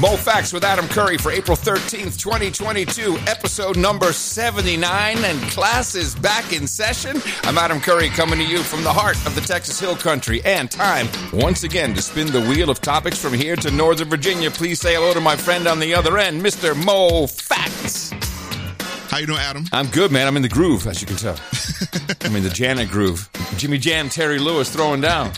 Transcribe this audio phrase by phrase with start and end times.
[0.00, 6.14] Moe Factz with Adam Curry for April 13th, 2022, episode number 79, and class is
[6.16, 7.16] back in session.
[7.44, 10.70] I'm Adam Curry coming to you from the heart of the Texas Hill Country, and
[10.70, 14.50] time once again to spin the wheel of topics from here to Northern Virginia.
[14.50, 16.76] Please say hello to my friend on the other end, Mr.
[16.84, 18.12] Moe Factz.
[19.10, 19.64] How you doing, Adam?
[19.72, 20.26] I'm good, man.
[20.26, 21.40] I'm in the groove, as you can tell.
[22.20, 23.30] I'm in the Janet groove.
[23.56, 25.32] Jimmy Jam, Terry Lewis throwing down.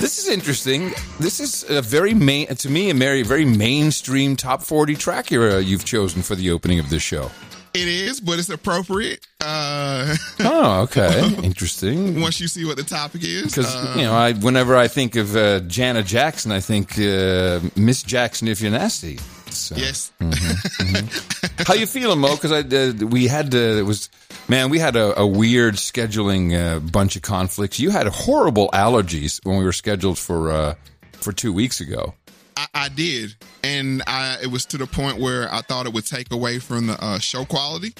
[0.00, 0.92] This is interesting.
[1.18, 5.58] This is a very main, to me, a very, very mainstream top 40 track uh,
[5.58, 7.30] you've chosen for the opening of this show.
[7.74, 9.26] It is, but it's appropriate.
[9.40, 11.22] Uh, Oh, okay.
[11.42, 12.20] Interesting.
[12.20, 15.16] once you see what the topic is, Because, uh, you know, I, whenever I think
[15.16, 19.18] of uh, Janet Jackson, I think uh, Miss Jackson if you're nasty.
[19.50, 19.74] So.
[19.76, 20.12] yes,
[21.66, 22.36] How you feeling, Mo?
[22.36, 23.78] Because I uh, we had to.
[23.78, 24.08] It was
[24.50, 27.78] man, we had a, a weird scheduling uh, bunch of conflicts.
[27.78, 30.74] You had horrible allergies when we were scheduled for uh,
[31.12, 32.14] for two weeks ago.
[32.56, 36.04] I, I did, and I it was to the point where I thought it would
[36.04, 37.94] take away from the uh, show quality.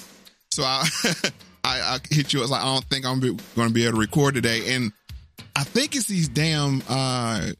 [0.51, 0.87] So I,
[1.65, 2.41] I, I hit you.
[2.41, 4.93] I was like, I don't think I'm going to be able to record today, and
[5.55, 7.51] I think it's these damn uh,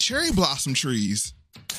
[0.00, 1.32] cherry blossom trees,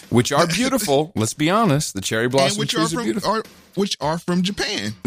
[0.09, 1.11] Which are beautiful.
[1.15, 1.93] let's be honest.
[1.93, 3.31] The cherry blossom trees are, from beautiful.
[3.31, 3.43] are,
[3.75, 4.93] which are from Japan.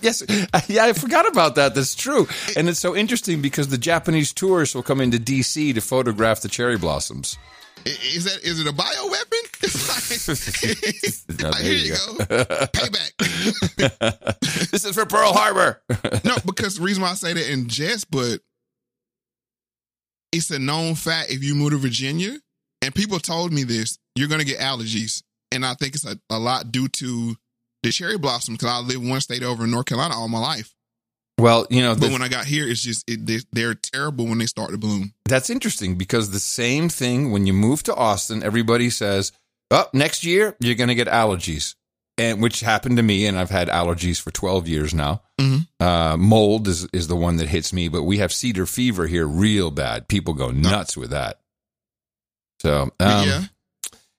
[0.00, 0.22] yes,
[0.68, 1.74] yeah, I forgot about that.
[1.74, 5.80] That's true, and it's so interesting because the Japanese tourists will come into DC to
[5.80, 7.38] photograph the cherry blossoms.
[7.86, 9.10] Is that is it a bioweapon?
[9.10, 9.40] weapon?
[11.38, 12.24] like, No, like, there here you you go,
[12.74, 14.70] payback.
[14.70, 15.82] This is for Pearl Harbor.
[16.24, 18.40] no, because the reason why I say that in jest, but
[20.32, 22.38] it's a known fact if you move to Virginia,
[22.82, 25.22] and people told me this, you're going to get allergies.
[25.52, 27.36] And I think it's a, a lot due to
[27.82, 30.74] the cherry blossom because I lived one state over in North Carolina all my life.
[31.38, 34.26] well, you know, But the- when I got here, it's just, it, they, they're terrible
[34.26, 35.14] when they start to bloom.
[35.24, 39.32] That's interesting because the same thing when you move to Austin, everybody says,
[39.70, 41.76] "Oh, next year you're going to get allergies,"
[42.18, 45.22] and which happened to me, and I've had allergies for 12 years now.
[45.40, 45.66] Mhm.
[45.78, 49.26] Uh, mold is is the one that hits me, but we have cedar fever here,
[49.26, 50.08] real bad.
[50.08, 51.40] People go nuts with that.
[52.60, 53.44] So, um, yeah.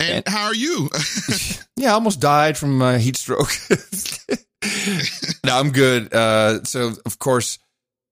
[0.01, 0.89] And, and- how are you?
[1.77, 3.51] yeah, I almost died from uh, heat stroke.
[5.45, 6.13] no, I'm good.
[6.13, 7.59] Uh, so of course,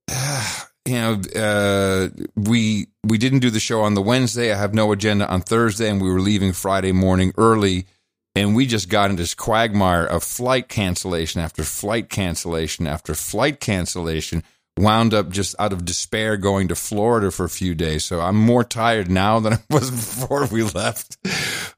[0.86, 4.52] you know, uh, we we didn't do the show on the Wednesday.
[4.52, 7.86] I have no agenda on Thursday, and we were leaving Friday morning early,
[8.36, 13.60] and we just got into this quagmire of flight cancellation after flight cancellation after flight
[13.60, 14.44] cancellation.
[14.80, 18.06] Wound up just out of despair going to Florida for a few days.
[18.06, 19.92] So I'm more tired now than I was
[20.22, 21.18] before we left.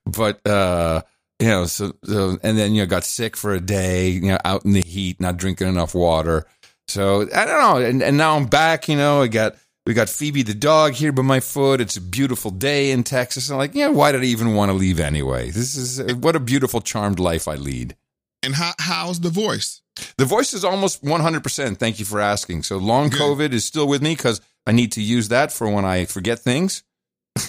[0.06, 1.01] But uh,
[1.40, 4.38] you know, so, so and then you know got sick for a day, you know,
[4.45, 6.45] out in the heat, not drinking enough water.
[6.88, 8.88] So I don't know, and, and now I'm back.
[8.88, 9.56] You know, I got
[9.88, 11.81] we got Phoebe the dog here by my foot.
[11.81, 13.50] It's a beautiful day in Texas.
[13.50, 15.50] I'm like, yeah, why did I even want to leave anyway?
[15.50, 17.95] This is what a beautiful, charmed life I lead.
[18.44, 19.81] and how, how's the voice?
[20.17, 21.78] The voice is almost 100%.
[21.78, 22.63] Thank you for asking.
[22.63, 23.19] So long Good.
[23.19, 26.39] COVID is still with me because I need to use that for when I forget
[26.39, 26.84] things.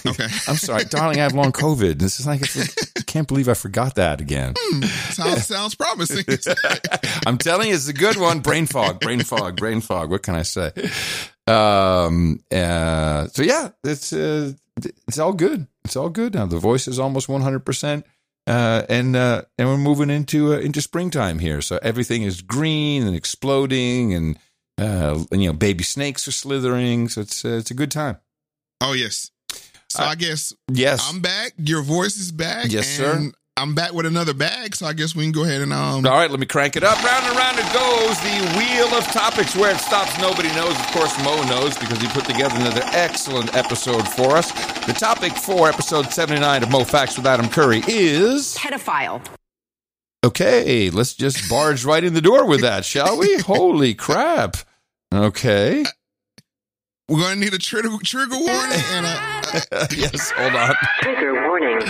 [0.05, 0.23] Okay.
[0.47, 1.99] I'm sorry, darling, I have long COVID.
[1.99, 4.55] This is like, it's like, I can't believe I forgot that again.
[5.09, 6.25] sounds, sounds promising.
[7.27, 8.39] I'm telling you, it's a good one.
[8.39, 10.09] Brain fog, brain fog, brain fog.
[10.09, 10.71] What can I say?
[11.47, 14.53] Um, uh, so yeah, it's, uh,
[15.07, 15.67] it's all good.
[15.83, 16.45] It's all good now.
[16.45, 18.03] The voice is almost 100%.
[18.45, 21.61] Uh, and, uh, and we're moving into, uh, into springtime here.
[21.61, 24.37] So everything is green and exploding and,
[24.77, 27.07] uh, and, you know, baby snakes are slithering.
[27.09, 28.17] So it's, uh, it's a good time.
[28.81, 29.31] oh, yes.
[29.87, 31.07] So Uh, I guess Yes.
[31.09, 31.53] I'm back.
[31.57, 32.71] Your voice is back.
[32.71, 33.31] Yes, sir.
[33.55, 34.75] And I'm back with another bag.
[34.75, 36.05] So I guess we can go ahead and um.
[36.05, 37.01] All right, let me crank it up.
[37.03, 38.19] Round and round it goes.
[38.21, 39.55] The wheel of topics.
[39.55, 40.77] Where it stops, nobody knows.
[40.79, 44.51] Of course, Mo knows because he put together another excellent episode for us.
[44.85, 48.55] The topic for episode 79 of Moe Factz with Adam Curry is.
[48.57, 49.21] pedophile.
[50.25, 53.37] Okay, let's just barge right in the door with that, shall we?
[53.39, 54.55] Holy crap.
[55.13, 55.83] Okay.
[57.09, 60.73] We're gonna need a trigger trigger warning and a, yes, hold on.
[61.01, 61.81] Trigger warning.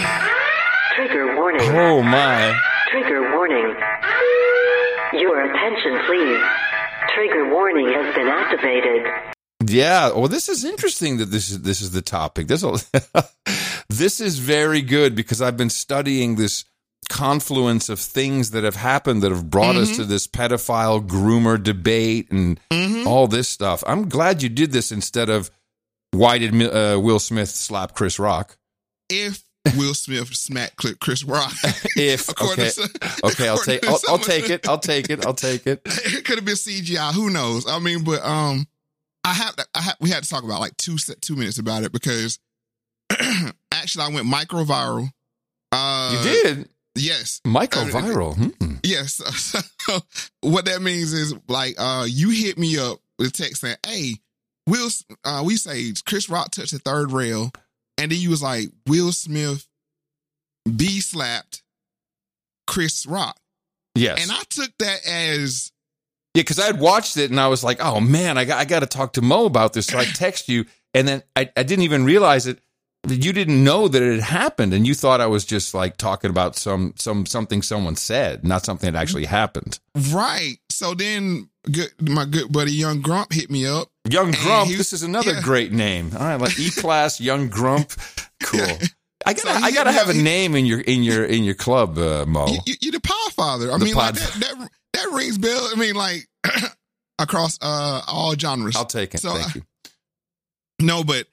[0.96, 1.62] Trigger warning.
[1.72, 2.60] Oh, my.
[2.92, 3.76] Trigger warning.
[5.14, 6.42] Your attention, please.
[7.16, 9.06] Trigger warning has been activated.
[9.66, 10.12] Yeah.
[10.12, 12.48] Well, this is interesting that this is this is the topic.
[12.48, 12.80] This will-
[13.90, 16.66] this is very good because I've been studying this
[17.10, 22.32] confluence of things that have happened that have brought us to this pedophile groomer debate
[22.32, 22.60] and
[23.06, 23.84] all this stuff.
[23.86, 25.52] I'm glad you did this instead of
[26.12, 28.58] why did uh, Will Smith slap Chris Rock?
[29.10, 29.44] if
[29.78, 31.54] Will Smith smack Cl- Chris Rock.
[31.96, 32.90] If okay, to-
[33.26, 34.68] okay, I'll take I'll, I'll take it.
[34.68, 35.26] I'll take it.
[35.26, 35.82] I'll take it.
[35.86, 37.14] it could have been CGI.
[37.14, 37.66] Who knows?
[37.68, 38.68] I mean, but um,
[39.24, 41.92] I have I have, we had to talk about like two two minutes about it
[41.92, 42.40] because
[43.72, 45.10] actually I went micro viral
[45.72, 47.42] Uh, you did, Yes.
[47.46, 48.36] Uh, Viral.
[48.36, 48.76] Hmm.
[48.84, 49.14] Yes.
[49.86, 50.00] So,
[50.42, 54.16] what that means is like uh you hit me up with a text saying, Hey,
[54.68, 54.90] Will
[55.26, 57.52] uh we say Chris Rock touched the third rail,
[57.98, 59.68] and then you was like, Will Smith
[60.76, 61.64] B slapped
[62.68, 63.38] Chris Rock.
[63.96, 65.72] Yes, And I took that as
[66.34, 68.66] Yeah, because I had watched it and I was like, oh man, I got, I
[68.66, 69.86] got to talk to Mo about this.
[69.86, 72.60] So I text you, and then I, I didn't even realize it.
[73.04, 75.98] that You didn't know that it had happened, and you thought I was just like
[75.98, 79.80] talking about some some something someone said, not something that actually happened.
[80.10, 80.58] right.
[80.72, 83.90] So then good my good buddy Young Grump hit me up.
[84.10, 84.70] Young Grump.
[84.70, 85.42] he- this is another yeah.
[85.42, 86.12] great name.
[86.14, 87.92] All right, like E class Young Grump.
[88.44, 88.62] Cool.
[89.26, 91.98] I gotta So I gotta have a name in your in your in your club,
[91.98, 92.48] uh, Mo.
[92.48, 93.74] You, you, you're the Podfather.
[93.74, 95.70] I The mean, like that, that that rings bell.
[95.72, 96.28] I mean, like
[97.20, 98.76] across uh all genres.
[98.76, 99.22] I'll take it.
[99.22, 99.62] So, Thank you.
[100.82, 101.28] No, but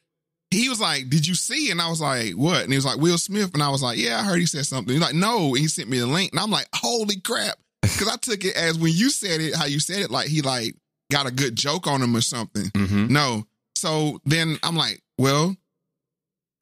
[0.53, 2.99] he was like, "Did you see?" And I was like, "What?" And he was like,
[2.99, 5.49] "Will Smith." And I was like, "Yeah, I heard he said something." He's like, "No,"
[5.49, 8.55] and he sent me the link, and I'm like, "Holy crap!" Because I took it
[8.57, 10.77] as when you said it, how you said it, like he like
[11.11, 12.71] got a good joke on him or something.
[12.75, 13.45] hmm No,
[13.77, 15.57] so then I'm like, "Well."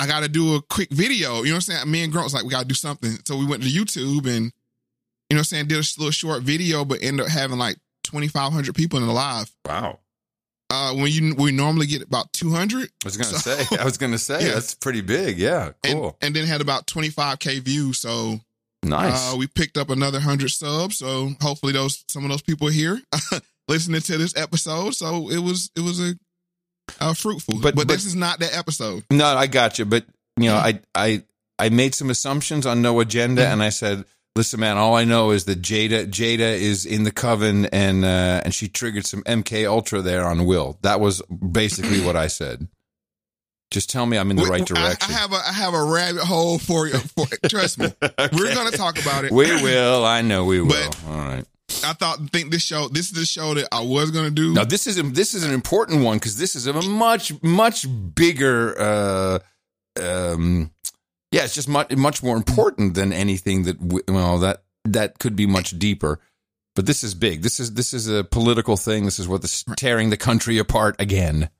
[0.00, 1.38] I got to do a quick video.
[1.38, 1.90] You know what I'm saying?
[1.90, 3.18] Me and Grunt was like, we got to do something.
[3.26, 4.52] So we went to YouTube and, you
[5.32, 8.76] know what I'm saying, did a little short video, but ended up having like 2,500
[8.76, 9.50] people in the live.
[9.66, 9.98] Wow.
[10.70, 12.84] Uh, when you we normally get about 200.
[12.84, 13.76] I was gonna So- say.
[13.76, 14.54] I was gonna say Yeah.
[14.54, 15.36] that's pretty big.
[15.36, 15.72] Yeah.
[15.82, 16.16] and, Cool.
[16.22, 17.98] and then had about 25k views.
[17.98, 18.38] So
[18.84, 19.32] nice.
[19.32, 20.98] uh, we picked up another hundred subs.
[20.98, 23.00] So hopefully those some of those people are here
[23.68, 24.94] listening to this episode.
[24.94, 26.14] So it was it was a
[27.00, 27.54] uh, fruitful.
[27.60, 29.04] But- But, but- this is not that episode.
[29.10, 29.84] No, I got you.
[29.84, 30.04] But
[30.36, 31.22] you know, I I
[31.58, 33.52] I made some assumptions on no agenda, Mm-hmm.
[33.52, 34.04] and I said,
[34.36, 38.42] "Listen, man, all I know is that Jada Jada is in the coven, and uh,
[38.44, 40.78] and she triggered some MK Ultra there on Will.
[40.82, 42.68] That was basically what I said.
[43.70, 45.12] Just tell me I'm in the We- right direction.
[45.14, 46.94] I, have a I have a rabbit hole for you.
[46.98, 47.88] For, trust me,
[48.32, 49.32] we're gonna talk about it.
[49.32, 50.06] we will.
[50.06, 50.68] I know we will.
[50.70, 51.44] But- all right.
[51.84, 54.52] I thought think this show this is the show that I was gonna do.
[54.54, 57.86] Now this is a, this is an important one because this is a much much
[58.14, 58.74] bigger.
[58.78, 59.38] Uh,
[60.00, 60.70] um,
[61.30, 65.36] yeah, it's just much much more important than anything that w- well that that could
[65.36, 66.20] be much deeper.
[66.74, 67.42] But this is big.
[67.42, 69.04] This is this is a political thing.
[69.04, 71.50] This is what this tearing the country apart again.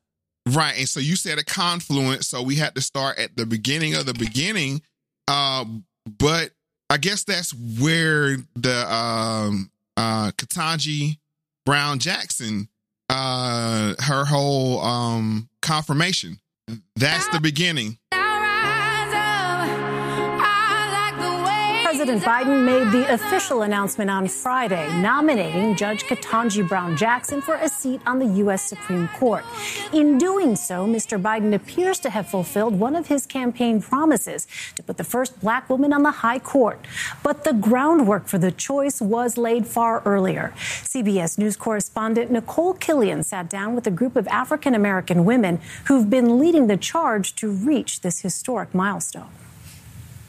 [0.49, 0.79] Right.
[0.79, 2.29] And so you said a confluence.
[2.29, 4.83] So we had to start at the beginning of the beginning.
[5.27, 6.53] Um, but
[6.89, 11.19] I guess that's where the um uh Ketanji
[11.67, 12.69] Brown Jackson
[13.09, 16.39] uh her whole um confirmation.
[16.97, 17.99] That's the beginning.
[22.09, 27.69] President Biden made the official announcement on Friday, nominating Judge Ketanji Brown Jackson for a
[27.69, 28.63] seat on the U.S.
[28.63, 29.45] Supreme Court.
[29.93, 31.21] In doing so, Mr.
[31.21, 34.47] Biden appears to have fulfilled one of his campaign promises
[34.77, 36.81] to put the first black woman on the high court.
[37.23, 40.55] But the groundwork for the choice was laid far earlier.
[40.57, 46.09] CBS News correspondent Nikole Killion sat down with a group of African American women who've
[46.09, 49.29] been leading the charge to reach this historic milestone.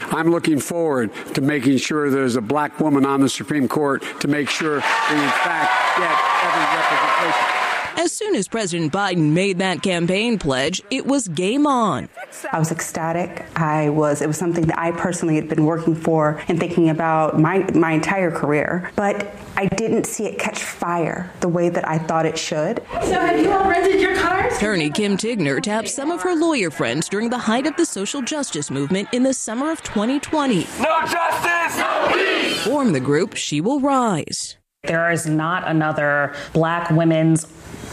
[0.01, 4.27] I'm looking forward to making sure there's a black woman on the Supreme Court to
[4.27, 7.58] make sure we, in fact, get every representation.
[7.99, 12.07] As soon as President Biden made that campaign pledge, it was game on.
[12.49, 13.45] I was ecstatic.
[13.57, 17.41] I was it was something that I personally had been working for and thinking about
[17.41, 18.89] my my entire career.
[18.95, 22.81] But I didn't see it catch fire the way that I thought it should.
[23.01, 24.55] So have you all rented your cars?
[24.55, 28.21] Attorney Kim Tignor tapped some of her lawyer friends during the height of the social
[28.21, 30.59] justice movement in the summer of 2020.
[30.79, 32.63] No justice, no peace.
[32.63, 34.55] Form the group She Will Rise.
[34.83, 37.45] There is not another black women's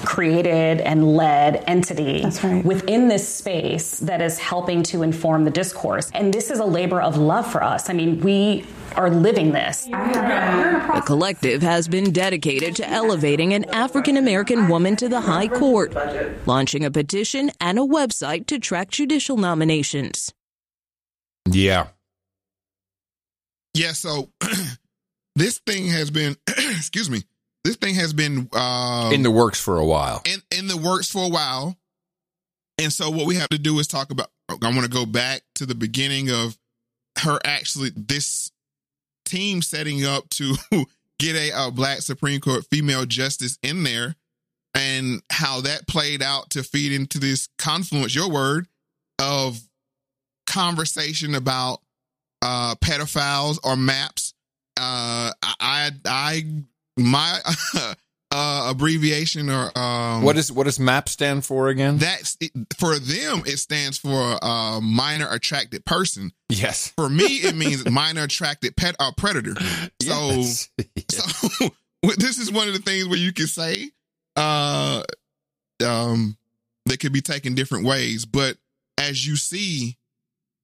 [0.05, 2.65] created and led entity That's right.
[2.65, 6.11] within this space that is helping to inform the discourse.
[6.15, 7.89] And this is a labor of love for us.
[7.91, 9.85] I mean, we are living this.
[9.85, 15.95] The collective has been dedicated to elevating an African American woman to the high court,
[16.47, 20.33] launching a petition and a website to track judicial nominations.
[21.51, 21.89] Yeah.
[23.75, 24.31] Yeah, so
[25.37, 27.23] this thing has been excuse me.
[27.67, 30.23] This thing has been uh In the works for a while.
[30.25, 31.77] in, in the works for a while.
[32.79, 35.43] And so what we have to do is talk about I want to go back
[35.57, 36.57] to the beginning of
[37.19, 38.53] her actually this
[39.25, 40.55] team setting up to
[41.19, 44.15] get a, uh black Supreme Court female justice in there
[44.73, 48.69] and how that played out to feed into this confluence, your word,
[49.19, 49.59] of
[50.47, 51.81] conversation about
[52.43, 54.35] uh pedophiles or maps.
[54.77, 56.45] Uh I I, I
[56.97, 57.39] my
[58.33, 61.99] uh, abbreviation or um, what is what does MAP stand for again?
[61.99, 63.43] That's it, for them.
[63.47, 66.33] It stands for uh, minor attracted person.
[66.49, 66.89] Yes.
[66.97, 69.55] For me, it means minor attracted pet uh, predator.
[70.03, 70.69] So, Yes.
[71.11, 71.69] so
[72.19, 73.91] this is one of the things where you can say,
[74.37, 75.03] uh,
[75.85, 76.37] um,
[76.87, 78.25] they could be taken different ways.
[78.27, 78.57] But
[78.99, 79.97] as you see,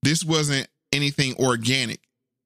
[0.02, 2.00] this wasn't anything organic.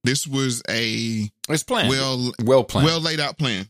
[0.04, 1.88] This was a It's planned.
[1.88, 2.86] well, well planned.
[2.86, 3.68] well laid out plan.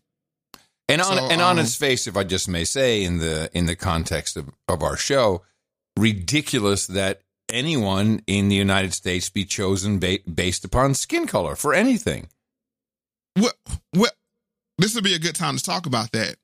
[0.88, 3.50] And on So, and on um, its face, if I just may say, in the
[3.52, 5.42] in the context of, of our show,
[5.96, 11.74] ridiculous that anyone in the United States be chosen ba- based upon skin color for
[11.74, 12.28] anything.
[13.34, 13.54] What
[13.92, 14.12] what
[14.78, 16.36] this would be a good time to talk about that.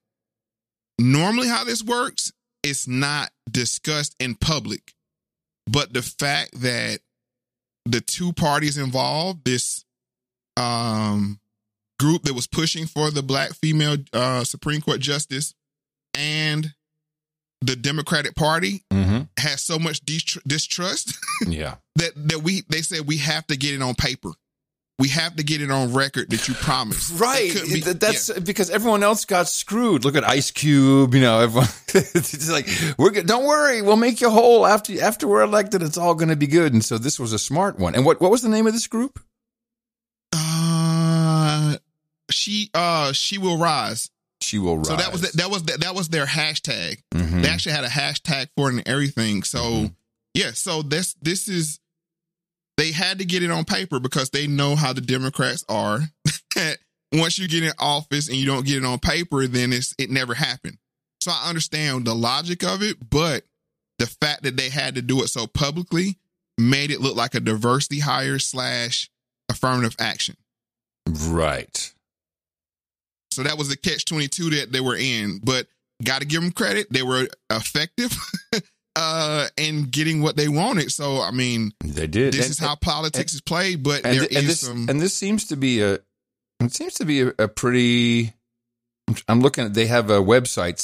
[0.99, 2.33] Normally how this works,
[2.63, 4.95] it's not discussed in public.
[5.67, 7.01] But the fact that
[7.85, 9.85] the two parties involved, this
[10.57, 11.41] um
[12.03, 15.55] group that was pushing for the black female uh Supreme Court justice
[16.15, 16.75] and
[17.61, 19.23] the Democratic Party Mm-hmm.
[19.39, 20.01] has so much
[20.47, 21.15] distrust
[21.47, 21.77] Yeah.
[21.97, 24.31] that that we they said we have to get it on paper.
[24.99, 27.19] We have to get it on record that you promised.
[27.19, 27.53] Right.
[27.53, 30.05] Be- Th- That's because everyone else got screwed.
[30.05, 31.15] Look at Ice Cube.
[31.15, 31.69] You know, everyone.
[31.95, 32.69] it's like
[32.99, 33.27] we're good.
[33.27, 35.83] Don't worry, we'll make you whole after after we're elected.
[35.83, 36.73] It's all going to be good.
[36.73, 37.95] And so this was a smart one.
[37.97, 39.19] And what what was the name of this group?
[40.33, 40.72] Uh,
[42.33, 44.11] she uh she will rise.
[44.41, 44.89] She will rise.
[44.89, 46.99] So that was the, that was the, that was their hashtag.
[47.15, 47.43] Mhm.
[47.43, 49.43] They actually had a hashtag for it and everything.
[49.45, 49.87] So Mm-hmm.
[50.35, 51.79] yeah, so this this is
[52.77, 56.01] they had to get it on paper because they know how the Democrats are.
[57.15, 60.11] Once you get in office and you don't get it on paper, then it's it
[60.11, 60.79] never happened.
[61.21, 63.45] So I understand the logic of it, but
[63.99, 66.19] the fact that they had to do it so publicly
[66.59, 69.11] made it look like a diversity hire slash
[69.51, 70.37] affirmative action.
[71.29, 71.93] right.
[73.33, 75.67] So that was the catch 22 that they were in, but
[76.05, 76.87] got to give them credit.
[76.91, 78.17] They were effective
[78.97, 80.93] uh in getting what they wanted.
[80.93, 82.35] So I mean, They did.
[82.35, 84.89] this And- is how politics is played, but and, there th- and is this some
[84.89, 85.95] and this seems to be a
[86.61, 88.33] it seems to be a, a pretty
[89.29, 90.79] I'm- looking at they have a website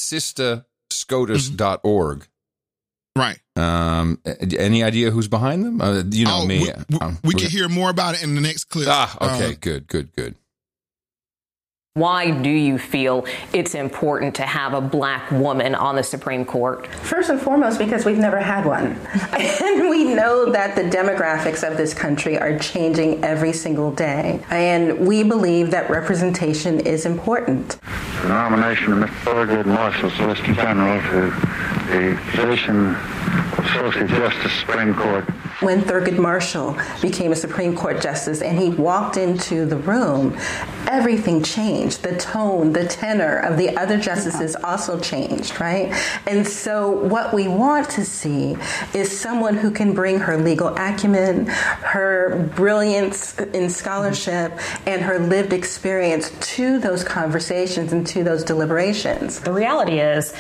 [0.91, 2.27] sistascotus.org
[3.17, 3.39] right.
[3.57, 4.21] um
[4.59, 7.49] any idea who's behind them uh, you know oh, me we, we, um, we can
[7.51, 8.89] hear more about it in the next clip.
[8.91, 10.35] ah okay Uh, good good good
[11.99, 16.87] Why do you feel it's important to have a black woman on the Supreme Court?
[16.87, 18.87] First and foremost, because we've never had one.
[19.33, 24.41] and we know that the demographics of this country are changing every single day.
[24.51, 27.81] And we believe that representation is important.
[28.23, 29.25] The nomination of Mr.
[29.25, 31.31] Thurgood Marshall, Solicitor General, to
[31.91, 35.25] the position of Associate Justice, Supreme Court.
[35.61, 40.39] When Thurgood Marshall became a Supreme Court justice and he walked into the room,
[40.87, 42.05] everything changed.
[42.05, 45.93] The tone, the tenor of the other justices also changed, right?
[46.29, 48.57] And so, what we want to see
[48.95, 54.89] is someone who can bring her legal acumen, her brilliance in scholarship, mm-hmm.
[54.89, 59.41] and her lived experience to those conversations and to those deliberations.
[59.41, 60.33] The reality is,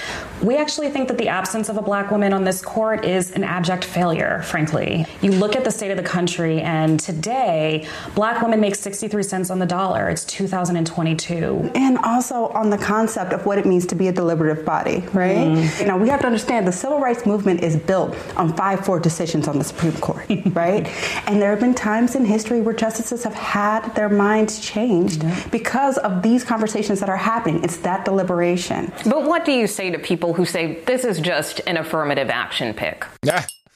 [0.45, 3.43] we actually think that the absence of a black woman on this court is an
[3.43, 5.08] abject failure, frankly.
[5.21, 9.51] You look at the state of the country, and today, black women make 63 cents
[9.51, 10.09] on the dollar.
[10.09, 11.73] It's 2022.
[11.75, 15.37] And also on the concept of what it means to be a deliberative body, right?
[15.37, 15.81] Mm.
[15.81, 19.01] You know, we have to understand the civil rights movement is built on 5 4
[19.01, 20.87] decisions on the Supreme Court, right?
[21.27, 25.99] And there have been times in history where justices have had their minds changed because
[25.99, 27.65] of these conversations that are happening.
[27.65, 28.93] It's that deliberation.
[29.05, 32.75] But what do you say to people who say this is just an affirmative action
[32.75, 33.05] pick?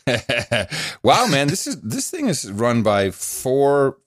[1.02, 3.98] wow man this is this thing is run by four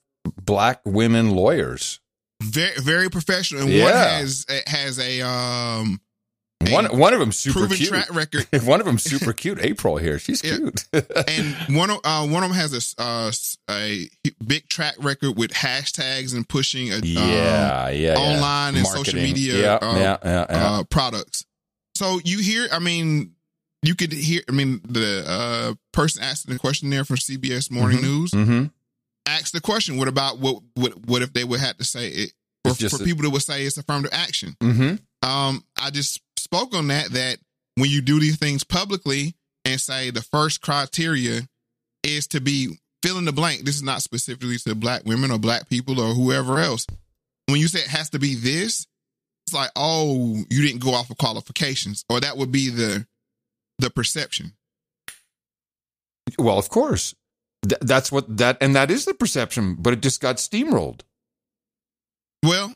[0.44, 2.00] black women lawyers
[2.42, 3.84] very very professional and Yeah.
[3.84, 6.00] one has has a um
[6.70, 8.46] one one of them super proven cute track record.
[8.64, 10.56] one of them super cute april here she's Yeah.
[10.56, 10.84] cute
[11.28, 13.30] and one of uh, one of them has a uh,
[13.70, 14.08] a
[14.44, 18.14] big track record with hashtags and pushing a, Yeah, um, yeah, yeah.
[18.16, 20.66] online and social media Yeah, uh, yeah, yeah, yeah.
[20.78, 21.44] Uh, products.
[21.94, 23.35] So you hear, I mean,
[23.82, 24.42] you could hear.
[24.48, 28.70] I mean, the uh, person asking the question there from CBS Morning Mhm, News mhm.
[29.26, 32.32] asked the question: What about what what what if they would have to say it?
[32.64, 34.56] For, just for a- people that would say it's affirmative action.
[34.60, 34.96] mm-hmm.
[35.28, 37.10] Um, I just spoke on that.
[37.12, 37.38] That
[37.76, 41.42] when you do these things publicly and say the first criteria
[42.02, 43.62] is to be fill in the blank.
[43.64, 46.86] This is not specifically to black women or black people or whoever else.
[47.46, 48.86] When you say it has to be this,
[49.46, 53.06] it's like, oh, you didn't go off of qualifications, or that would be the
[53.78, 54.52] the perception.
[56.38, 57.14] well of course
[57.68, 61.00] Th- that's what that and that is the perception but it just got steamrolled
[62.42, 62.72] Well,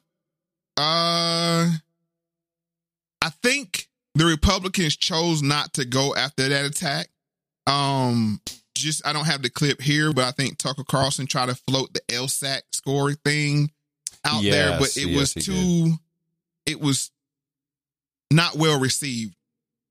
[0.76, 1.69] uh,
[3.23, 7.09] I think the Republicans chose not to go after that attack.
[7.66, 8.40] Um,
[8.75, 11.92] just I don't have the clip here, but I think Tucker Carlson tried to float
[11.92, 13.71] the LSAT score thing
[14.25, 15.92] out there, but it yes, was too.
[16.66, 17.11] It was
[18.33, 19.35] not well received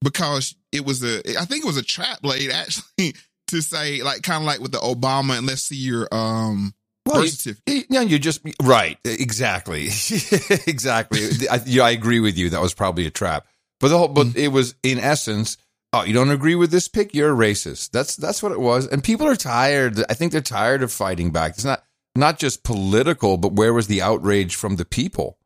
[0.03, 1.19] because it was a.
[1.39, 3.13] I think it was a trap blade actually
[3.47, 6.73] to say like kind of like with the Obama and let's see your um
[7.05, 7.87] Well, you- certificate.
[7.89, 9.85] Yeah, you just right, exactly,
[10.67, 11.27] exactly.
[11.49, 12.49] I, yeah, I agree with you.
[12.51, 13.47] That was probably a trap,
[13.79, 15.57] but the whole, but it was in essence.
[15.91, 17.15] Oh, you don't agree with this pick?
[17.15, 17.89] You're a racist.
[17.89, 18.85] That's that's what it was.
[18.85, 19.99] And people are tired.
[20.07, 21.53] I think they're tired of fighting back.
[21.53, 21.83] It's not
[22.15, 25.39] not just political, but where was the outrage from the people?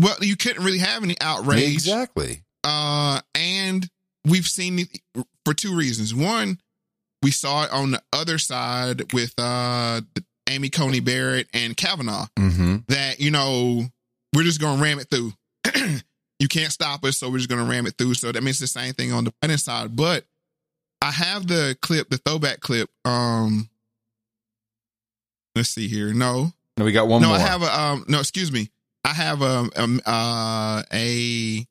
[0.00, 1.72] Well, you couldn't really have any outrage.
[1.72, 2.43] Exactly.
[2.64, 3.88] Uh, and
[4.26, 4.88] we've seen it
[5.44, 6.14] for two reasons.
[6.14, 6.58] One,
[7.22, 10.00] we saw it on the other side with uh
[10.48, 12.76] Amy Coney Barrett and Kavanaugh Mm-hmm.
[12.88, 13.82] that, you know,
[14.34, 15.32] we're just going to ram it through.
[16.38, 18.14] you can't stop us, so we're just going to ram it through.
[18.14, 19.96] So that means the same thing on the Biden side.
[19.96, 20.24] But
[21.00, 22.90] I have the clip, the throwback clip.
[23.06, 23.68] Um,
[25.54, 26.12] let's see here.
[26.12, 27.36] No, No, we got one no, more.
[27.36, 28.04] I have a um.
[28.08, 28.70] No, excuse me.
[29.04, 31.66] I have um, um uh a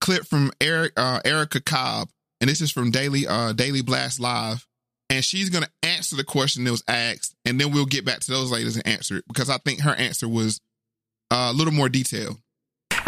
[0.00, 2.08] clip from Eric uh, Erica Cobb,
[2.40, 4.66] and this is from Daily uh Daily Blast Live,
[5.10, 8.30] and she's gonna answer the question that was asked, and then we'll get back to
[8.30, 10.60] those ladies and answer it because I think her answer was
[11.30, 12.38] uh, a little more detailed.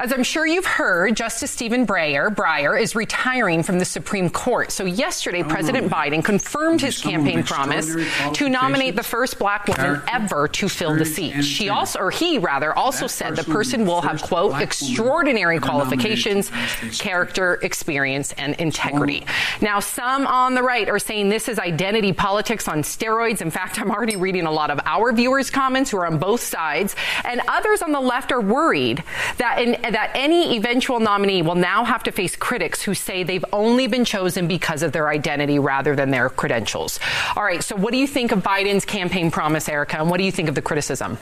[0.01, 4.71] As I'm sure you've heard, Justice Stephen Breyer, Breyer is retiring from the Supreme Court.
[4.71, 7.97] So yesterday, President Biden confirmed his campaign promise
[8.35, 11.43] to nominate the first black woman ever to fill the seat.
[11.43, 16.53] She also, or he rather, also said the person will have, quote, extraordinary qualifications,
[16.97, 19.27] character, experience, and integrity.
[19.61, 23.43] Now, some on the right are saying this is identity politics on steroids.
[23.43, 26.41] In fact, I'm already reading a lot of our viewers' comments who are on both
[26.41, 26.95] sides.
[27.25, 29.03] And others on the left are worried
[29.39, 33.45] that in, that any eventual nominee will now have to face critics who say they've
[33.53, 37.01] only been chosen because of their identity rather than their credentials.
[37.37, 40.25] All right, so what do you think of Biden's campaign promise, Erica, and what do
[40.25, 41.19] you think of the criticism?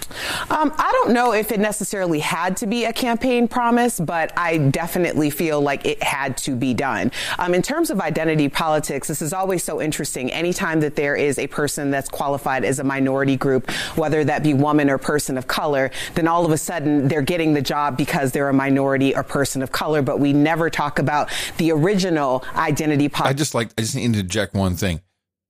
[0.50, 4.58] Um, I don't know if it necessarily had to be a campaign promise, but I
[4.58, 7.12] definitely feel like it had to be done.
[7.38, 10.32] Um, in terms of identity politics, this is always so interesting.
[10.32, 14.54] Anytime that there is a person that's qualified as a minority group, whether that be
[14.54, 18.32] woman or person of color, then all of a sudden they're getting the job because
[18.32, 23.08] they're a minority or person of color, but we never talk about the original identity
[23.08, 23.34] politics.
[23.34, 25.00] I just like I just need to interject one thing.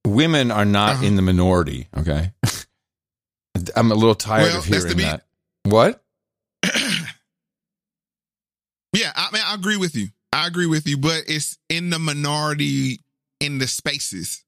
[0.06, 1.06] Women are not Uh-huh.
[1.06, 1.88] in the minority.
[1.96, 2.32] Okay,
[3.76, 5.22] I'm a little tired Well, of hearing to be- that.
[5.64, 6.02] What?
[8.92, 10.08] Yeah, I mean, I agree with you.
[10.32, 13.00] I agree with you, but it's in the minority
[13.40, 14.42] in the spaces.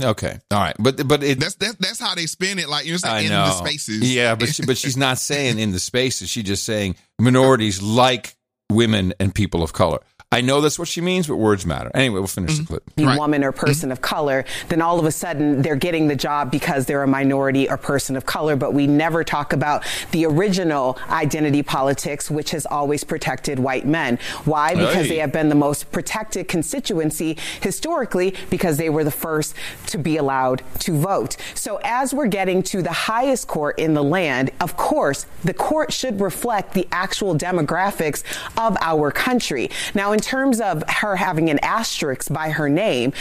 [0.00, 2.68] Okay, all right, but but it, That's that's that's how they spin it.
[2.68, 4.14] Like you know, it's I like in the spaces.
[4.14, 6.28] Yeah, but she, but she's not saying in the spaces.
[6.28, 8.36] She's just saying minorities like
[8.70, 9.98] women and people of color.
[10.32, 11.90] I know that's what she means, but words matter.
[11.94, 12.62] Anyway, we'll finish Mm-hmm.
[12.74, 12.96] the clip.
[12.96, 16.50] be woman or person of color, then all of a sudden they're getting the job
[16.50, 18.56] because they're a minority or person of color.
[18.56, 24.18] But we never talk about the original identity politics, which has always protected white men.
[24.44, 24.74] Why?
[24.74, 25.08] Because Hey.
[25.08, 29.54] they have been the most protected constituency historically because they were the first
[29.86, 31.36] to be allowed to vote.
[31.54, 35.92] So as we're getting to the highest court in the land, of course, the court
[35.92, 38.22] should reflect the actual demographics
[38.56, 39.70] of our country.
[39.94, 43.12] Now, in terms of her having an asterisk by her name,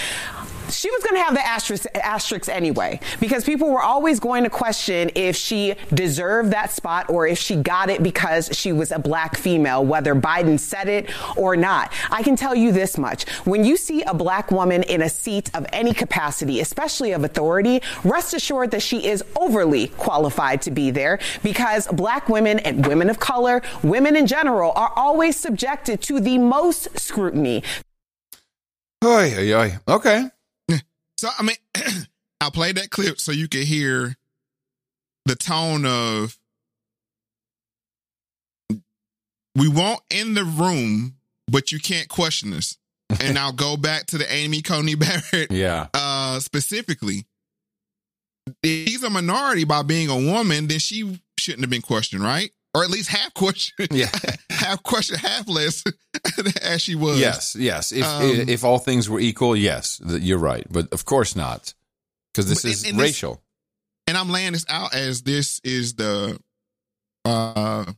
[0.72, 4.50] she was going to have the asterisk, asterisk anyway because people were always going to
[4.50, 9.00] question if she deserved that spot or if she got it because she was a
[9.00, 11.92] black female, whether Biden said it or not.
[12.10, 13.30] I can tell you this much.
[13.46, 17.82] When you see a black woman in a seat of any capacity, especially of authority,
[18.04, 23.10] rest assured that she is overly qualified to be there because black women and women
[23.10, 27.64] of color, women in general, are always subjected to the most scrutiny.
[29.04, 29.78] Oy, oy, oy.
[29.88, 30.30] Okay.
[31.22, 31.56] So I mean,
[32.42, 34.16] I played that clip so you could hear
[35.28, 36.36] the tone of
[39.54, 42.76] we won't in the room, but you can't question us.
[43.22, 45.90] and I'll go back to the Amy Coney Barrett Yeah.
[45.94, 47.28] uh specifically.
[48.64, 52.50] If he's a minority by being a woman, then she shouldn't have been questioned, right?
[52.74, 54.10] Or at least half question, Yeah.
[54.50, 55.84] half question, half less
[56.62, 57.20] as she was.
[57.20, 57.92] Yes, yes.
[57.92, 60.66] If Um, if all things were equal, yes, you're right.
[60.72, 61.74] But of course not,
[62.34, 63.42] because this is in this- racial.
[64.08, 66.40] and I'm laying this out as this is the
[67.26, 67.92] uh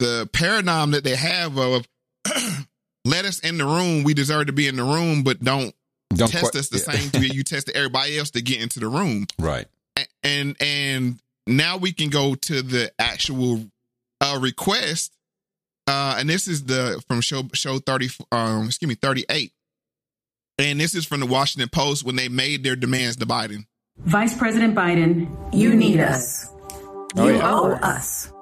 [0.00, 1.86] the paradigm that they have of
[3.04, 5.74] let us in the room, we deserve to be in the room, but don't,
[6.14, 6.98] Don't test que- us the yeah.
[6.98, 9.26] same way you tested everybody else to get into the room.
[9.38, 9.66] right.
[10.22, 13.64] And and now we can go to the actual
[14.20, 15.12] uh request
[15.90, 19.52] uh, and this is the from show show thirty, um, excuse me, thirty eight,
[20.56, 23.66] and this is from the Washington Post when they made their demands to Biden.
[23.98, 26.48] Vice President Biden, you need us.
[27.16, 28.32] You owe us.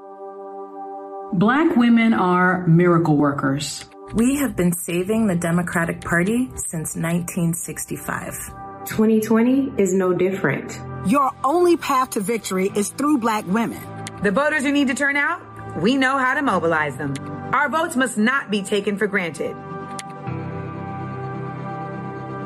[1.32, 3.82] Black women are miracle workers.
[4.12, 8.67] We have been saving the Democratic Party since 1965.
[8.88, 10.81] 2020 is no different.
[11.07, 13.81] Your only path to victory is through black women.
[14.22, 15.40] The voters who need to turn out,
[15.81, 17.14] we know how to mobilize them.
[17.53, 19.55] Our votes must not be taken for granted.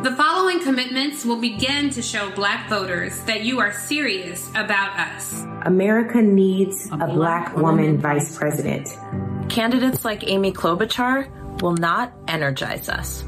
[0.02, 5.44] The following commitments will begin to show black voters that you are serious about us.
[5.62, 8.88] America needs a, black, woman vice president.
[9.48, 13.24] Candidates like Amy Klobuchar will not energize us.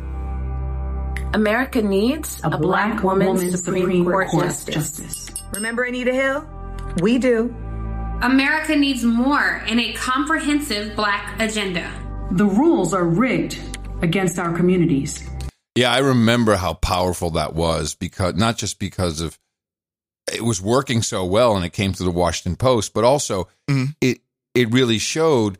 [1.34, 5.28] America needs a, black, woman, Supreme, Court, justice.
[5.52, 6.48] Remember Anita Hill?
[7.02, 7.52] We do.
[8.22, 11.92] America needs more in a comprehensive black agenda.
[12.30, 13.58] The rules are rigged
[14.00, 15.28] against our communities.
[15.74, 19.36] Yeah, I remember how powerful that was because not just because of
[20.32, 23.86] it was working so well and it came to the Washington Post, but also mm-hmm.
[24.00, 24.20] it
[24.54, 25.58] it really showed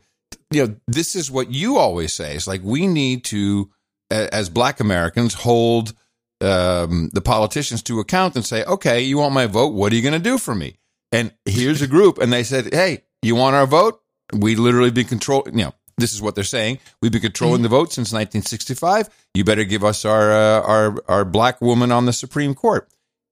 [0.51, 2.33] you know this is what you always say.
[2.33, 3.74] It's like we need to a-
[4.09, 5.93] as black Americans hold
[6.41, 9.73] um, the politicians to account and say, "Okay, you want my vote?
[9.73, 10.77] What are you going to do for me?"
[11.11, 14.01] And here's a group and they said, "Hey, you want our vote?
[14.33, 16.79] We literally been controlling, you know, this is what they're saying.
[17.01, 19.09] We've been controlling the vote since 1965.
[19.33, 22.89] You better give us our uh, our our black woman on the Supreme Court.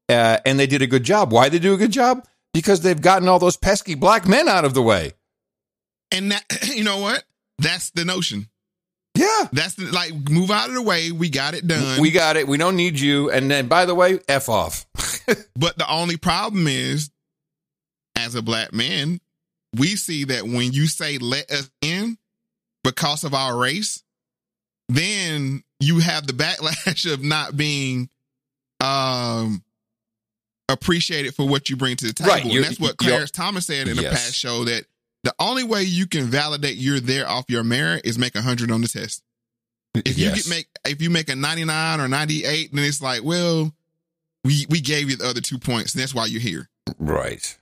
[0.10, 1.32] Uh, and they did a good job.
[1.32, 2.26] Why they do a good job?
[2.54, 5.14] Because they've gotten all those pesky black men out of the way.
[6.12, 6.44] And that,
[6.76, 7.24] you know what?
[7.58, 8.48] That's the notion.
[9.16, 11.12] Yeah, that's the, like move out of the way.
[11.12, 12.02] We got it done.
[12.02, 12.48] We got it.
[12.48, 13.30] We don't need you.
[13.30, 14.86] And then, by the way, f off.
[15.56, 17.12] but the only problem is,
[18.16, 19.20] as a black man,
[19.78, 22.18] we see that when you say "let us in"
[22.84, 24.04] because of our race,
[24.90, 28.10] then you have the backlash of not being
[28.82, 29.64] um
[30.70, 32.32] appreciated for what you bring to the table.
[32.32, 34.14] Right, And that's what Clarence Thomas said in a Yes.
[34.14, 34.86] past show that
[35.24, 38.72] the only way you can validate you're there off your merit is make a hundred
[38.72, 39.24] on the test.
[39.96, 40.44] If you Yes.
[40.44, 43.72] get make if you make a 99 or 98, then it's like, well,
[44.44, 46.70] we we gave you the other two points, and that's why you're here.
[46.98, 47.58] Right.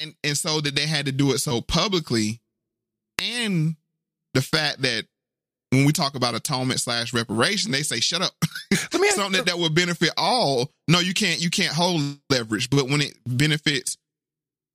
[0.00, 2.40] And and so that they had to do it so publicly,
[3.20, 3.76] and
[4.34, 5.04] the fact that
[5.70, 8.32] when we talk about atonement slash reparation, they say shut up.
[9.12, 10.70] Something that, that would benefit all.
[10.88, 13.98] No, you can't you can't hold leverage, but when it benefits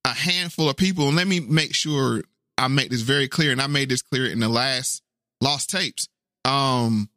[0.08, 2.24] a handful of people, and let me make sure
[2.58, 5.04] I make this very clear, and I made this clear in the last
[5.42, 6.08] lost tapes.
[6.46, 7.10] Um,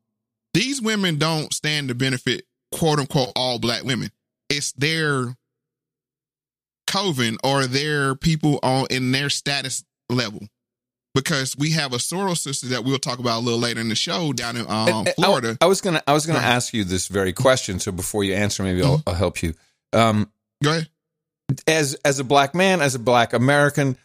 [0.52, 4.10] these women don't stand to benefit quote unquote all black women.
[4.48, 5.36] It's their
[6.88, 10.40] coven or their people on in their status level.
[11.12, 13.96] Because we have a Soros sister that we'll talk about a little later in the
[13.96, 15.58] show down in um, and I- Florida.
[15.60, 17.80] I, was gonna I was gonna ask you this very question.
[17.80, 19.54] So before you answer, maybe I'll, I'll help you.
[19.92, 20.30] Um,
[20.62, 20.88] Go ahead.
[21.66, 23.96] As as a black man, as a black American,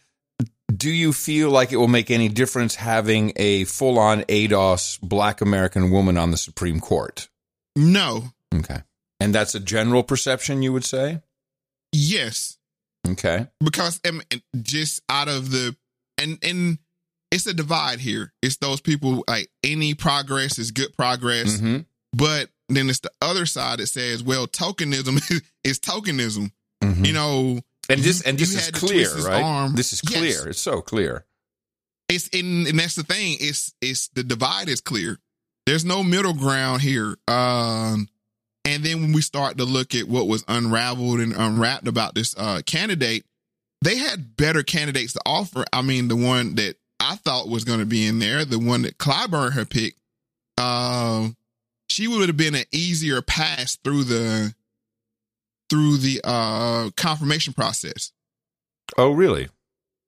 [0.74, 5.40] do you feel like it will make any difference having a full on ADOS black
[5.40, 7.28] American woman on the Supreme Court?
[7.76, 8.24] No.
[8.54, 8.82] Okay,
[9.20, 11.20] and that's a general perception, you would say.
[11.92, 12.58] Yes.
[13.08, 13.46] Okay.
[13.62, 15.76] because um, and just out of the
[16.18, 16.78] and and
[17.30, 18.32] it's a divide here.
[18.42, 21.86] It's those people like any progress is good progress, Mhm.
[22.12, 26.50] but then it's the other side that says, well, tokenism is, is tokenism.
[27.04, 27.92] You know, Mm-hmm.
[27.92, 29.42] And this and this is clear, right?
[29.44, 29.74] arm.
[29.76, 30.18] This is Yes.
[30.18, 30.48] clear.
[30.50, 31.24] It's so clear.
[32.08, 33.36] it's in and that's the thing.
[33.40, 35.18] It's it's the divide is clear.
[35.66, 37.16] There's no middle ground here.
[37.28, 38.08] Um
[38.64, 42.34] and then when we start to look at what was unraveled and unwrapped about this
[42.36, 43.24] uh candidate,
[43.82, 45.64] they had better candidates to offer.
[45.72, 48.82] I mean, the one that I thought was going to be in there, the one
[48.82, 49.98] that Clyburn had picked,
[50.58, 51.36] um,
[51.88, 54.54] she would have been an easier pass through the
[55.70, 58.12] through the uh confirmation process.
[58.96, 59.48] Oh, really?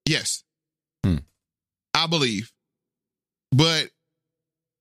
[0.07, 0.45] Yes.
[1.05, 1.17] Hmm.
[1.95, 2.53] I believe.
[3.51, 3.91] But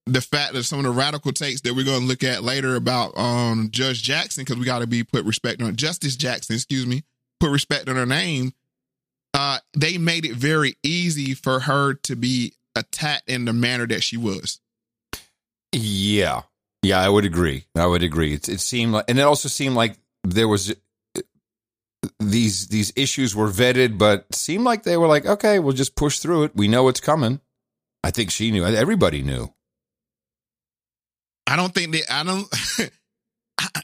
[0.05, 2.75] the fact that some of the radical takes that we're going to look at later
[2.75, 6.87] about um, Judge Jackson, because we got to be put respect on Justice Jackson, excuse
[6.87, 7.03] me,
[7.39, 8.53] put respect on her name.
[9.33, 14.03] Uh, they made it very easy for her to be attacked in the manner that
[14.03, 14.59] she was.
[15.73, 16.43] Yeah,
[16.81, 17.65] yeah, I would agree.
[17.75, 18.33] I would agree.
[18.33, 19.97] It, it seemed like, and it also seemed like
[20.33, 20.73] there was
[22.19, 26.19] these these issues were vetted, but seemed like they were like, okay, we'll just push
[26.19, 26.51] through it.
[26.55, 27.39] We know it's coming.
[28.03, 28.65] I think she knew.
[28.65, 29.53] Everybody knew.
[31.47, 32.47] I don't think that I don't.
[33.59, 33.81] I-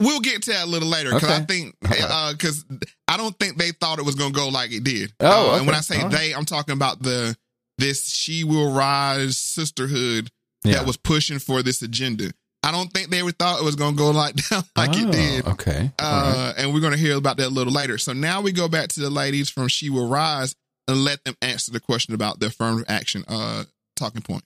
[0.00, 2.64] we'll get to that a little later because I think because
[3.08, 5.12] I don't think they thought it was going to go like it did.
[5.20, 5.76] Oh, Uh, and when.
[5.76, 6.12] I say All right.
[6.12, 7.36] they, I'm talking about the
[7.78, 10.30] this She Will Rise sisterhood
[10.64, 10.74] Yeah.
[10.74, 12.32] that was pushing for this agenda.
[12.66, 15.08] I don't think they ever thought it was going to go like down like Oh,
[15.08, 15.46] it did.
[15.46, 15.92] Okay.
[16.00, 17.96] Uh, and we're going to hear about that a little later.
[17.96, 20.56] So now we go back to the ladies from She Will Rise
[20.88, 24.42] and let them answer the question about the affirmative action uh, talking point.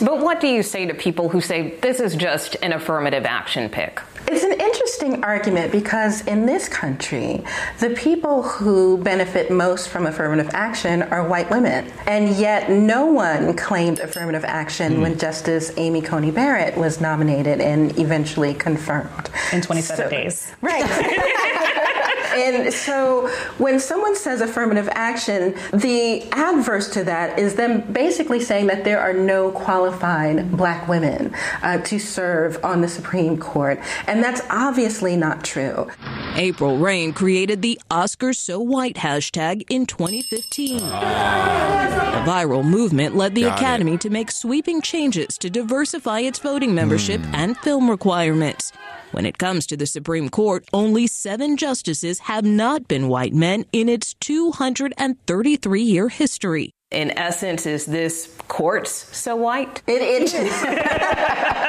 [0.00, 3.68] But what do you say to people who say this is just an affirmative action
[3.68, 4.00] pick?
[4.30, 7.42] It's an interesting argument because in this country,
[7.78, 11.90] the people who benefit most from affirmative action are white women.
[12.06, 15.00] And yet, no one claimed affirmative action hmm.
[15.00, 19.30] when Justice Amy Coney Barrett was nominated and eventually confirmed.
[19.50, 20.52] In 27 So- days.
[20.60, 21.94] Right.
[22.38, 28.66] and so when someone says affirmative action, the adverse to that is them basically saying
[28.68, 33.80] that there are no qualified black women uh, to serve on the Supreme Court.
[34.06, 35.88] And that's obviously not true.
[36.36, 40.78] April Reign created the Oscars So White hashtag in 2015.
[40.78, 43.62] The viral movement led the Got it.
[43.62, 47.34] Academy to make sweeping changes to diversify its voting membership Hmm.
[47.34, 48.72] and film requirements.
[49.12, 53.64] When it comes to the Supreme Court, only seven justices have not been white men
[53.72, 56.72] in its 233 year history.
[56.90, 59.82] In essence, is this courts so white?
[59.86, 61.64] It, it is.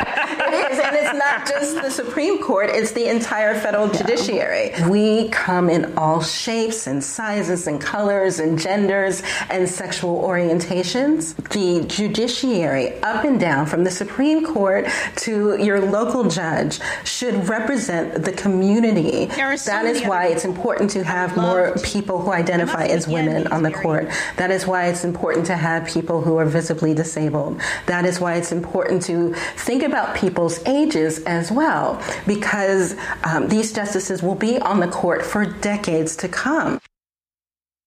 [0.71, 0.79] is.
[0.79, 4.71] And it's not just the Supreme Court, it's the entire federal judiciary.
[4.87, 11.35] We come in all shapes and sizes and colors and genders and sexual orientations.
[11.49, 18.23] The judiciary, up and down, from the Supreme Court to your local judge, should represent
[18.23, 19.29] the community.
[19.29, 23.63] So That is why it's important to have more people who identify as women on
[23.63, 24.09] the court.
[24.37, 27.61] That is why it's important to have people who are visibly disabled.
[27.85, 33.71] That is why it's important to think about people's ages as well, because um, these
[33.73, 36.79] justices will be on the court for decades to come.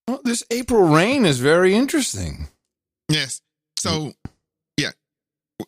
[0.07, 2.47] Well, this April Reign is very interesting.
[3.09, 3.41] Yes.
[3.77, 4.13] So,
[4.77, 4.91] yeah.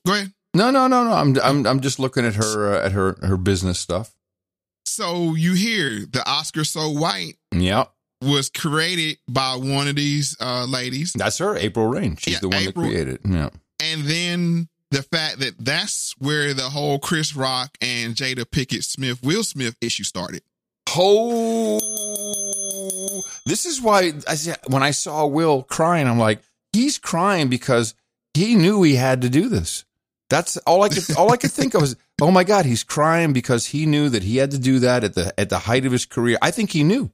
[0.05, 0.33] Go ahead.
[0.53, 1.11] No, no, no, no.
[1.11, 4.13] I'm I'm I'm just looking at her uh, at her her business stuff.
[4.85, 7.85] So you hear the Oscar So White Yeah,
[8.21, 11.11] was created by one of these uh, ladies.
[11.13, 12.15] that's her, April Reign.
[12.15, 13.19] She's Yeah, the one April- that created.
[13.25, 13.49] Yeah.
[13.81, 19.21] And then the fact that that's where the whole Chris Rock and Jada Pickett Smith,
[19.23, 20.41] Will Smith issue started.
[21.85, 26.41] Oh, this is why I said- when I saw Will crying, I'm like,
[26.73, 27.93] he's crying because
[28.33, 29.85] he knew he had to do this.
[30.29, 33.31] That's all I could all I could think of was, oh my God, he's crying
[33.33, 35.91] because he knew that he had to do that at the at the height of
[35.91, 36.37] his career.
[36.41, 37.11] I think he knew.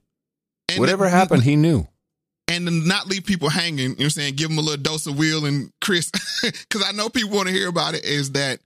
[0.68, 1.86] And Whatever the- happened, he knew.
[2.52, 4.34] And not leave people hanging, you know what I'm saying?
[4.36, 6.10] Give them a little dose of Will and Chris.
[6.42, 8.58] Because I know people want to hear about it is that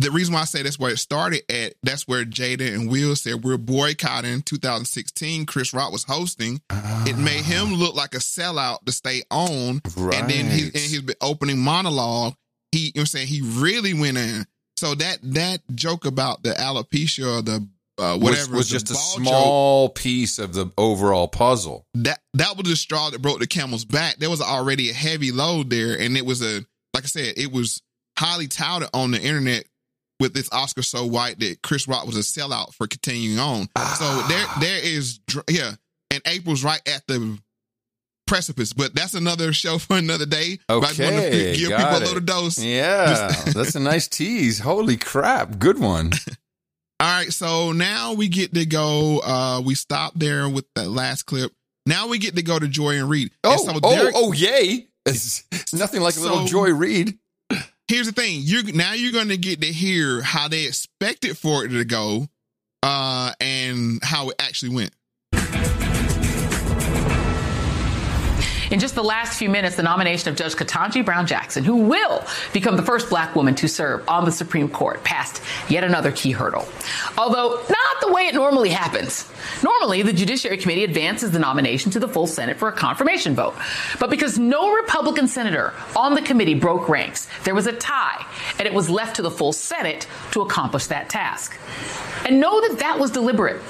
[0.00, 3.14] the reason why I say that's where it started at, that's where Jada and Will
[3.16, 5.44] said we're boycotting 2016.
[5.46, 6.60] Chris Rock was hosting.
[7.06, 7.76] It made him ah.
[7.76, 9.82] look like a sellout to stay on.
[9.96, 10.74] And then he, Right.
[10.74, 12.34] in his opening monologue,
[12.72, 13.26] he, you know what I'm saying?
[13.26, 14.46] He really went in.
[14.76, 17.68] So that, that joke about the alopecia or the,
[18.00, 21.84] uh, Was, whatever was the just a small piece of the overall puzzle.
[21.94, 24.16] that that was the straw that broke the camel's back.
[24.16, 27.52] There was already a heavy load there, and it was a like I said, it
[27.52, 27.82] was
[28.18, 29.64] highly touted on the internet
[30.18, 33.68] with this Oscar so white that Chris Rock was a sellout for continuing on.
[33.96, 35.72] So there there is yeah,
[36.10, 37.38] and April's right at the
[38.26, 40.58] precipice, but that's another show for another day.
[40.68, 42.58] But I just wanted to Okay, give people a little dose.
[42.58, 44.58] Yeah, that's a nice tease.
[44.60, 46.12] Holy crap, good one.
[47.00, 49.20] All right, so now we get to go.
[49.24, 51.50] Uh, we stopped there with that last clip.
[51.86, 53.30] Now we get to go to Joy Ann Reid.
[53.42, 54.86] And Oh, so oh, oh, yay!
[55.06, 57.18] It's, it's nothing like a little Joy Reid.
[57.88, 61.64] here's the thing you're now you're going to get to hear how they expected for
[61.64, 62.28] it to go
[62.82, 64.92] uh and how it actually went
[68.70, 72.24] In just the last few minutes, the nomination of Judge Ketanji Brown Jackson, who will
[72.52, 76.30] become the first black woman to serve on the Supreme Court, passed yet another key
[76.30, 76.68] hurdle.
[77.18, 79.28] Although not the way it normally happens.
[79.64, 83.56] Normally, the Judiciary Committee advances the nomination to the full Senate for a confirmation vote.
[83.98, 88.24] But because no Republican senator on the committee broke ranks, there was a tie,
[88.58, 91.58] and it was left to the full Senate to accomplish that task.
[92.24, 93.60] And know that that was deliberate.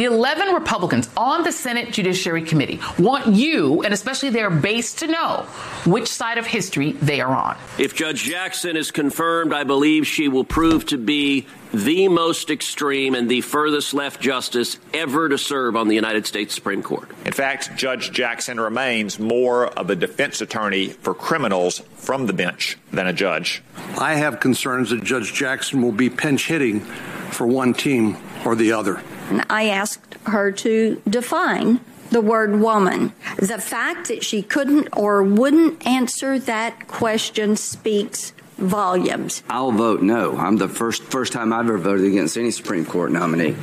[0.00, 5.06] The 11 Republicans on the Senate Judiciary Committee want you, and especially their base, to
[5.06, 5.42] know
[5.84, 7.58] which side of history they are on.
[7.76, 13.14] If Judge Jackson is confirmed, I believe she will prove to be the most extreme
[13.14, 17.10] and the furthest left justice ever to serve on the United States Supreme Court.
[17.26, 22.78] In fact, Judge Jackson remains more of a defense attorney for criminals from the bench
[22.90, 23.62] than a judge.
[23.98, 28.72] I have concerns that Judge Jackson will be pinch hitting for one team or the
[28.72, 29.02] other.
[29.48, 33.12] I asked her to define the word woman.
[33.38, 39.42] The fact that she couldn't or wouldn't answer that question speaks volumes.
[39.48, 40.36] I'll vote no.
[40.36, 43.54] I'm the first first time I've ever voted against any Supreme Court nominee.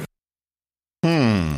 [1.04, 1.54] Hmm.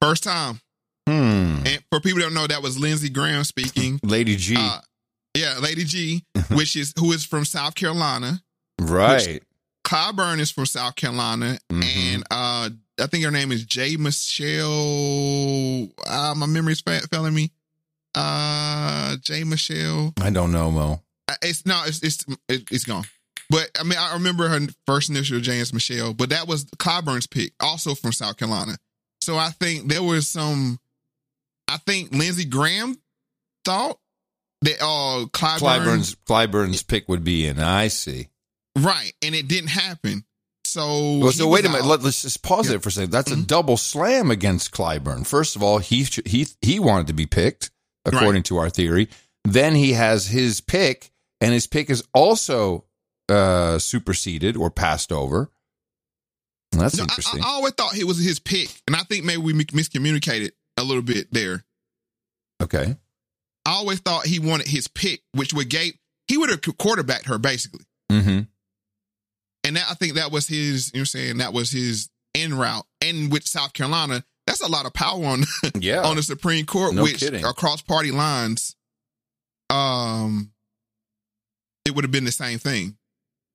[0.00, 0.60] First time.
[1.08, 1.62] Hmm.
[1.66, 3.98] And for people who don't know, that was Lindsey Graham speaking.
[4.04, 4.54] Lady G.
[4.58, 4.80] Uh,
[5.34, 6.22] yeah, Lady G,
[6.52, 8.40] which is who is from South Carolina.
[8.80, 9.26] right.
[9.26, 9.42] Which,
[9.84, 12.14] Clyburn is from South Carolina, Mm-hmm.
[12.14, 15.88] and uh, I think her name is Jay Michelle.
[16.06, 17.50] Uh, my memory's fa- failing me.
[18.14, 20.12] Uh, Jay Michelle.
[20.20, 21.00] I don't know, Mo.
[21.28, 23.04] Uh, It's no, it's it's it, it's gone.
[23.50, 27.52] But I mean, I remember her first initial James Michelle, but that was Clyburn's pick,
[27.60, 28.76] also from South Carolina.
[29.20, 30.78] So I think there was some.
[31.68, 32.96] I think Lindsey Graham
[33.64, 33.98] thought
[34.62, 37.58] that uh Clyburn, Clyburn's Clyburn's pick would be in.
[37.58, 38.28] I see.
[38.78, 40.24] right, and it didn't happen.
[40.74, 41.84] So Well, so wait a minute.
[41.84, 43.12] Let, us just pause it for a second.
[43.12, 45.24] That's a double slam against Clyburn.
[45.24, 47.70] First of all, he he he wanted to be picked
[48.04, 49.08] according to our theory.
[49.44, 52.86] Then he has his pick, and his pick is also
[53.28, 55.48] uh, superseded or passed over.
[56.72, 57.44] That's No, interesting.
[57.44, 60.82] I, I always thought it was his pick, and I think maybe we miscommunicated a
[60.82, 61.64] little bit there.
[62.60, 62.96] okay.
[63.64, 65.94] I always thought he wanted his pick, which would gave
[66.26, 67.84] he would have quarterbacked her basically.
[68.10, 68.40] Mm-hmm.
[69.64, 72.10] And that, I think that was his, you know, what I'm saying that was his
[72.34, 72.84] end route.
[73.00, 75.44] And with South Carolina, that's a lot of power on
[75.80, 76.02] Yeah.
[76.02, 77.44] on the Supreme Court, No which kidding.
[77.44, 78.76] across party lines,
[79.70, 80.50] um,
[81.86, 82.96] it would have been the same thing.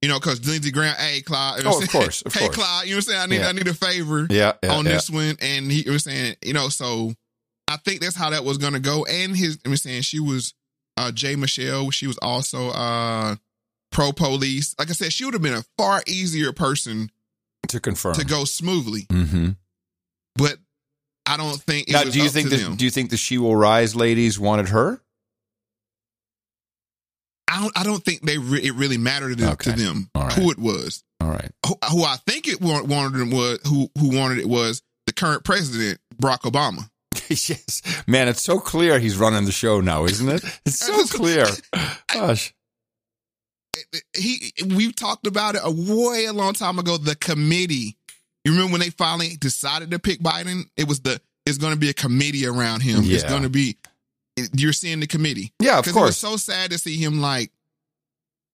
[0.01, 2.55] You know, because Lindsey Graham, hey, Clyde, you know Oh, of course, of hey, course.
[2.55, 3.19] Clyde, you know what I'm saying?
[3.21, 3.47] I need, Yeah.
[3.49, 5.35] I need a favor Yeah, yeah, on this one.
[5.41, 7.11] And he was saying, you know, so
[7.67, 9.03] I think that's how that was going to go.
[9.05, 10.53] And his, I was saying she was,
[10.95, 13.35] uh, Jay Michelle, she was also, uh,
[13.91, 14.75] pro police.
[14.79, 17.11] Like I said, she would have been a far easier person
[17.69, 18.15] To confirm.
[18.15, 19.03] to go smoothly.
[19.09, 19.49] Mm-hmm.
[20.35, 20.57] But
[21.25, 23.37] I don't think it Now, was do you think that do you think the She
[23.37, 25.01] Will Rise ladies wanted her?
[27.47, 27.77] I don't.
[27.77, 29.71] I don't think they re- it really mattered to, Okay.
[29.71, 30.31] to them right.
[30.33, 31.03] who it was.
[31.19, 31.51] All right.
[31.65, 35.13] Who, who I think it wa- wanted them was who who wanted it was the
[35.13, 36.89] current president Barack Obama.
[37.29, 40.43] yes, man, it's so clear he's running the show now, isn't it?
[40.65, 41.47] It's so clear.
[42.13, 42.53] Gosh.
[44.17, 46.97] He we've talked about it a way a long time ago.
[46.97, 47.95] The committee.
[48.45, 50.63] You remember when they finally decided to pick Biden?
[50.77, 53.01] It was the it's going to be a committee around him.
[53.03, 53.77] It's going to be
[54.53, 55.53] you're seeing the committee.
[55.59, 55.95] Yeah, of course.
[55.97, 57.51] It was so sad to see him like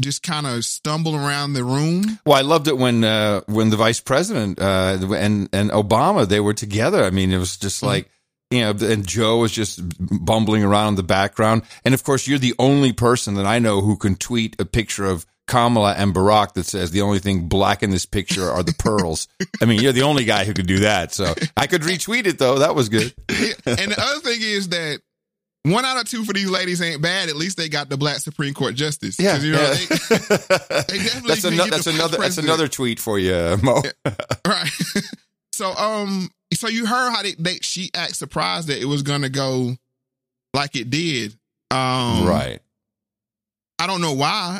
[0.01, 2.19] just kind of stumble around the room.
[2.25, 6.39] Well, I loved it when uh, when the vice president uh, and and Obama they
[6.39, 7.03] were together.
[7.03, 7.87] I mean, it was just Mm-hmm.
[7.87, 8.09] like
[8.51, 11.63] you know, and Joe is just bumbling around in the background.
[11.83, 15.05] And of course, you're the only person that I know who can tweet a picture
[15.05, 18.73] of Kamala and Barack that says the only thing black in this picture are the
[18.77, 19.27] pearls.
[19.61, 21.13] I mean, you're the only guy who could do that.
[21.13, 22.59] So I could retweet it though.
[22.59, 23.13] That was good.
[23.29, 25.01] and the other thing is that
[25.63, 27.29] one out of two for these ladies ain't bad.
[27.29, 29.19] At least they got the black Supreme Court justice.
[29.19, 29.73] Yeah, you know, yeah.
[29.73, 31.71] they, they definitely That's another.
[31.71, 32.17] That's another.
[32.17, 33.81] That's another tweet for you, Mo.
[34.47, 34.69] right.
[35.51, 39.29] so um, so you heard how they, they she act surprised that it was gonna
[39.29, 39.75] go
[40.53, 41.35] like it did.
[41.71, 42.59] Um, right.
[43.79, 44.59] I don't know why.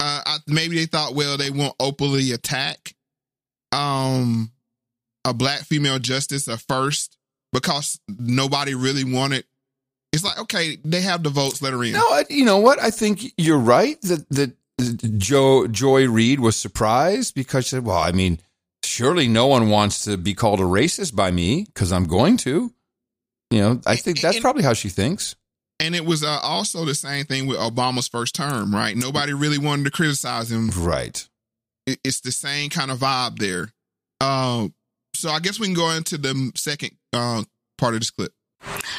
[0.00, 2.94] Uh, I, maybe they thought, well, they won't openly attack
[3.72, 4.50] um
[5.24, 7.16] a black female justice at first
[7.52, 9.44] because nobody really wanted.
[10.12, 11.92] It's like okay, they have the votes, let her in.
[11.92, 12.80] No, I, you know what?
[12.80, 17.98] I think you're right that that Joe Joy Reid was surprised because she said, "Well,
[17.98, 18.40] I mean,
[18.86, 22.72] surely no one wants to be called a racist by me because I'm going to."
[23.50, 25.36] You know, I think that's probably how she thinks.
[25.78, 28.96] And it was uh, also the same thing with Obama's first term, right?
[28.96, 30.70] Nobody really wanted to criticize him.
[30.70, 31.28] Right.
[31.86, 33.72] It's the same kind of vibe there.
[34.20, 34.68] Uh,
[35.14, 37.44] so I guess we can go into the second uh,
[37.78, 38.32] part of this clip.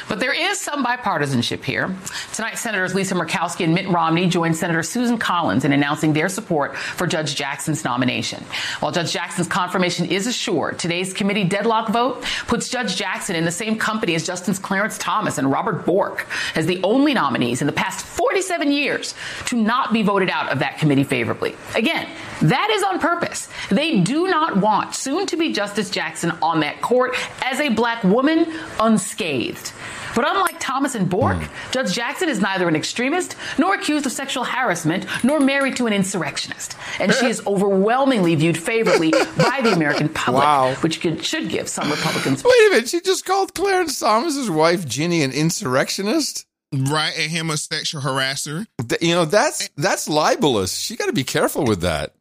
[0.09, 1.93] But there is some bipartisanship here.
[2.33, 6.77] Tonight, Senators Lisa Murkowski and Mitt Romney joined Senator Susan Collins in announcing their support
[6.77, 8.43] for Judge Jackson's nomination.
[8.79, 13.51] While Judge Jackson's confirmation is assured, today's committee deadlock vote puts Judge Jackson in the
[13.51, 17.73] same company as Justice Clarence Thomas and Robert Bork as the only nominees in the
[17.73, 19.13] past 47 years
[19.47, 21.55] to not be voted out of that committee favorably.
[21.75, 22.07] Again,
[22.41, 23.47] that is on purpose.
[23.69, 28.03] They do not want soon to be Justice Jackson on that court as a black
[28.03, 28.45] woman
[28.79, 29.71] unscathed.
[30.15, 31.71] But unlike Thomas and Bork, hmm.
[31.71, 35.93] Judge Jackson is neither an extremist nor accused of sexual harassment nor married to an
[35.93, 36.75] insurrectionist.
[36.99, 40.73] And she is overwhelmingly viewed favorably by the American public, Wow.
[40.81, 42.43] which could, should give some Republicans.
[42.43, 46.45] Wait a minute, she just called Clarence Thomas's wife Ginny an insurrectionist.
[46.73, 48.65] Right, and him a sexual harasser.
[48.99, 50.77] You know, that's that's libelous.
[50.77, 52.13] She got to be careful with that.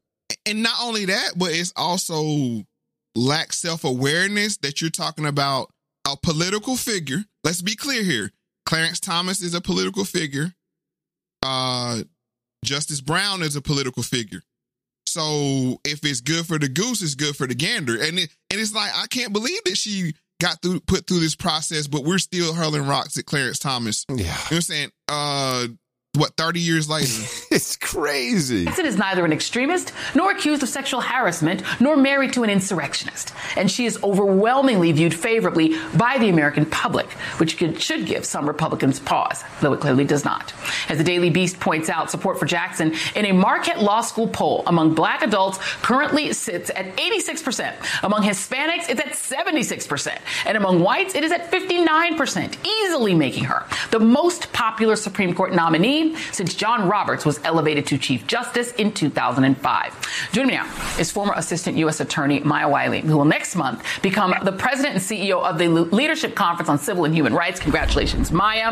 [0.44, 2.64] And not only that, but it's also
[3.14, 5.70] lack self awareness that you're talking about
[6.08, 8.32] a political figure let's be clear here.
[8.66, 10.52] Clarence Thomas is a political figure.
[11.42, 12.02] Uh,
[12.64, 14.42] Justice Brown is a political figure.
[15.06, 17.94] So if it's good for the goose, it's good for the gander.
[18.02, 21.36] And it, and it's like I can't believe that she got through put through this
[21.36, 24.04] process, but we're still hurling rocks at Clarence Thomas.
[24.08, 24.16] Yeah.
[24.16, 24.90] You know what I'm saying?
[25.08, 25.66] Uh
[26.16, 27.12] what 30 years later?
[27.48, 28.64] It's crazy.
[28.66, 33.32] Jackson is neither an extremist nor accused of sexual harassment nor married to an insurrectionist.
[33.56, 38.46] And she is overwhelmingly viewed favorably by the american public which could, should give some
[38.46, 40.52] republicans pause though it clearly does not.
[40.88, 44.62] As the daily beast points out support for jackson in a marquette law school poll
[44.66, 51.14] among black adults currently sits at 86% among hispanics it's at 76% and among whites
[51.14, 56.88] it is at 59% easily making her the most popular supreme court nominee since John
[56.88, 60.28] Roberts was elevated to Chief Justice in 2005.
[60.32, 62.00] Joining me now is former Assistant U.S.
[62.00, 66.34] Attorney Maya Wiley, who will next month become the President and CEO of the Leadership
[66.34, 67.60] Conference on Civil and Human Rights.
[67.60, 68.68] Congratulations, Maya.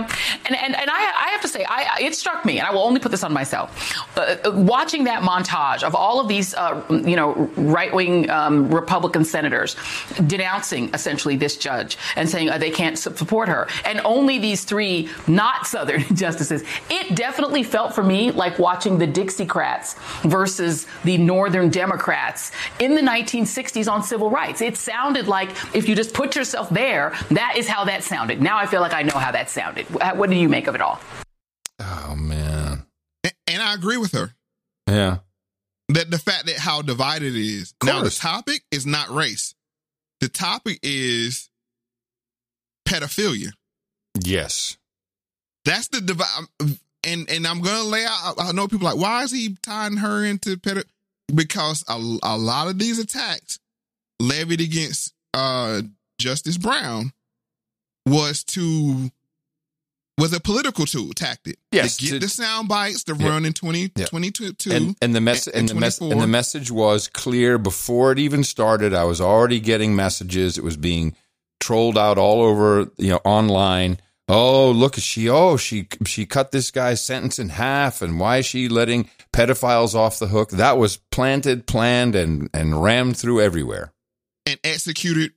[0.47, 2.83] And, and, and I, I have to say, I, it struck me, and I will
[2.83, 7.17] only put this on myself, uh, watching that montage of all of these, uh, you
[7.17, 9.77] know, right-wing um, Republican senators
[10.27, 15.09] denouncing essentially this judge and saying uh, they can't support her, and only these three
[15.27, 16.63] not Southern justices.
[16.91, 23.01] It definitely felt for me like watching the Dixiecrats versus the Northern Democrats in the
[23.01, 24.61] 1960s on civil rights.
[24.61, 28.43] It sounded like if you just put yourself there, that is how that sounded.
[28.43, 29.87] Now I feel like I know how that sounded.
[29.87, 31.01] What do you make of it all?
[31.81, 32.85] Oh man.
[33.47, 34.35] And I agree with her.
[34.87, 35.21] Yeah.
[35.89, 37.73] That the fact that how divided it is.
[37.83, 39.55] Now the topic is not race.
[40.21, 41.49] The topic is
[42.87, 43.53] pedophilia.
[44.23, 44.77] Yes.
[45.65, 46.27] That's the divide
[46.61, 48.35] um, and and I'm gonna lay out.
[48.39, 50.57] I know people like, why is he tying her into?
[51.35, 53.59] Because a, a lot of these attacks
[54.21, 55.83] levied against uh,
[56.19, 57.13] Justice Brown
[58.07, 59.11] was to
[60.19, 61.59] was a political tool tactic.
[61.73, 63.89] Yes, to get to, the sound bites to yeah, run in 20, yeah.
[64.05, 64.71] 2022.
[64.71, 68.19] And, and the mess and, and the mess and the message was clear before it
[68.19, 68.95] even started.
[68.95, 70.57] I was already getting messages.
[70.57, 71.17] It was being
[71.61, 76.51] trolled out all over, you know, online Oh, look, at she oh she she cut
[76.51, 80.51] this guy's sentence in half, and why is she letting pedophiles off the hook?
[80.51, 83.93] That was planted, planned, and and rammed through everywhere,
[84.47, 85.33] and executed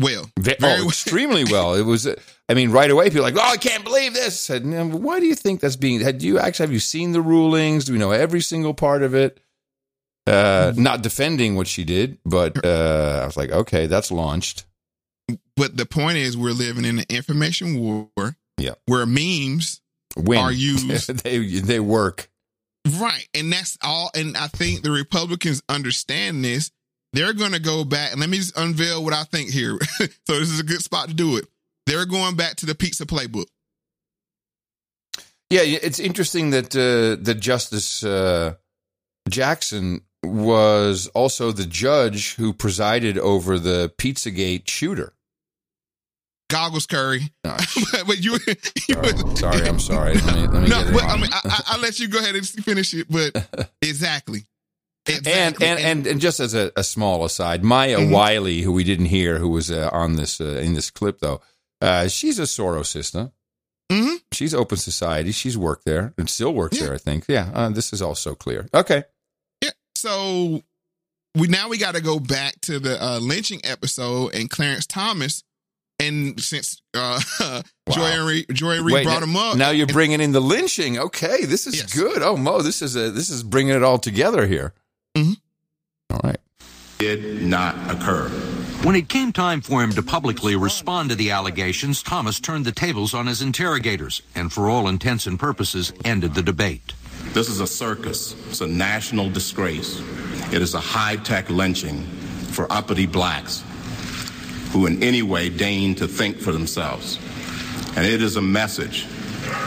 [0.00, 0.88] well, very, oh, well.
[0.88, 1.74] extremely well.
[1.74, 2.08] It was,
[2.48, 4.40] I mean, right away, people like, oh, I can't believe this.
[4.40, 6.00] Said, why do you think that's being?
[6.00, 7.84] Had you actually have you seen the rulings?
[7.84, 9.40] Do we know every single part of it?
[10.26, 10.82] Uh, mm-hmm.
[10.82, 14.64] not defending what she did, but uh, I was like, okay, that's launched.
[15.56, 18.36] But the point is, we're living in an information war.
[18.58, 18.74] Yeah.
[18.86, 19.80] Where memes
[20.16, 20.38] Win.
[20.38, 21.08] are used.
[21.24, 22.28] they they work.
[22.98, 24.10] Right, and that's all.
[24.14, 26.70] And I think the Republicans understand this.
[27.12, 29.78] They're going to go back, and let me just unveil what I think here.
[29.98, 31.44] so this is a good spot to do it.
[31.86, 33.46] They're going back to the pizza playbook.
[35.50, 38.54] Yeah, it's interesting that uh, that Justice uh,
[39.28, 45.12] Jackson was also the judge who presided over the Pizzagate shooter.
[46.50, 47.32] Goggles Curry.
[47.44, 47.56] Oh,
[48.06, 48.32] but you,
[48.88, 50.14] you sorry, sorry, I'm sorry.
[50.14, 52.46] Let me, let me no, but I mean, I, will let you go ahead and
[52.46, 53.06] finish it.
[53.08, 54.40] But exactly.
[55.06, 55.32] exactly.
[55.32, 58.12] And, and, and and just as a, a small aside, Maya mm-hmm.
[58.12, 61.40] Wiley, who we didn't hear, who was uh, on this uh, in this clip though,
[61.80, 63.30] uh, she's a Soros sister.
[63.90, 64.16] Mm-hmm.
[64.32, 65.32] She's open society.
[65.32, 66.86] She's worked there and still works yeah.
[66.86, 66.94] there.
[66.94, 67.24] I think.
[67.28, 68.68] Yeah, uh, this is also clear.
[68.74, 69.04] Okay.
[69.62, 69.70] Yeah.
[69.94, 70.62] So
[71.36, 75.44] we now we got to go back to the uh, lynching episode and Clarence Thomas
[76.00, 77.62] and since uh, wow.
[77.90, 80.40] Joy Ann Reid, Joy Ann Reid Wait, brought him up, now you're bringing in the
[80.40, 80.98] lynching.
[80.98, 81.94] Okay, this is yes.
[81.94, 82.22] good.
[82.22, 84.72] Oh, Mo, this is a this is bringing it all together here.
[85.16, 85.32] Mm-hmm.
[86.12, 86.40] All right,
[86.98, 88.28] did not occur.
[88.82, 92.72] When it came time for him to publicly respond to the allegations, Thomas turned the
[92.72, 96.94] tables on his interrogators and, for all intents and purposes, ended the debate.
[97.34, 98.34] This is a circus.
[98.48, 100.00] It's a national disgrace.
[100.50, 102.04] It is a high tech lynching
[102.52, 103.62] for uppity blacks
[104.70, 107.18] who in any way deign to think for themselves.
[107.96, 109.06] And it is a message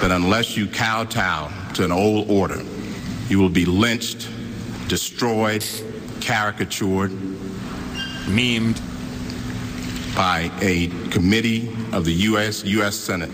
[0.01, 2.61] that unless you kowtow to an old order,
[3.27, 4.29] you will be lynched,
[4.87, 5.65] destroyed,
[6.21, 7.11] caricatured,
[8.27, 8.79] memed
[10.15, 12.63] by a committee of the U.S.
[12.63, 12.95] U.S.
[12.95, 13.31] Senate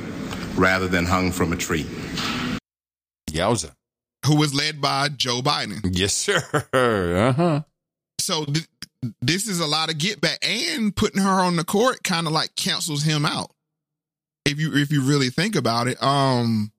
[0.56, 1.86] rather than hung from a tree.
[3.30, 3.72] Yowza.
[4.26, 5.80] Who was led by Joe Biden.
[5.92, 6.42] Yes, sir.
[6.74, 7.62] Uh-huh.
[8.20, 8.68] So th-
[9.22, 12.34] this is a lot of get back and putting her on the court kind of
[12.34, 13.52] like cancels him out.
[14.46, 16.72] If you if you really think about it, um,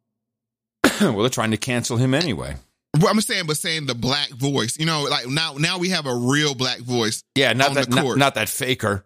[1.00, 2.56] well, they're trying to cancel him anyway.
[2.98, 6.06] Well, I'm saying, but saying the black voice, you know, like now now we have
[6.06, 7.22] a real black voice.
[7.36, 9.04] Yeah, not that not, not, that faker.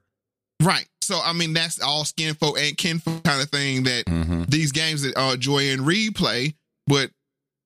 [0.62, 0.86] Right.
[1.02, 4.44] So I mean, that's all skin folk and kin kind of thing that Mm-hmm.
[4.44, 6.54] these games that uh, Joy Ann Reid play,
[6.86, 7.10] but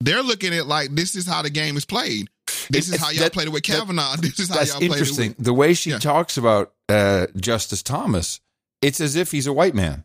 [0.01, 2.29] they're looking at like this is how the game is played.
[2.71, 4.17] This is It's- how y'all that- played it with that- Kavanaugh.
[4.21, 5.35] This is how That's y'all played it interesting.
[5.37, 5.45] with.
[5.45, 8.41] The way she talks about uh, Justice Thomas,
[8.83, 10.05] it's as if he's a white man.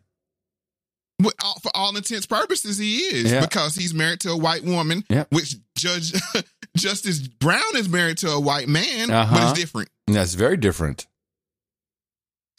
[1.44, 3.42] all, for all intents and purposes, he is Yeah.
[3.42, 5.26] because he's married to a white woman, Yeah.
[5.30, 6.12] which Judge
[6.78, 9.50] Justice Brown is married to a white man, but Uh-huh.
[9.52, 9.90] it's different.
[10.08, 11.08] That's very different.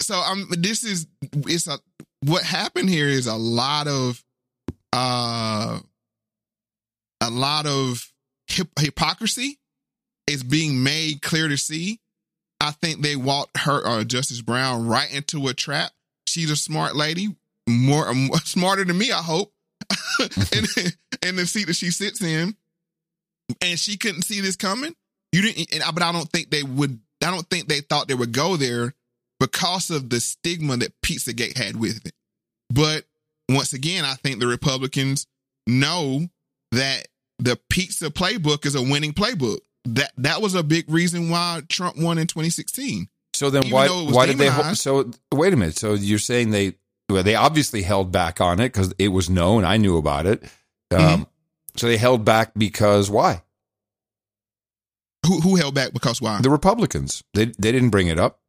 [0.01, 1.05] So um, this is
[1.47, 1.79] it's a
[2.21, 4.23] what happened here is a lot of
[4.93, 5.79] uh
[7.21, 8.11] a lot of
[8.47, 9.59] hip, hypocrisy
[10.27, 11.99] is being made clear to see.
[12.61, 15.91] I think they walked her uh, Justice Brown right into a trap.
[16.27, 17.35] She's a smart lady,
[17.67, 19.53] more, more smarter than me, I hope,
[20.19, 20.65] in,
[21.21, 22.55] in the seat that she sits in,
[23.61, 24.95] and she couldn't see this coming.
[25.31, 26.99] You didn't, and, but I don't think they would.
[27.23, 28.93] I don't think they thought they would go there
[29.39, 32.13] because of the stigma that Pizzagate had with it.
[32.69, 33.05] But
[33.49, 35.27] once again, I think the Republicans
[35.67, 36.27] know
[36.71, 37.07] that
[37.39, 39.59] the pizza playbook is a winning playbook.
[39.85, 43.07] That that was a big reason why Trump won in 2016.
[43.33, 45.77] So then Even why why did they hold, so wait a minute.
[45.77, 46.75] So you're saying they
[47.09, 50.43] well they obviously held back on it cuz it was known, I knew about it.
[50.91, 51.23] Um Mm-hmm.
[51.77, 53.43] so they held back because why?
[55.25, 56.39] Who who held back because why?
[56.41, 57.23] The Republicans.
[57.33, 58.39] They they didn't bring it up.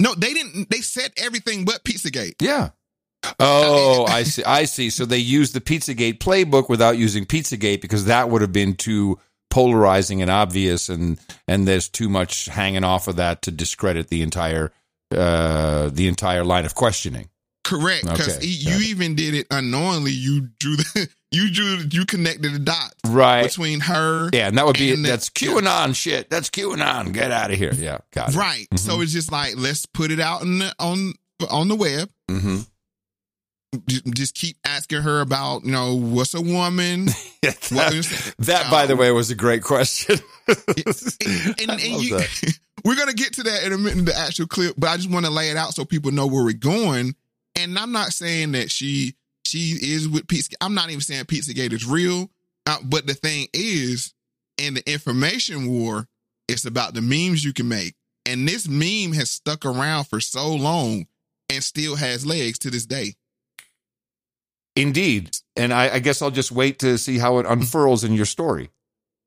[0.00, 0.70] No, they didn't.
[0.70, 2.34] They said everything but Pizzagate.
[2.40, 2.70] Yeah.
[3.38, 4.44] Oh, I see.
[4.44, 4.90] I see.
[4.90, 9.18] So they used the Pizzagate playbook without using Pizzagate because that would have been too
[9.50, 14.22] polarizing and obvious, and and there's too much hanging off of that to discredit the
[14.22, 14.72] entire
[15.14, 17.28] uh the entire line of questioning.
[17.64, 18.82] Correct, because Okay, you it.
[18.86, 20.12] even did it unknowingly.
[20.12, 23.42] You drew the you drew you connected the dots Right.
[23.44, 24.30] between her.
[24.32, 26.30] Yeah, and that would be the- that's QAnon shit.
[26.30, 27.12] That's QAnon.
[27.12, 27.72] Get out of here.
[27.74, 28.36] Yeah, got it.
[28.36, 28.66] right.
[28.76, 31.12] So it's just like let's put it out in the, on
[31.50, 32.08] on the web.
[32.30, 32.60] Mm-hmm.
[33.88, 37.06] Just, keep asking her about you know what's a woman.
[37.42, 40.18] that, that, by the way, was a great question.
[40.48, 40.58] and,
[41.70, 42.18] and love you,
[42.84, 45.10] we're gonna get to that in a minute in the actual clip, but I just
[45.10, 47.14] want to lay it out so people know where we're going.
[47.54, 49.14] And I'm not saying that she
[49.44, 50.56] she is with Pizza.
[50.60, 52.28] I'm not even saying Pizzagate is real.
[52.66, 54.14] Uh, but the thing is,
[54.58, 56.08] in the information war,
[56.48, 57.94] it's about the memes you can make,
[58.26, 61.06] and this meme has stuck around for so long
[61.48, 63.14] and still has legs to this day.
[64.76, 68.26] Indeed, and I, I guess I'll just wait to see how it unfurls in your
[68.26, 68.70] story.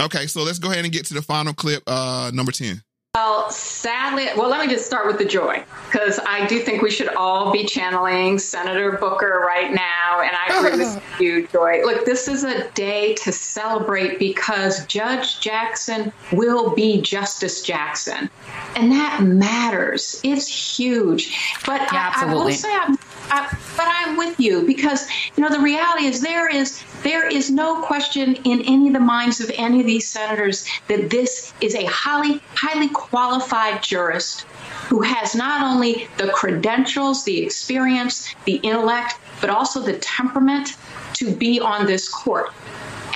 [0.01, 2.81] Okay, so let's go ahead and get to the final clip, uh, number ten.
[3.15, 6.89] Well, sadly, well, let me just start with the joy, because I do think we
[6.89, 10.21] should all be channeling Senator Booker right now.
[10.21, 11.83] And I agree with you, Joy.
[11.85, 18.31] Look, this is a day to celebrate because Judge Jackson will be Justice Jackson.
[18.75, 20.19] And that matters.
[20.23, 21.37] It's huge.
[21.67, 22.97] But I, I, will say, I'm,
[23.29, 23.47] I,
[23.77, 25.07] but I'm with you because,
[25.37, 28.99] you know, the reality is there is there is no question in any of the
[28.99, 34.41] minds of any of these senators that this is a highly highly qualified jurist
[34.87, 40.75] who has not only the credentials, the experience, the intellect, but also the temperament
[41.13, 42.51] to be on this court.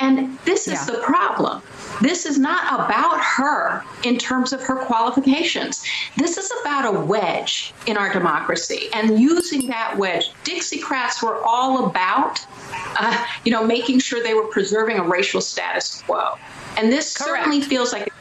[0.02, 1.62] And this is the problem.
[2.02, 5.84] This is not about her in terms of her qualifications.
[6.16, 10.32] This is about a wedge in our democracy and using that wedge.
[10.44, 12.46] Dixiecrats were all about,
[13.00, 16.38] uh, you know, making sure they were preserving a racial status quo.
[16.78, 18.14] And this certainly feels like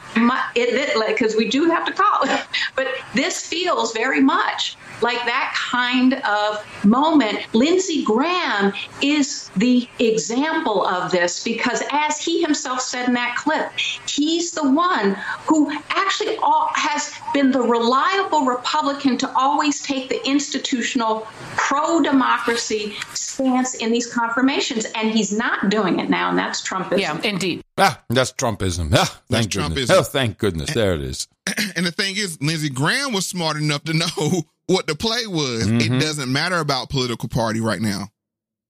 [1.16, 6.14] because we do have to call it, but this feels very much like that kind
[6.14, 7.40] of moment.
[7.52, 13.70] Lindsey Graham is the example of this because, as he himself said in that clip,
[14.08, 20.26] he's the one who actually all, has been the reliable Republican to always take the
[20.26, 24.86] institutional pro democracy stance in these confirmations.
[24.94, 27.00] And he's not doing it now, and that's Trumpism.
[27.00, 27.62] Yeah, indeed.
[27.78, 28.90] Ah, that's Trumpism.
[28.94, 29.90] Ah, thank goodness.
[29.90, 29.94] Trumpism.
[29.98, 30.72] Oh, thank goodness.
[30.72, 31.28] There it is.
[31.76, 35.66] And the thing is, Lindsey Graham was smart enough to know what the play was.
[35.68, 35.80] Mhm.
[35.80, 38.08] It doesn't matter about political party right now.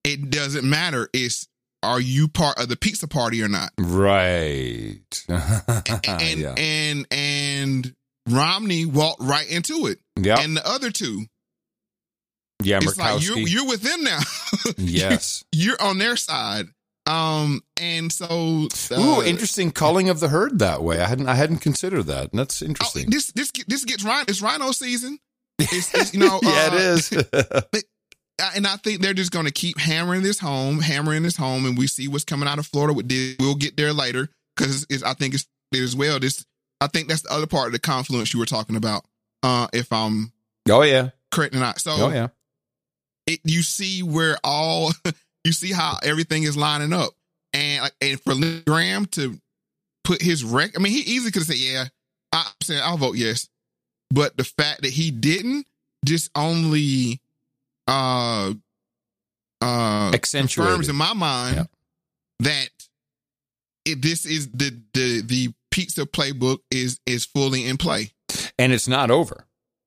[0.05, 1.09] It doesn't matter.
[1.13, 1.47] It's
[1.83, 3.71] are you part of the pizza party or not?
[3.79, 4.99] Right.
[5.29, 6.55] And yeah.
[6.57, 7.95] and and
[8.29, 10.01] Romney walked right into it.
[10.17, 10.41] Yeah.
[10.41, 11.27] And the other two,
[12.63, 14.19] Yeah, it's like you're you're with them now.
[14.77, 15.45] yes.
[15.53, 16.67] you're on their side.
[17.07, 21.01] Um, and so uh, Ooh, interesting culling of the herd that way.
[21.01, 22.31] I hadn't I hadn't considered that.
[22.33, 23.11] And That's interesting.
[23.11, 24.25] this this this gets RINO.
[24.29, 25.19] It's RINO season.
[25.59, 26.73] It's, it's you know yeah, it
[27.33, 28.55] uh, is.
[28.57, 31.79] and I think they're just going to keep hammering this home, hammering this home, and
[31.79, 32.93] we see what's coming out of Florida.
[32.93, 33.37] With this.
[33.39, 36.19] We'll get there later because I think it's it as well.
[36.19, 36.45] This
[36.81, 39.05] I think that's the other part of the confluence you were talking about.
[39.43, 40.33] Uh, if I'm
[40.69, 41.81] oh yeah, correct or not?
[41.81, 42.29] So, Oh yeah.
[43.27, 44.93] it, you see where all
[45.47, 47.13] you see how everything is lining up,
[47.53, 49.39] and and for Lindsey Graham to
[50.05, 51.85] put his rec, I mean, he easily could have said, "Yeah,
[52.33, 53.49] I, I'm saying I'll vote yes,"
[54.11, 55.67] but the fact that he didn't
[56.05, 57.21] just only
[57.89, 58.53] uh
[59.61, 61.69] uh confirms in my mind
[62.41, 62.69] that
[63.85, 68.11] it, this is the the the pizza playbook is is fully in play.
[68.59, 69.47] And it's not over.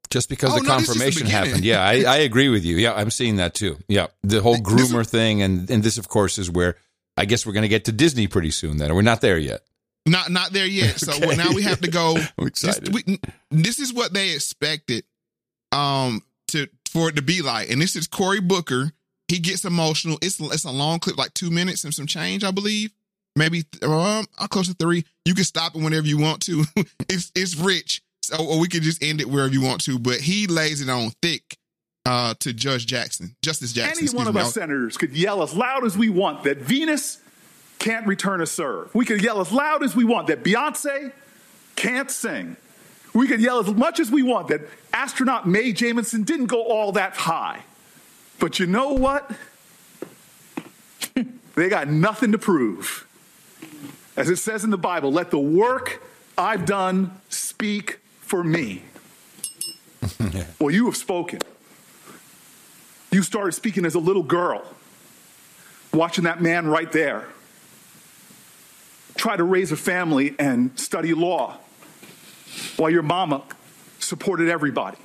[0.09, 1.63] Just because Oh, the no, this the confirmation happened.
[1.63, 2.77] Yeah, I, I agree with you.
[2.77, 3.77] Yeah, I'm seeing that too.
[3.87, 4.07] Yeah.
[4.23, 6.75] The whole groomer thing and and this of course is where
[7.15, 8.93] I guess we're gonna get to Disney pretty soon then.
[8.95, 9.61] We're not there yet.
[10.07, 10.99] Not not there yet.
[10.99, 11.27] So Okay.
[11.27, 12.15] well, now we have to go.
[12.39, 13.19] I'm This, we,
[13.51, 15.03] this is what they expected
[15.71, 18.91] um to for it to be like, and this is Cory Booker.
[19.27, 20.17] He gets emotional.
[20.23, 22.91] It's it's a long clip, like two minutes and some change, I believe.
[23.35, 25.05] Maybe um, close to three.
[25.23, 26.63] You can stop it whenever you want to.
[27.07, 29.99] it's it's rich, so or we could just end it wherever you want to.
[29.99, 31.57] But he lays it on thick
[32.05, 34.07] uh to Judge Jackson, Justice Jackson.
[34.07, 34.41] Any one of me.
[34.41, 37.19] us senators could yell as loud as we want that Venus
[37.79, 38.93] can't return a serve.
[38.93, 41.11] We could yell as loud as we want that Beyonce
[41.75, 42.57] can't sing.
[43.13, 44.61] We could yell as much as we want that
[44.93, 47.63] astronaut Mae Jemison didn't go all that high.
[48.37, 49.31] But you know what?
[51.55, 53.07] they got nothing to prove.
[54.15, 56.03] As it says in the Bible, let the work
[56.37, 57.99] I've done speak
[58.29, 58.83] for me.
[60.59, 61.39] well, you have spoken.
[63.11, 64.63] You started speaking as a little girl,
[65.91, 67.25] watching that man right there
[69.17, 71.57] try to raise a family and study law
[72.77, 73.43] while your mama
[73.99, 74.97] supported everybody.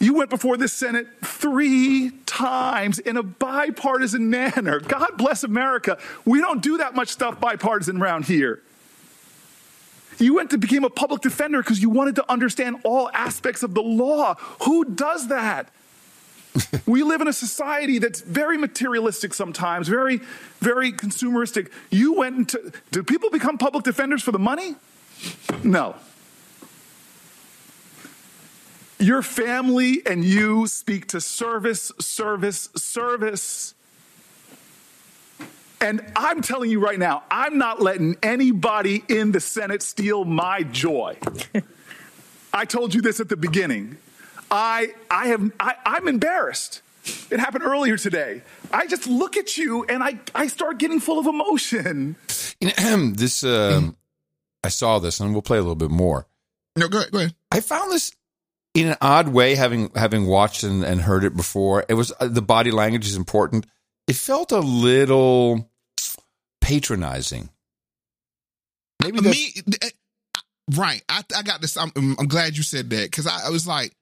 [0.00, 4.80] You went before this Senate three times in a bipartisan manner.
[4.80, 5.98] God bless America.
[6.24, 8.62] We don't do that much stuff bipartisan around here.
[10.18, 13.74] You went to become a public defender because you wanted to understand all aspects of
[13.74, 14.34] the law.
[14.62, 15.68] Who does that?
[16.86, 20.20] we live in a society that's very materialistic sometimes, very,
[20.60, 21.70] very consumeristic.
[21.90, 24.74] You went into, do people become public defenders for the money?
[25.62, 25.96] No.
[28.98, 33.74] Your family and you speak to service, service, service.
[35.82, 40.62] And I'm telling you right now, I'm not letting anybody in the Senate steal my
[40.62, 41.18] joy.
[42.54, 43.96] I told you this at the beginning.
[44.48, 46.82] I, I have, I, I'm embarrassed.
[47.32, 48.42] It happened earlier today.
[48.72, 52.14] I just look at you and I, I start getting full of emotion.
[52.60, 53.96] You know, this um,
[54.62, 56.28] I saw this and we'll play a little bit more.
[56.76, 57.10] No, go ahead.
[57.10, 57.34] Go ahead.
[57.50, 58.14] I found this
[58.74, 61.84] in an odd way, having having watched and, and heard it before.
[61.88, 63.66] It was uh, the body language is important.
[64.06, 65.71] It felt a little
[66.62, 67.50] patronizing.
[69.02, 69.88] Maybe that's, me eh,
[70.76, 73.66] right I, I got this I'm, I'm glad you said that because I, I was
[73.66, 73.92] like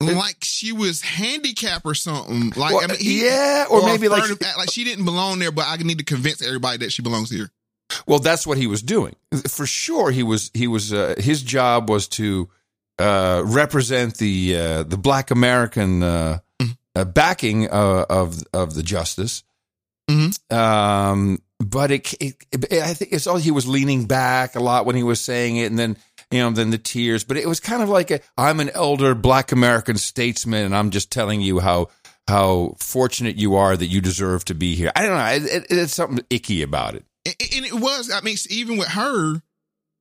[0.00, 4.20] like she was handicapped or something like Well, I mean, he- yeah, or maybe like-
[4.22, 7.02] affirmative act, like she didn't belong there but I need to convince everybody that she
[7.02, 7.50] belongs here
[8.06, 9.16] Well, that's what he was doing.
[9.48, 10.50] For sure, he was.
[10.54, 10.92] He was.
[10.94, 12.48] Uh, his job was to
[12.98, 16.38] uh, represent the uh, the Black American uh,
[16.96, 19.42] uh, backing uh, of of the justice.
[20.50, 24.86] Um, but it, it, it- I think it's all he was leaning back a lot
[24.86, 25.96] when he was saying it, and then
[26.30, 27.24] you know, then the tears.
[27.24, 30.90] But it was kind of like a, I'm an elder Black American statesman, and I'm
[30.90, 31.88] just telling you how
[32.28, 34.92] how fortunate you are that you deserve to be here.
[34.96, 35.46] I don't know.
[35.48, 37.04] It, it, it's something icky about it.
[37.26, 39.40] and, and it was I mean even with her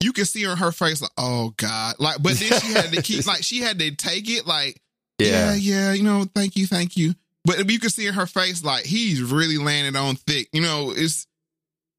[0.03, 3.01] you can see on her face like oh god like but then she had to
[3.03, 4.81] keep like she had to take it like
[5.19, 5.55] yeah Yeah.
[5.55, 7.13] yeah you know thank you thank you
[7.45, 10.91] but you can see in her face like he's really landing on thick you know
[10.95, 11.27] it's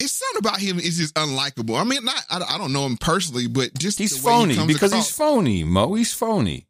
[0.02, 1.80] it's something about him is just unlikable.
[1.80, 4.40] I mean, not I, I don't know him personally, but just He's the way he
[4.40, 5.08] phony comes because across.
[5.08, 5.94] he's phony, Mo.
[5.94, 6.66] He's phony.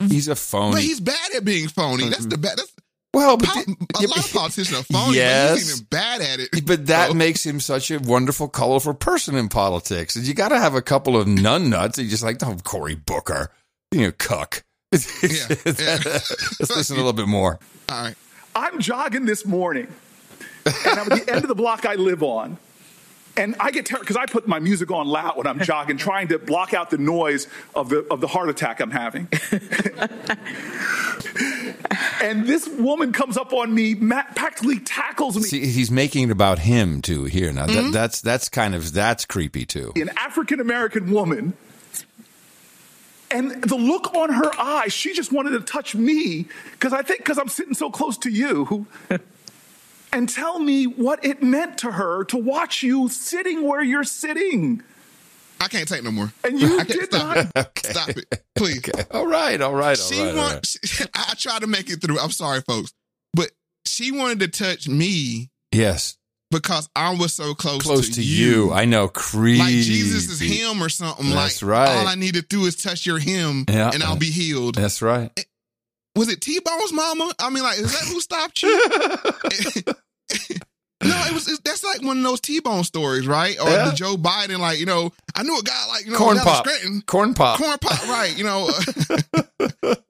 [0.00, 0.12] Mm-hmm.
[0.12, 0.74] He's a phony.
[0.74, 2.08] But he's bad at being phony.
[2.08, 2.56] That's the bad.
[2.56, 2.72] That's,
[3.12, 5.16] well, but pol- a lot of politicians are phony.
[5.16, 5.50] Yes.
[5.50, 6.66] but he's even bad at it.
[6.66, 10.14] But that makes him such a wonderful, colorful person in politics.
[10.14, 11.98] And you got to have a couple of nun nuts.
[11.98, 13.50] You just like, oh, Cory Booker,
[13.90, 14.62] you know, cuck.
[14.92, 15.22] Let's
[16.60, 17.58] listen a little bit more.
[17.88, 18.14] All right.
[18.54, 19.86] I'm jogging this morning,
[20.66, 22.58] and I'm at the end of the block I live on.
[23.36, 26.26] And I get terrified because I put my music on loud when I'm jogging, trying
[26.28, 29.28] to block out the noise of the of the heart attack I'm having.
[32.20, 35.42] and this woman comes up on me, ma- practically tackles me.
[35.42, 37.52] See, he's making it about him too here.
[37.52, 37.86] Now Mm-hmm.
[37.86, 39.92] that, that's that's kind of that's creepy too.
[39.94, 41.52] an African American woman.
[43.30, 47.20] And the look on her eye, she just wanted to touch me because I think
[47.20, 48.86] because I'm sitting so close to you
[50.12, 54.82] and tell me what it meant to her to watch you sitting where you're sitting.
[55.60, 56.32] I can't take no more.
[56.44, 57.38] And you I can't did stop not.
[57.38, 57.50] it.
[57.56, 57.90] Okay.
[57.90, 58.78] Stop it, please.
[58.88, 59.04] Okay.
[59.10, 59.60] All right.
[59.60, 59.98] All right.
[59.98, 60.30] She right.
[60.30, 60.52] all want.
[60.54, 60.66] right.
[60.84, 62.18] she- I tried to make it through.
[62.18, 62.92] I'm sorry, folks,
[63.34, 63.50] but
[63.84, 66.16] she wanted to touch me Yes.
[66.50, 68.72] Because I was so close, Close to you.
[68.72, 69.08] I know.
[69.08, 69.58] Creepy.
[69.58, 71.30] Like Jesus is him or something.
[71.30, 71.96] That's like right.
[71.98, 73.90] all I need to do is touch your him, Yeah.
[73.92, 74.76] and I'll be healed.
[74.76, 75.30] That's right.
[75.36, 75.42] Eh,
[76.16, 77.32] was it T Bone's mama?
[77.38, 78.80] I mean, like, is that who stopped you?
[81.02, 81.46] no, it was.
[81.48, 83.56] It's, that's like one of those T Bone stories, right?
[83.60, 83.90] Or Yeah.
[83.90, 86.66] the Joe Biden, like you know, I knew a guy like you know, Corn pop.
[86.66, 87.02] Scranton.
[87.06, 87.58] Corn pop.
[87.58, 88.36] Corn pop, right?
[88.36, 88.68] You know,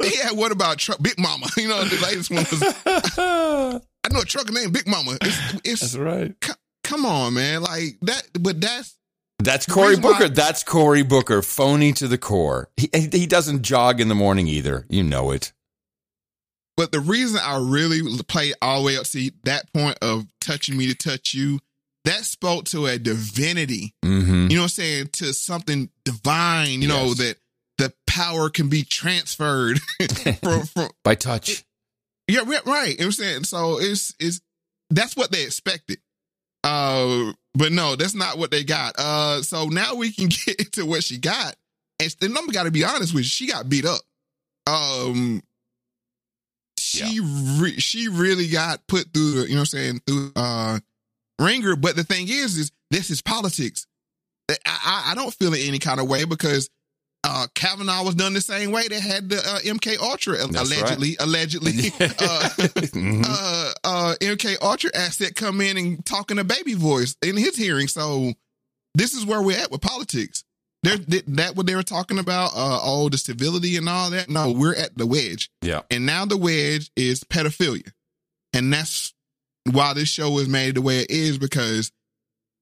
[0.02, 0.32] yeah.
[0.32, 1.46] What about truck, Big Mama?
[1.56, 2.62] You know, the latest one was.
[4.04, 5.18] I know a trucker named Big Mama.
[5.20, 6.34] It's, it's That's right.
[6.42, 6.52] c-
[6.84, 8.22] come on, man, like that.
[8.40, 8.96] But that's
[9.40, 10.28] That's Cory Booker.
[10.28, 11.42] That's Cory Booker.
[11.42, 12.70] Phony to the core.
[12.76, 14.86] He, he doesn't jog in the morning either.
[14.88, 15.52] You know it.
[16.78, 20.76] But the reason I really played all the way up to that point of touching
[20.76, 21.58] me to touch you,
[22.04, 23.94] that spoke to a divinity.
[24.04, 24.46] Mm-hmm.
[24.48, 25.08] You know what I'm saying?
[25.14, 27.34] To something divine, you know, that
[27.78, 29.80] the power can be transferred
[30.40, 31.64] from, from By touch.
[32.28, 32.90] yeah, right, right.
[32.92, 33.44] You know what I'm saying?
[33.44, 34.40] So it's it's
[34.88, 35.98] that's what they expected.
[36.62, 38.94] Uh but no, that's not what they got.
[38.96, 41.56] Uh so now we can get into what she got.
[41.98, 44.00] And I'm gotta be honest with you, she got beat up.
[44.68, 45.42] Um
[46.88, 50.78] she re- she really got put through the, you know what I'm saying, through uh
[51.38, 51.76] ringer.
[51.76, 53.86] But the thing is, is this is politics.
[54.50, 56.70] I, I, I don't feel it any kind of way because
[57.24, 58.88] uh Kavanaugh was done the same way.
[58.88, 62.48] They had the uh, MK Ultra That's allegedly, allegedly, uh,
[62.94, 63.24] Mhm.
[63.28, 67.56] uh, uh, MK Ultra asset come in and talk in a baby voice in his
[67.56, 67.88] hearing.
[67.88, 68.32] So
[68.94, 70.44] this is where we're at with politics.
[70.82, 74.28] They're, that that what they were talking about, uh, all the civility and all that.
[74.28, 75.50] No, we're at the wedge.
[75.60, 75.82] Yeah.
[75.90, 77.90] And now the wedge is pedophilia.
[78.52, 79.12] And that's
[79.70, 81.92] why this show is made the way it is because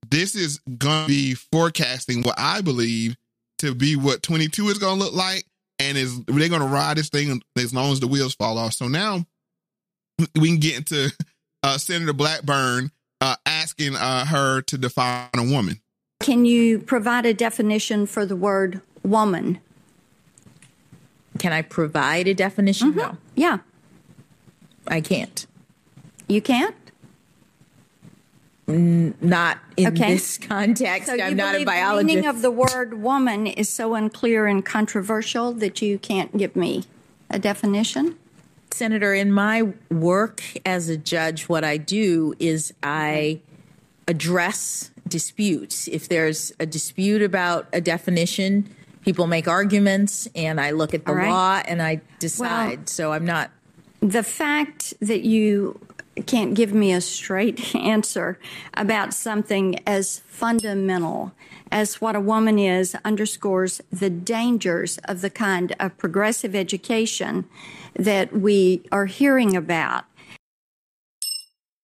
[0.09, 3.17] this is going to be forecasting what I believe
[3.59, 5.45] to be what 22 is going to look like.
[5.79, 8.73] And is they're going to ride this thing as long as the wheels fall off.
[8.73, 9.27] So now
[10.35, 11.13] we can get into
[11.63, 12.91] uh, Senator Blackburn
[13.21, 15.81] uh, asking uh, her to define a woman.
[16.27, 19.61] Can you provide a definition for the word woman?
[21.39, 22.89] Can I provide a definition?
[22.91, 22.99] Mm-hmm.
[22.99, 23.59] No, Yeah,
[24.89, 25.47] I can't.
[26.27, 26.75] you can't?
[28.67, 30.15] Not in Okay.
[30.15, 31.07] this context.
[31.07, 32.07] So I'm not a believe The biologist.
[32.09, 36.83] meaning of the word woman is so unclear and controversial that you can't give me
[37.31, 38.17] a definition?
[38.73, 43.39] Senator, in my work as a judge, what I do is I
[44.09, 45.89] address disputes.
[45.89, 48.69] If there's a dispute about a definition,
[49.03, 51.31] people make arguments, and I look at the right.
[51.31, 52.89] law and I decide.
[52.89, 53.51] so I'm not.
[54.01, 55.81] The fact that you
[56.27, 58.39] can't give me a straight answer
[58.75, 61.33] about something as fundamental
[61.71, 67.45] as what a woman is underscores the dangers of the kind of progressive education
[67.95, 70.05] that we are hearing about.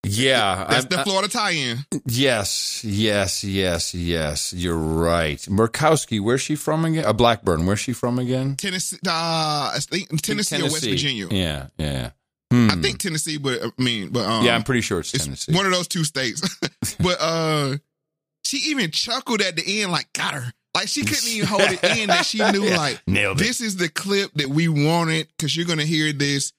[0.05, 0.65] Yeah.
[0.69, 1.85] That's I'm- the Florida tie-in.
[2.05, 2.83] yes.
[2.83, 3.43] Yes.
[3.43, 3.93] Yes.
[3.93, 4.53] Yes.
[4.53, 5.39] You're right.
[5.49, 7.05] Murkowski, where's she from again?
[7.05, 8.55] Uh, Blackburn, where's she from again?
[8.55, 9.09] Tennessee, uh,
[9.75, 11.27] I think Tennessee, or West Virginia.
[11.31, 11.67] Yeah.
[11.77, 12.11] Yeah.
[12.51, 15.53] I think Tennessee, but I mean, but um, Yeah, I'm pretty sure it's Tennessee.
[15.55, 16.41] one of those two states.
[16.99, 17.77] but uh,
[18.43, 20.53] she even chuckled at the end, like got her.
[20.75, 23.43] Like she couldn't even hold it in that she knew, Yeah, like nailed it.
[23.43, 26.53] this is the clip that we wanted because you're gonna hear this.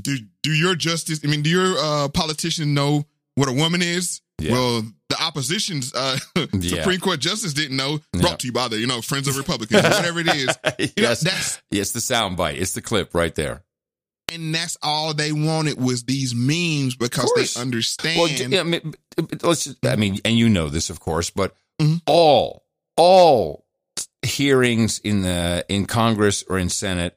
[0.00, 1.20] Do do your justice?
[1.24, 4.20] I mean, do your uh, politicians know what a woman is?
[4.40, 4.52] Yeah.
[4.52, 6.18] Well, the opposition's uh,
[6.52, 6.76] Yeah.
[6.82, 8.00] Supreme Court justice didn't know.
[8.14, 8.22] Yeah.
[8.22, 10.58] Brought to you by the you know Friends of Republicans, whatever it is.
[10.78, 11.20] You know, yes.
[11.20, 12.58] that's It's the sound bite.
[12.58, 13.62] It's the clip right there.
[14.32, 18.18] and that's all they wanted was these memes because they understand.
[18.18, 18.94] Well, yeah, I mean,
[19.42, 19.64] let's.
[19.64, 21.96] just- I mean, and you know this, of course, but Mm-hmm.
[22.06, 22.64] all
[22.96, 23.64] all
[24.22, 27.16] hearings in the in Congress or in Senate,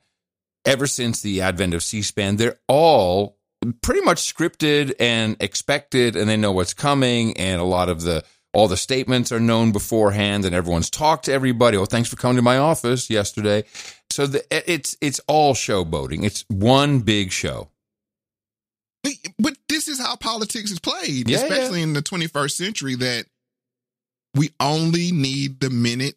[0.65, 3.37] ever since the advent of C-SPAN, they're all
[3.81, 8.23] pretty much scripted and expected, and they know what's coming, and a lot of the
[8.53, 11.75] all the statements are known beforehand, and everyone's talked to everybody.
[11.75, 13.65] Oh, thanks for coming to my office yesterday.
[14.09, 16.23] So the, it's it's all showboating.
[16.23, 17.69] It's one big show.
[19.03, 22.95] But, but this is how politics is played, Yeah, especially in the 21st century.
[22.95, 23.25] That
[24.33, 26.15] we only need the minute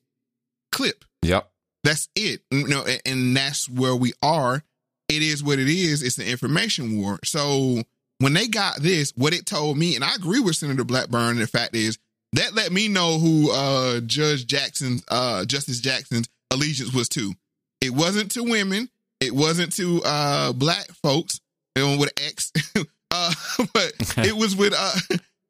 [0.70, 1.04] clip.
[1.22, 1.50] Yep.
[1.88, 2.42] That's it.
[2.50, 4.62] You know, and, and that's where we are.
[5.08, 6.02] It is what it is.
[6.02, 7.18] It's an information war.
[7.24, 7.82] So
[8.18, 11.38] when they got this, what it told me, and I agree with Senator Blackburn.
[11.38, 11.96] The fact is
[12.34, 17.32] that let me know who uh, Judge Jackson, uh, Justice Jackson's allegiance was to.
[17.80, 18.90] It wasn't to women.
[19.20, 21.40] It wasn't to uh, black folks.
[21.74, 22.52] With X.
[23.10, 23.32] uh,
[23.72, 24.98] but it was with uh,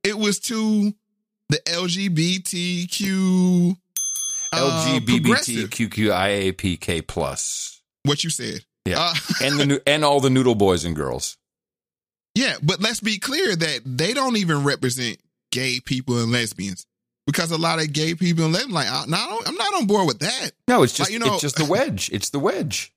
[0.05, 0.93] it was to
[1.49, 2.97] the LGBTQ.
[4.53, 7.81] LGBTQIAPK plus.
[8.05, 8.65] What you said.
[8.85, 11.37] Yeah, Uh, and the and all the noodle boys and girls.
[12.35, 15.19] Yeah, but let's be clear that they don't even represent
[15.51, 16.87] gay people and lesbians
[17.27, 20.07] because a lot of gay people and lesbians like, I, no, I'm not on board
[20.07, 20.53] with that.
[20.69, 22.11] No, it's just Like, you know- it's just the wedge.
[22.13, 22.93] It's the wedge.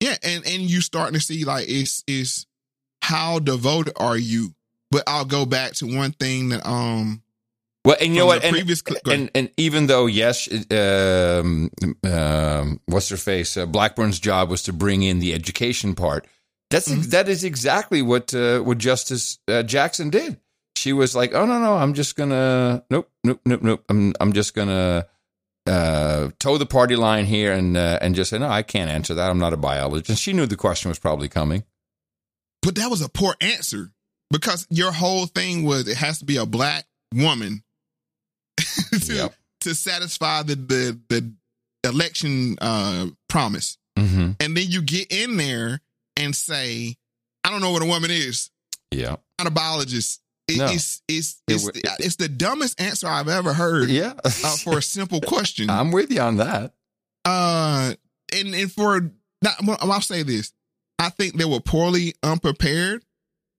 [0.00, 2.46] Yeah, and and you starting to see like it's is
[3.00, 4.54] how devoted are you?
[4.90, 7.22] But I'll go back to one thing that um
[7.86, 8.42] Well, and you know what?
[8.44, 11.70] And, previous cl- and and even though yes, um,
[12.04, 13.56] um, what's her face?
[13.56, 16.26] Uh, Blackburn's job was to bring in the education part.
[16.70, 17.10] That's Mm-hmm.
[17.10, 20.40] that is exactly what uh, what Justice uh, Jackson did.
[20.74, 23.84] She was like, "Oh no, no, I'm just gonna nope, nope, nope, nope.
[23.88, 25.06] I'm I'm just gonna
[25.66, 29.14] uh, toe the party line here and uh, and just say no, I can't answer
[29.14, 29.30] that.
[29.30, 31.62] I'm not a biologist." And she knew the question was probably coming.
[32.62, 33.92] but that was a poor answer
[34.32, 37.62] because your whole thing was it has to be a black woman
[39.00, 39.30] to
[39.62, 41.32] to satisfy the the the
[41.88, 43.78] election uh promise.
[43.98, 44.32] Mm-hmm.
[44.40, 45.80] And then you get in there
[46.16, 46.96] and say,
[47.44, 48.50] I don't know what a woman is.
[48.90, 49.16] Yeah.
[49.38, 50.20] Not a biologist.
[50.48, 50.66] It- No.
[50.66, 53.88] It's it's it's, wa- the, it's the dumbest answer I've ever heard.
[53.88, 54.12] Yeah.
[54.24, 55.70] uh, for a simple question.
[55.70, 56.72] I'm with you on that.
[57.24, 57.94] Uh,
[58.34, 59.00] and and for
[59.42, 60.52] not, well, I'll say this.
[60.98, 63.04] I think they were poorly unprepared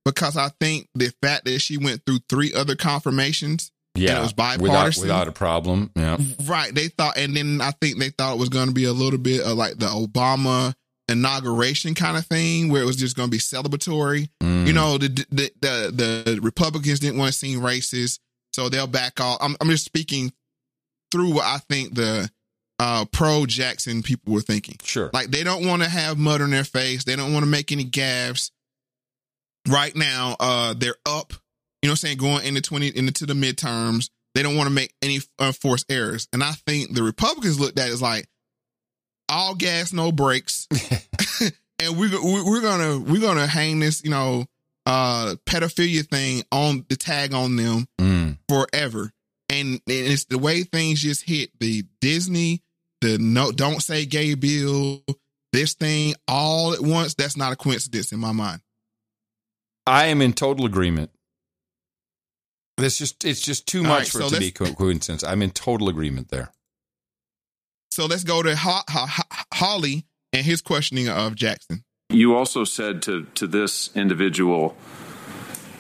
[0.06, 3.72] because I think the fact that she went through three other confirmations.
[3.98, 5.02] And Yeah, it was without bipartisan.
[5.04, 5.92] without a problem.
[5.96, 6.18] Yeah.
[6.46, 6.74] Right.
[6.74, 9.20] They thought, and then I think they thought it was going to be a little
[9.20, 10.74] bit of like the Obama
[11.10, 14.30] inauguration kind of thing, where it was just going to be celebratory.
[14.42, 14.68] Mm.
[14.68, 18.20] You know, the, the the the Republicans didn't want to seem racist,
[18.54, 19.38] so they'll back off.
[19.42, 20.32] I'm I'm just speaking
[21.12, 22.30] through what I think the
[22.80, 24.76] uh, pro Jackson people were thinking.
[24.84, 25.10] Sure.
[25.14, 27.04] Like they don't want to have mud on their face.
[27.06, 28.52] They don't want to make any gaffes.
[29.68, 31.34] Right now, uh, they're up.
[31.82, 32.18] You know what I'm saying?
[32.18, 34.10] Going into 20 into the midterms.
[34.36, 36.28] They don't want to make any unforced errors.
[36.32, 38.28] And I think the Republicans looked at it as like
[39.30, 40.68] all gas, no brakes.
[41.80, 44.46] and we we- we're gonna we're gonna hang this, you know,
[44.86, 48.38] uh pedophilia thing on the tag on them Mm.
[48.50, 49.12] forever.
[49.50, 52.62] And, and it's the way things just hit the Disney,
[53.02, 55.04] the no don't say gay bill,
[55.54, 57.14] this thing all at once.
[57.16, 58.62] That's not a coincidence in my mind.
[59.86, 61.12] I am in total agreement.
[62.80, 65.24] It's just it's just too All much right, for so it to be let's- coincidence.
[65.24, 66.52] I'm in total agreement there.
[67.92, 71.84] So let's go to Ho- Ho- Ho- Hawley and his questioning of Jackson.
[72.10, 74.78] You also said to, to this individual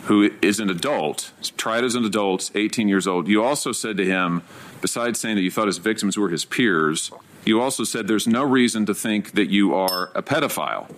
[0.05, 4.05] who is an adult, tried as an adult, 18 years old, you also said to
[4.05, 4.41] him,
[4.81, 7.11] besides saying that you thought his victims were his peers,
[7.45, 10.89] you also said there's no reason to think that you are a pedophile.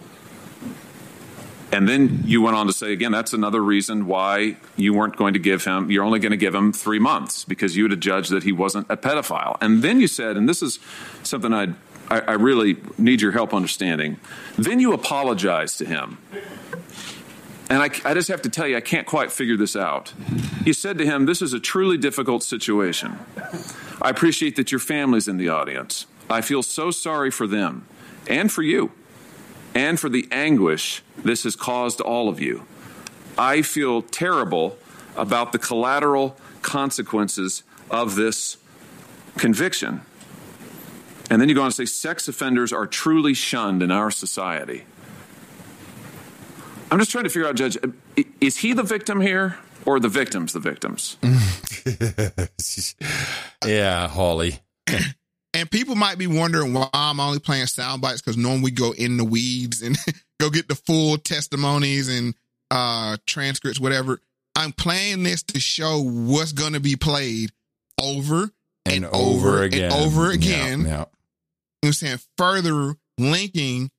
[1.71, 5.33] And then you went on to say, again, that's another reason why you weren't going
[5.33, 8.31] to give him, you're only going to give him three months because you have judged
[8.31, 9.57] that he wasn't a pedophile.
[9.61, 10.79] And then you said, and this is
[11.21, 11.75] something I'd,
[12.09, 14.17] I, I really need your help understanding,
[14.57, 16.17] then you apologized to him.
[17.69, 20.11] And I, I just have to tell you, I can't quite figure this out.
[20.65, 23.19] You said to him, This is a truly difficult situation.
[24.01, 26.07] I appreciate that your family's in the audience.
[26.31, 27.85] I feel so sorry for them
[28.27, 28.91] and for you
[29.73, 32.65] and for the anguish this has caused all of you.
[33.37, 34.77] I feel terrible
[35.15, 38.57] about the collateral consequences of this
[39.37, 40.01] conviction.
[41.29, 44.83] And then you go on to say sex offenders are truly shunned in our society.
[46.91, 47.77] I'm just trying to figure out, Judge,
[48.41, 51.17] is he the victim here or the victims the victims?
[53.65, 54.59] yeah, Hawley.
[55.53, 58.91] And people might be wondering why I'm only playing sound bites because normally we go
[58.91, 59.97] in the weeds and
[60.39, 62.35] go get the full testimonies and
[62.71, 64.19] uh transcripts, whatever.
[64.55, 67.51] I'm playing this to show what's going to be played
[68.01, 68.51] over
[68.85, 69.85] And, and, over, again.
[69.85, 70.79] and over Yeah, again.
[70.81, 70.85] yeah.
[70.85, 71.07] You know
[71.85, 72.19] I'm saying?
[72.37, 73.89] Further linking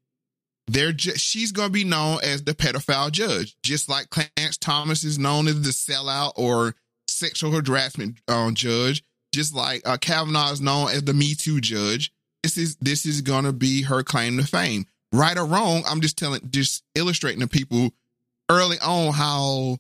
[0.69, 5.03] they're ju- she's going to be known as the pedophile judge, just like Clarence Thomas
[5.03, 6.77] is known as the sellout or
[7.09, 9.03] sexual harassment um, judge,
[9.33, 12.13] just like uh, Kavanaugh is known as the Me Too judge.
[12.43, 15.83] This is this is going to be her claim to fame, right or wrong.
[15.89, 17.91] I'm just telling, just illustrating to people
[18.49, 19.79] early on how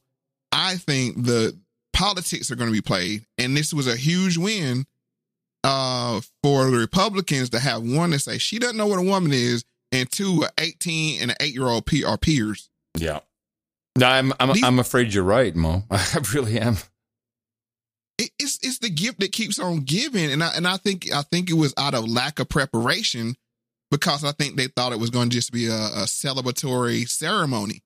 [0.53, 1.59] I think the
[1.92, 4.86] politics are going to be played, and this was a huge win
[5.64, 9.32] uh, for the Republicans to have one to say she doesn't know what a woman
[9.32, 12.68] is, and two, a 18 and an eight year old pe- are peers.
[12.96, 13.20] Yeah.
[13.98, 15.82] No, I'm I'm These- I'm afraid you're right, Mo.
[15.90, 16.76] I really am.
[18.20, 21.22] It, it's it's the gift that keeps on giving, and I and I think I
[21.22, 23.34] think it was out of lack of preparation
[23.90, 27.82] because I think they thought it was going to just be a, a celebratory ceremony.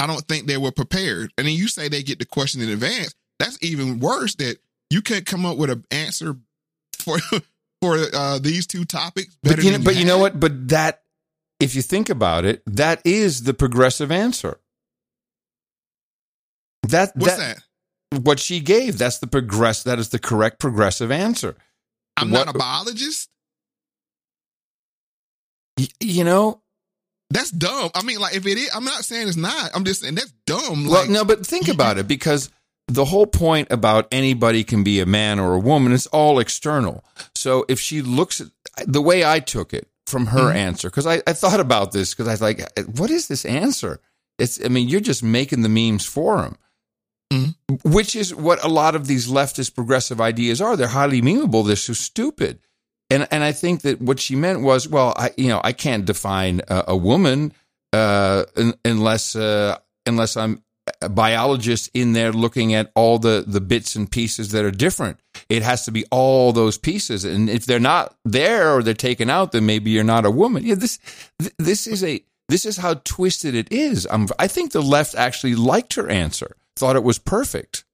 [0.00, 1.32] I don't think they were prepared.
[1.36, 3.14] And then you say they get the question in advance.
[3.38, 4.34] That's even worse.
[4.36, 4.56] That
[4.88, 6.36] you can't come up with an answer
[6.98, 7.18] for
[7.82, 9.36] for uh, these two topics.
[9.42, 10.40] Better But you know, but you know what?
[10.40, 11.02] But that,
[11.60, 14.58] if you think about it, that is the progressive answer.
[16.84, 17.58] That What's that?
[18.22, 18.98] What she gave.
[18.98, 19.82] That's the progress.
[19.82, 21.56] That is the correct progressive answer.
[22.16, 23.28] I'm What- not a biologist.
[25.78, 26.60] Y- You know,
[27.30, 27.90] That's dumb.
[27.94, 29.70] I mean, like if it is, I'm not saying it's not.
[29.74, 30.84] I'm just saying that's dumb.
[30.86, 32.50] Well, Like, no, but think about it because
[32.86, 37.02] the whole point about anybody can be a man or a woman is all external.
[37.34, 38.50] So if she looks at
[38.86, 40.56] the way I took it from her Mm-hmm.
[40.56, 42.60] answer, because I, I thought about this because I was like,
[42.98, 44.00] what is this answer?
[44.38, 46.56] It's, I mean, you're just making the memes for him.
[47.34, 47.90] Mm-hmm.
[47.90, 50.76] Which is what a lot of these leftist progressive ideas are.
[50.76, 51.66] They're highly memeable.
[51.66, 52.60] They're so stupid.
[53.10, 56.04] And and I think that what she meant was, well, I you know I can't
[56.04, 57.52] define a, a woman
[57.92, 60.62] uh, un, unless uh, unless I'm
[61.00, 65.18] a biologist in there looking at all the the bits and pieces that are different.
[65.48, 69.30] It has to be all those pieces, and if they're not there or they're taken
[69.30, 70.64] out, then maybe you're not a woman.
[70.64, 70.98] Yeah, this
[71.38, 74.06] th- this is a this is how twisted it is.
[74.10, 77.84] Um, I think the left actually liked her answer, thought it was perfect.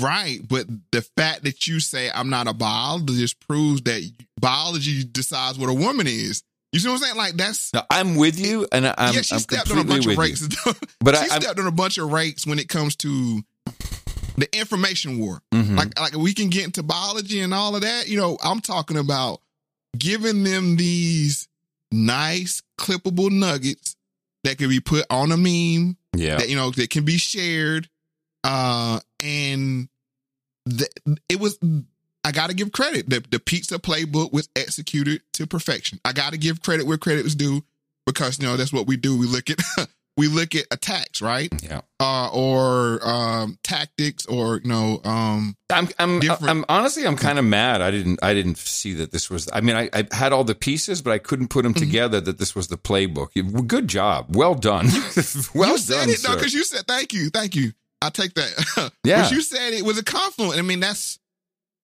[0.00, 4.10] right, but the fact that you say I'm not a biologist proves that
[4.40, 6.42] biology decides what a woman is.
[6.72, 7.16] You see what I'm saying?
[7.16, 9.20] Like that's Now, I'm with you, and I'm, yeah.
[9.22, 10.46] She I'm stepped on a bunch of rakes.
[11.00, 13.42] But she I, I'm, stepped on a bunch of rakes when it comes to
[14.36, 15.42] the information war.
[15.54, 15.76] Mhm.
[15.76, 18.08] Like like we can get into biology and all of that.
[18.08, 19.40] You know, I'm talking about
[19.96, 21.48] giving them these
[21.92, 23.96] nice clippable nuggets
[24.44, 25.96] that can be put on a meme.
[26.16, 26.36] Yeah.
[26.36, 27.88] That you know that can be shared.
[28.44, 29.88] Uh and
[30.66, 30.88] the,
[31.28, 31.58] it was
[32.24, 33.08] I got to give credit.
[33.08, 36.00] The, the pizza playbook was executed to perfection.
[36.04, 37.62] I got to give credit where credit was due
[38.04, 39.16] because you know that's what we do.
[39.16, 39.60] We look at
[40.16, 41.52] we look at attacks, right?
[41.62, 41.82] Yeah.
[42.00, 47.38] Uh, or um, tactics, or you know, um, I'm, I'm, different- I'm honestly, I'm kind
[47.38, 47.82] of mad.
[47.82, 49.48] I didn't, I didn't see that this was.
[49.52, 51.84] I mean, I, I had all the pieces, but I couldn't put them Mm-hmm.
[51.84, 52.20] together.
[52.20, 53.66] That this was the playbook.
[53.66, 54.86] Good job, well done,
[55.54, 56.34] well you said done, it sir.
[56.34, 57.72] because you said thank you, thank you.
[58.02, 58.92] I take that.
[59.04, 59.22] Yeah.
[59.22, 60.58] but you said it was a confluence.
[60.58, 61.18] I mean, that's.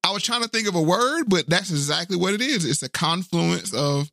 [0.05, 2.64] I was trying to think of a word, but that's exactly what it is.
[2.64, 4.11] It's a confluence of,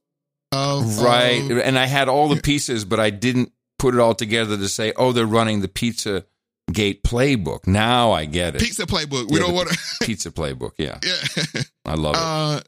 [0.51, 1.49] of right.
[1.49, 4.69] of- and I had all the pieces, but I didn't put it all together to
[4.69, 6.25] say, oh, they're running the Pizza
[6.71, 7.65] Gate playbook.
[7.65, 8.61] Now I get it.
[8.61, 9.31] pizza playbook.
[9.31, 9.77] We Yeah, don't want to.
[10.03, 10.73] pizza playbook.
[10.77, 11.61] Yeah, Yeah.
[11.85, 12.21] I love it.
[12.21, 12.61] Uh,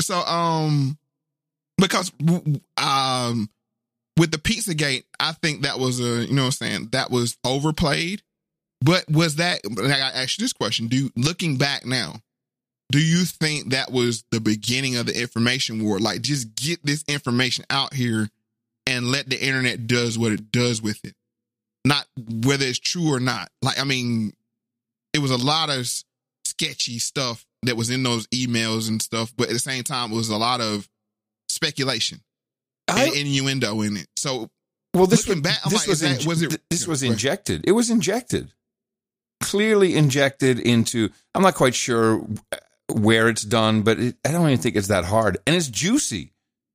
[0.00, 0.98] so um,
[1.78, 2.10] because
[2.76, 3.48] um,
[4.18, 7.10] with the pizza gate, I think that was a you know what I'm saying that
[7.12, 8.22] was overplayed.
[8.80, 9.60] But was that?
[9.70, 12.16] Like I asked you this question: Do looking back now,
[12.90, 15.98] do you think that was the beginning of the information war?
[16.00, 18.28] Like, just get this information out here
[18.86, 21.14] and let the internet does what it does with it,
[21.84, 23.48] not whether it's true or not.
[23.62, 24.32] Like, I mean,
[25.12, 25.88] it was a lot of
[26.44, 30.16] sketchy stuff that was in those emails and stuff, but at the same time, it
[30.16, 30.88] was a lot of
[31.48, 32.20] speculation
[32.88, 34.06] and innuendo in it.
[34.16, 34.50] So,
[34.92, 37.64] Well, this was back, this like, was, that- was it- this was injected.
[37.66, 38.52] It was injected,
[39.42, 41.08] clearly injected into.
[41.34, 42.56] I'm not quite sure uh,
[42.92, 46.32] where it's done, but it, I don't even think it's that hard, and it's juicy.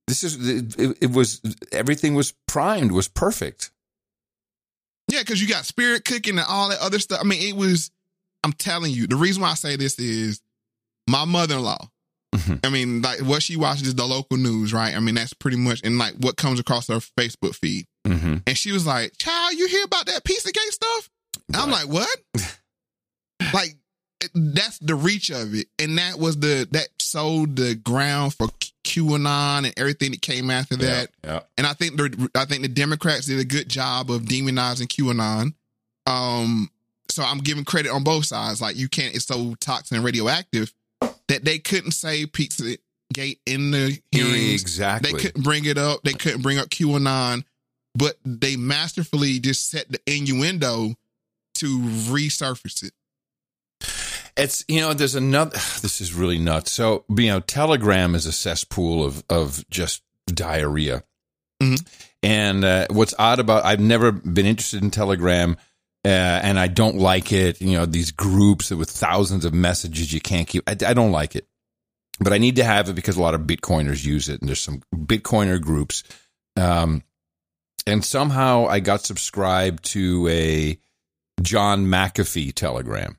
[0.10, 1.40] This is it, it was
[1.72, 3.70] everything was primed, was perfect.
[5.08, 7.20] Yeah, because you got spirit cooking and all that other stuff.
[7.22, 7.92] I mean, it was.
[8.44, 10.42] I'm telling you, the reason why I say this is
[11.08, 11.90] my mother-in-law.
[12.64, 14.96] I mean, like what she watches is the local news, right?
[14.96, 17.86] I mean, that's pretty much and like what comes across her Facebook feed.
[18.08, 18.38] Mm-hmm.
[18.48, 21.10] And she was like, "Child, you hear about that Pizzagate stuff?"
[21.48, 22.18] And I'm like, "What?"
[23.54, 23.76] like
[24.34, 28.48] that's the reach of it, and that was the that sowed the ground for
[28.90, 31.10] QAnon and everything that came after that.
[31.24, 31.42] Yeah.
[31.58, 35.54] And I think the I think the Democrats did a good job of demonizing QAnon.
[36.06, 36.70] Um,
[37.10, 38.62] so I'm giving credit on both sides.
[38.62, 40.74] Like you can't, it's so toxic and radioactive
[41.28, 42.78] that they couldn't say Pizza
[43.14, 44.62] Gate in the hearings.
[44.62, 45.12] Exactly.
[45.12, 46.02] They couldn't bring it up.
[46.04, 47.44] They couldn't bring up QAnon,
[47.96, 50.96] but they masterfully just set the innuendo
[51.56, 51.80] to
[52.10, 52.94] resurface it.
[54.40, 55.58] It's you know, there's another.
[55.82, 56.72] This is really nuts.
[56.72, 61.04] So you know, Telegram is a cesspool of of just diarrhea.
[62.22, 65.58] And uh, what's odd about I've never been interested in Telegram,
[66.06, 67.62] uh, and I don't like it.
[67.62, 70.64] You know, these groups with thousands of messages you can't keep.
[70.68, 71.48] I, I don't like it,
[72.20, 74.62] but I need to have it because a lot of Bitcoiners use it, and there's
[74.62, 76.04] some Bitcoiner groups.
[76.56, 77.04] Um,
[77.88, 80.78] and somehow I got subscribed to a
[81.42, 83.18] John McAfee Telegram,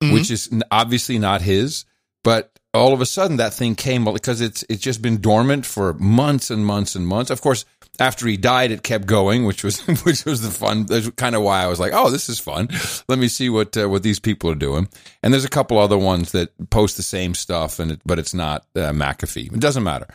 [0.00, 1.84] which is obviously not his,
[2.24, 5.94] but all of a sudden that thing came because it's it's just been dormant for
[5.94, 7.30] months and months and months.
[7.30, 7.64] Of course,
[7.98, 10.86] after he died, it kept going, which was which was the fun.
[10.86, 12.68] That's kind of why I was like, oh, this is fun.
[13.08, 14.88] Let me see what uh, what these people are doing.
[15.22, 18.34] And there's a couple other ones that post the same stuff, and it, but it's
[18.34, 19.52] not uh, McAfee.
[19.52, 20.06] It doesn't matter.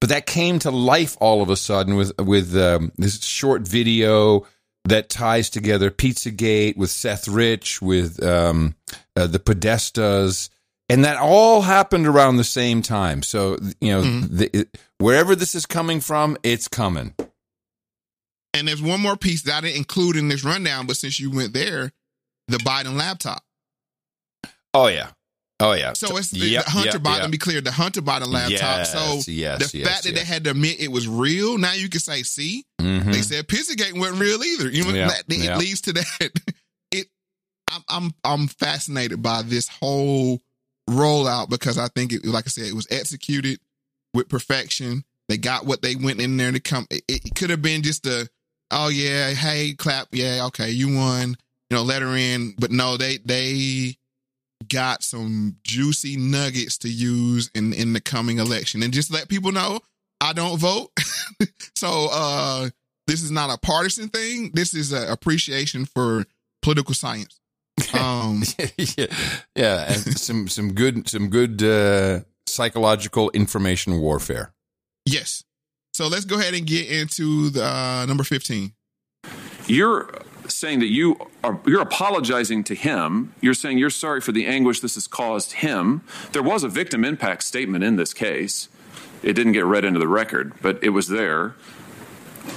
[0.00, 4.46] But that came to life all of a sudden with with um, this short video
[4.84, 8.74] that ties together Pizzagate with Seth Rich with um,
[9.16, 10.50] uh, the Podestas
[10.90, 13.22] and that all happened around the same time.
[13.22, 14.36] So you know, mm-hmm.
[14.36, 17.14] the, it, wherever this is coming from, it's coming.
[18.52, 21.30] And there's one more piece that I didn't include in this rundown, but since you
[21.30, 21.92] went there,
[22.48, 23.44] the Biden laptop.
[24.74, 25.10] Oh yeah.
[25.60, 25.92] Oh yeah.
[25.92, 27.22] So it's yep, the Hunter yep, Biden.
[27.22, 27.30] Yep.
[27.30, 28.50] Be clear, the Hunter Biden laptop.
[28.50, 31.74] Yes, so yes, the yes, fact that they had to admit it was real, now
[31.74, 33.10] you can say, see, mm-hmm.
[33.10, 34.70] they said Pizzagate wasn't real either.
[34.70, 36.30] You know, Yep, that, it leads to that.
[36.92, 37.06] It,
[37.70, 40.40] I'm, I'm, I'm fascinated by this whole
[40.88, 43.60] rollout because I think it, like I said, it was executed
[44.12, 45.04] with perfection.
[45.28, 46.88] They got what they went in there to come.
[46.90, 48.28] It, it could have been just a,
[48.72, 51.36] oh yeah, hey, clap, yeah, okay, you won,
[51.70, 52.54] you know, let her in.
[52.58, 53.96] But no, they they
[54.70, 59.52] got some juicy nuggets to use in in the coming election, and just let people
[59.52, 59.80] know
[60.20, 60.90] I don't vote.
[61.76, 62.70] so uh
[63.06, 64.52] this is not a partisan thing.
[64.54, 66.24] This is an appreciation for
[66.62, 67.36] political science.
[67.94, 68.42] Um,
[68.76, 69.06] yeah,
[69.56, 74.52] yeah, and some some good some good uh, psychological information warfare.
[75.06, 75.44] Yes.
[75.94, 78.74] So let's go ahead and get into the uh, number 15.
[79.66, 80.10] You're
[80.54, 83.34] saying that you are you're apologizing to him.
[83.40, 86.02] You're saying you're sorry for the anguish this has caused him.
[86.32, 88.68] There was a victim impact statement in this case.
[89.22, 91.54] It didn't get read into the record, but it was there.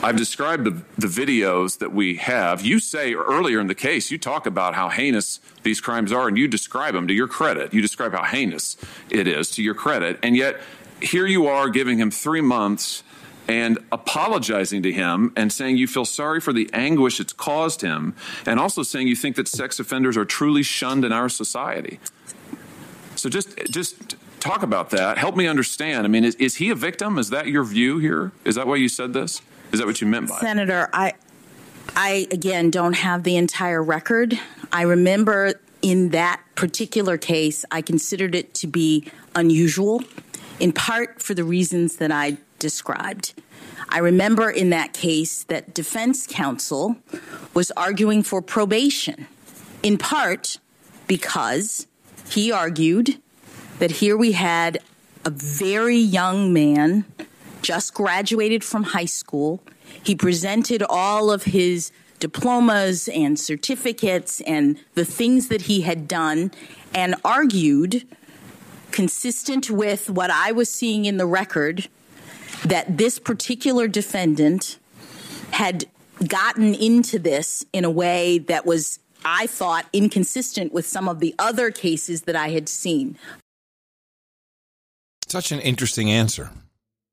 [0.02, 2.66] I've described the, the videos that we have.
[2.66, 6.38] You say earlier in the case, you talk about how heinous these crimes are, and
[6.38, 7.74] you describe them to your credit.
[7.74, 8.78] You describe how heinous
[9.10, 10.20] it is to your credit.
[10.24, 10.60] And yet,
[11.02, 13.04] here you are giving him three months
[13.48, 18.16] and apologizing to him and saying you feel sorry for the anguish it's caused him,
[18.46, 22.00] and also saying you think that sex offenders are truly shunned in our society.
[23.16, 25.18] So just just talk about that.
[25.18, 26.06] Help me understand.
[26.06, 27.18] I mean, is, is he a victim?
[27.18, 28.32] Is that your view here?
[28.44, 29.42] Is that why you said this?
[29.72, 30.42] Is that what you meant by it?
[30.42, 31.14] Senator, I,
[31.96, 34.40] I again don't have the entire record.
[34.72, 40.02] I remember in that particular case, I considered it to be unusual,
[40.60, 43.34] in part for the reasons that I described.
[43.90, 46.96] I remember in that case that defense counsel
[47.54, 49.28] was arguing for probation,
[49.84, 50.60] in part
[51.06, 51.86] because
[52.30, 53.18] he argued
[53.80, 54.80] that here we had
[55.26, 57.04] a very young man
[57.62, 59.62] just graduated from high school.
[60.02, 66.52] He presented all of his diplomas and certificates and the things that he had done
[66.96, 68.08] and argued,
[68.92, 71.90] consistent with what I was seeing in the record,
[72.66, 74.78] that this particular defendant
[75.52, 75.86] had
[76.28, 81.36] gotten into this in a way that was, I thought, inconsistent with some of the
[81.38, 83.18] other cases that I had seen.
[85.28, 86.52] Such an interesting answer.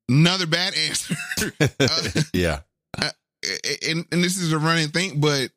[0.09, 1.15] Another bad answer.
[1.81, 2.61] uh, Yeah.
[3.01, 3.11] uh,
[3.87, 5.51] and, and this is a running thing, but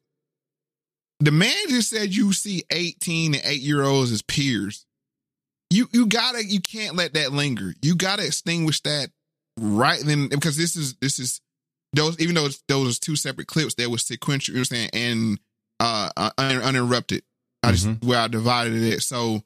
[1.20, 4.86] the man just said you see 18 and 8 year olds as peers.
[5.70, 7.74] You you gotta you can't let that linger.
[7.82, 9.10] You gotta extinguish that
[9.60, 11.42] right then because this is this is
[11.94, 15.40] those even though it's, those two separate clips that was sequential, you understand, and
[15.80, 17.24] uh, uh un, uninterrupted.
[17.62, 19.02] I just where I divided it.
[19.04, 19.42] So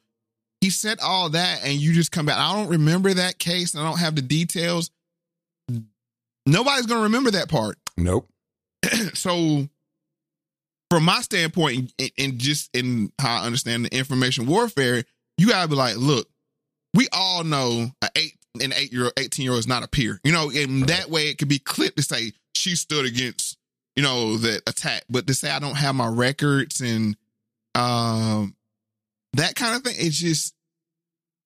[0.61, 2.37] he said all that, and you just come back.
[2.37, 4.89] I don't remember that case, and I don't have the details.
[6.45, 7.77] Nobody's gonna remember that part.
[7.97, 8.27] Nope.
[9.13, 9.67] so
[10.89, 15.03] from my standpoint and, and just in how I understand the information warfare,
[15.37, 16.27] you gotta be like, look,
[16.93, 19.87] we all know an eight an eight year old, eighteen year old is not a
[19.87, 20.19] peer.
[20.23, 23.57] You know, and that way it could be clipped to say she stood against,
[23.95, 25.03] you know, the attack.
[25.09, 27.15] But to say I don't have my records and
[27.75, 28.55] um
[29.33, 30.53] that kind of thing, it's just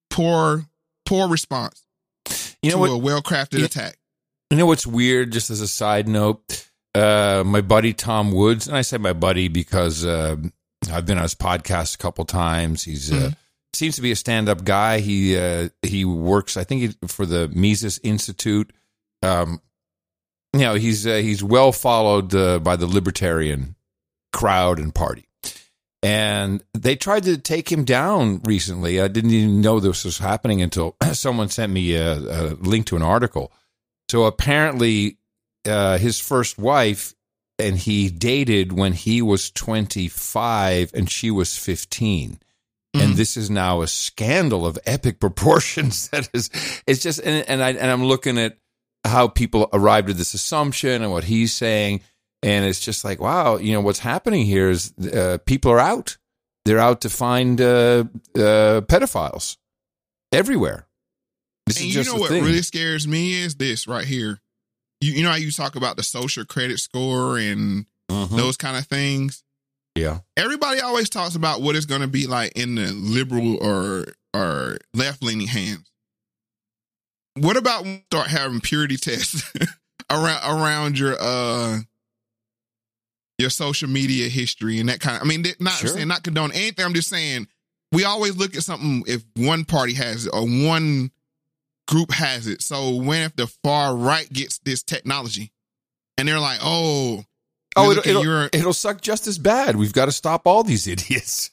[0.10, 0.65] poor
[1.06, 1.84] poor response
[2.61, 2.90] You know to what?
[2.91, 3.98] a well crafted attack.
[4.49, 5.32] You know what's weird?
[5.32, 9.48] Just as a side note, uh, my buddy Tom Woods, and I say my buddy
[9.48, 10.36] because uh,
[10.91, 12.84] I've been on his podcast a couple times.
[12.84, 13.32] He's uh,
[13.73, 14.99] seems to be a stand up guy.
[14.99, 18.72] He uh, he works, I think, for the Mises Institute.
[19.22, 19.61] Um,
[20.53, 23.76] you know, he's uh, he's well followed uh, by the libertarian
[24.34, 25.27] crowd and party.
[26.03, 28.99] And they tried to take him down recently.
[28.99, 32.95] I didn't even know this was happening until someone sent me a, a link to
[32.95, 33.52] an article.
[34.10, 35.18] So apparently,
[35.65, 37.14] uh, his first wife
[37.60, 42.39] and he dated when he was 25 and she was 15.
[42.93, 46.09] And this is now a scandal of epic proportions.
[46.09, 46.49] That is,
[46.85, 48.57] it's just, and, and I and I'm looking at
[49.05, 52.01] how people arrived at this assumption and what he's saying,
[52.43, 56.18] and it's just like, wow, you know, what's happening here is uh, people are out.
[56.65, 58.03] They're out to find uh,
[58.35, 59.57] uh, pedophiles
[60.31, 60.88] everywhere.
[61.65, 62.43] This and is you know what thing.
[62.43, 64.39] really scares me is this right here.
[64.99, 68.35] You you know how you talk about the social credit score and Mhm.
[68.35, 69.43] those kind of things.
[69.95, 70.19] Yeah.
[70.38, 74.77] Everybody always talks about what it's going to be like in the liberal or or
[74.93, 75.89] left leaning hands.
[77.35, 79.43] What about when you start having purity tests
[80.09, 81.80] around around your uh
[83.38, 85.23] your social media history and that kind of?
[85.23, 85.89] I mean, not Sure.
[85.89, 86.85] saying not condone anything.
[86.85, 87.47] I'm just saying
[87.91, 91.11] we always look at something if one party has it or one
[91.88, 92.61] group has it.
[92.61, 95.51] So when if the far right gets this technology
[96.18, 97.26] and they're like, oh,
[97.76, 99.76] Oh, it'll, it'll, your- it'll suck just as bad.
[99.76, 101.52] We've got to stop all these idiots.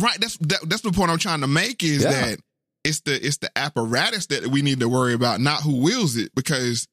[0.00, 0.18] Right.
[0.20, 2.10] That's that, that's the point I'm trying to make is Yeah.
[2.10, 2.38] that
[2.84, 6.34] it's the it's the apparatus that we need to worry about, not who wields it,
[6.34, 6.88] because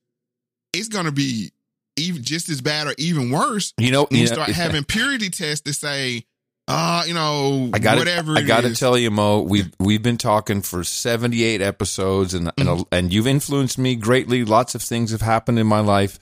[0.73, 1.51] it's gonna be
[1.97, 3.73] even just as bad or even worse.
[3.77, 6.25] You know, when you you know- start having purity tests to say,
[6.67, 8.37] uh, you know, I got whatever.
[8.37, 12.51] I got to tell you, Moe, we've we've been talking for seventy eight episodes, and
[12.57, 12.81] and, Mm-hmm.
[12.91, 14.45] and you've influenced me greatly.
[14.45, 16.19] Lots of things have happened in my life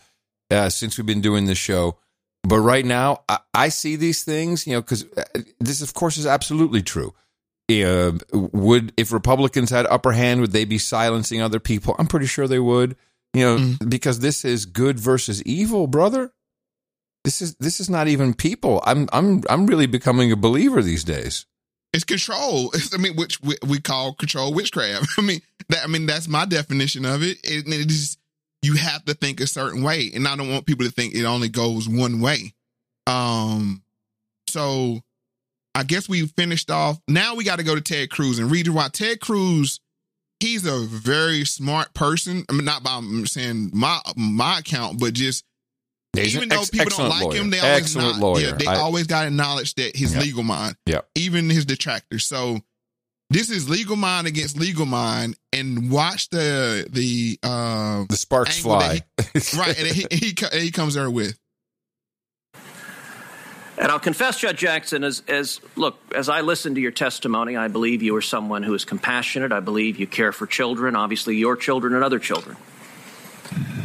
[0.49, 1.97] uh, since we've been doing this show.
[2.47, 5.05] But right now, I, I see these things, you know, because
[5.59, 7.13] this, of course, is absolutely true.
[7.69, 11.95] Uh, would if Republicans had upper hand, would they be silencing other people?
[11.99, 12.95] I'm pretty sure they would.
[13.33, 13.89] You know, Mm-hmm.
[13.89, 16.31] because this is good versus evil, brother.
[17.25, 18.81] This is this is not even people.
[18.85, 21.45] I'm I'm I'm really becoming a believer these days.
[21.91, 22.71] It's control.
[22.73, 25.07] It's, I mean, which we, we call control witchcraft.
[25.17, 27.37] I mean, that I mean that's my definition of it.
[27.43, 28.16] It, it is
[28.61, 31.25] you have to think a certain way, and I don't want people to think it
[31.25, 32.53] only goes one way.
[33.05, 33.83] Um,
[34.47, 35.01] so
[35.75, 36.99] I guess we finished off.
[37.07, 39.79] Now we got to go to Ted Cruz and read why Ted Cruz.
[40.39, 42.45] He's a very smart person.
[42.49, 45.43] I mean, not by saying my my account, but just
[46.13, 47.37] He's even though ex- people don't like lawyer.
[47.41, 48.39] him, they always not.
[48.39, 50.21] Yeah, they I- always got to acknowledge that his Yeah.
[50.21, 51.01] legal mind Yeah.
[51.15, 52.25] even his detractors.
[52.25, 52.59] So
[53.29, 59.01] this is legal mind against legal mind, and watch the the uh, The sparks fly.
[59.33, 61.37] he- right, and he, he he comes there with.
[63.79, 67.67] And I'll confess, Judge Jackson, as, as look, as I listen to your testimony, I
[67.67, 69.51] believe you are someone who is compassionate.
[69.51, 72.57] I believe you care for children, obviously your children and other children.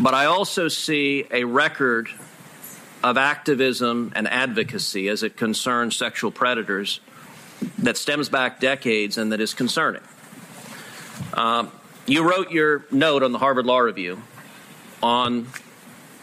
[0.00, 2.08] But I also see a record
[3.04, 7.00] of activism and advocacy as it concerns sexual predators
[7.78, 10.02] that stems back decades and that is concerning.
[11.34, 11.70] Um,
[12.06, 14.22] you wrote your note on the Harvard Law Review
[15.02, 15.46] on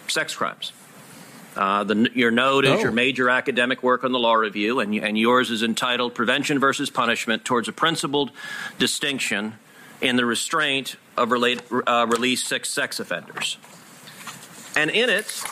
[0.08, 0.72] sex crimes.
[1.56, 2.80] Uh, the, your note is Oh.
[2.80, 6.90] your major academic work on the Law Review, and, and yours is entitled Prevention versus
[6.90, 8.32] Punishment Towards a Principled
[8.78, 9.56] Distinction
[10.00, 13.58] in the Restraint of relate, uh, Released Sex, sex Offenders.
[14.78, 15.44] And in it,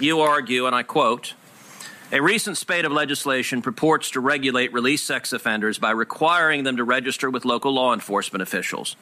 [0.00, 1.34] you argue, and I quote,
[2.14, 6.84] a recent spate of legislation purports to regulate released sex offenders by requiring them to
[6.84, 8.94] register with local law enforcement officials,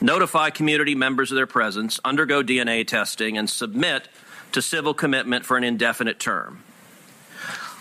[0.00, 4.08] notify community members of their presence, undergo DNA testing, and submit
[4.50, 6.60] to civil commitment for an indefinite term.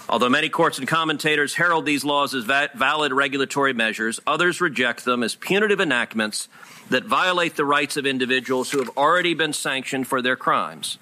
[0.07, 5.03] Although many courts and commentators herald these laws as va- valid regulatory measures, others reject
[5.03, 6.48] them as punitive enactments
[6.91, 10.99] that violate the rights of individuals who have already been sanctioned for their crimes.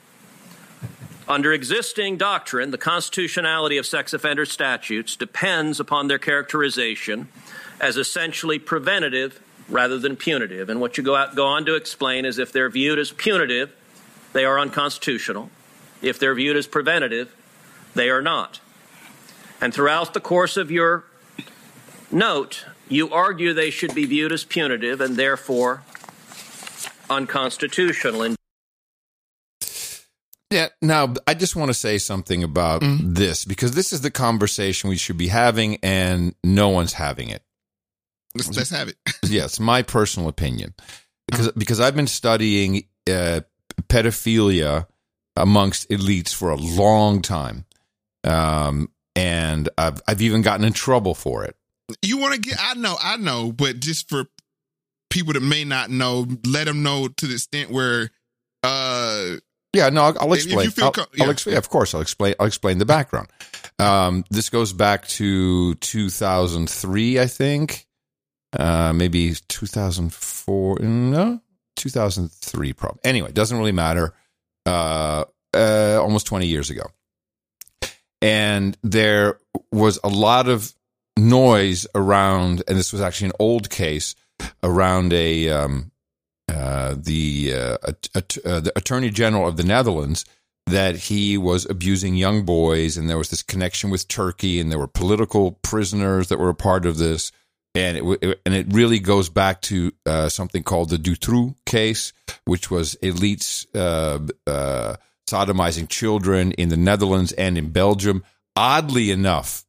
[1.27, 7.29] Under existing doctrine, the constitutionality of sex offender statutes depends upon their characterization
[7.79, 10.69] as essentially preventative rather than punitive.
[10.69, 13.73] And what you go, out, go on to explain is if they're viewed as punitive,
[14.33, 15.49] they are unconstitutional.
[16.01, 17.33] If they're viewed as preventative,
[17.95, 18.59] they are not.
[19.61, 21.05] And throughout the course of your
[22.11, 25.83] note, you argue they should be viewed as punitive and therefore
[27.09, 28.35] unconstitutional.
[30.53, 30.67] Yeah.
[30.81, 33.13] Now, I just want to say something about Mm-hmm.
[33.13, 37.43] this because this is the conversation we should be having, and no one's having it.
[38.35, 38.97] Let's, let's have it.
[39.25, 40.73] yeah, it's my personal opinion
[41.27, 43.41] because because I've been studying uh,
[43.87, 44.87] pedophilia
[45.35, 47.65] amongst elites for a long time,
[48.23, 51.55] um, and I've I've even gotten in trouble for it.
[52.01, 52.57] You want to get?
[52.59, 54.25] I know, I know, but just for
[55.09, 58.09] people that may not know, let them know to the extent where.
[59.73, 60.71] Yeah, no, I'll, I'll explain.
[60.81, 61.31] I'll, co- I'll yeah.
[61.31, 61.57] explain.
[61.57, 62.35] Of course, I'll explain.
[62.39, 63.29] I'll explain the background.
[63.79, 67.87] Um, this goes back to 2003, I think,
[68.57, 70.79] uh, maybe 2004.
[70.79, 71.41] No,
[71.75, 73.01] 2003, probably.
[73.03, 74.13] Anyway, it doesn't really matter.
[74.65, 75.25] Uh,
[75.55, 76.83] uh, almost 20 years ago,
[78.21, 79.39] and there
[79.71, 80.73] was a lot of
[81.17, 84.15] noise around, and this was actually an old case
[84.63, 85.91] around a um,
[86.49, 87.77] uh, the uh,
[88.15, 90.25] at- uh, the Attorney General of the Netherlands
[90.67, 94.79] that he was abusing young boys, and there was this connection with Turkey, and there
[94.79, 97.31] were political prisoners that were a part of this,
[97.75, 102.13] and it, and it really goes back to uh, something called the Dutroux case,
[102.45, 104.95] which was elites uh,
[105.29, 108.23] sodomizing children in the Netherlands and in Belgium.
[108.55, 109.65] Oddly enough,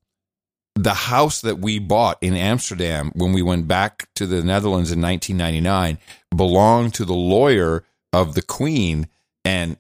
[0.75, 5.01] the house that we bought in Amsterdam when we went back to the Netherlands in
[5.01, 5.99] 1999
[6.37, 9.09] belonged to the lawyer of the Queen,
[9.45, 9.77] and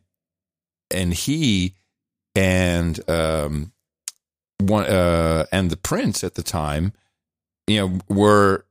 [0.90, 1.74] and he
[2.36, 3.72] and um
[4.60, 6.92] one uh and the prince at the time,
[7.66, 8.64] you know, were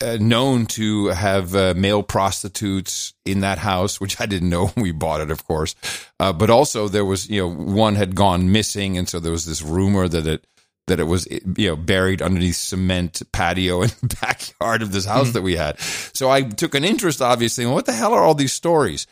[0.00, 4.82] uh, known to have uh, male prostitutes in that house, which I didn't know when
[4.82, 5.74] we bought it, of course.
[6.20, 9.46] Uh, but also there was, you know, one had gone missing, and so there was
[9.46, 10.46] this rumor that it
[10.88, 15.26] that it was, you know, buried underneath cement patio in the backyard of this house
[15.26, 15.32] mm-hmm.
[15.34, 15.78] that we had.
[15.80, 17.64] So I took an interest, obviously.
[17.64, 19.06] in what the hell are all these stories?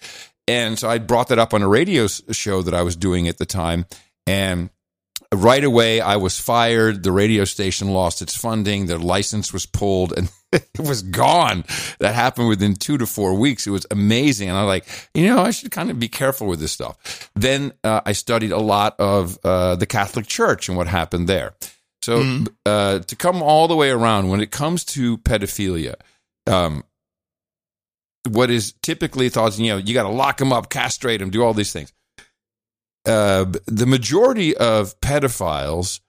[0.49, 3.39] And so I brought that up on a radio show that I was doing at
[3.39, 3.87] the time,
[4.27, 4.71] and
[5.35, 7.03] right away I was fired.
[7.03, 8.87] The radio station lost its funding.
[8.87, 11.65] Their license was pulled and it was gone.
[11.99, 13.67] That happened within two to four weeks.
[13.67, 14.49] It was amazing.
[14.49, 17.31] And I'm like, you know, I should kind of be careful with this stuff.
[17.35, 21.55] Then uh, I studied a lot of uh, the Catholic Church and what happened there.
[22.03, 25.95] So uh, to come all the way around, when it comes to pedophilia,
[26.47, 26.85] um,
[28.29, 31.43] what is typically thought, you know, you got to lock them up, castrate them, do
[31.43, 31.93] all these things
[33.07, 36.01] uh, the majority of pedophiles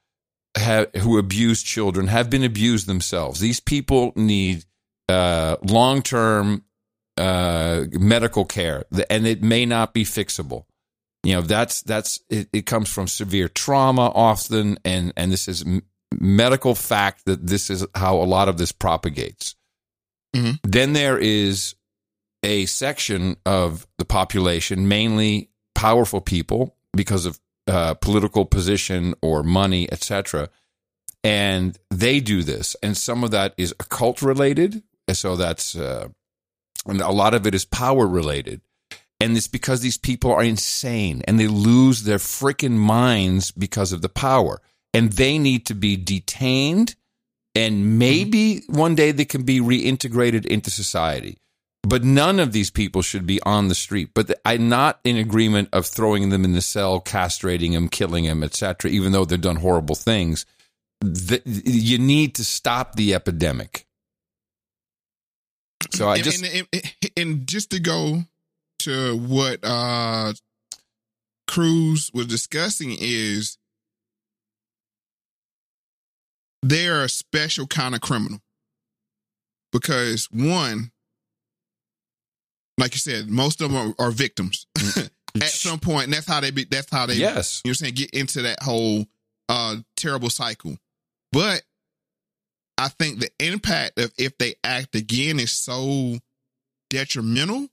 [0.58, 3.40] have, who abuse children have been abused themselves.
[3.40, 4.66] These people need
[5.10, 6.64] uh, long term
[7.18, 10.66] uh, medical care, and it may not be fixable.
[11.24, 15.66] You know, that's that's it, it comes from severe trauma often, and and this is
[16.12, 19.56] medical fact that this is how a lot of this propagates.
[20.64, 21.76] Then there is
[22.44, 29.92] a section of the population, mainly powerful people, because of uh, political position or money,
[29.92, 30.50] etc.
[31.24, 34.84] And they do this, and some of that is occult related.
[35.14, 36.10] So that's uh,
[36.86, 38.62] and a lot of it is power related.
[39.20, 44.02] And it's because these people are insane and they lose their freaking minds because of
[44.02, 44.62] the power.
[44.94, 46.96] And they need to be detained
[47.58, 51.40] and maybe one day they can be reintegrated into society.
[51.88, 54.10] But none of these people should be on the street.
[54.14, 58.26] But th- I'm not in agreement of throwing them in the cell, castrating them, killing
[58.26, 58.92] them, etc.
[58.92, 60.46] Even though they've done horrible things,
[61.02, 63.86] Th- you need to stop the epidemic.
[65.92, 68.24] So I and, just and, and, and just to go
[68.80, 70.34] to what uh
[71.48, 73.58] Cruz was discussing is
[76.62, 78.42] they're a special kind of criminal
[79.72, 80.92] because one,
[82.78, 84.68] like you said, most of them are, are victims
[85.36, 86.06] at some point.
[86.06, 86.66] And that's how they be.
[86.66, 87.16] That's how they.
[87.16, 87.62] Yes.
[87.66, 89.06] you're saying get into that whole
[89.50, 90.78] uh terrible cycle,
[91.32, 91.64] but
[92.78, 96.18] I think the impact of if they act again is so
[96.90, 97.68] detrimental.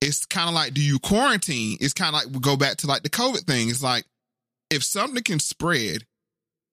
[0.00, 1.78] It's kind of like, do you quarantine?
[1.80, 3.70] It's kind of like we go back to like the COVID thing.
[3.70, 4.04] It's like
[4.70, 6.04] if something can spread,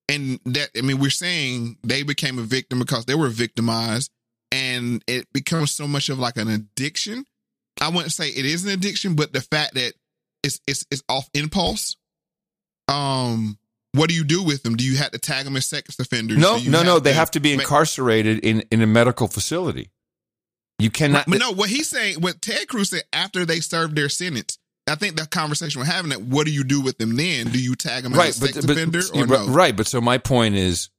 [0.10, 4.12] and that I mean, we're saying they became a victim because they were victimized,
[4.52, 7.26] and it becomes so much of like an addiction.
[7.82, 9.94] I wouldn't say it is an addiction, but the fact that
[10.44, 11.98] it's it's it's off impulse.
[12.88, 13.58] Um,
[13.94, 14.76] what do you do with them?
[14.76, 16.38] Do you have to tag them as sex offenders?
[16.38, 17.00] no, no, no.
[17.00, 19.90] They have to be make- incarcerated in in a medical facility.
[20.80, 21.26] You cannot.
[21.28, 24.96] But no, what he's saying, what Ted Cruz said after they served their sentence, I
[24.96, 27.48] think the conversation we're having that what do you do with them then?
[27.48, 29.36] Do you tag them right, as a but, sex but offender or no?
[29.36, 29.54] Mm-hmm.
[29.54, 29.76] right.
[29.76, 30.90] But so my point is,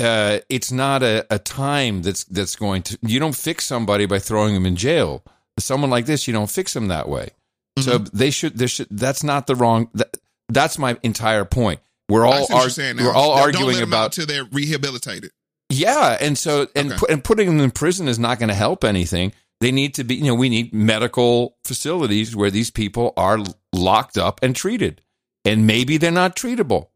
[0.00, 2.98] uh, it's not a, a time that's that's going to.
[3.02, 5.24] You don't fix somebody by throwing them in jail.
[5.58, 7.30] Someone like this, you don't fix them that way.
[7.78, 8.16] So Mm-hmm.
[8.16, 8.58] they should.
[8.58, 8.88] There should.
[8.90, 9.88] That's not the wrong.
[9.94, 10.16] That,
[10.48, 11.80] that's my entire point.
[12.08, 15.30] We're all ar- we're all arguing about till they're rehabilitated.
[15.70, 16.98] yeah, and so and Okay.
[16.98, 19.32] pu- and putting them in prison is not going to help anything.
[19.60, 23.38] They need to be, you know, we need medical facilities where these people are
[23.74, 25.02] locked up and treated,
[25.44, 26.88] and maybe they're not treatable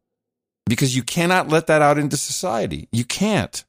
[0.65, 2.87] because you cannot let that out into society.
[2.91, 3.63] You can't.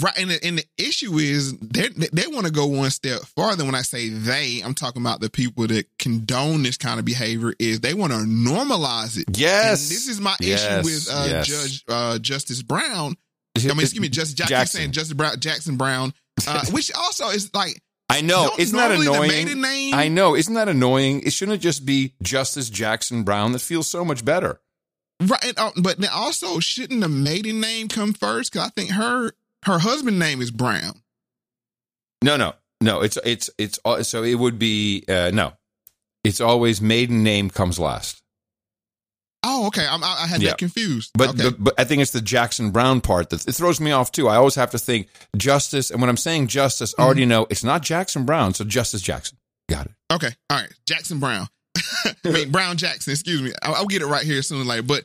[0.00, 3.64] Right, and the, and the issue is they they want to go one step farther.
[3.64, 7.52] When I say they, I'm talking about the people that condone this kind of behavior.
[7.58, 9.36] Is they want to normalize it?
[9.36, 9.88] Yes.
[9.88, 11.46] And this is my Yes, issue with uh, yes.
[11.46, 13.16] Judge uh, Justice Brown.
[13.56, 14.78] I mean, excuse me, Justice Jackson, Jackson.
[14.78, 16.14] saying Justice Brown, Jackson Brown,
[16.46, 18.52] uh, which also is like I know.
[18.56, 19.28] Isn't that annoying?
[19.28, 20.34] maiden name- I know.
[20.36, 21.22] Isn't that annoying?
[21.22, 23.52] It shouldn't just be Justice Jackson Brown.
[23.52, 24.60] That feels so much better.
[25.20, 28.52] Right, uh, but also shouldn't the maiden name come first?
[28.52, 29.32] Because I think her
[29.64, 31.02] her husband name is Brown.
[32.22, 33.00] No, no, no.
[33.02, 35.52] It's it's it's al- so it would be uh, no.
[36.24, 38.20] It's always maiden name comes last.
[39.44, 39.86] Oh, okay.
[39.88, 40.50] I'm, I I had Yeah.
[40.50, 41.12] that confused.
[41.14, 41.44] But okay.
[41.44, 44.28] the, but I think it's the Jackson Brown part that it throws me off too.
[44.28, 47.62] I always have to think justice, and when I'm saying justice, I already know it's
[47.64, 49.38] not Jackson Brown, so Justice Jackson.
[49.70, 49.92] Got it.
[50.12, 50.30] Okay.
[50.50, 50.72] All right.
[50.86, 51.46] Jackson Brown.
[52.24, 53.52] I mean, Brown Jackson, excuse me.
[53.62, 54.66] I'll, I'll get it right here soon.
[54.66, 54.86] Like.
[54.86, 55.04] But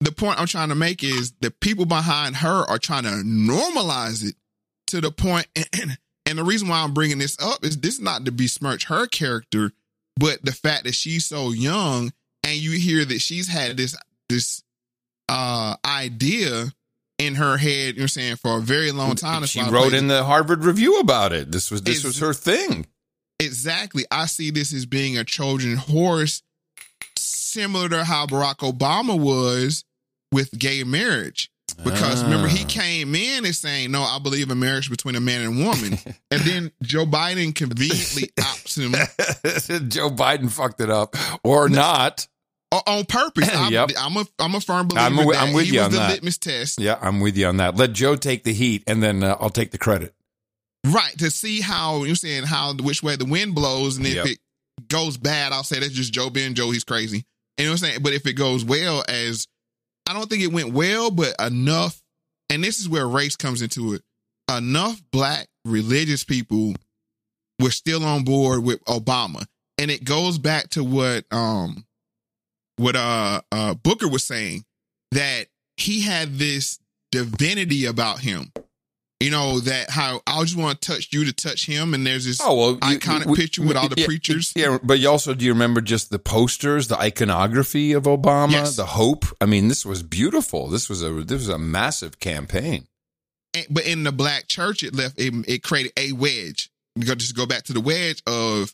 [0.00, 4.24] the point I'm trying to make is the people behind her are trying to normalize
[4.24, 4.36] it
[4.88, 5.46] to the point,
[5.80, 8.84] and, and the reason why I'm bringing this up is this is not to besmirch
[8.84, 9.72] her character,
[10.16, 12.12] but the fact that she's so young
[12.44, 13.96] and you hear that she's had this,
[14.28, 14.62] this,
[15.28, 16.72] uh, idea
[17.18, 19.44] in her head, you know saying, for a very long time.
[19.44, 21.50] She wrote in the Harvard Review about it.
[21.50, 22.86] This was this Is- was her thing.
[23.40, 24.04] Exactly.
[24.10, 26.42] I see this as being a Trojan horse,
[27.16, 29.84] similar to how Barack Obama was
[30.32, 31.50] with gay marriage.
[31.84, 32.68] Because remember, he Ah.
[32.68, 35.98] came in and saying, No, I believe in marriage between a man and woman.
[36.30, 38.92] and then Joe Biden conveniently outs him
[39.88, 41.14] Joe Biden fucked it up,
[41.44, 42.26] or not.
[42.72, 43.48] on purpose.
[43.54, 43.90] I'm, Yep.
[43.98, 45.06] I'm, a, I'm a firm believer.
[45.06, 46.10] I'm, that I'm with he you was on the that.
[46.12, 46.80] litmus test.
[46.80, 47.76] Yeah, I'm with you on that.
[47.76, 50.14] Let Joe take the heat, and then uh, I'll take the credit.
[50.86, 51.16] Right.
[51.18, 54.26] To see how you're saying how which way the wind blows, and if Yep.
[54.26, 54.38] it
[54.88, 56.70] goes bad, I'll say that's just Joe being Joe.
[56.70, 57.24] He's crazy.
[57.58, 58.02] And you know what I'm saying?
[58.02, 59.46] But if it goes well, as
[60.08, 62.02] I don't think it went well, but enough,
[62.48, 64.02] and this is where race comes into it.
[64.50, 66.74] Enough black religious people
[67.60, 69.44] were still on board with Obama.
[69.76, 71.84] And it goes back to what um
[72.78, 74.64] what uh uh Booker was saying,
[75.12, 75.44] that
[75.76, 76.78] he had this
[77.12, 78.50] divinity about him.
[79.20, 82.24] You know, that how I just want to touch you to touch him, and there's
[82.24, 84.52] this Oh well, you- iconic we- picture with all the yeah, preachers.
[84.54, 88.76] Yeah, but you also do you remember just the posters, the iconography of Obama, Yes.
[88.76, 89.26] the hope?
[89.40, 90.68] I mean, this was beautiful.
[90.68, 92.86] This was a this was a massive campaign.
[93.54, 96.70] And- but in the black church, it left it, it created a wedge.
[96.94, 98.72] You go just go back to the wedge of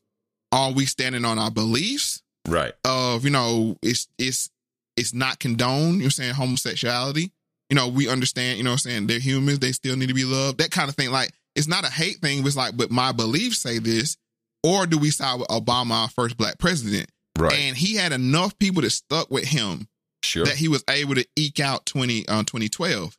[0.53, 2.21] are we standing on our beliefs?
[2.47, 2.75] Right.
[2.85, 4.51] Of you know, it's it's
[4.99, 6.03] it's not condoned.
[6.03, 7.33] You're saying homosexuality.
[7.71, 8.59] You know, we understand.
[8.59, 9.59] You know, what I'm saying they're humans.
[9.59, 10.59] They still need to be loved.
[10.59, 11.11] That kind of thing.
[11.11, 12.47] Like it's not a hate thing.
[12.47, 14.17] It's like, but my beliefs say this.
[14.63, 17.11] Or do we side with Obama, our first black president?
[17.39, 17.53] Right.
[17.53, 19.89] And he had enough people that stuck with him
[20.25, 20.47] Sure.
[20.47, 23.15] that he was able to eke out 20 uh, 2012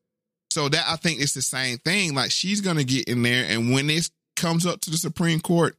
[0.50, 3.72] so that i think it's the same thing like she's gonna get in there and
[3.72, 5.78] when this comes up to the supreme court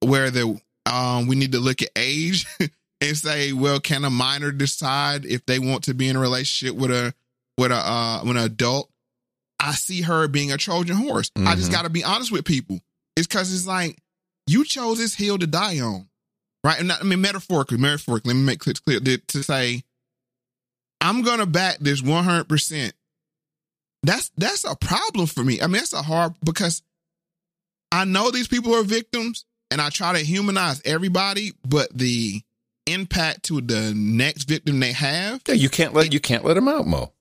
[0.00, 2.44] where the um we need to look at age
[3.00, 6.76] and say well can a minor decide if they want to be in a relationship
[6.76, 7.14] with a
[7.58, 8.90] with a uh with an adult
[9.60, 11.72] i see her being a trojan horse i just Mhm.
[11.72, 12.80] gotta be honest with people
[13.16, 13.98] it's because it's like
[14.46, 16.08] you chose this hill to die on
[16.64, 19.82] right and not, i mean metaphorically metaphorically let me make it clear to say
[21.00, 22.48] I'm gonna back this 100.
[22.48, 22.92] percent
[24.02, 25.60] That's that's a problem for me.
[25.60, 26.82] I mean, that's a hard because
[27.92, 32.42] I know these people are victims, and I try to humanize everybody, but the
[32.86, 36.66] impact to the next victim they have, Yeah, you can't let you can't let them
[36.68, 37.12] out, Moe.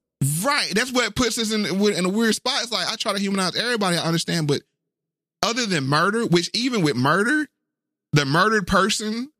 [0.44, 0.72] Right?
[0.73, 2.64] That's what puts us in in a weird spot.
[2.64, 3.98] It's like I try to humanize everybody.
[3.98, 4.61] I understand, but
[5.44, 7.48] other than murder, which even with murder,
[8.14, 9.31] the murdered person,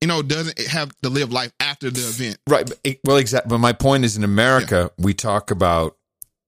[0.00, 2.38] you know, doesn't have to live life after the event.
[2.48, 2.70] Right.
[2.82, 3.50] It, well, exactly.
[3.50, 5.96] But my point is, in America, we talk about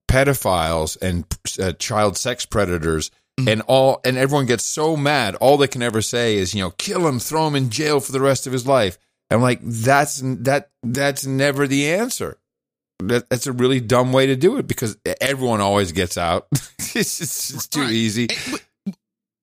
[0.08, 1.24] pedophiles and
[1.60, 3.48] uh, child sex predators, Mm-hmm.
[3.50, 5.34] and all, and everyone gets so mad.
[5.34, 8.10] All they can ever say is, you know, kill him, throw him in jail for
[8.10, 8.96] the rest of his life.
[9.30, 12.38] I'm like, that's that that's never the answer.
[13.00, 16.46] That, that's a really dumb way to do it because everyone always gets out.
[16.78, 17.92] it's, just, it's too Right.
[17.92, 18.28] easy.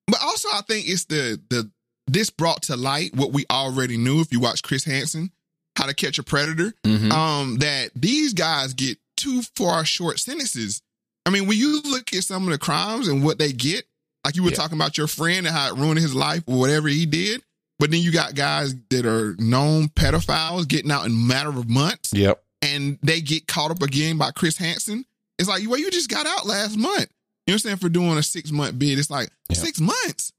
[0.06, 1.70] But also, I think it's the the
[2.06, 4.20] this brought to light what we already knew.
[4.20, 5.30] If you watch Chris Hansen,
[5.76, 7.10] How to Catch a Predator, Mhm.
[7.12, 10.82] um, that these guys get too far short sentences.
[11.24, 13.86] I mean, when you look at some of the crimes and what they get,
[14.24, 14.56] like you were Yeah.
[14.56, 17.42] talking about your friend and how it ruined his life or whatever he did,
[17.78, 21.66] but then you got guys that are known pedophiles getting out in a matter of
[21.70, 22.43] months Yep.
[22.64, 25.04] And they get caught up again by Chris Hansen.
[25.38, 27.10] It's like, well, you just got out last month.
[27.46, 27.76] You know what I'm saying?
[27.76, 28.98] For doing a six month bid.
[28.98, 29.56] It's like Yeah.
[29.56, 30.32] six months.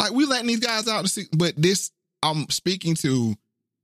[0.00, 1.90] Like we letting these guys out to six, but this
[2.22, 3.34] I'm speaking to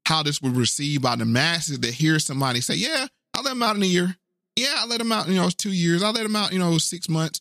[0.07, 3.63] how this was received by the masses that hear somebody say, Yeah, I let them
[3.63, 4.17] out in a year.
[4.57, 6.03] Yeah, I let them out, you know, it's two years.
[6.03, 7.41] I let them out, you know, six months.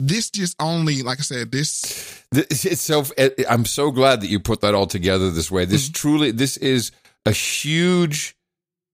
[0.00, 3.04] This just only, like I said, this This- It's so.
[3.48, 5.66] I'm so glad that you put that all together this way.
[5.66, 5.92] This Mm-hmm.
[5.92, 6.90] truly, this is
[7.26, 8.34] a huge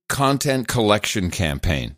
[0.09, 1.97] content collection campaign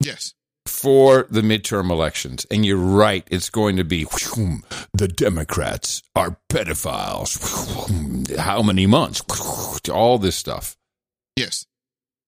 [0.00, 0.34] yes.
[0.66, 2.46] for the midterm elections.
[2.50, 4.60] And you're right; it's going to be whew,
[4.92, 7.88] the Democrats are pedophiles.
[7.88, 9.22] Whew, How many months?
[9.28, 10.76] Whew, All this stuff.
[11.36, 11.66] Yes.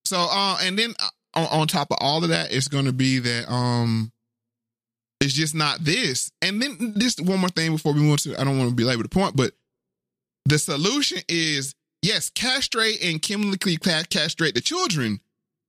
[0.04, 2.92] So, uh, and then uh, on, on top of all of that, it's going to
[2.92, 4.12] be that um,
[5.20, 6.30] it's just not this.
[6.40, 8.84] And then just one more thing before we move to, I don't want to be
[8.84, 9.52] belabor the point, but
[10.44, 15.20] the solution is yes, castrate and chemically castrate the children.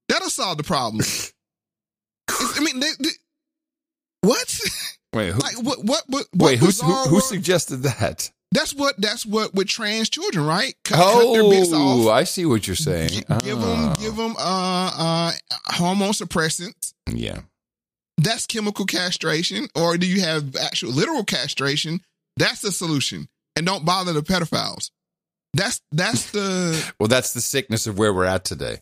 [0.07, 1.05] That'll solve the problem.
[2.29, 3.09] I mean, they, they,
[4.21, 4.59] what?
[5.13, 5.83] Wait, who, like what?
[5.83, 6.03] What?
[6.07, 6.27] What?
[6.33, 8.31] what wait, who's, who, who suggested that?
[8.51, 8.95] That's what.
[8.99, 10.73] That's what with trans children, right?
[10.83, 11.79] Cut, cut their bits off.
[12.07, 13.09] Oh, I see what you're saying.
[13.43, 15.31] Give them, Ah, give them, uh, uh,
[15.67, 16.93] hormone suppressants.
[17.07, 17.41] yeah.
[18.21, 22.01] That's chemical castration, or do you have actual literal castration?
[22.35, 24.91] That's the solution, and don't bother the pedophiles.
[25.53, 28.77] That's that's the Well, that's the sickness of where we're at today.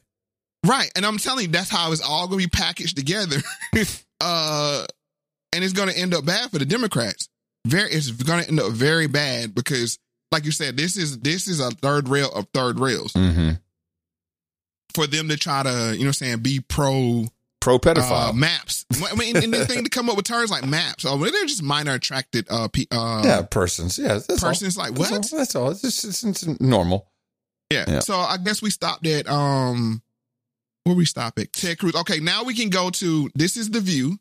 [0.65, 3.37] right, and I'm telling you, that's how it's all going to be packaged together.
[4.21, 4.85] uh,
[5.53, 7.29] and it's going to end up bad for the Democrats.
[7.65, 9.97] Very, it's going to end up very bad because,
[10.31, 13.51] like you said, this is this is a third rail of third rails Mm-hmm.
[14.93, 17.25] for them to try to, you know, what I'm saying be pro
[17.59, 18.29] Pro pedophile.
[18.29, 18.85] uh, maps.
[19.09, 21.05] I mean, and the thing to come up with terms like maps.
[21.05, 23.97] Oh, they're just minor attracted uh, pe- uh yeah, persons.
[23.99, 24.49] Yeah, that's all.
[24.49, 24.77] persons.
[24.77, 25.33] Like That's what?
[25.33, 25.39] all.
[25.39, 25.71] That's all.
[25.71, 27.07] It's just it's, it's normal.
[27.71, 27.85] Yeah.
[27.87, 27.99] Yeah.
[27.99, 30.01] So I guess we stopped at um
[30.85, 31.95] where we stop at Ted Cruz.
[31.95, 34.17] Okay, now we can go to this is the view,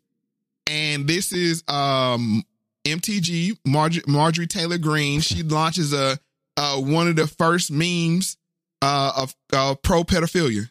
[0.66, 2.42] and this is um
[2.84, 5.20] MTG Marjorie, Marjorie Taylor Greene.
[5.20, 6.18] She launches a
[6.56, 8.36] uh one of the first memes
[8.82, 10.68] uh of uh, pro pedophilia.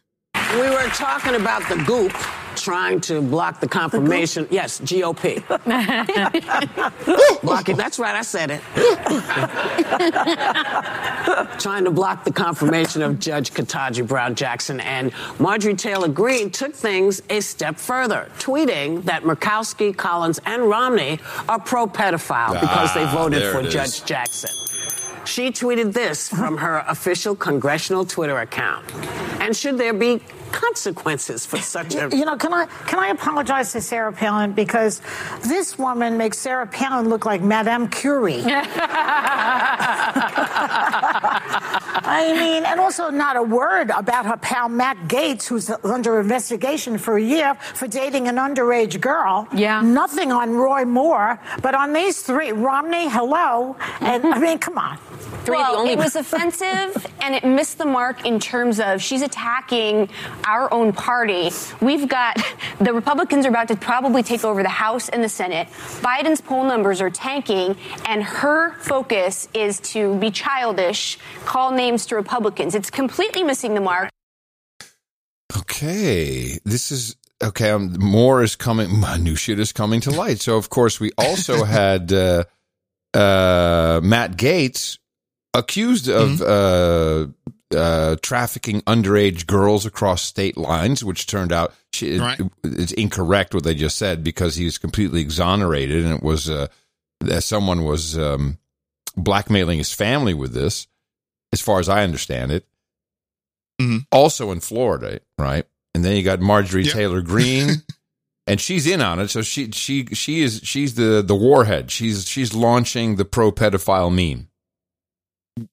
[0.53, 2.11] We were talking about the goop
[2.55, 4.47] trying to block the confirmation.
[4.49, 5.45] yes, GOP.
[7.41, 7.77] block it.
[7.77, 8.61] That's right, I said it.
[11.59, 14.79] trying to block the confirmation of Judge Ketanji Brown Jackson.
[14.79, 21.19] And Marjorie Taylor Greene took things a step further, tweeting that Murkowski, Collins, and Romney
[21.49, 23.73] are pro pedophile because they Ah, voted for it is.
[23.73, 24.49] Judge Jackson.
[25.25, 28.85] She tweeted this from her official congressional Twitter account.
[29.41, 33.71] And should there be consequences for such a You know, can I can I apologize
[33.73, 35.01] to Sarah Palin because
[35.43, 38.41] this woman makes Sarah Palin look like Madame Curie.
[42.03, 46.97] I mean, and also not a word about her pal Matt Gaetz, who's under investigation
[46.97, 49.47] for a year for dating an underage girl.
[49.53, 49.81] Yeah.
[49.81, 54.97] Nothing on Roy Moore, but on these three, Romney, hello, and I mean, come on.
[55.47, 60.09] well, it was offensive and it missed the mark in terms of she's attacking
[60.45, 61.49] our own party.
[61.81, 62.37] We've got
[62.79, 65.69] the Republicans are about to probably take over the House and the Senate.
[66.01, 72.15] Biden's poll numbers are tanking, and her focus is to be childish, call names to
[72.15, 72.73] Republicans.
[72.75, 74.09] It's completely missing the mark.
[75.55, 77.69] Okay, this is okay.
[77.69, 78.97] Um, more is coming.
[78.99, 80.39] My new shit is coming to light.
[80.41, 82.43] So of course we also had uh,
[83.13, 84.97] uh, Matt Gaetz
[85.53, 87.27] accused of uh,
[87.75, 92.39] uh, trafficking underage girls across state lines, which turned out she, Right.
[92.63, 96.67] it's incorrect what they just said because he was completely exonerated, and it was uh,
[97.21, 98.57] that someone was um,
[99.15, 100.87] blackmailing his family with this,
[101.53, 102.65] as far as I understand it.
[104.11, 105.65] Also in Florida, right?
[105.93, 107.83] And then you got Marjorie Taylor Greene.
[108.47, 111.89] And she's in on it, so she she she is she's the the warhead.
[111.89, 114.49] She's she's launching the pro pedophile meme.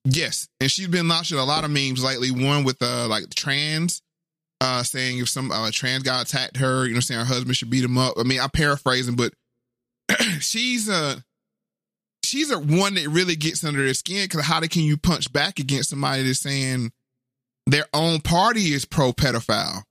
[0.04, 2.30] Yes, and she's been launching a lot of memes lately.
[2.30, 4.00] One with uh like trans,
[4.62, 7.68] uh saying if some uh, trans guy attacked her, you know, saying her husband should
[7.68, 8.14] beat him up.
[8.16, 9.34] I mean, I'm paraphrasing, but
[10.40, 11.16] she's uh
[12.32, 15.59] she's a one that really gets under their skin because how can you punch back
[15.59, 16.90] against somebody that's saying
[17.66, 19.82] their own party is pro pedophile,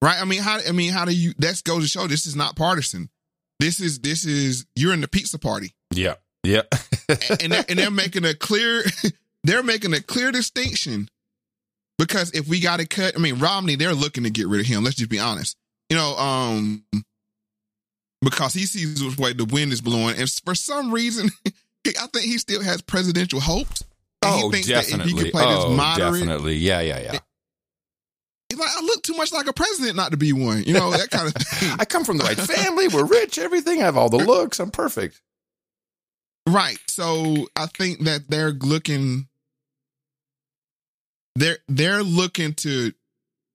[0.00, 0.18] right?
[0.18, 1.34] I mean, how I mean, how do you?
[1.38, 3.10] That goes to show this is not partisan.
[3.60, 6.62] This is this is you're in the pizza party Yeah, yeah.
[7.40, 8.82] and they're, and they're making a clear
[9.44, 11.08] they're making a clear distinction
[11.98, 14.66] because if we got to cut, I mean Romney, they're looking to get rid of
[14.66, 14.82] him.
[14.82, 15.56] Let's just be honest,
[15.90, 16.84] you know, um,
[18.22, 21.28] because he sees which way the wind is blowing, and for some reason,
[21.86, 23.84] I think he still has presidential hopes.
[24.24, 25.12] Oh, he thinks that if definitely.
[25.14, 26.54] he can play oh, this moderate, definitely.
[26.54, 27.18] Yeah, yeah, yeah.
[28.48, 30.62] he's like, I look too much like a president not to be one.
[30.62, 31.76] You know that kind of thing.
[31.78, 32.86] I come from the right family.
[32.88, 33.38] We're rich.
[33.38, 33.80] Everything.
[33.82, 34.60] I have all the looks.
[34.60, 35.20] I'm perfect.
[36.48, 36.78] Right.
[36.88, 39.26] So I think that they're looking
[41.34, 42.92] they're they're looking to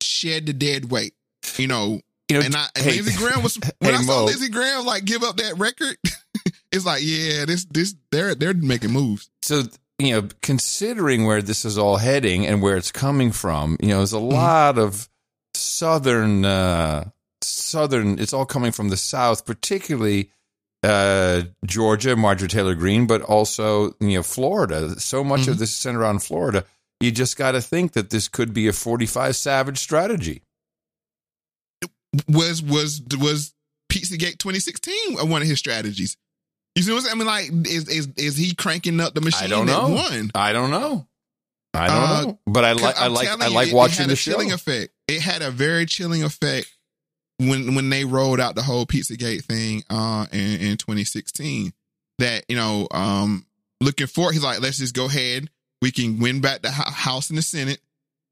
[0.01, 1.13] shed the dead weight.
[1.57, 4.19] You know, You know, and I and hey- Lindsey Graham was when Hey, I saw
[4.19, 4.25] Moe.
[4.25, 5.95] Lindsey Graham like give up that record,
[6.72, 9.30] it's like, yeah, this this they're they're making moves.
[9.41, 9.64] So
[9.99, 13.98] you know, considering where this is all heading and where it's coming from, you know,
[13.98, 15.10] there's a lot of
[15.53, 17.10] southern uh
[17.41, 18.19] southern.
[18.19, 20.30] It's all coming from the south, particularly
[20.84, 24.99] uh Georgia, Marjorie Taylor Greene, but also you know Florida.
[24.99, 26.65] So much of this is centered around Florida.
[26.99, 30.41] You just got to think that this could be a 45 Savage strategy.
[32.27, 33.53] was was was
[33.91, 36.18] Pizzagate 2016 one of his strategies.
[36.77, 37.15] You see what I'm saying?
[37.15, 39.89] I mean, like, is is is he cranking up the machine I don't know.
[39.89, 40.29] won?
[40.35, 41.07] I don't know.
[41.73, 42.39] I don't Uh, know.
[42.45, 44.33] But I like I like I like watching it had the show.
[44.33, 44.93] chilling effect.
[45.07, 46.71] It had a very chilling effect
[47.39, 51.73] when when they rolled out the whole Pizzagate thing uh in, in 2016.
[52.19, 53.47] That you know, um,
[53.81, 55.49] looking forward, he's like, let's just go ahead.
[55.81, 57.79] We can win back the House and the Senate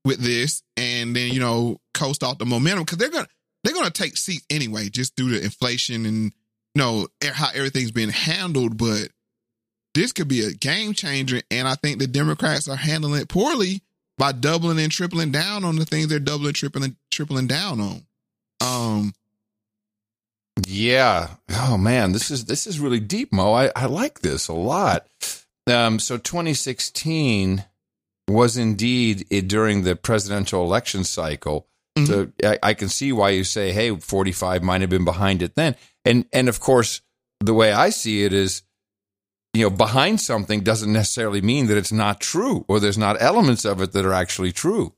[0.03, 3.27] with this, and then you know, coast off the momentum because they're gonna
[3.63, 6.31] they're gonna take seats anyway, just due to inflation and
[6.75, 8.77] know how everything's been handled.
[8.77, 9.09] But
[9.93, 13.81] this could be a game changer, and I think the Democrats are handling it poorly
[14.17, 18.05] by doubling and tripling down on the things they're doubling, tripling, tripling down on.
[18.61, 19.13] Um,
[20.65, 21.35] Yeah.
[21.51, 23.53] Oh man, this is this is really deep, Moe.
[23.53, 25.07] I, I like this a lot.
[25.67, 27.65] Um, so 2016
[28.27, 31.67] was indeed it, during the presidential election cycle.
[32.05, 35.55] So I, I can see why you say, "Hey, 45 might have been behind it
[35.55, 35.75] then."
[36.05, 37.01] And and of course,
[37.39, 38.61] the way I see it is,
[39.53, 43.65] you know, behind something doesn't necessarily mean that it's not true or there's not elements
[43.65, 44.93] of it that are actually true.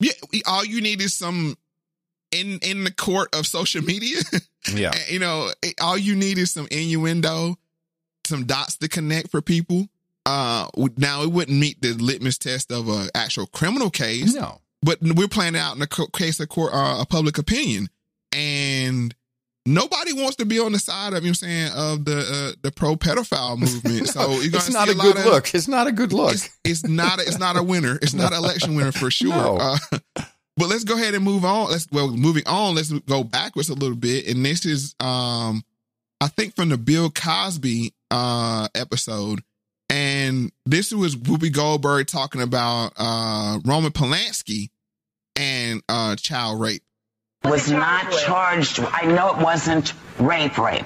[0.00, 0.12] yeah,
[0.46, 1.56] all you need is some
[2.30, 4.20] in in the court of social media.
[4.74, 4.92] Yeah.
[5.08, 5.50] you know,
[5.80, 7.56] all you need is some innuendo,
[8.26, 9.88] some dots to connect for people.
[10.26, 10.68] Uh,
[10.98, 14.34] now it wouldn't meet the litmus test of an actual criminal case.
[14.34, 17.88] No, but we're playing out in a case of court, uh, of public opinion,
[18.32, 19.14] and
[19.68, 22.18] nobody wants to be on the side of you know what I'm saying of the
[22.18, 24.08] uh, the pro pedophile movement.
[24.08, 25.54] so you're it's not see a good of- look.
[25.54, 26.32] It's not a good look.
[26.32, 27.18] It's, it's not.
[27.20, 27.98] A, it's not a winner.
[28.02, 29.28] It's not an election winner for sure.
[29.30, 29.56] No.
[29.58, 29.76] Uh,
[30.56, 31.70] but let's go ahead and move on.
[31.70, 32.74] Let's well, moving on.
[32.74, 34.26] Let's go backwards a little bit.
[34.28, 35.62] And this is, um,
[36.20, 39.40] I think, from the Bill Cosby uh episode.
[39.90, 44.70] And this was Whoopi Goldberg talking about uh Roman Polanski
[45.36, 46.82] and uh child rape.
[47.44, 48.80] Was not charged.
[48.80, 50.84] I know it wasn't rape, rape.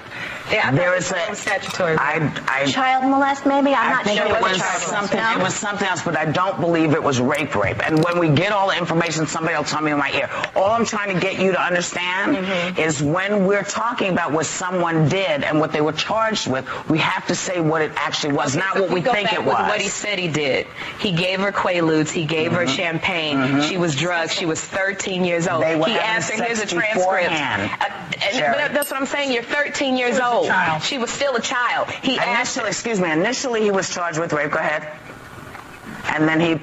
[0.53, 1.95] Yeah, there is a statutory.
[1.97, 3.73] I, I Child molest, maybe?
[3.73, 5.19] I'm I not think sure it was something.
[5.19, 5.31] No?
[5.39, 7.85] It was something else, but I don't believe it was rape, rape.
[7.85, 10.29] And when we get all the information, somebody will tell me in my ear.
[10.55, 12.79] All I'm trying to get you to understand Mm-hmm.
[12.79, 16.97] is when we're talking about what someone did and what they were charged with, we
[16.99, 19.39] have to say what it actually was, not So what if we go think back
[19.39, 19.67] it with was.
[19.69, 20.67] What he said he did.
[20.99, 22.09] He gave her Quaaludes.
[22.11, 22.75] He gave her Mhm.
[22.75, 23.37] champagne.
[23.37, 23.69] Mhm.
[23.69, 24.31] She was drugged.
[24.31, 25.63] She was 13 years old.
[25.63, 27.85] They were he having asked her, "Here's a transcript." beforehand, Uh,
[28.31, 29.31] and, but that's what I'm saying.
[29.31, 30.42] You're 13 years old.
[30.51, 30.79] Oh.
[30.83, 31.89] She was still a child.
[31.89, 34.51] He initially, excuse me, initially he was charged with rape.
[34.51, 34.89] Go ahead.
[36.05, 36.59] And then he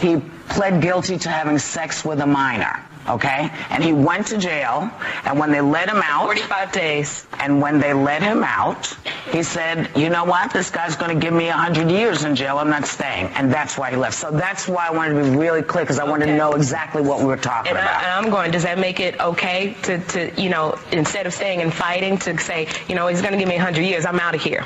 [0.00, 2.84] he pled guilty to having sex with a minor.
[3.08, 4.88] Okay, and he went to jail.
[5.24, 7.26] And when they let him out, 45 days.
[7.40, 8.86] And when they let him out,
[9.32, 10.52] he said, "You know what?
[10.52, 12.58] This guy's going to give me 100 years in jail.
[12.58, 14.14] I'm not staying." And that's why he left.
[14.14, 17.02] So that's why I wanted to be really clear because I wanted to know exactly
[17.02, 18.02] what we were talking And, about.
[18.02, 21.34] I, and I'm going, does that make it okay to, to, you know, instead of
[21.34, 24.20] staying and fighting, to say, you know, he's going to give me 100 years, I'm
[24.20, 24.64] out of here?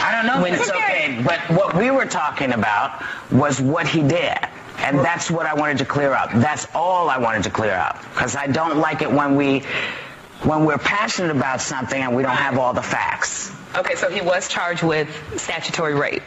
[0.00, 3.00] I don't know When- it's okay, but what we were talking about
[3.30, 4.36] was what he did.
[4.86, 6.30] And that's what I wanted to clear up.
[6.32, 8.00] That's all I wanted to clear up.
[8.14, 9.64] Because I don't like it when we
[10.42, 13.52] when we're passionate about something and we don't have all the facts.
[13.74, 15.08] Okay, so he was charged with
[15.40, 16.22] statutory rape.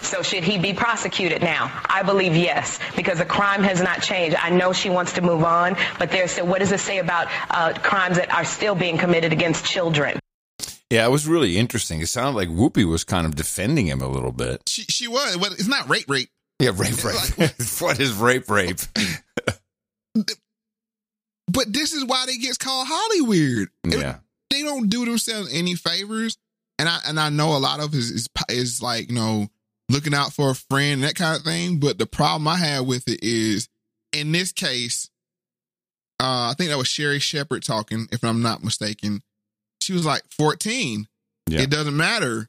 [0.00, 1.72] So should he be prosecuted now?
[1.86, 4.36] I believe yes, because the crime has not changed.
[4.40, 7.26] I know she wants to move on, but there's still, what does it say about
[7.50, 10.20] uh, crimes that are still being committed against children?
[10.88, 12.00] Yeah, it was really interesting.
[12.00, 14.62] It sounded like Whoopi was kind of defending him a little bit.
[14.68, 15.36] She she was.
[15.36, 16.28] Well, it's not rape, rape.
[16.60, 17.50] Yeah, rape, rape.
[17.80, 18.78] what is rape, rape?
[21.46, 23.68] But this is why they gets called Holly weird.
[23.86, 24.18] Yeah.
[24.50, 26.38] They don't do themselves any favors,
[26.78, 29.48] and I and I know a lot of it is is, is like you know
[29.88, 31.78] looking out for a friend and that kind of thing.
[31.80, 33.68] But the problem I have with it is
[34.12, 35.10] in this case,
[36.20, 39.22] uh, I think that was Sherri Shepherd talking, if I'm not mistaken.
[39.82, 41.06] She was like 14.
[41.48, 41.60] Yeah.
[41.60, 42.48] It doesn't matter.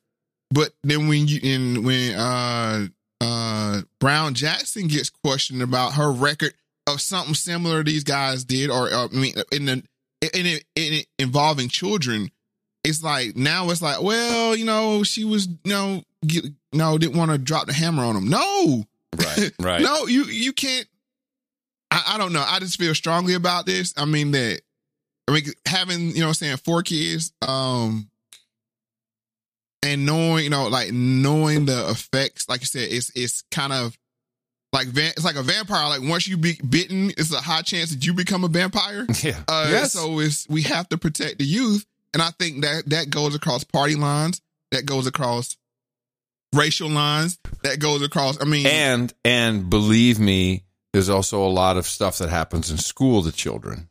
[0.51, 2.87] But then when you in when uh
[3.21, 6.53] uh Brown Jackson gets questioned about her record
[6.87, 9.73] of something similar these guys did, or uh, I mean in the
[10.21, 12.29] in it, in it involving children,
[12.83, 17.17] it's like now it's like, well, you know, she was you know get, no didn't
[17.17, 18.29] want to drop the hammer on him.
[18.29, 18.85] No,
[19.17, 19.81] Right, right.
[19.81, 20.87] no, you you can't.
[21.91, 22.43] I, I don't know.
[22.45, 23.93] I just feel strongly about this.
[23.97, 24.61] I mean that.
[25.27, 28.09] I mean having you know I'm saying four kids, um,
[29.85, 32.49] and knowing you know like knowing the effects.
[32.49, 33.97] Like you said, it's it's kind of
[34.73, 35.87] like van- it's like a vampire.
[35.87, 39.05] Like once you be bitten, it's a high chance that you become a vampire.
[39.23, 39.41] Yeah.
[39.47, 39.93] Uh, Yes.
[39.93, 43.63] So it's we have to protect the youth, and I think that that goes across
[43.63, 44.41] party lines.
[44.71, 45.55] That goes across
[46.53, 47.37] racial lines.
[47.63, 48.41] That goes across.
[48.41, 52.77] I mean, And and believe me, there's also a lot of stuff that happens in
[52.77, 53.89] school to children.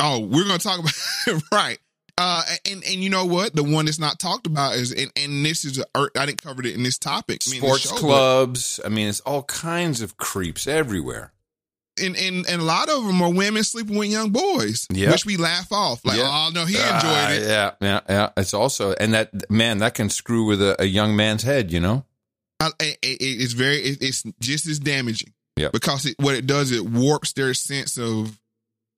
[0.00, 1.78] Oh, we're gonna talk about right.
[2.16, 3.54] Uh, and and you know what?
[3.56, 5.84] The one that's not talked about is and, and this is a,
[6.16, 7.40] I didn't cover it in this topic.
[7.46, 8.78] I mean, Sports show, clubs.
[8.84, 11.32] I mean, it's all kinds of creeps everywhere.
[12.00, 15.10] and, and and a lot of them are women sleeping with young boys, Yeah.
[15.10, 16.04] which we laugh off.
[16.04, 16.28] Like, Yeah.
[16.30, 17.42] oh no, he enjoyed Ah, it.
[17.42, 18.30] Yeah, yeah, yeah.
[18.36, 21.72] It's also and that man that can screw with a, a young man's head.
[21.72, 22.04] You know.
[22.60, 25.32] I, it- it's very, it, it's just as damaging.
[25.56, 25.68] Yeah.
[25.72, 28.38] Because it, what it does, it warps their sense of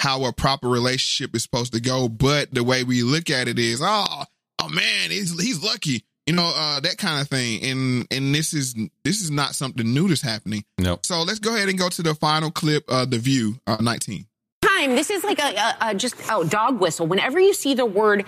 [0.01, 2.09] how a proper relationship is supposed to go.
[2.09, 4.25] But the way we look at it is, oh,
[4.59, 7.63] oh man, he's he's lucky, you know, uh, that kind of thing.
[7.65, 8.75] And and this is
[9.05, 10.65] this is not something new that's happening.
[10.79, 10.99] No.
[11.03, 14.27] So let's go ahead and go to the final clip, uh, the View, uh, nineteen.
[14.63, 14.95] time.
[14.95, 17.07] This is like a, a, a just oh dog whistle.
[17.07, 18.25] Whenever you see the word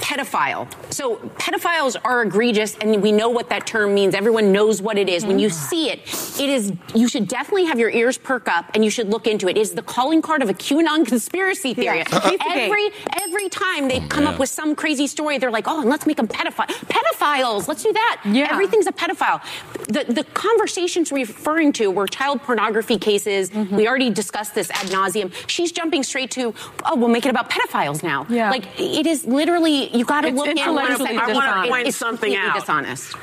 [0.00, 4.14] pedophile, so pedophiles are egregious, and we know what that term means.
[4.14, 5.24] Everyone knows what it is.
[5.24, 6.00] When you see it,
[6.40, 9.48] it is you should definitely have your ears perk up, and you should look into
[9.48, 9.56] it.
[9.56, 11.98] It is the calling card of a QAnon conspiracy theory.
[11.98, 12.36] Yeah.
[12.46, 12.90] every
[13.22, 14.34] every time they come man.
[14.34, 17.68] up with some crazy story, they're like, oh, and let's make them pedophile pedophiles.
[17.68, 18.22] Let's do that.
[18.24, 18.48] Yeah.
[18.50, 19.42] Everything's a pedophile.
[19.86, 23.50] The the conversations we're referring to were child pornography cases.
[23.52, 25.32] We already discussed this ad nauseum.
[25.46, 26.54] She's jumping straight to,
[26.84, 28.26] oh, we'll make it about pedophiles now.
[28.28, 28.50] Yeah.
[28.50, 31.70] Like it is literally you got to look intellectually I wanna- dishonest.
[31.70, 32.54] point it's something out.
[32.54, 33.14] Dishonest.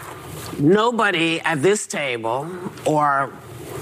[0.59, 2.47] Nobody at this table
[2.85, 3.31] or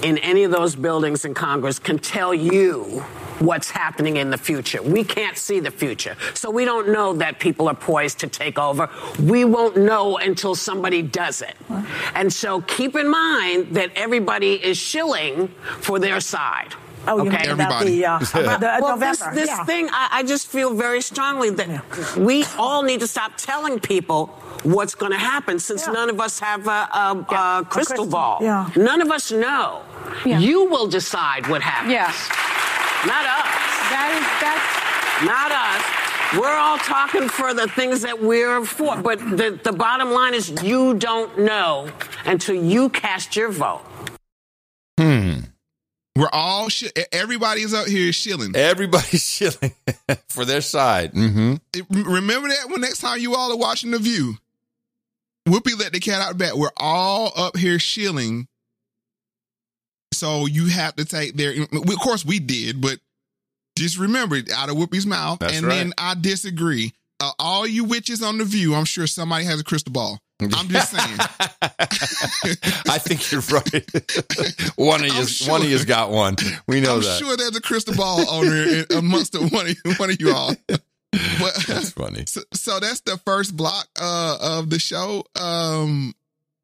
[0.02, 3.04] in any of those buildings in Congress can tell you
[3.40, 4.82] what's happening in the future.
[4.82, 6.16] We can't see the future.
[6.34, 8.90] So we don't know that people are poised to take over.
[9.20, 11.56] We won't know until somebody does it.
[12.16, 15.50] And so keep in mind that everybody is shilling
[15.82, 16.74] for their side.
[17.08, 19.66] Oh, you mean about the, uh, about the well, November, this, this yeah.
[19.66, 24.28] thing, I, I just feel very strongly that we all need to stop telling people
[24.64, 28.40] what's going to happen since none of us have a, a, a crystal, crystal, ball.
[28.42, 28.70] yeah.
[28.76, 29.82] None of us know.
[30.26, 31.92] You will decide what happens.
[31.92, 32.30] Yes.
[33.06, 33.74] Not us.
[33.92, 36.40] That is that's Not us.
[36.40, 40.64] We're all talking for the things that we're for, but the, the bottom line is
[40.64, 41.90] you don't know
[42.26, 43.82] until you cast your vote.
[46.16, 48.56] We're all shi- everybody's up here shilling.
[48.56, 49.74] Everybody's shilling
[50.30, 51.14] for their side.
[51.14, 52.12] Mm-hmm.
[52.12, 54.36] Remember that when next time you all are watching The View.
[55.48, 56.54] Whoopi let the cat out of the bag.
[56.56, 58.48] We're all up here shilling.
[60.14, 61.54] So you have to take their.
[61.64, 63.00] Of course, we did, but
[63.76, 65.40] just remember it out of Whoopi's mouth.
[65.40, 65.76] That's and right.
[65.76, 66.94] then I disagree.
[67.20, 70.20] Uh, all you witches on The View, I'm sure somebody has a crystal ball.
[70.42, 71.18] I'm just saying.
[72.90, 74.76] I think you're right.
[74.76, 76.36] one of you, one of you's got one.
[76.68, 77.20] We know I'm that.
[77.20, 80.54] sure there's a crystal ball owner amongst the, one, of, one of you all.
[80.68, 82.26] But, That's funny.
[82.28, 85.24] So, so that's the first block uh, of the show.
[85.40, 86.16] Um,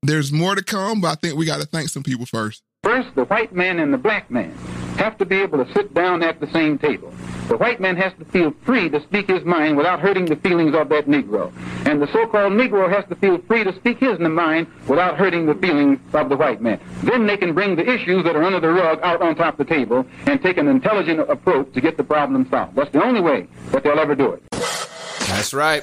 [0.02, 2.64] there's more to come, but I think we got to thank some people first.
[2.84, 4.58] First, the white man and the black man
[5.00, 7.12] have to be able to sit down at the same table.
[7.48, 10.76] The white man has to feel free to speak his mind without hurting the feelings
[10.76, 11.52] of that Negro.
[11.88, 15.56] And the so-called Negro has to feel free to speak his mind without hurting the
[15.56, 16.80] feelings of the white man.
[17.04, 19.66] Then they can bring the issues that are under the rug out on top of
[19.68, 22.76] the table and take an intelligent approach to get the problem solved.
[22.76, 24.44] That's the only way that they'll ever do it.
[24.52, 25.82] That's right.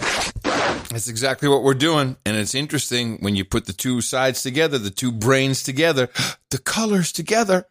[0.90, 2.16] That's exactly what we're doing.
[2.26, 6.10] And it's interesting when you put the two sides together, the two brains together,
[6.51, 7.66] the colors together.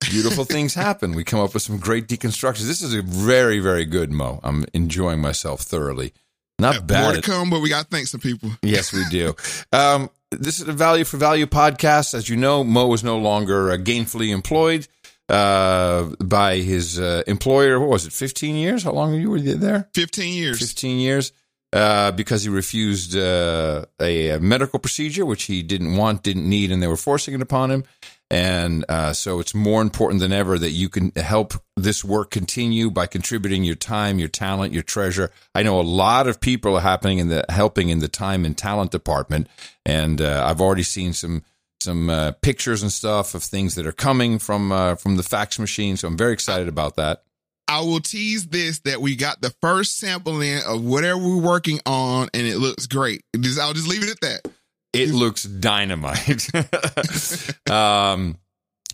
[0.00, 1.12] Beautiful things happen.
[1.12, 2.66] We come up with some great deconstructions.
[2.66, 4.40] This is a very, very good Moe.
[4.42, 6.12] I'm enjoying myself thoroughly.
[6.58, 7.02] Not bad.
[7.04, 8.50] More to come, but we got to thank some people.
[8.62, 9.34] Yes, we do.
[9.72, 12.14] Um, this is a value for value podcast.
[12.14, 14.86] As you know, Moe is no longer uh, gainfully employed
[15.28, 17.80] uh, by his uh, employer.
[17.80, 18.12] What was it?
[18.12, 18.82] Fifteen years?
[18.82, 19.88] How long were you there?
[19.94, 20.58] 15 years.
[20.58, 21.32] Fifteen years.
[21.72, 26.72] Uh, because he refused uh, a, a medical procedure, which he didn't want, didn't need,
[26.72, 27.84] and they were forcing it upon him.
[28.30, 32.88] And uh, so it's more important than ever that you can help this work continue
[32.90, 35.32] by contributing your time, your talent, your treasure.
[35.52, 38.56] I know a lot of people are happening in the helping in the time and
[38.56, 39.48] talent department,
[39.84, 41.42] and uh, I've already seen some
[41.80, 45.58] some uh, pictures and stuff of things that are coming from uh, from the fax
[45.58, 45.96] machine.
[45.96, 47.24] So I'm very excited about that.
[47.66, 51.80] I will tease this that we got the first sample in of whatever we're working
[51.86, 53.24] on, and it looks great.
[53.34, 54.52] I'll just leave it at that.
[54.92, 56.48] It looks dynamite.
[57.70, 58.38] um,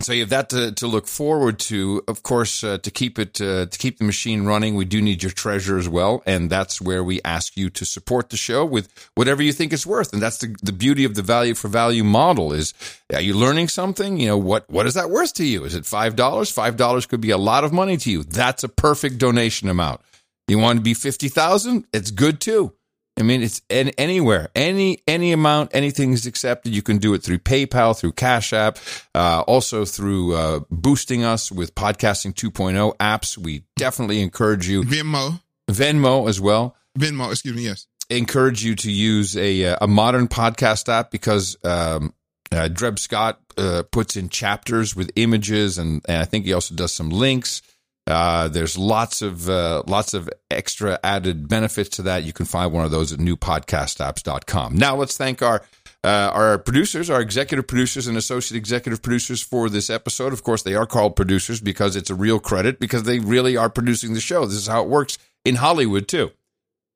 [0.01, 2.03] so you have that to, to look forward to.
[2.07, 5.23] Of course, uh, to keep it uh, to keep the machine running, we do need
[5.23, 8.93] your treasure as well, and that's where we ask you to support the show with
[9.15, 10.13] whatever you think it's worth.
[10.13, 12.75] And that's the the beauty of the value for value model is:
[13.13, 14.19] are you learning something?
[14.19, 15.65] You know what what is that worth to you?
[15.65, 16.51] Is it five dollars?
[16.51, 18.23] Five dollars could be a lot of money to you.
[18.23, 20.03] That's a perfect donation amount.
[20.47, 21.87] You want to be fifty thousand?
[21.95, 22.76] It's good too.
[23.19, 26.75] I mean, it's an, anywhere, any any amount, anything is accepted.
[26.75, 28.79] You can do it through PayPal, through Cash App,
[29.15, 33.39] uh, also through uh, boosting us with podcasting 2.0 apps.
[33.39, 35.41] We definitely encourage you Venmo,
[35.71, 36.77] Venmo as well.
[36.99, 37.87] Venmo, excuse me, yes.
[38.11, 42.13] Encourage you to use a uh, a modern podcast app because um,
[42.53, 46.75] uh, Dreb Scott uh, puts in chapters with images, and, and I think he also
[46.75, 47.63] does some links.
[48.07, 52.23] Uh, there's lots of uh, lots of extra added benefits to that.
[52.23, 54.77] You can find one of those at newpodcastapps.com.
[54.77, 55.63] Now let's thank our
[56.05, 60.33] uh, our producers, our executive producers and associate executive producers for this episode.
[60.33, 63.69] Of course, they are called producers because it's a real credit because they really are
[63.69, 64.47] producing the show.
[64.47, 66.31] This is how it works in Hollywood too.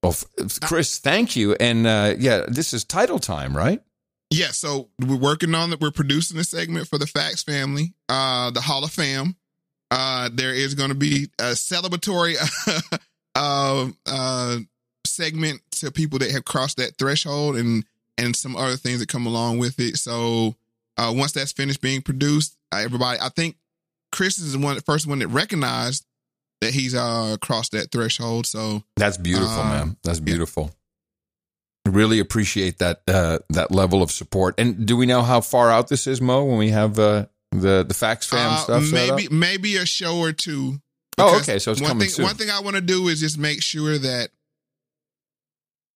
[0.00, 1.54] Well, f- Chris, thank you.
[1.54, 3.82] And uh, yeah, this is title time, right?
[4.30, 5.80] Yeah, so we're working on that.
[5.80, 9.34] We're producing a segment for the Fax family, uh, the Hall of Fam.
[9.90, 12.36] Uh, there is going to be a celebratory
[13.34, 14.58] uh, uh,
[15.04, 17.84] segment to people that have crossed that threshold, and
[18.18, 19.96] and some other things that come along with it.
[19.96, 20.54] So
[20.96, 23.56] uh, once that's finished being produced, uh, everybody, I think
[24.12, 26.04] Chris is the one, the first one that recognized
[26.60, 28.46] that he's uh crossed that threshold.
[28.46, 29.96] So That's beautiful, Uh, man.
[30.04, 30.70] That's beautiful.
[31.88, 34.54] Really appreciate that uh, that level of support.
[34.58, 36.44] And do we know how far out this is, Moe?
[36.44, 40.32] When we have uh, the the fax fam Uh, stuff maybe maybe a show or
[40.32, 40.80] two.
[41.16, 42.24] Oh, okay, so it's one coming thing, soon.
[42.26, 44.28] One thing I want to do is just make sure that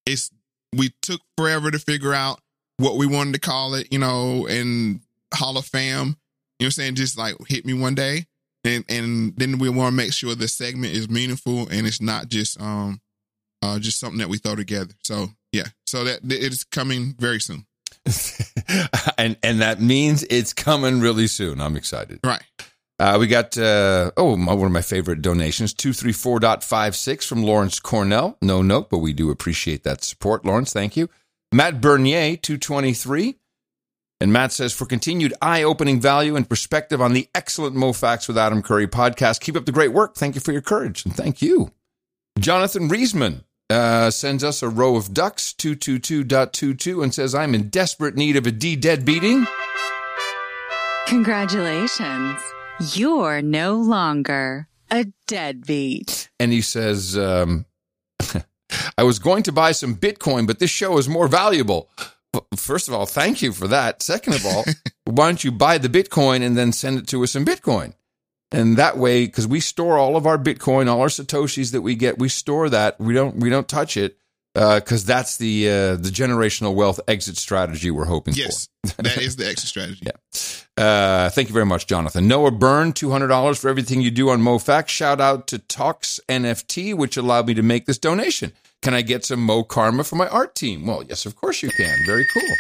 [0.06, 0.30] it's
[0.74, 2.40] we took forever to figure out
[2.78, 5.00] what we wanted to call it, you know, and
[5.34, 5.82] Hall of Fam.
[5.90, 6.14] You know
[6.58, 6.94] what I'm saying?
[6.94, 8.24] Just like hit me one day.
[8.64, 12.28] And and then we want to make sure the segment is meaningful and it's not
[12.28, 13.02] just um
[13.60, 14.94] uh just something that we throw together.
[15.02, 15.28] So.
[15.94, 17.66] So that it is coming very soon.
[19.16, 21.60] and and that means it's coming really soon.
[21.60, 22.18] I'm excited.
[22.24, 22.42] Right.
[22.98, 26.64] Uh, we got uh, oh my, one of my favorite donations two three four dot
[26.64, 28.36] five six from Lawrence Cornell.
[28.42, 30.72] No note, but we do appreciate that support, Lawrence.
[30.72, 31.08] Thank you.
[31.52, 33.36] Matt Bernier two twenty three,
[34.20, 38.26] and Matt says for continued eye opening value and perspective on the excellent Moe Factz
[38.26, 39.38] with Adam Curry podcast.
[39.38, 40.16] Keep up the great work.
[40.16, 41.70] Thank you for your courage and thank you.
[42.40, 48.16] Jonathan Riesman uh, sends us a row of ducks 222.22 and says I'm in desperate
[48.16, 49.46] need of a D dead beating.
[51.06, 52.40] Congratulations.
[52.94, 56.28] You're no longer a deadbeat.
[56.40, 57.66] and he says, um,
[58.98, 61.88] I was going to buy some Bitcoin, but this show is more valuable.
[62.56, 64.02] First of all, thank you for that.
[64.02, 64.64] Second of all,
[65.04, 67.94] why don't you buy the Bitcoin and then send it to us in Bitcoin?
[68.54, 71.94] And that way, because we store all of our Bitcoin, all our satoshis that we
[71.96, 73.00] get, we store that.
[73.00, 74.16] We don't we don't touch it
[74.54, 78.68] because that's the uh, the generational wealth exit strategy we're hoping Yes.
[78.96, 80.06] that is the exit strategy.
[80.32, 80.64] for.
[80.76, 82.28] Uh, thank you very much, Jonathan.
[82.28, 84.88] Noah Byrne, two hundred dollars for everything you do on Moe Factz.
[84.88, 88.52] Shout out to Talks NFT, which allowed me to make this donation.
[88.82, 90.86] Can I get some Moe Karma for my art team?
[90.86, 91.96] Well, yes, of course you can.
[92.06, 92.54] Very cool.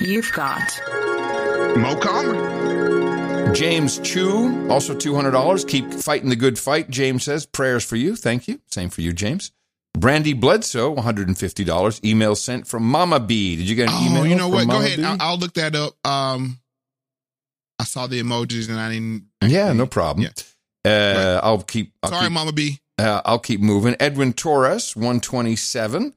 [0.00, 0.80] You've got
[1.76, 2.67] Moe Karma.
[3.58, 5.66] James Chu, also $200.
[5.66, 7.44] Keep fighting the good fight, James says.
[7.44, 8.14] Prayers for you.
[8.14, 8.60] Thank you.
[8.66, 9.50] Same for you, James.
[9.94, 12.04] Brandy Bledsoe, $150.
[12.04, 13.56] Email sent from Mama B.
[13.56, 14.18] Did you get an email?
[14.18, 14.26] Oh, email?
[14.26, 14.68] you know what?
[14.68, 15.00] Go ahead.
[15.00, 15.94] I'll, I'll look that up.
[16.06, 16.60] Um,
[17.80, 19.24] I saw the emojis and I didn't.
[19.42, 20.28] Yeah, no problem.
[20.84, 21.94] Uh, I'll keep.
[22.04, 22.78] I'll Sorry, keep, Mama B.
[22.96, 23.96] Uh, I'll keep moving.
[23.98, 26.14] Edwin Torres, 127.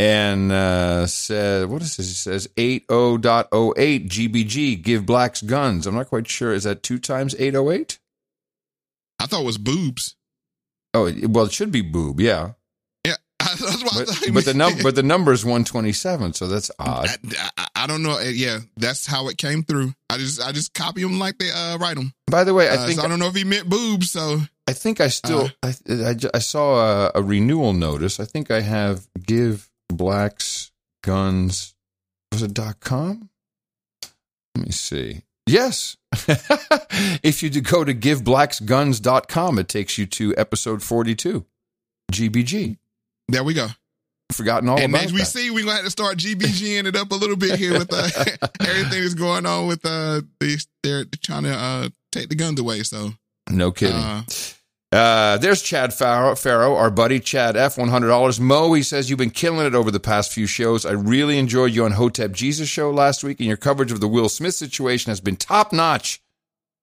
[0.00, 2.08] And uh, said, what is this?
[2.10, 5.86] It says 80.08 GBG, give blacks guns.
[5.86, 6.54] I'm not quite sure.
[6.54, 7.98] Is that two times 808?
[9.18, 10.16] I thought it was boobs.
[10.94, 12.52] Oh, well, it should be boob, yeah.
[13.06, 14.34] Yeah, that's what I But, thought.
[14.34, 17.08] but the num- but the number is 127, so that's odd.
[17.58, 18.12] I, I don't know.
[18.18, 19.92] Uh, Yeah, that's how it came through.
[20.08, 22.12] I just I just copy them like they uh, write them.
[22.30, 24.10] By the way, I Uh, think so I don't know if he meant boobs.
[24.10, 28.18] So I think I still I, I, I saw a, a renewal notice.
[28.18, 30.70] I think I have give blacks
[31.02, 31.74] guns
[32.32, 33.30] was it dot com?
[34.56, 35.22] Let me see.
[35.46, 35.96] Yes.
[37.22, 41.44] if you go to giveblacksguns.com, it takes you to episode 42.
[42.12, 42.76] GBG.
[43.28, 43.68] There we go.
[44.32, 45.26] Forgotten all and about as we that.
[45.26, 48.08] see, we're gonna have to start GBGing it up a little bit here with uh,
[48.60, 50.54] everything that's going on with uh they
[50.84, 52.84] they're trying to uh take the guns away.
[52.84, 53.10] So
[53.50, 53.96] No kidding.
[53.96, 54.22] Uh,
[54.92, 58.40] Uh, there's Chad Farrow, our buddy Chad F, one hundred dollars.
[58.40, 60.84] Moe, he says you've been killing it over the past few shows.
[60.84, 64.08] I really enjoyed you on Hotep Jesus show last week, and your coverage of the
[64.08, 66.20] Will Smith situation has been top notch.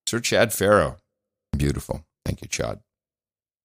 [0.05, 0.95] Sir Chad Farrow,
[1.57, 2.05] beautiful.
[2.23, 2.79] Thank you, Chad.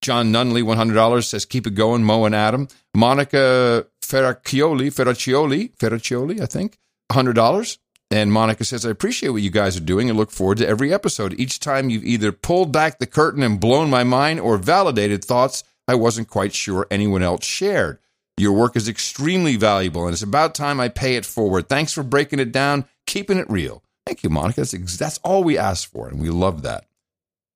[0.01, 2.67] John Nunley, one hundred dollars, says keep it going, Moe and Adam.
[2.97, 6.79] Monica Ferraccioli, Ferraccioli, Ferraccioli, I think,
[7.13, 7.79] hundred dollars.
[8.13, 10.93] And Monica says, I appreciate what you guys are doing and look forward to every
[10.93, 11.33] episode.
[11.41, 15.65] Each time you've either pulled back the curtain and blown my mind or validated thoughts
[15.89, 17.99] I wasn't quite sure anyone else shared.
[18.37, 21.69] Your work is extremely valuable, and it's about time I pay it forward.
[21.69, 23.83] Thanks for breaking it down, keeping it real.
[24.07, 24.61] Thank you, Monica.
[24.61, 26.85] That's, ex- that's all we asked for, and we love that.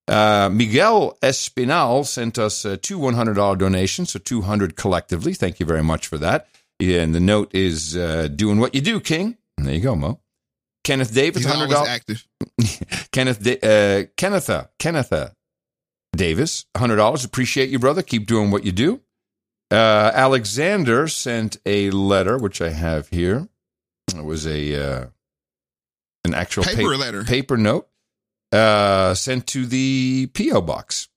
[0.08, 5.34] Uh, Miguel Espinal sent us uh, two $100 donations, so 200 collectively.
[5.34, 6.48] Thank you very much for that.
[6.78, 9.36] And the note is uh, doing what you do, King.
[9.58, 10.20] And there you go, Moe.
[10.86, 11.88] Kenneth Davis, hundred dollars.
[11.88, 12.26] active.
[13.12, 15.32] Kenneth, Da- uh, Kennetha, Kennetha
[16.14, 17.24] Davis, hundred dollars.
[17.24, 18.02] Appreciate you, brother.
[18.02, 19.00] Keep doing what you do.
[19.70, 23.48] Uh, Alexander sent a letter, which I have here.
[24.14, 25.06] It was a uh,
[26.24, 27.24] an actual Paper pa- letter.
[27.24, 27.88] paper note
[28.52, 31.08] uh, sent to the PO box.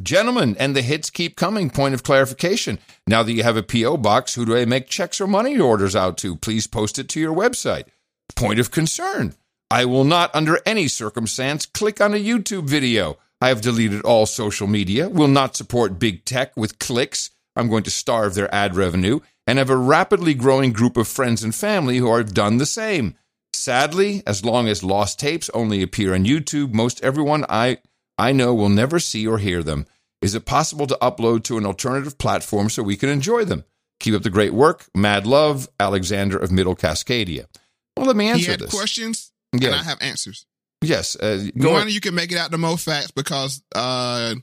[0.00, 1.68] Gentlemen, and the hits keep coming.
[1.68, 2.78] Point of clarification.
[3.08, 5.96] Now that you have a PO box, who do I make checks or money orders
[5.96, 6.36] out to?
[6.36, 7.86] Please post it to your website.
[8.36, 9.34] Point of concern.
[9.70, 13.18] I will not, under any circumstance, click on a YouTube video.
[13.40, 17.30] I have deleted all social media, will not support big tech with clicks.
[17.56, 21.42] I'm going to starve their ad revenue, and have a rapidly growing group of friends
[21.42, 23.16] and family who have done the same.
[23.52, 27.78] Sadly, as long as lost tapes only appear on YouTube, most everyone I,
[28.18, 29.86] I know will never see or hear them.
[30.20, 33.64] Is it possible to upload to an alternative platform so we can enjoy them?
[34.00, 34.86] Keep up the great work.
[34.94, 37.46] Mad love, Alexander of Middle Cascadia.
[37.96, 38.70] Well, let me He answer had this.
[38.70, 39.68] questions, Yeah.
[39.68, 40.46] and I have answers.
[40.82, 41.16] Yes.
[41.16, 44.34] Uh, go One, you can make it out to Moe Factz because uh,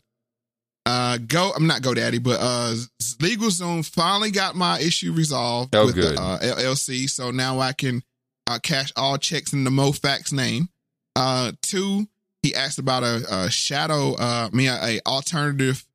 [0.85, 1.51] uh, go.
[1.55, 2.73] I'm not GoDaddy, but uh,
[3.19, 6.17] LegalZoom finally got my issue resolved Oh, with good.
[6.17, 7.07] the uh, LLC.
[7.09, 8.01] So now I can
[8.47, 10.69] uh, cash all checks in the Moe Factz name.
[11.15, 12.07] Uh, two,
[12.41, 15.85] he asked about a, a shadow, uh, I mean, a, a alternative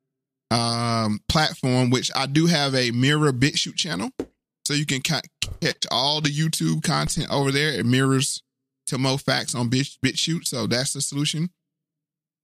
[0.49, 4.11] um platform, which I do have a Mirror BitChute channel,
[4.67, 5.25] so you can catch
[5.89, 7.69] all the YouTube content over there.
[7.71, 8.43] It mirrors
[8.87, 11.49] to Moe Factz on Bit BitChute, so that's the solution.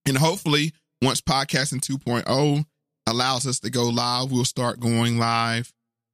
[0.05, 0.71] And hopefully,
[1.01, 2.65] once podcasting 2.0
[3.07, 5.71] allows us to go live, we'll start going live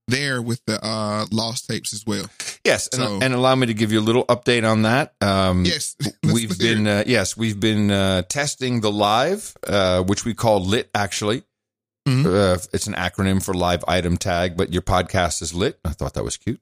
[0.07, 2.25] there with the uh lost tapes as well.
[2.65, 5.13] Yes, and, So- and allow me to give you a little update on that.
[5.21, 5.95] Um, Yes.
[6.23, 10.89] we've been uh, yes, we've been uh, testing the live, uh, which we call Lit.
[10.95, 11.43] Actually,
[12.09, 12.27] Mm-hmm.
[12.27, 15.79] uh, it's an acronym for live item tag, but your podcast is Lit.
[15.85, 16.59] I thought that was cute.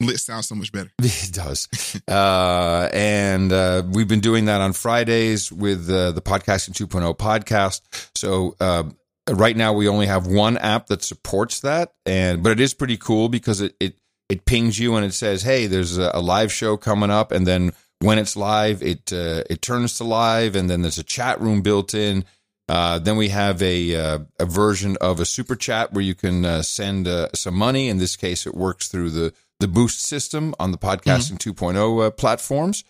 [0.00, 0.90] Lit sounds so much better.
[1.02, 1.68] It does.
[2.08, 7.80] uh, and uh, we've been doing that on Fridays with uh, the Podcasting 2.0 podcast.
[8.14, 8.84] So uh,
[9.30, 12.96] right now we only have one app that supports that, and but it is pretty
[12.96, 13.96] cool because it it,
[14.28, 17.46] it pings you and it says, "Hey, there's a, a live show coming up," and
[17.46, 21.40] then when it's live, it uh, it turns to live, and then there's a chat
[21.40, 22.24] room built in.
[22.70, 26.44] Uh, then we have a uh, a version of a super chat where you can
[26.44, 27.88] uh, send uh, some money.
[27.88, 32.10] In this case, it works through the the Boost system on the podcasting 2.0 uh,
[32.12, 32.84] platforms,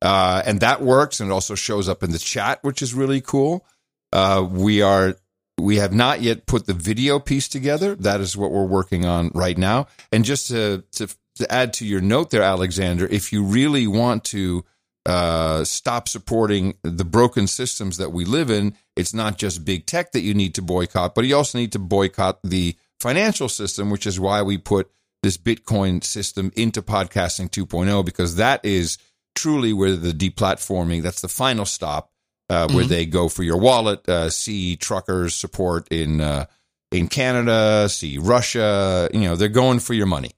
[0.00, 1.20] uh, and that works.
[1.20, 3.66] And it also shows up in the chat, which is really cool.
[4.10, 5.16] Uh, we are
[5.60, 7.94] we have not yet put the video piece together.
[7.94, 9.88] That is what we're working on right now.
[10.10, 14.24] And just to to, to add to your note there, Alexander, if you really want
[14.24, 14.64] to
[15.04, 20.12] uh, stop supporting the broken systems that we live in, it's not just big tech
[20.12, 24.06] that you need to boycott, but you also need to boycott the financial system, which
[24.06, 24.90] is why we put
[25.22, 28.96] this Bitcoin system into podcasting 2.0 because that is
[29.34, 31.02] truly where the deplatforming.
[31.02, 32.10] That's the final stop
[32.48, 32.88] uh, where Mhm.
[32.88, 34.08] they go for your wallet.
[34.08, 36.46] Uh, see truckers support in uh,
[36.92, 37.88] in Canada.
[37.88, 39.08] See Russia.
[39.12, 40.30] You know they're going for your money.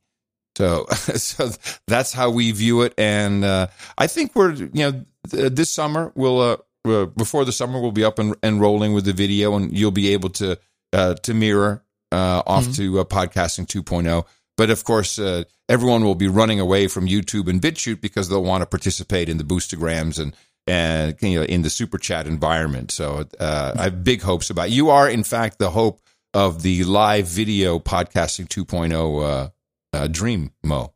[0.57, 1.51] So, so
[1.87, 3.67] that's how we view it, and uh,
[3.97, 8.05] I think we're you know th- this summer we'll uh, before the summer we'll be
[8.05, 10.59] up and, and rolling with the video, and you'll be able to
[10.93, 11.83] uh, to mirror
[12.13, 12.77] uh, off Mhm.
[12.77, 14.25] to uh, podcasting 2.0.
[14.57, 18.43] But of course, uh, everyone will be running away from YouTube and BitChute because they'll
[18.43, 20.35] want to participate in the Boostergrams and
[20.67, 22.91] and you know in the super chat environment.
[22.91, 24.71] So uh, I have big hopes about.
[24.71, 26.01] You are in fact the hope
[26.35, 29.49] of the live video podcasting 2.0 uh,
[29.97, 30.93] uh, dream, Moe.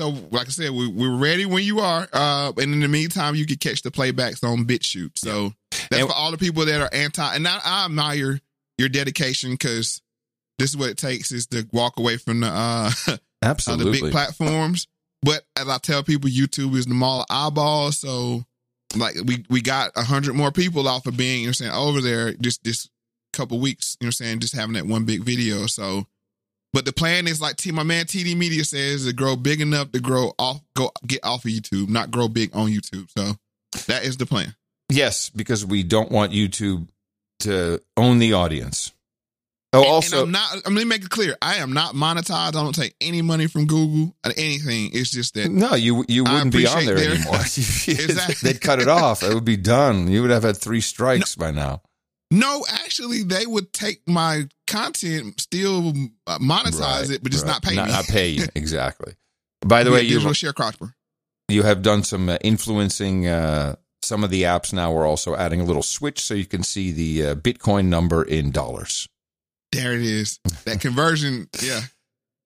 [0.00, 2.08] So, like I said, we, we're ready when you are.
[2.10, 5.18] Uh, and in the meantime, you can catch the playbacks on BitChute.
[5.18, 5.52] So
[5.90, 7.34] that's for all the people that are anti.
[7.34, 8.40] And I, I admire
[8.78, 10.00] your dedication because
[10.58, 14.00] this is what it takes is to walk away from the uh, uh, the Absolutely.
[14.00, 14.88] big platforms.
[15.22, 17.98] But as I tell people, YouTube is the mall of eyeballs.
[17.98, 18.44] So
[18.96, 22.00] like we we got a hundred more people off of being you know saying over
[22.00, 22.88] there just this
[23.32, 23.96] couple weeks.
[24.00, 24.40] You know saying?
[24.40, 25.66] Just having that one big video.
[25.66, 26.06] So,
[26.72, 29.92] but the plan is like T, my man TD Media says to grow big enough
[29.92, 33.08] to grow off, go get off of YouTube, not grow big on YouTube.
[33.16, 33.34] So
[33.86, 34.54] that is the plan.
[34.88, 36.88] Yes, because we don't want YouTube
[37.40, 38.92] to own the audience.
[39.72, 40.52] Oh, And- also, and I'm not.
[40.54, 41.36] Um, I'm gonna make it clear.
[41.40, 42.32] I am not monetized.
[42.32, 44.90] I don't take any money from Google or anything.
[44.92, 47.36] It's just that no, you you wouldn't be on there their- anymore.
[47.86, 48.34] Exactly.
[48.52, 49.22] They'd cut it off.
[49.22, 50.08] It would be done.
[50.10, 51.82] You would have had three strikes by now.
[52.32, 55.88] No, actually, they would take my content, still
[56.26, 57.52] uh, monetize Right, it, but just right.
[57.52, 57.92] not pay not, me.
[57.92, 59.14] Not pay you exactly.
[59.64, 60.94] By the way, you sharecropper.
[61.48, 63.26] you have done some uh, influencing.
[63.26, 66.62] Uh, some of the apps now are also adding a little switch so you can
[66.62, 69.06] see the uh, Bitcoin number in dollars.
[69.72, 70.40] There it is.
[70.64, 71.82] That conversion, yeah.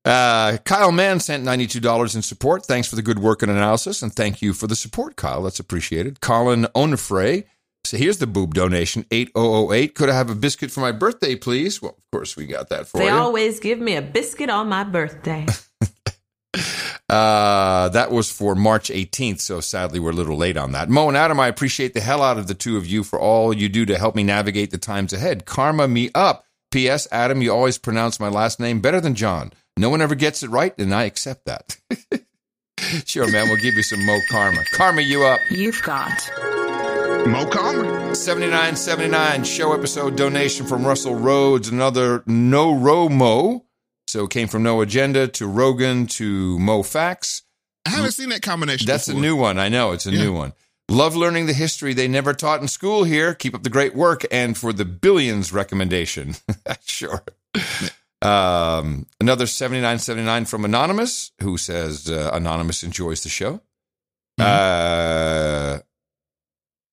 [0.05, 2.67] Uh, Kyle Mann sent $92 in support.
[2.67, 5.43] Thanks for the good work and analysis, and thank you for the support, Kyle.
[5.43, 6.21] That's appreciated.
[6.21, 7.45] Colin Onifray.
[7.85, 9.95] So here's the boob donation 8008.
[9.95, 11.83] Could I have a biscuit for my birthday, please?
[11.83, 13.11] Well, of course, we got that for They you.
[13.11, 15.47] They always give me a biscuit on my birthday.
[17.07, 20.89] Uh, that was for March 18th, so sadly we're a little late on that.
[20.89, 23.53] Moe and Adam, I appreciate the hell out of the two of you for all
[23.55, 25.45] you do to help me navigate the times ahead.
[25.45, 26.47] Karma me up.
[26.73, 27.07] P.S.
[27.13, 29.53] Adam, you always pronounce my last name better than John.
[29.77, 31.77] No one ever gets it right, and I accept that.
[33.05, 34.65] sure, man, we'll give you some Moe Karma.
[34.73, 35.41] Karma you up.
[35.51, 36.11] You've got
[37.27, 38.15] Moe Karma.
[38.15, 43.63] 7979 show episode donation from Russell Rhodes, another no Romo.
[44.07, 47.43] So it came from No Agenda to Rogan to Moe Factz.
[47.87, 48.87] I haven't seen that combination.
[48.87, 49.19] That's before.
[49.19, 49.59] a new one.
[49.59, 50.23] I know it's a Yeah.
[50.25, 50.53] new one.
[50.89, 53.35] Love learning the history they never taught in school here.
[53.35, 54.25] Keep up the great work.
[54.31, 56.37] And for the billions recommendation,
[56.85, 57.25] sure.
[58.23, 63.61] Um, another seventy nine seventy nine from Anonymous, who says uh, Anonymous enjoys the show.
[64.39, 65.79] Uh,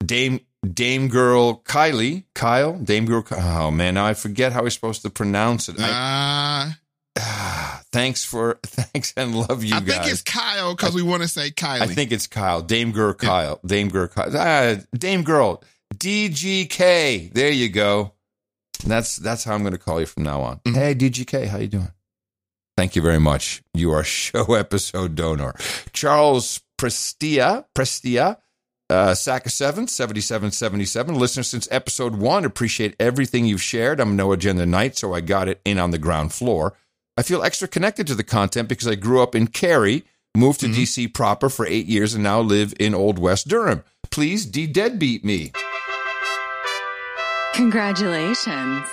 [0.05, 3.23] Dame Dame Girl Kylie Kyle Dame Girl.
[3.31, 5.75] Oh man, now I forget how we're supposed to pronounce it.
[5.79, 6.73] I-
[7.17, 9.81] Uh, thanks for thanks and love you guys.
[9.81, 9.97] I guys.
[9.99, 11.81] think it's Kyle because we want to say Kylie.
[11.81, 12.61] I think it's Kyle.
[12.61, 13.59] Dame Girl Kyle.
[13.65, 14.29] Dame Girl Kyle.
[14.33, 15.61] Ah, Dame Girl.
[15.95, 17.33] DGK.
[17.33, 18.13] There you go.
[18.85, 20.61] That's that's how I'm going to call you from now on.
[20.65, 21.91] Hey DGK, how you doing?
[22.77, 23.61] Thank you very much.
[23.73, 25.53] You are show episode donor.
[25.93, 28.37] Charles Prestia, Prestia,
[28.91, 31.15] uh, Sack of Seven, 7777.
[31.15, 32.45] Listener since episode one.
[32.45, 33.99] Appreciate everything you've shared.
[33.99, 36.73] I'm no agenda knight, so I got it in on the ground floor.
[37.17, 40.03] I feel extra connected to the content because I grew up in Cary,
[40.35, 43.83] moved to DC proper for eight years, and now live in Old West Durham.
[44.09, 45.51] Please de deadbeat me.
[47.53, 48.87] Congratulations.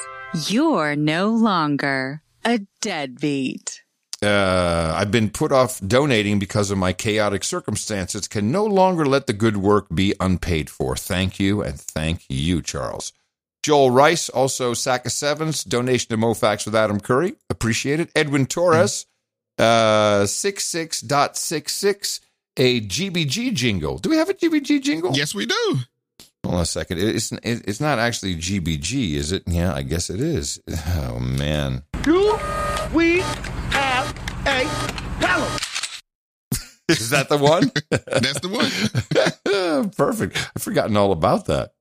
[0.49, 3.83] You're no longer a deadbeat.
[4.23, 8.27] Uh, I've been put off donating because of my chaotic circumstances.
[8.27, 10.97] Can no longer let the good work be unpaid for.
[10.97, 13.13] Thank you and thank you, Charles.
[13.63, 17.35] Joel Rice, also sack of sevens, donation to Moe Factz with Adam Curry.
[17.51, 18.11] Appreciate it.
[18.15, 19.07] Edwin Torres,
[19.59, 22.21] uh, 66.66,
[22.57, 23.99] a GBG jingle.
[23.99, 25.13] Do we have a GBG jingle?
[25.13, 25.77] Yes, we do.
[26.45, 26.99] Hold on a second.
[27.01, 29.43] It's, it's not actually GBG, is it?
[29.47, 30.61] Yeah, I guess it is.
[31.11, 31.83] Oh, man.
[32.03, 32.39] Do
[32.95, 33.21] we
[33.71, 34.15] have
[34.47, 34.65] a
[35.21, 35.57] fellow?
[36.89, 37.71] Is that the one?
[37.91, 39.91] That's the one.
[39.97, 40.37] Perfect.
[40.57, 41.73] I've forgotten all about that.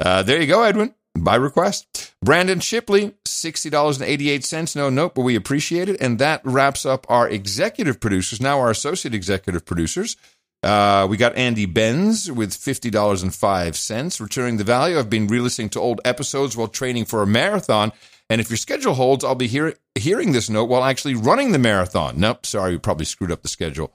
[0.00, 0.94] Uh, there you go, Edwin.
[1.18, 2.12] By request.
[2.22, 4.76] Brandon Shipley, $60.88.
[4.76, 6.00] No note, but we appreciate it.
[6.00, 8.40] And that wraps up our executive producers.
[8.40, 10.16] Now our associate executive producers.
[10.62, 14.20] Uh, we got Andy Benz with $50.05.
[14.20, 14.98] Returning the value.
[14.98, 17.92] I've been re-listening to old episodes while training for a marathon.
[18.28, 21.58] And if your schedule holds, I'll be hear- hearing this note while actually running the
[21.58, 22.18] marathon.
[22.18, 23.92] Nope, sorry, we probably screwed up the schedule.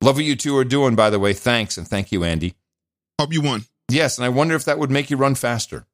[0.00, 1.32] Love what you two are doing, by the way.
[1.32, 2.54] Thanks, and thank you, Andy.
[3.20, 3.64] Hope you won.
[3.90, 5.86] Yes, and I wonder if that would make you run faster.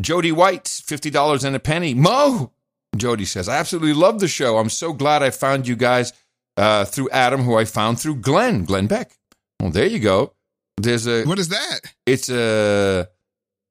[0.00, 1.94] Jody White, $50 and a penny.
[1.94, 2.52] Moe!
[2.96, 4.58] Jody says, I absolutely love the show.
[4.58, 6.12] I'm so glad I found you guys
[6.56, 9.12] uh, through Adam, who I found through Glenn, Glenn Beck.
[9.60, 10.32] Well, there you go.
[10.76, 11.24] There's a.
[11.24, 11.80] What is that?
[12.04, 13.08] It's a,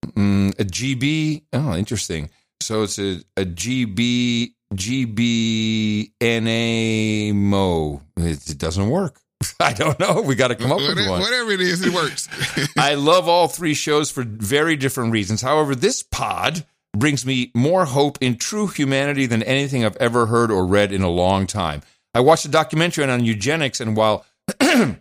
[0.08, 1.44] mm, a GB.
[1.54, 2.30] Oh, interesting.
[2.62, 6.14] So it's a, a GB, GBNA
[7.34, 8.02] Moe.
[8.18, 9.19] It, it doesn't work.
[9.60, 10.22] I don't know.
[10.22, 11.19] We got to come up with one.
[11.19, 12.30] whatever it is, it works.
[12.77, 15.41] I love all three shows for very different reasons.
[15.41, 16.65] However, this pod
[16.95, 21.02] brings me more hope in true humanity than anything I've ever heard or read in
[21.02, 21.81] a long time.
[22.14, 24.26] I watched a documentary on eugenics, and while
[24.61, 24.95] a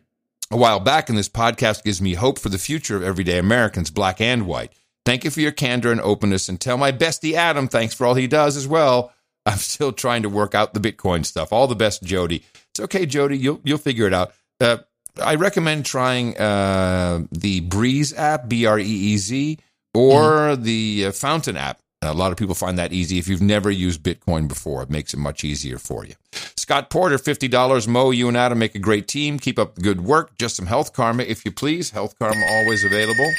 [0.51, 4.20] while back, and this podcast gives me hope for the future of everyday Americans, black
[4.20, 4.72] and white.
[5.05, 8.14] Thank you for your candor and openness, and tell my bestie Adam thanks for all
[8.14, 9.12] he does as well.
[9.47, 11.53] I'm still trying to work out the Bitcoin stuff.
[11.53, 12.43] All the best, Jody.
[12.71, 13.37] It's okay, Jody.
[13.39, 14.33] You'll you'll figure it out.
[14.61, 14.79] Uh,
[15.23, 19.59] I recommend trying uh, the Breeze app, B R E E Z,
[19.95, 21.81] or the uh, Fountain app.
[22.03, 23.19] A lot of people find that easy.
[23.19, 26.15] If you've never used Bitcoin before, it makes it much easier for you.
[26.57, 27.89] Scott Porter, $50.
[27.89, 29.39] Moe, you and Adam make a great team.
[29.39, 30.37] Keep up the good work.
[30.37, 31.91] Just some health karma, if you please.
[31.91, 33.31] Health karma always available.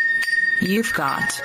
[0.60, 1.42] You've got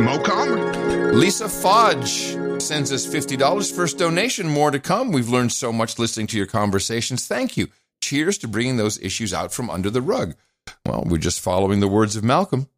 [0.00, 1.12] Moe Karma.
[1.12, 3.74] Lisa Fudge sends us $50.
[3.74, 5.10] First donation, more to come.
[5.12, 7.26] We've learned so much listening to your conversations.
[7.26, 7.68] Thank you.
[8.00, 10.34] Cheers to bringing those issues out from under the rug.
[10.86, 12.68] Well, we're just following the words of Malcolm.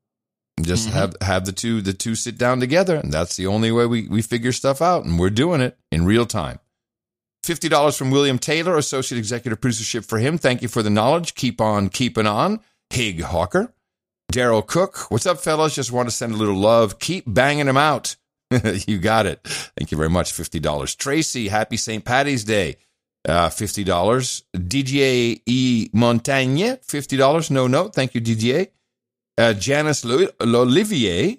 [0.60, 0.96] Just Mm-hmm.
[0.98, 4.08] have have the two the two sit down together, and that's the only way we,
[4.08, 6.58] we figure stuff out, and we're doing it in real time.
[7.42, 10.36] Fifty dollars from William Taylor, associate executive producership for him.
[10.36, 11.34] Thank you for the knowledge.
[11.34, 12.60] Keep on keeping on.
[12.90, 13.72] Hig Hawker.
[14.30, 15.74] Daryl Cook, what's up, fellas?
[15.74, 16.98] Just want to send a little love.
[16.98, 18.16] Keep banging them out.
[18.86, 19.40] you got it.
[19.76, 20.32] Thank you very much.
[20.32, 20.96] $50.
[20.96, 22.04] Tracy, happy St.
[22.04, 22.76] Patty's Day.
[23.28, 24.42] Uh, $50.
[24.56, 25.90] DJ E.
[25.92, 27.50] Montagne, $50.
[27.50, 27.94] No note.
[27.94, 28.68] Thank you, DJ.
[29.36, 31.36] Uh, Janice L'Olivier.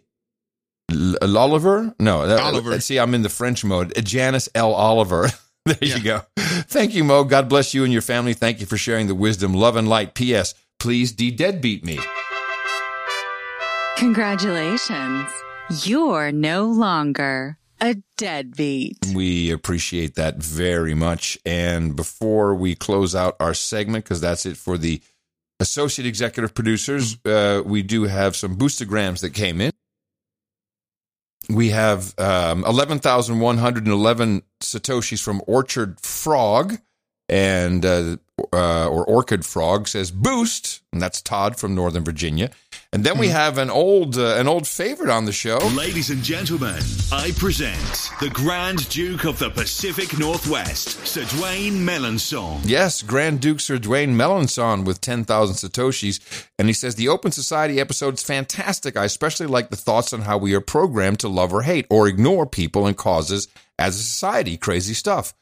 [0.92, 1.96] L- Oliver?
[2.00, 2.28] No.
[2.28, 2.80] that- Oliver.
[2.82, 3.94] See, I'm in the French mode.
[4.04, 4.74] Janice L.
[4.74, 5.30] Oliver.
[5.66, 6.22] there you go.
[6.38, 7.24] Thank you, Moe.
[7.24, 8.34] God bless you and your family.
[8.34, 10.14] Thank you for sharing the wisdom, love, and light.
[10.14, 10.54] P.S.
[10.80, 12.00] Please de deadbeat me.
[13.98, 15.30] Congratulations.
[15.84, 18.98] You're no longer a deadbeat.
[19.14, 21.38] We appreciate that very much.
[21.46, 25.02] And before we close out our segment, because that's it for the
[25.60, 29.72] associate executive producers, uh, we do have some boostergrams that came in.
[31.50, 36.78] We have um, 11,111 Satoshis from Orchard Frog.
[37.28, 38.18] And, uh,
[38.52, 40.82] uh, or Orchid Frog says boost.
[40.92, 42.52] And that's Todd from Northern Virginia.
[42.94, 45.60] And then we have an old, uh, an old favorite on the show.
[45.74, 52.60] Ladies and gentlemen, I present the Grand Duke of the Pacific Northwest, Sir Dwayne Melanson.
[52.66, 56.50] Yes, Grand Duke Sir Dwayne Melanson with 10,000 Satoshis.
[56.60, 58.98] And he says, The Open Society episode is fantastic.
[58.98, 62.10] I especially like the thoughts on how we are programmed to love or hate or
[62.10, 63.48] ignore people and causes
[63.80, 64.58] as a society.
[64.58, 65.34] Crazy stuff.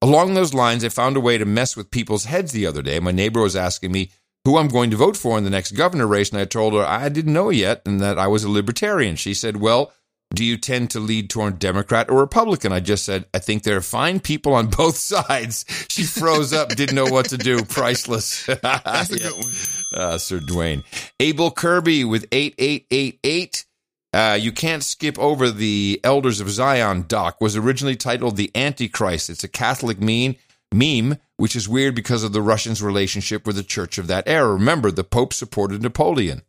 [0.00, 2.98] Along those lines, I found a way to mess with people's heads the other day.
[2.98, 4.10] My neighbor was asking me
[4.48, 6.82] who I'm going to vote for in the next governor race, and I told her
[6.82, 9.14] I didn't know yet and that I was a libertarian.
[9.14, 9.92] She said, Well,
[10.34, 12.72] do you tend to lead toward Democrat or Republican?
[12.72, 15.66] I just said, I think there are fine people on both sides.
[15.90, 17.62] She froze up, didn't know what to do.
[17.62, 18.46] Priceless.
[18.62, 19.52] That's a good one.
[19.94, 20.82] Uh, Sir Dwayne.
[21.20, 23.66] Abel Kirby with 8888.
[24.14, 27.38] Uh, you can't skip over the Elders of Zion doc.
[27.42, 29.28] Was originally titled The Antichrist.
[29.28, 30.36] It's a Catholic meme,
[30.72, 34.52] meme, which is weird because of the Russians' relationship with the church of that era.
[34.52, 36.42] Remember, the Pope supported Napoleon.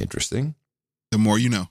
[0.00, 0.56] Interesting.
[1.12, 1.68] The more you know.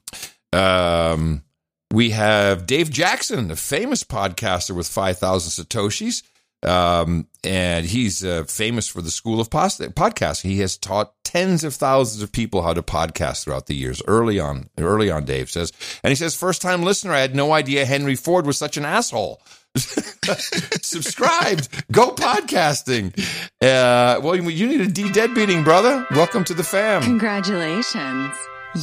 [0.53, 1.43] Um,
[1.91, 6.23] we have Dave Jackson, a famous podcaster with 5,000 Satoshis.
[6.63, 10.45] Um, and he's uh, famous for the School of Post- Podcasting.
[10.49, 14.01] He has taught tens of thousands of people how to podcast throughout the years.
[14.07, 15.71] Early on, early on, Dave says,
[16.03, 18.85] and he says, first time listener, I had no idea Henry Ford was such an
[18.85, 19.41] asshole.
[20.81, 23.17] Subscribed, go podcasting.
[23.61, 26.05] Uh, well, you need a D deadbeating, brother.
[26.11, 27.01] Welcome to the fam.
[27.03, 28.33] Congratulations.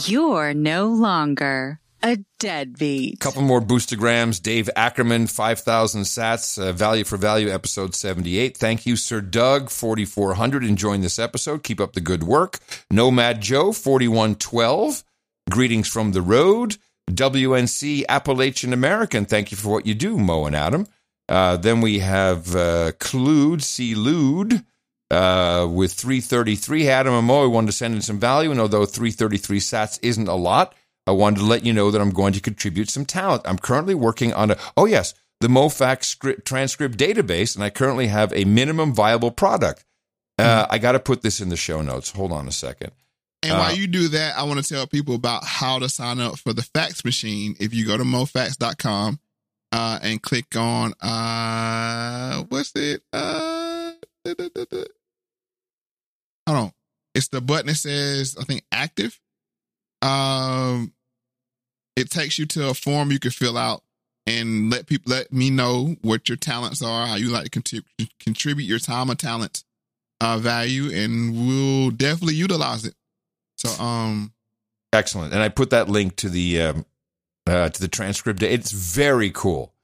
[0.07, 3.19] You're no longer a deadbeat.
[3.19, 4.41] couple more boostergrams.
[4.43, 8.57] Dave Ackerman, 5,000 sats, uh, value for value, episode 78.
[8.57, 11.63] Thank you, Sir Doug, 4,400, enjoying this episode.
[11.63, 12.59] Keep up the good work.
[12.91, 15.03] Nomad Joe, 4112.
[15.51, 16.77] Greetings from the road.
[17.11, 20.87] WNC Appalachian American, thank you for what you do, Moe and Adam.
[21.29, 23.95] Uh, then we have uh, Clued, C.
[23.95, 24.65] Lude,
[25.11, 26.89] uh, with 333.
[26.89, 30.29] Adam and Mo, I wanted to send in some value, and although 333 sats isn't
[30.29, 30.75] a lot,
[31.07, 33.43] I wanted to let you know that I'm going to contribute some talent.
[33.45, 37.71] I'm currently working on a, oh yes, the Moe Factz script, transcript database, and I
[37.71, 39.85] currently have a minimum viable product.
[40.39, 42.11] Uh, I got to put this in the show notes.
[42.11, 42.93] Hold on a second.
[43.45, 46.19] And Uh, while you do that, I want to tell people about how to sign
[46.19, 47.55] up for the fax machine.
[47.61, 49.21] If you go to mofax.com
[49.71, 53.03] uh, and click on, uh, what's it?
[53.13, 53.93] Uh,
[54.25, 54.85] da, da, da.
[56.49, 56.73] Hold on.
[57.15, 59.21] It's the button that says, I think, active.
[60.01, 60.93] Um,
[61.97, 63.83] it takes you to a form you can fill out
[64.27, 68.09] and let people let me know what your talents are, how you like to contrib-
[68.19, 69.65] contribute your time or talent
[70.21, 72.95] uh, value, and we'll definitely utilize it.
[73.57, 74.33] So, um,
[74.95, 75.33] Excellent.
[75.33, 76.87] And I put that link to the um,
[77.47, 78.43] uh, to the transcript.
[78.43, 79.75] It's very cool.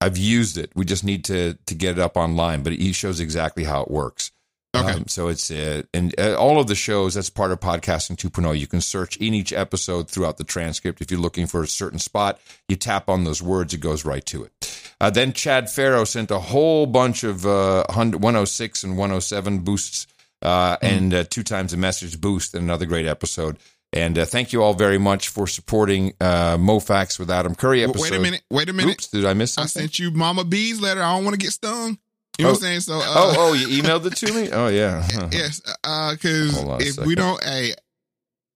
[0.00, 0.72] I've used it.
[0.74, 3.90] We just need to to get it up online, but it shows exactly how it
[3.90, 4.32] works.
[4.74, 5.04] Okay.
[5.06, 8.58] so it's uh, and uh, all of the shows that's part of podcasting 2.0.
[8.58, 11.02] You can search in each episode throughout the transcript.
[11.02, 14.24] If you're looking for a certain spot, you tap on those words, it goes right
[14.26, 14.92] to it.
[14.98, 20.06] Uh, then Chad Farrow sent a whole bunch of uh, 106 and 107 boosts
[20.42, 23.58] uh, and uh, two times a message boost and another great episode.
[23.94, 27.84] And uh, thank you all very much for supporting uh, Moe Factz with Adam Curry
[27.84, 28.00] episode.
[28.02, 28.42] Wait a minute.
[28.50, 28.92] Wait a minute.
[28.92, 29.80] Oops, did I miss something?
[29.80, 31.02] I sent you Mama B's letter.
[31.02, 31.98] I don't want to get stung.
[32.38, 32.52] You know Oh.
[32.52, 32.80] what I'm saying?
[32.80, 34.48] So, uh, oh, oh, you emailed it to me?
[34.50, 35.06] Oh, yeah.
[35.32, 37.74] yes, because a if we don't, hey,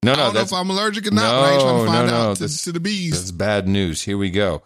[0.03, 1.21] No, I no, don't know if I'm allergic or not.
[1.21, 3.11] but I ain't trying to find no, no, out to, that's- to the bees.
[3.13, 4.01] That's bad news.
[4.01, 4.63] Here we go.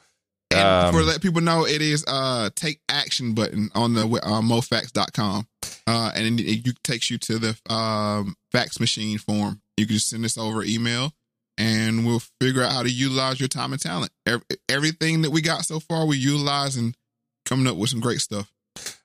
[0.52, 4.40] And Um, for let people know, it is uh take action button on the uh,
[4.40, 5.46] mofax.com.
[5.86, 9.60] Uh, and it, it takes you to the um, fax machine form.
[9.76, 11.12] You can just send us over email
[11.58, 14.10] and we'll figure out how to utilize your time and talent.
[14.26, 16.96] Ev- Everything that we got so far, we utilize and
[17.44, 18.50] coming up with some great stuff.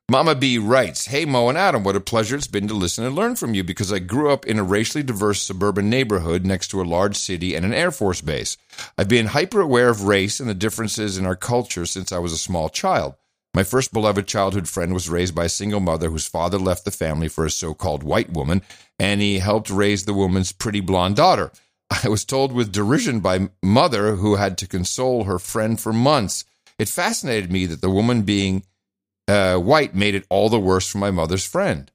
[0.09, 3.15] Mama B writes, Hey Moe and Adam, what a pleasure it's been to listen and
[3.15, 6.81] learn from you because I grew up in a racially diverse suburban neighborhood next to
[6.81, 8.55] a large city and an Air Force base.
[8.99, 12.33] I've been hyper aware of race and the differences in our culture since I was
[12.33, 13.15] a small child.
[13.55, 16.91] My first beloved childhood friend was raised by a single mother whose father left the
[16.91, 18.61] family for a so called white woman,
[18.99, 21.53] and he helped raise the woman's pretty blonde daughter.
[22.03, 26.43] I was told with derision by mother who had to console her friend for months.
[26.77, 28.65] It fascinated me that the woman being
[29.29, 31.89] uh, white made it all the worse for my mother's friend.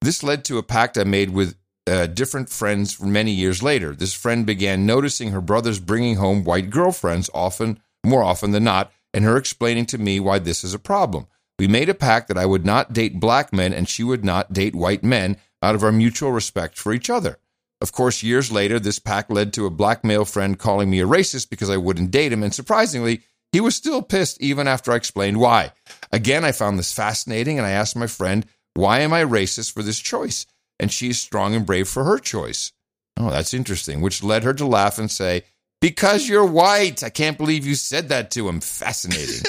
[0.00, 1.54] This led to a pact I made with
[1.86, 3.94] uh, different friends many years later.
[3.94, 8.90] This friend began noticing her brothers bringing home white girlfriends often, more often than not,
[9.16, 11.26] and her explaining to me why this is a problem.
[11.58, 14.52] We made a pact that I would not date black men and she would not
[14.52, 17.38] date white men out of our mutual respect for each other.
[17.80, 21.06] Of course, years later, this pact led to a black male friend calling me a
[21.06, 23.22] racist because I wouldn't date him, and surprisingly,
[23.52, 25.72] he was still pissed even after I explained why.
[26.12, 28.44] Again, I found this fascinating, and I asked my friend,
[28.74, 30.44] Why am I racist for this choice?
[30.78, 32.72] And she is strong and brave for her choice.
[33.16, 35.44] Oh, that's interesting, which led her to laugh and say,
[35.86, 37.04] Because you're white.
[37.04, 38.60] I can't believe you said that to him.
[38.60, 39.40] Fascinating.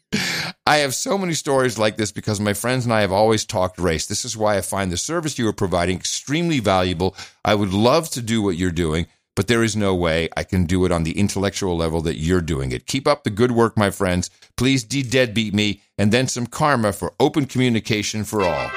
[0.66, 3.78] I have so many stories like this because my friends and I have always talked
[3.78, 4.06] race.
[4.06, 7.14] This is why I find the service you are providing extremely valuable.
[7.44, 10.64] I would love to do what you're doing, but there is no way I can
[10.64, 12.86] do it on the intellectual level that you're doing it.
[12.86, 14.30] Keep up the good work, my friends.
[14.56, 18.70] Please de deadbeat me and then some karma for open communication for all.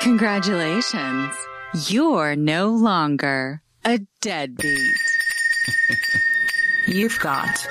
[0.00, 1.32] Congratulations.
[1.86, 5.07] You're no longer a deadbeat.
[6.86, 7.68] You've got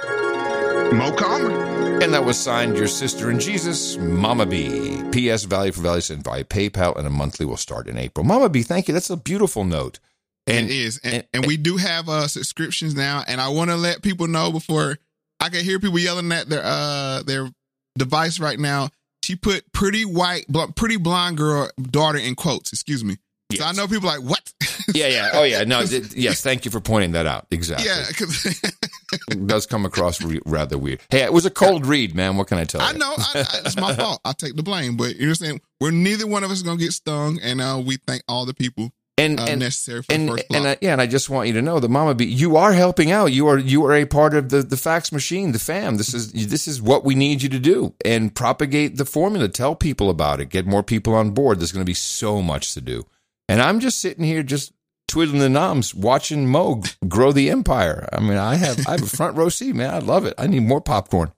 [0.94, 2.02] Moe Calmer.
[2.02, 5.02] And that was signed Your Sister in Jesus, Mama B.
[5.12, 5.46] P.S.
[5.46, 8.24] Value for Value sent via PayPal, and a monthly will start in April.
[8.24, 8.94] Mama B, thank you.
[8.94, 10.00] That's a beautiful note.
[10.46, 13.24] And it is, and, and, we do have uh, subscriptions now.
[13.28, 14.98] And I want to let people know before
[15.40, 17.50] I can hear people yelling at their uh their
[17.98, 18.90] device right now.
[19.24, 22.72] She put pretty white, bl- pretty blonde girl daughter in quotes.
[22.72, 23.18] Excuse me.
[23.56, 24.52] So I know people like what?
[24.94, 25.30] yeah, yeah.
[25.34, 25.64] Oh, yeah.
[25.64, 26.42] No, yes.
[26.42, 27.48] Thank you for pointing that out.
[27.50, 27.88] Exactly.
[27.88, 28.04] Yeah,
[29.32, 31.00] It does come across re- rather weird.
[31.10, 32.36] Hey, it was a cold read, man.
[32.36, 32.98] What can I tell I you?
[32.98, 34.20] know I, I, it's my fault.
[34.26, 35.62] I take the blame, but you know what I'm saying.
[35.80, 38.92] We're neither one of us gonna get stung, and uh, we thank all the people
[39.18, 41.48] and, uh, and necessary for and the first and, uh, yeah, and I just want
[41.48, 43.28] you to know that Mama B, you are helping out.
[43.28, 45.96] You are you are a part of the the fax machine, the fam.
[45.96, 49.48] This is this is what we need you to do and propagate the formula.
[49.48, 50.50] Tell people about it.
[50.50, 51.60] Get more people on board.
[51.60, 53.06] There's going to be so much to do,
[53.48, 54.74] and I'm just sitting here just
[55.08, 58.08] twiddling the noms, watching Moe grow the empire.
[58.12, 59.94] I mean, I have I have a front row seat, man.
[59.94, 60.34] I love it.
[60.38, 61.32] I need more popcorn.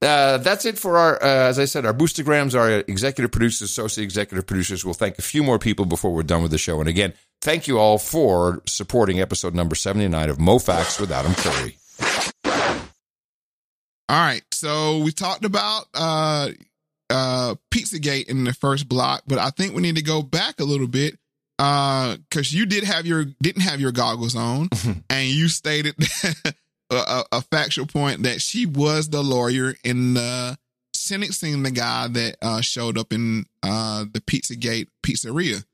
[0.00, 4.04] Uh, that's it for our, uh, as I said, our boostergrams, our executive producers, associate
[4.04, 4.84] executive producers.
[4.84, 6.78] We'll thank a few more people before we're done with the show.
[6.78, 11.34] And again, thank you all for supporting episode number 79 of Moe Factz with Adam
[11.34, 11.78] Curry.
[14.10, 16.50] All right, so we talked about uh
[17.10, 20.64] uh Pizzagate in the first block, but I think we need to go back a
[20.64, 21.18] little bit
[21.58, 24.68] uh because you did have your didn't have your goggles on,
[25.10, 25.94] and you stated
[26.90, 30.56] a, a, a factual point that she was the lawyer in the
[30.94, 35.64] sentencing the guy that uh showed up in uh the Pizzagate pizzeria.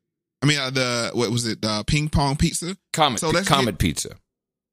[0.42, 1.64] I mean, uh, the what was it?
[1.64, 2.76] Uh, ping pong pizza.
[2.92, 4.10] Comet, So let's Comet Pizza.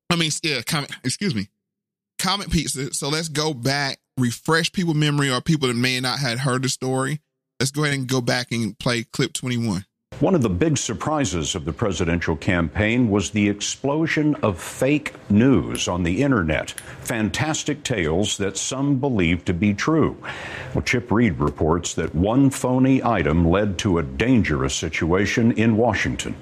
[0.10, 0.92] I mean, yeah, Comet.
[1.06, 1.48] Excuse me,
[2.20, 2.94] Comet Pizza.
[2.94, 6.70] So let's go back, refresh people' memory or people that may not had heard the
[6.70, 7.22] story.
[7.58, 9.86] Let's go ahead and go back and play clip twenty one.
[10.22, 15.88] One of the big surprises of the presidential campaign was the explosion of fake news
[15.88, 16.70] on the internet.
[17.00, 20.16] Fantastic tales that some believed to be true.
[20.76, 26.36] Well, Chip Reid reports that one phony item led to a dangerous situation in Washington.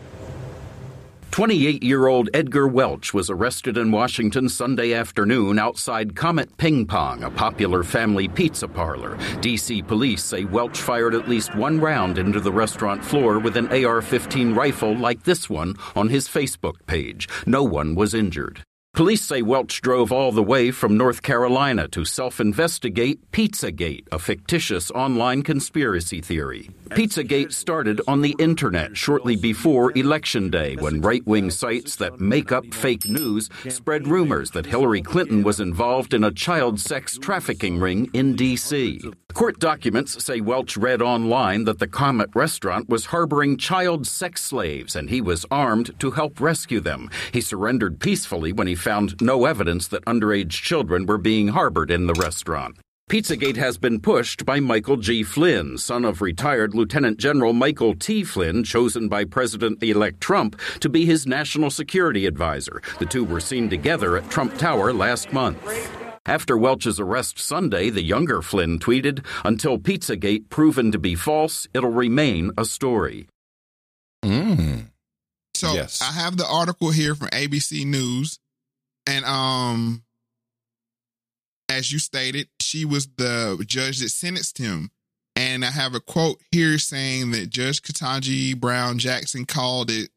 [1.32, 7.24] 28 year old Edgar Welch was arrested in Washington Sunday afternoon outside Comet Ping Pong,
[7.24, 9.18] a popular family pizza parlor.
[9.40, 9.84] D.C.
[9.84, 14.02] police say Welch fired at least one round into the restaurant floor with an AR
[14.02, 17.30] 15 rifle like this one on his Facebook page.
[17.46, 18.64] No one was injured.
[18.94, 24.20] Police say Welch drove all the way from North Carolina to self investigate Pizzagate, a
[24.20, 26.70] fictitious online conspiracy theory.
[26.90, 32.52] Pizzagate started on the internet shortly before Election Day when right wing sites that make
[32.52, 37.80] up fake news spread rumors that Hillary Clinton was involved in a child sex trafficking
[37.80, 39.00] ring in D.C.
[39.34, 44.96] Court documents say Welch read online that the Comet restaurant was harboring child sex slaves
[44.96, 47.10] and he was armed to help rescue them.
[47.32, 52.08] He surrendered peacefully when he found no evidence that underage children were being harbored in
[52.08, 52.78] the restaurant.
[53.10, 55.24] Pizzagate has been pushed by Michael G.
[55.24, 58.24] Flynn, son of retired Lieutenant General Michael T.
[58.24, 62.82] Flynn, chosen by President elect Trump to be his national security advisor.
[63.00, 65.58] The two were seen together at Trump Tower last month.
[66.26, 71.90] After Welch's arrest Sunday, the younger Flynn tweeted, Until Pizzagate proven to be false, it'll
[71.92, 73.28] remain a story.
[74.24, 74.88] Mm.
[75.56, 76.02] So Yes.
[76.02, 78.40] I have the article here from ABC News,
[79.08, 80.04] and um,
[81.70, 84.92] as you stated, she was the judge that sentenced him.
[85.36, 90.10] And I have a quote here saying that Judge Ketanji Brown Jackson called it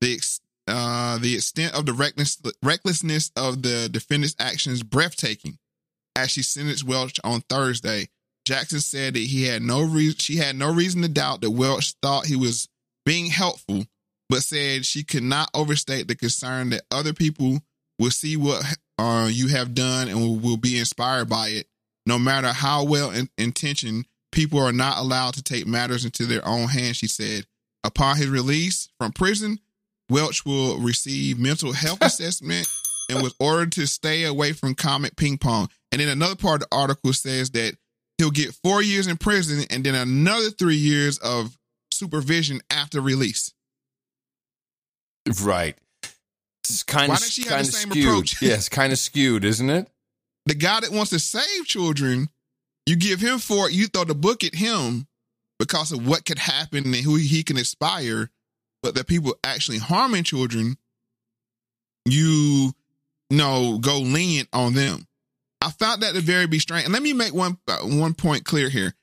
[0.00, 5.58] the ex- uh, the extent of the reckless, recklessness of the defendant's actions breathtaking.
[6.14, 8.08] As she sentenced Welch on Thursday,
[8.44, 11.94] Jackson said that he had no reason she had no reason to doubt that Welch
[12.02, 12.68] thought he was
[13.06, 13.84] being helpful,
[14.28, 17.60] but said she could not overstate the concern that other people
[17.98, 18.64] will see what
[18.98, 21.66] uh, you have done and will, will be inspired by it.
[22.04, 26.46] No matter how well in- intentioned, people are not allowed to take matters into their
[26.46, 27.46] own hands, she said.
[27.84, 29.58] Upon his release from prison,
[30.10, 32.66] Welch will receive mental health assessment
[33.10, 35.68] and was ordered to stay away from Comet Ping Pong.
[35.90, 37.76] And then another part of the article says that
[38.18, 41.56] he'll get four years in prison and then another three years of
[41.90, 43.52] supervision after release.
[45.42, 45.76] Right.
[46.64, 48.06] It's kind Why of does she have the same skewed.
[48.06, 48.42] approach?
[48.42, 49.88] Yes, kind of skewed, isn't it?
[50.46, 52.28] The guy that wants to save children,
[52.86, 55.06] you give him four, you throw the book at him
[55.58, 58.30] because of what could happen and who he can inspire.
[58.82, 60.76] But the people actually harming children,
[62.04, 62.72] you
[63.30, 65.06] know, go lenient on them.
[65.60, 66.84] I found that to very be strange.
[66.84, 68.94] And let me make one uh, one point clear here.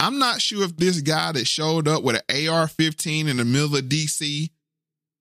[0.00, 3.76] I'm not sure if this guy that showed up with an AR-15 in the middle
[3.76, 4.50] of DC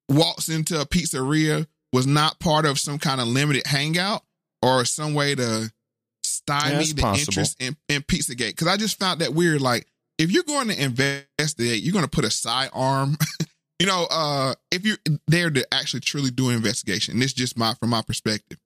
[0.09, 4.21] walks into a pizzeria was not part of some kind of limited hangout
[4.61, 5.71] or some way to
[6.23, 7.31] stymie it's the possible.
[7.31, 8.49] interest in, in Pizzagate.
[8.49, 9.61] Because I just found that weird.
[9.61, 9.87] Like,
[10.17, 13.17] if you're going to investigate, you're going to put a sidearm.
[13.79, 14.97] you know, uh, if you're
[15.27, 18.57] there to actually truly do an investigation, this is just my from my perspective,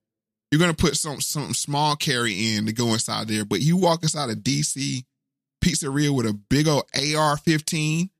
[0.50, 3.44] you're going to put some some small carry in to go inside there.
[3.44, 5.04] But you walk inside a DC
[5.62, 8.10] pizzeria with a big old AR-15.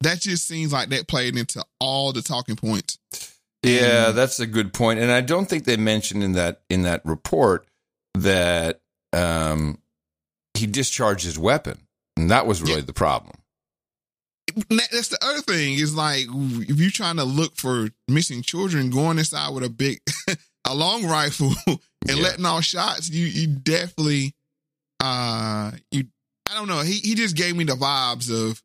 [0.00, 2.98] That just seems like that played into all the talking points.
[3.62, 4.78] Yeah, that's a good.
[4.80, 7.66] And I don't think they mentioned in that in that report
[8.14, 8.80] that
[9.12, 9.78] um,
[10.54, 11.78] he discharged his weapon,
[12.16, 13.34] and that was really the problem.
[14.68, 19.18] That's the other thing is like if you're trying to look for missing children, going
[19.18, 20.00] inside with a big,
[20.66, 24.34] a long rifle and letting off shots, you you definitely,
[25.00, 26.04] uh, you
[26.50, 26.80] I don't know.
[26.80, 28.62] He he just gave me the vibes of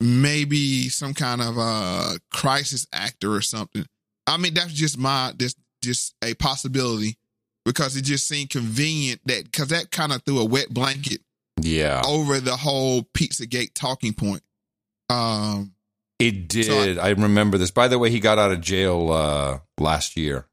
[0.00, 3.86] maybe some kind of uh crisis actor or something.
[4.26, 7.16] I mean, that's just my this just a possibility
[7.64, 11.20] because it just seemed convenient that because that kind of threw a wet blanket
[11.60, 14.42] Yeah, over the whole Pizzagate talking point.
[15.08, 15.72] Um,
[16.18, 16.98] it did.
[16.98, 17.70] I, remember this.
[17.70, 20.46] By the way, he got out of jail uh, last year.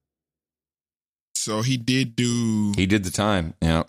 [1.36, 3.54] so he did do He did the time.
[3.62, 3.84] Yeah.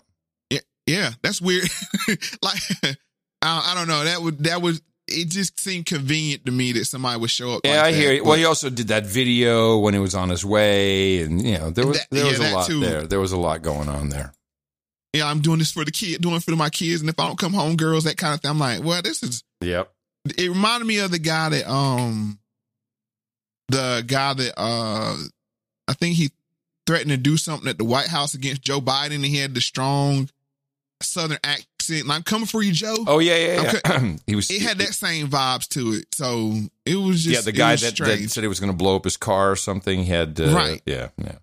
[0.49, 1.67] Yeah, yeah, that's weird.
[2.41, 2.95] like, I,
[3.41, 4.03] I don't know.
[4.03, 5.29] That would that was it.
[5.29, 7.61] Just seemed convenient to me that somebody would show up.
[7.63, 8.23] Yeah, like I hear you.
[8.23, 11.69] Well, he also did that video when he was on his way, and you know
[11.71, 12.79] there was That- there yeah, was a lot too.
[12.79, 13.07] there.
[13.07, 14.33] There was a lot going on there.
[15.13, 17.27] yeah, I'm doing this for the kid, doing it for my kids, and if I
[17.27, 18.51] don't come home, girls, that kind of thing.
[18.51, 19.43] I'm like, well, this is.
[19.61, 19.91] Yep.
[20.37, 22.39] It reminded me of the guy that um,
[23.69, 25.15] the guy that uh,
[25.87, 26.31] I think he
[26.87, 29.61] threatened to do something at the White House against Joe Biden, and he had the
[29.61, 30.29] strong
[31.01, 32.07] Southern accent.
[32.07, 32.95] Like, I'm coming for you, Joe.
[33.07, 33.79] Oh yeah, yeah, yeah.
[33.83, 34.49] co- he was.
[34.49, 36.07] it had that same vibes to it.
[36.13, 36.53] So
[36.85, 39.03] it was just yeah, the guy that, that said he was going to blow up
[39.03, 39.99] his car or something.
[40.03, 40.81] He had uh, Right.
[40.85, 41.37] Yeah, yeah.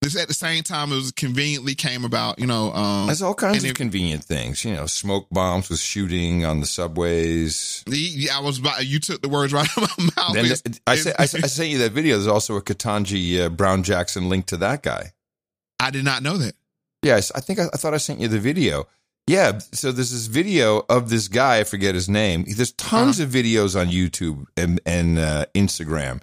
[0.00, 3.34] This at the same time it was conveniently came about, you know, um There's all
[3.34, 4.64] kinds of it- convenient things.
[4.64, 7.82] You know, smoke bombs with shooting on the subways.
[7.86, 10.34] the- I was about you took the words right out of my mouth.
[10.34, 12.16] Then It's- I, it's- say, I, I sent you that video.
[12.16, 15.12] There's also a Ketanji uh, Brown Jackson link to that guy.
[15.80, 16.54] I did not know that.
[17.02, 18.86] Yes, I think I, I thought I sent you the video.
[19.28, 21.58] Yeah, so there's this video of this guy.
[21.58, 22.44] I forget his name.
[22.48, 26.20] There's tons of videos on YouTube and and uh, Instagram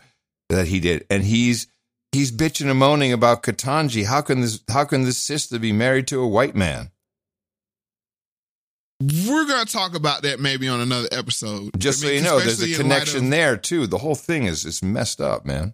[0.49, 1.67] that he did, and he's
[2.15, 4.05] he's bitching and moaning about Ketanji.
[4.05, 6.91] How can this how can this sister be married to a white man?
[9.01, 11.71] We're gonna talk about that maybe on another episode.
[11.77, 13.87] Just I mean, so you know, there's a connection of- there too.
[13.87, 15.73] The whole thing is is messed up, man.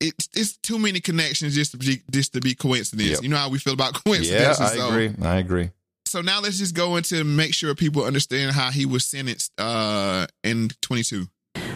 [0.00, 3.10] It's it's too many connections just to be just to be coincidence.
[3.10, 3.22] Yep.
[3.22, 4.54] You know how we feel about Yeah.
[4.58, 5.12] I so- agree.
[5.22, 5.70] I agree.
[6.06, 10.28] So now let's just go into make sure people understand how he was sentenced uh,
[10.44, 11.26] in 22.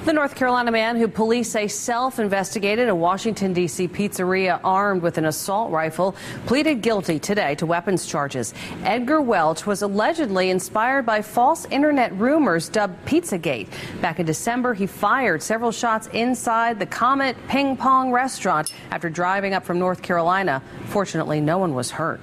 [0.08, 3.88] The North Carolina man who police say self investigated a Washington, D.C.
[3.88, 6.16] pizzeria armed with an assault rifle
[6.46, 8.54] pleaded guilty today to weapons charges.
[8.84, 13.68] Edgar Welch was allegedly inspired by false internet rumors dubbed Pizzagate.
[14.00, 19.52] Back in December, he fired several shots inside the Comet Ping Pong restaurant after driving
[19.52, 20.62] up from North Carolina.
[20.86, 22.18] Fortunately, no one was hurt.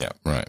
[0.00, 0.48] Yeah, right.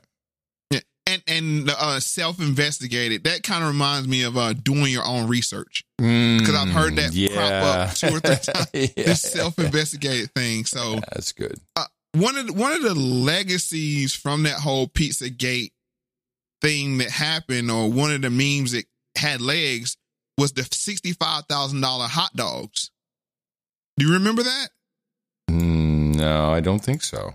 [1.28, 3.24] Yeah, and and uh, self investigated.
[3.24, 7.12] That kind of reminds me of uh, doing your own research because I've heard that
[7.34, 8.70] crop Mm, up two or three times.
[8.74, 9.04] Yeah.
[9.06, 10.66] This self investigated thing.
[10.66, 11.60] So that's good.
[11.76, 15.74] Uh, one of the, one of the legacies from that whole Pizza Gate
[16.62, 18.86] thing that happened, or one of the memes that
[19.18, 19.98] had legs,
[20.38, 22.92] was the sixty five thousand dollar hot dogs.
[23.98, 24.68] Do you remember that?
[25.50, 27.34] Mm, no, I don't think so.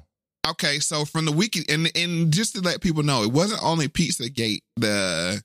[0.50, 3.88] Okay, so from the wiki, and and just to let people know, it wasn't only
[3.88, 5.42] Pizzagate, the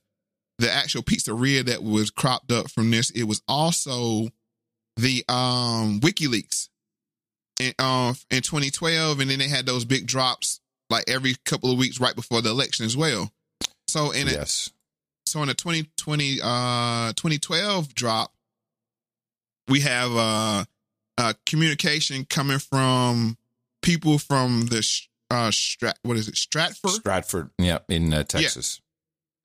[0.58, 3.10] the actual pizzeria that was cropped up from this.
[3.10, 4.28] It was also
[4.96, 6.68] the um WikiLeaks
[7.60, 10.60] in um in 2012, and then they had those big drops
[10.90, 13.30] like every couple of weeks right before the election as well.
[13.88, 14.70] So in yes,
[15.26, 18.32] so in a 2020 uh 2012 drop,
[19.68, 20.64] we have uh
[21.18, 23.36] uh communication coming from
[23.84, 24.78] people from the
[25.30, 28.80] uh Strat what is it Stratfor Stratfor, yeah, in uh, Texas.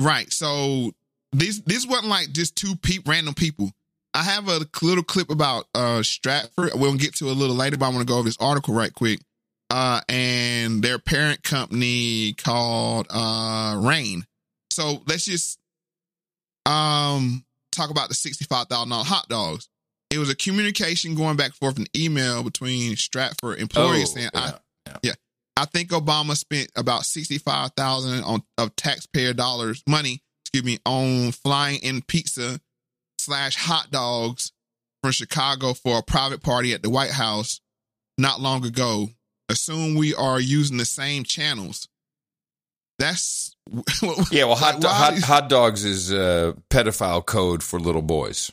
[0.02, 0.32] Right.
[0.32, 0.92] So
[1.32, 3.72] this this wasn't like just two peop random people.
[4.14, 6.74] I have a little clip about uh Stratfor.
[6.76, 8.94] We'll get to a little later, but I want to go over this article right
[8.94, 9.20] quick.
[9.70, 14.26] Uh and their parent company called uh RANE.
[14.72, 15.60] So let's just
[16.66, 19.68] um talk about the sixty-five thousand dollar hot dogs.
[20.12, 24.30] It was a communication going back and forth an email between Stratfor employees Oh, saying,
[24.34, 24.52] yeah,
[24.88, 25.14] I, yeah.
[25.56, 31.32] I think Obama spent about sixty-five thousand on of taxpayer dollars money, excuse me, on
[31.32, 32.60] flying in pizza
[33.20, 34.52] slash hot dogs
[35.04, 37.60] from Chicago for a private party at the White House
[38.18, 39.10] not long ago.
[39.50, 41.88] Assume we are using the same channels.
[43.00, 43.56] That's
[44.32, 48.52] Yeah, well, hot, Like, hot, hot dogs is uh, pedophile code for little boys.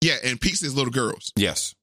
[0.00, 1.32] Yeah, and pizza is little girls.
[1.36, 1.74] Yes.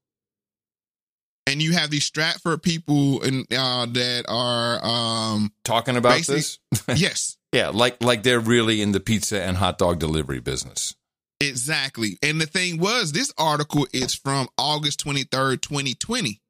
[1.48, 6.60] and you have these Stratfor people and uh, that are um Talking about this?
[6.96, 10.96] yes yeah, like like they're really in the pizza and hot dog delivery business.
[11.40, 16.42] exactly and the thing was this article is from august 23rd 2020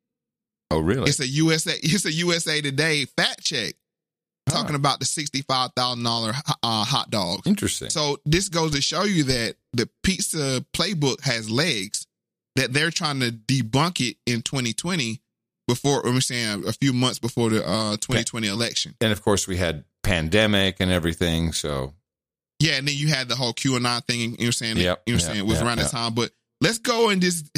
[0.71, 1.09] Oh, really?
[1.09, 3.75] it's a usa it's a usa today fact check
[4.49, 7.41] talking about the $65000 uh, hot dog.
[7.45, 7.89] Interesting.
[7.89, 12.07] so this goes to show you that the pizza playbook has legs
[12.55, 15.19] that they're trying to debunk it in 2020
[15.67, 19.57] before i'm saying a few months before the uh 2020 election And of course, we
[19.57, 21.51] had pandemic and everything.
[21.51, 21.93] So
[22.59, 24.19] Yeah, and then you had the whole QAnon thing.
[24.19, 25.77] You know, what I'm saying, Yep, you know, what I'm saying it was yep, around
[25.79, 25.91] yep.
[25.91, 26.13] time.
[26.13, 26.31] But
[26.61, 27.49] let's go and just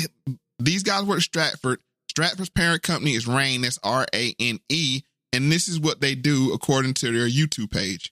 [0.59, 1.77] these guys work at Stratfor.
[2.11, 3.61] Stratfor's parent company is RANE.
[3.61, 5.01] That's R A N E,
[5.37, 8.11] and this is what they do according to their YouTube page.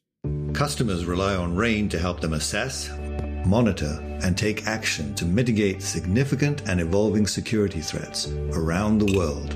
[0.54, 2.92] Customers rely on RANE to help them assess,
[3.48, 9.56] monitor, and take action to mitigate significant and evolving security threats around the world.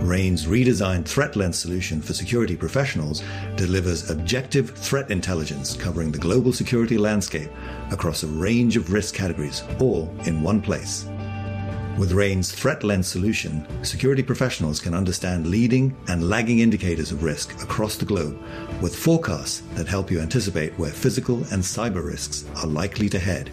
[0.00, 3.24] RANE's redesigned threat lens solution for security professionals
[3.56, 7.50] delivers objective threat intelligence covering the global security landscape
[7.90, 11.04] across a range of risk categories, all in one place.
[12.00, 17.52] With RANE's Threat Lens solution, security professionals can understand leading and lagging indicators of risk
[17.62, 18.40] across the globe
[18.80, 23.50] with forecasts that help you anticipate where physical and cyber risks are likely to head.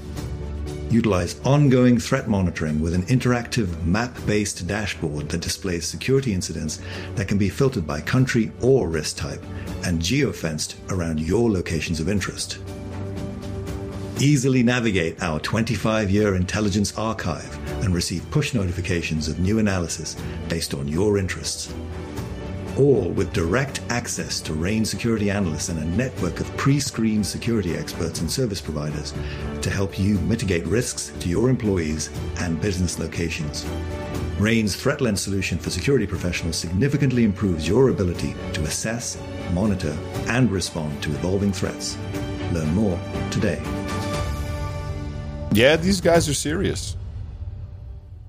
[0.90, 6.80] Utilize ongoing threat monitoring with an interactive map based dashboard that displays security incidents
[7.16, 9.44] that can be filtered by country or risk type
[9.84, 12.60] and geofenced around your locations of interest.
[14.20, 20.16] Easily navigate our 25 year intelligence archive and receive push notifications of new analysis
[20.50, 21.72] based on your interests.
[22.80, 27.76] All with direct access to RANE security analysts and a network of pre screened security
[27.76, 29.14] experts and service providers
[29.62, 33.68] to help you mitigate risks to your employees and business locations.
[34.40, 39.22] RANE's Threat Lens solution for security professionals significantly improves your ability to assess,
[39.54, 39.96] monitor,
[40.28, 41.98] and respond to evolving threats.
[42.52, 43.00] Learn more
[43.30, 43.62] today.
[45.52, 46.96] Yeah, these guys are serious.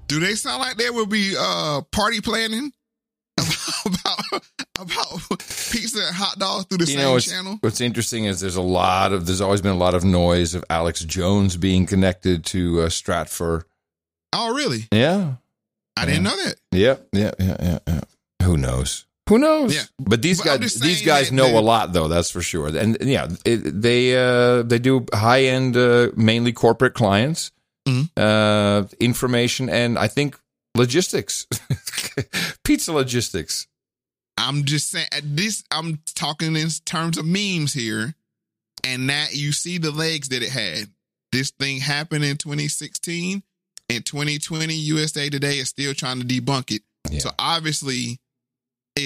[0.07, 2.73] Do they sound like they would be uh party planning
[3.85, 4.43] about
[4.79, 7.59] about pizza and hot dogs through the you same know, what's, channel?
[7.61, 10.65] what's interesting is there's a lot of there's always been a lot of noise of
[10.71, 13.65] Alex Jones being connected to uh, Stratfor.
[14.33, 14.87] Oh, really?
[14.93, 15.35] Yeah,
[15.97, 16.55] I didn't know that.
[16.73, 18.01] yeah, yeah, yeah, yeah, yeah.
[18.45, 19.05] Who knows?
[19.29, 19.75] Who knows?
[19.75, 19.83] Yeah.
[19.99, 22.09] But these But guys, just these guys that know they- a lot, though.
[22.09, 22.69] That's for sure.
[22.69, 27.53] And yeah, it, they uh, they do high end, uh, mainly corporate clients,
[27.87, 28.21] Mm-hmm.
[28.21, 30.39] uh, information, and I think
[30.75, 31.47] logistics,
[32.65, 33.67] pizza logistics.
[34.37, 38.15] I'm just saying at this I'm talking in terms of memes here.
[38.85, 40.89] And that you see the legs that it had.
[41.33, 43.43] This thing happened in 2016.
[43.89, 47.21] In 2020, USA Today is still trying to debunk it.
[47.21, 48.21] So obviously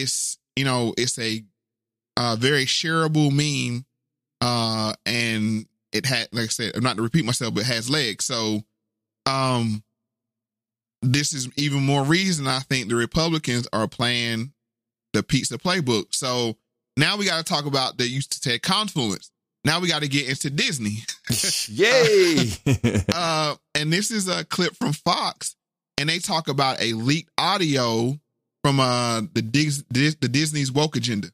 [0.00, 1.42] it's you know, it's a
[2.16, 3.84] uh very shareable meme.
[4.40, 8.24] Uh and it had like I said, not to repeat myself, but it has legs.
[8.24, 8.62] So
[9.26, 9.82] um
[11.02, 14.52] this is even more reason I think the Republicans are playing
[15.12, 16.14] the pizza playbook.
[16.14, 16.56] So
[16.96, 19.30] now we got to talk about the used to say confluence.
[19.64, 20.98] Now we got to get into Disney.
[21.68, 22.50] Yay!
[23.14, 25.54] uh, and this is a clip from Fox,
[25.98, 28.18] and they talk about a leaked audio
[28.62, 31.28] from uh the Dis- the Disney's woke agenda.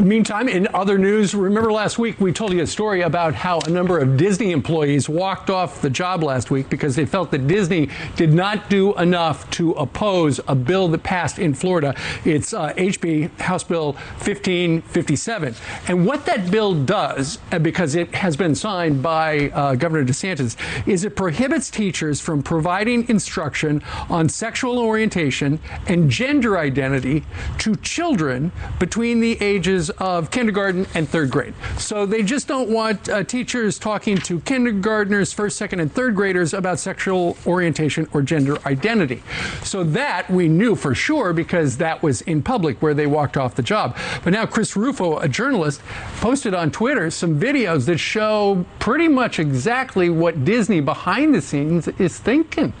[0.00, 3.70] Meantime, in other news, remember last week we told you a story about how a
[3.70, 7.88] number of Disney employees walked off the job last week because they felt that Disney
[8.16, 11.94] did not do enough to oppose a bill that passed in Florida.
[12.24, 15.54] It's uh, HB House Bill 1557.
[15.86, 20.56] And what that bill does, uh, because it has been signed by uh, Governor DeSantis,
[20.88, 23.80] is it prohibits teachers from providing instruction
[24.10, 27.24] on sexual orientation and gender identity
[27.58, 28.50] to children
[28.80, 31.54] between the ages of kindergarten and third grade.
[31.78, 36.54] So they just don't want uh, teachers talking to kindergartners, first, second, and third graders
[36.54, 39.22] about sexual orientation or gender identity.
[39.62, 43.54] So that we knew for sure because that was in public where they walked off
[43.54, 43.96] the job.
[44.22, 45.80] But now Chris Rufo, a journalist,
[46.20, 51.88] posted on Twitter some videos that show pretty much exactly what Disney behind the scenes
[51.88, 52.72] is thinking.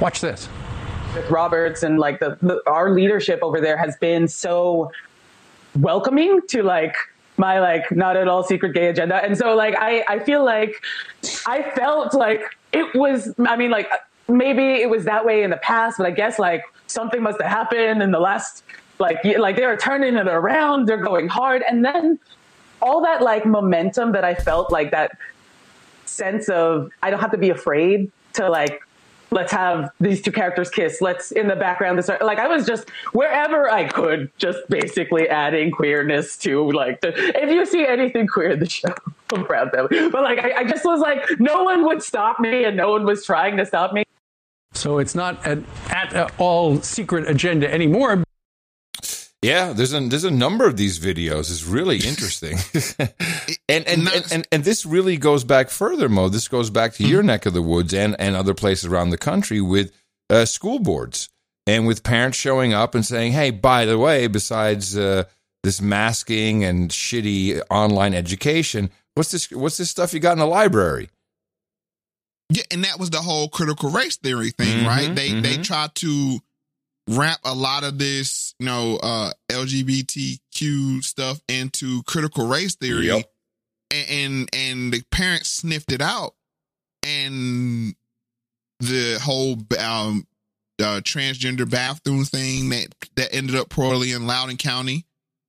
[0.00, 0.48] Watch this.
[1.30, 4.90] Roberts and like the, the our leadership over there has been so
[5.78, 6.94] welcoming to like
[7.36, 9.16] my like not at all secret gay agenda.
[9.16, 10.82] And so like i i feel like
[11.46, 12.42] i felt like
[12.72, 13.88] it was i mean like
[14.28, 17.50] maybe it was that way in the past but i guess like something must have
[17.50, 18.62] happened in the last
[18.98, 21.62] like like they were turning it around they're going hard.
[21.68, 22.18] And then
[22.80, 25.18] all that like momentum that i felt like that
[26.14, 28.80] sense of I don't have to be afraid to like
[29.30, 31.00] let's have these two characters kiss.
[31.00, 35.70] Let's in the background this like I was just wherever I could just basically adding
[35.70, 38.94] queerness to like the, if you see anything queer in the show,
[39.34, 40.10] I'm proud of them.
[40.10, 43.04] But like I, I just was like no one would stop me and no one
[43.04, 44.04] was trying to stop me.
[44.72, 48.24] So it's not an at all secret agenda anymore.
[49.44, 51.50] Yeah, there's a there's a number of these videos.
[51.50, 52.56] It's really interesting,
[53.68, 56.30] and and, and and and this really goes back further, Moe.
[56.30, 59.18] This goes back to your neck of the woods and and other places around the
[59.18, 59.92] country with
[60.30, 61.28] uh, school boards
[61.66, 65.24] and with parents showing up and saying, "Hey, by the way, besides uh,
[65.62, 69.50] this masking and shitty online education, what's this?
[69.50, 71.10] What's this stuff you got in the library?"
[72.50, 75.14] Yeah, and that was the whole critical race theory thing, Mhm, right?
[75.14, 75.64] They they mhm.
[75.64, 76.38] tried to
[77.08, 83.06] wrap a lot of this, you know, uh LGBTQ stuff into critical race theory.
[83.06, 83.30] Yep.
[83.90, 86.34] And, and and the parents sniffed it out
[87.02, 87.94] and
[88.80, 90.26] the whole um
[90.82, 95.06] uh, transgender bathroom thing that that ended up poorly in Loudoun County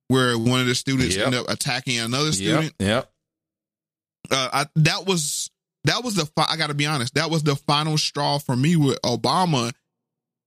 [0.08, 1.26] where one of the students Yep.
[1.26, 3.10] ended up attacking another Yep, student yep.
[4.30, 5.50] uh, I, that was
[5.84, 7.14] that was the fi- I got to be honest.
[7.14, 9.72] That was the final straw for me with Obama.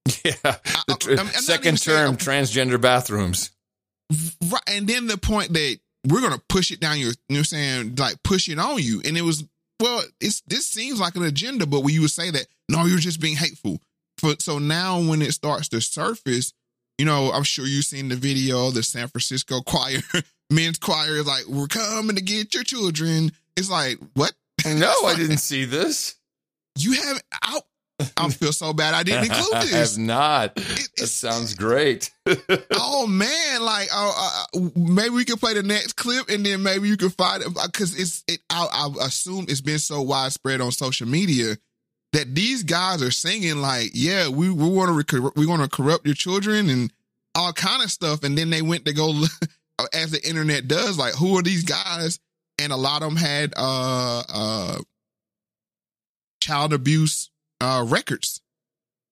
[0.25, 0.55] Yeah,
[0.88, 3.51] the tr- second term transgender bathrooms.
[4.49, 7.38] Right, and then the point that we're gonna push it down your, you know, what
[7.39, 9.43] I'm saying like push it on you, and it was
[9.79, 12.99] well, it's this seems like an agenda, but when you would say that, no, you're
[12.99, 13.79] just being hateful.
[14.17, 16.53] For, so now when it starts to surface,
[16.97, 20.01] you know, I'm sure you've seen the video the San Francisco choir,
[20.49, 23.31] men's choir is like, we're coming to get your children.
[23.55, 24.33] It's like, what?
[24.65, 26.15] No, I didn't see this.
[26.77, 27.23] You haven't.
[27.31, 27.59] I,
[28.17, 28.93] I feel so bad.
[28.93, 29.73] I didn't include this.
[29.73, 30.53] I have not.
[30.57, 32.11] It sounds great.
[32.71, 36.87] oh man, like uh, uh, maybe we can play the next clip and then maybe
[36.87, 38.39] you can find it because it's it.
[38.49, 41.57] I, I assume it's been so widespread on social media
[42.13, 46.05] that these guys are singing like, yeah, we we want to we want to corrupt
[46.05, 46.91] your children and
[47.35, 49.13] all kind of stuff, and then they went to go
[49.93, 52.19] as the internet does, like who are these guys?
[52.61, 54.77] And a lot of them had uh uh
[56.41, 57.29] child abuse
[57.61, 58.41] uh records.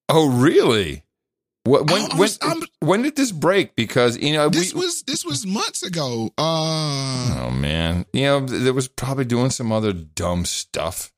[0.09, 1.03] Oh, really?
[1.67, 2.29] What, when when
[2.79, 3.75] when did this break?
[3.75, 6.31] Because you know this was this was months ago.
[6.37, 11.11] Uh, oh man, you know there was probably doing some other dumb stuff.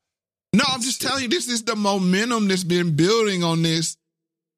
[0.52, 3.96] No, I'm just telling you, this is the momentum that's been building on this.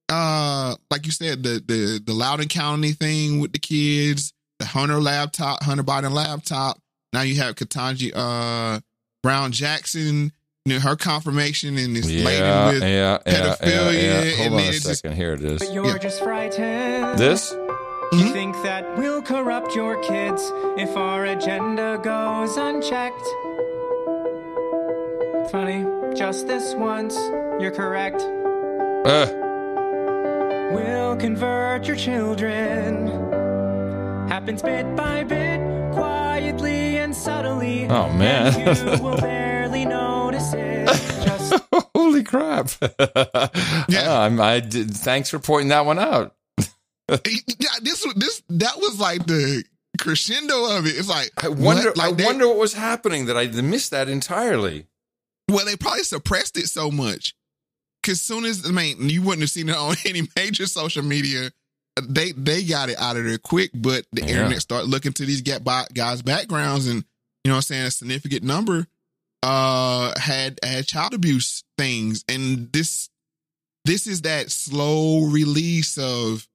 [0.08, 4.98] Uh, like you said, the the the Loudoun County thing with the kids, the Hunter
[4.98, 6.78] laptop, Hunter Biden laptop.
[7.12, 8.80] Now you have Ketanji uh,
[9.22, 10.32] Brown Jackson
[10.64, 13.92] you know, her confirmation and this Yeah, laden with yeah, yeah, pedophilia.
[13.92, 14.36] yeah, yeah.
[14.36, 15.16] Hold and on a it's just- second.
[15.16, 15.58] Here it is.
[15.58, 17.18] But you're just frightened.
[17.18, 17.52] This?
[18.12, 20.42] You think that we'll corrupt your kids
[20.76, 23.26] if our agenda goes unchecked.
[25.50, 25.84] Funny,
[26.14, 27.16] just this once,
[27.60, 28.20] you're correct.
[29.06, 29.26] Uh,
[30.72, 33.08] We'll convert your children.
[34.28, 35.60] Happens bit by bit,
[35.92, 37.86] quietly and subtly.
[37.88, 38.54] Oh, man.
[38.58, 39.90] And you will barely notice it.
[39.92, 40.21] Just
[41.94, 42.70] Holy crap!
[43.88, 46.34] yeah, uh, I'm, I did, thanks for pointing that one out.
[46.58, 46.66] yeah,
[47.82, 49.64] this this that was like the
[49.98, 50.90] crescendo of it.
[50.96, 51.88] It's like I wonder.
[51.90, 51.96] what?
[51.96, 54.86] Like I they- wonder what was happening that I missed that entirely.
[55.50, 57.34] Well, they probably suppressed it so much.
[58.02, 61.50] Cause soon as I mean, you wouldn't have seen it on any major social media.
[62.02, 64.28] They they got it out of there quick, but the Yeah.
[64.28, 67.04] internet started looking to these get by guys' backgrounds, and
[67.44, 68.86] you know, what I'm saying a significant number
[69.42, 73.10] uh had had child abuse things, and this
[73.84, 76.46] this is that slow release of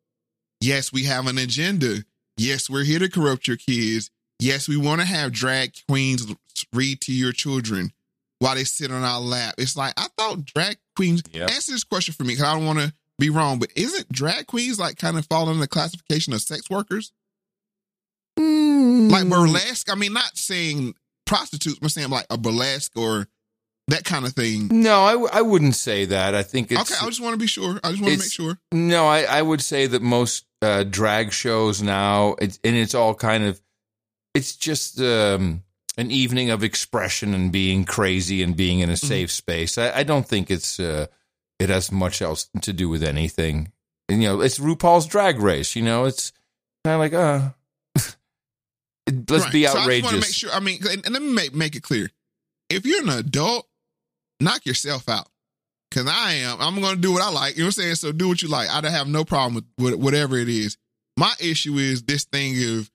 [0.62, 2.04] yes, we have an agenda.
[2.38, 4.10] Yes, we're here to corrupt your kids.
[4.40, 6.26] Yes, we want to have drag queens
[6.74, 7.92] read to your children
[8.40, 9.56] while they sit on our lap.
[9.58, 11.24] It's like I thought drag queens.
[11.34, 14.48] Answer this question for me because I don't want to be wrong, but isn't drag
[14.48, 17.12] queens like kind of fall in the classification of sex workers?
[18.38, 19.92] Like burlesque.
[19.92, 20.94] I mean, not saying
[21.28, 23.28] prostitutes, but saying like a burlesque or
[23.90, 24.68] that kind of thing.
[24.72, 26.34] No, I, w- I wouldn't say that.
[26.36, 27.80] I think it's okay, I just want to be sure.
[27.84, 28.58] I just want to make sure.
[28.72, 33.14] No, I, I would say that most uh, drag shows now, it's, and it's all
[33.16, 33.62] kind of,
[34.34, 35.64] it's just um,
[35.98, 39.08] an evening of expression and being crazy and being in a Mm-hmm.
[39.08, 39.78] safe space.
[39.78, 41.08] I, I don't think it's uh,
[41.60, 43.72] it has much else to do with anything.
[44.10, 45.76] And, you know, it's RuPaul's Drag Race.
[45.76, 46.32] You know, it's
[46.84, 47.50] kind of like, uh,
[49.30, 49.54] let's Right.
[49.54, 50.52] be So I just want to make sure.
[50.52, 52.10] I mean, and, and let me make make it clear:
[52.70, 53.68] if you're an adult,
[54.40, 55.28] knock yourself out.
[55.90, 56.58] Because I am.
[56.60, 57.56] I'm going to do what I like.
[57.56, 57.96] You know what I'm saying?
[57.96, 58.70] So do what you like.
[58.70, 60.78] I don't have no problem with, with whatever it is.
[61.16, 62.92] My issue is this thing of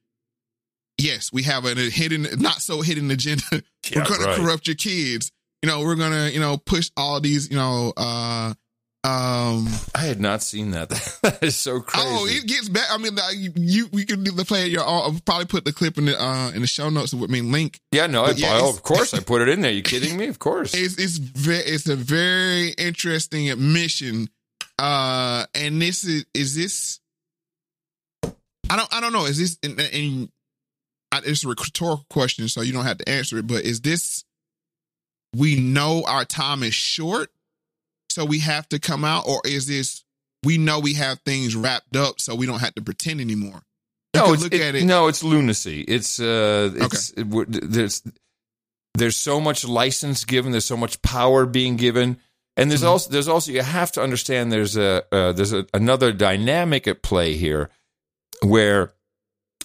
[0.99, 3.43] yes, we have a hidden, not so hidden agenda.
[3.91, 4.37] Yeah, we're going right.
[4.37, 5.33] to corrupt your kids.
[5.63, 7.93] You know, we're going to you know push all these you know.
[7.97, 8.55] uh
[9.05, 10.89] um I had not seen that.
[11.23, 12.07] that is so crazy.
[12.09, 12.87] Oh, it gets back.
[12.91, 14.67] I mean, uh, you, you we can do the play.
[14.69, 17.13] Your, I'll probably put the clip in the uh in the show notes.
[17.13, 17.81] I mean, link.
[17.91, 19.73] yeah, no, I, yeah, oh, of course I put it in there.
[19.73, 20.29] You kidding me?
[20.29, 20.73] Of course.
[20.75, 24.29] It's it's very it's a very interesting admission.
[24.79, 27.01] Uh, and this is is this.
[28.71, 29.25] I don't I don't know.
[29.25, 30.29] Is this and, and
[31.13, 33.47] I, it's a rhetorical question, so you don't have to answer it.
[33.47, 34.25] But is this?
[35.35, 37.31] We know our time is short,
[38.13, 40.05] so we have to come out, or is this?
[40.45, 43.63] We know we have things wrapped up, so we don't have to pretend anymore.
[44.15, 44.85] You no, it's, look it- at it.
[44.85, 45.83] No, it's lunacy.
[45.83, 47.27] It's uh, it's it,
[47.71, 48.03] there's
[48.95, 50.53] there's so much license given.
[50.53, 52.19] There's so much power being given,
[52.57, 56.13] and there's also there's also you have to understand there's a uh, there's a, another
[56.13, 57.71] dynamic at play here,
[58.43, 58.93] where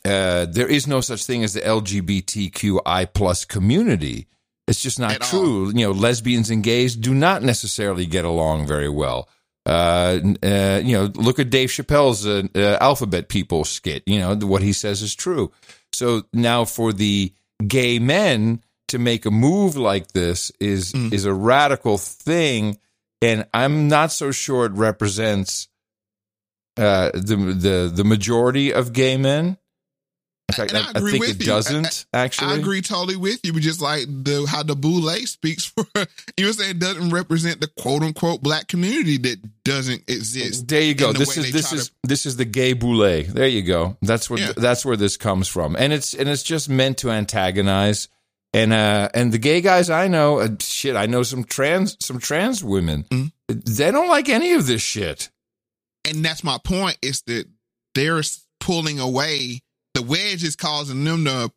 [0.05, 4.27] uh, there is no such thing as the LGBTQI plus community.
[4.67, 5.67] It's just not true.
[5.69, 9.29] You know, lesbians and gays do not necessarily get along very well.
[9.65, 14.03] Uh, uh, you know, look at Dave Chappelle's uh, uh, Alphabet People skit.
[14.05, 15.51] You know, what he says is true.
[15.93, 17.33] So now for the
[17.65, 22.77] gay men to make a move like this is is a radical thing,
[23.21, 25.67] and I'm not so sure it represents
[26.77, 29.57] uh, the the the majority of gay men.
[30.49, 31.51] In fact, I, I agree think with it you.
[31.51, 32.53] I- doesn't actually.
[32.53, 35.85] I agree totally with you, but just like the how the boule speaks for
[36.37, 40.67] you I'm saying doesn't represent the quote unquote black community that doesn't exist.
[40.69, 41.11] There you go.
[41.11, 42.99] the This is this is this is the gay boule.
[43.23, 43.97] There you go.
[44.01, 44.53] That's where Yeah.
[44.55, 48.07] that's where this comes from, and it's and it's just meant to antagonize.
[48.53, 52.19] And uh and the gay guys I know, uh, shit, I know some trans some
[52.19, 53.03] trans women.
[53.11, 53.27] Mm-hmm.
[53.65, 55.29] They don't like any of this shit.
[56.05, 57.45] and that's my point is that
[57.93, 58.21] they're
[58.61, 59.61] pulling away
[59.97, 61.51] the wedge is causing them to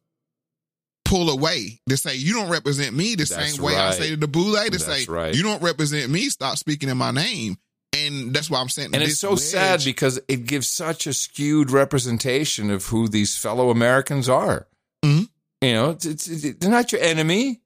[1.04, 4.16] pull away to say you don't represent me the That's same way I say to
[4.16, 5.34] the boule to That's say right.
[5.34, 7.56] you don't represent me stop speaking in my name
[7.96, 11.70] and that's why I'm saying And it's so sad because it gives such a skewed
[11.72, 14.68] representation of who these fellow Americans are.
[15.04, 15.28] Mhm.
[15.60, 17.60] You know, it's, it's, it's- they're not your enemy,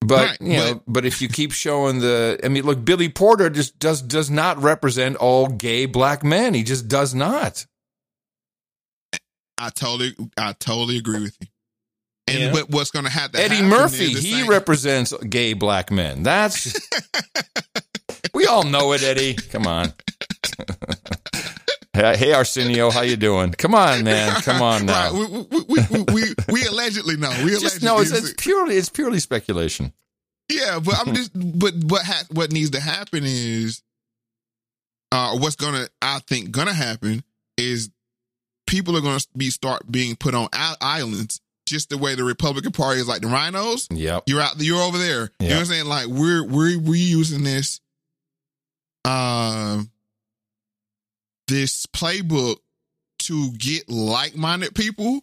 [0.00, 3.48] But Right, you know, but if you keep showing the, I mean, look, Billy Porter
[3.50, 6.52] just does does not represent all gay black men.
[6.54, 7.64] He just does not.
[9.58, 11.46] I totally, I totally agree with you.
[12.26, 12.52] And Yeah.
[12.52, 13.40] what, what's going to happen?
[13.40, 16.22] Eddie Murphy, he represents gay black men.
[16.22, 16.74] That's
[18.34, 19.34] we all know it, Eddie.
[19.34, 19.92] Come on.
[21.94, 23.52] hey, Arsenio, how you doing?
[23.52, 24.40] Come on, man.
[24.42, 25.12] Come on now.
[25.12, 27.30] Right, we, we, we, we, we, allegedly know.
[27.44, 29.92] We Just allegedly no, it's, it's purely it's purely speculation.
[30.50, 33.82] Yeah, but I'm just, but what ha- what needs to happen is,
[35.12, 37.22] uh, what's gonna, I think, gonna happen
[37.56, 37.90] is
[38.66, 40.48] people are gonna be start being put on
[40.80, 43.88] islands, just the way the Republican Party is like the RINOs.
[43.90, 44.24] Yep.
[44.26, 45.30] You're out, you're over there.
[45.40, 45.86] You know what I'm saying?
[45.86, 47.80] Like we're we're we using this,
[49.04, 49.82] uh,
[51.48, 52.56] this playbook
[53.20, 55.22] to get like-minded people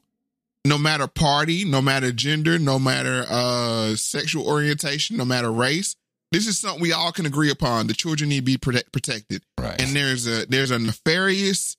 [0.65, 5.95] no matter party, no matter gender, no matter uh sexual orientation, no matter race.
[6.31, 7.87] This is something we all can agree upon.
[7.87, 9.43] The children need to be protect- protected.
[9.59, 9.81] Right.
[9.81, 11.77] And there's a there's a nefarious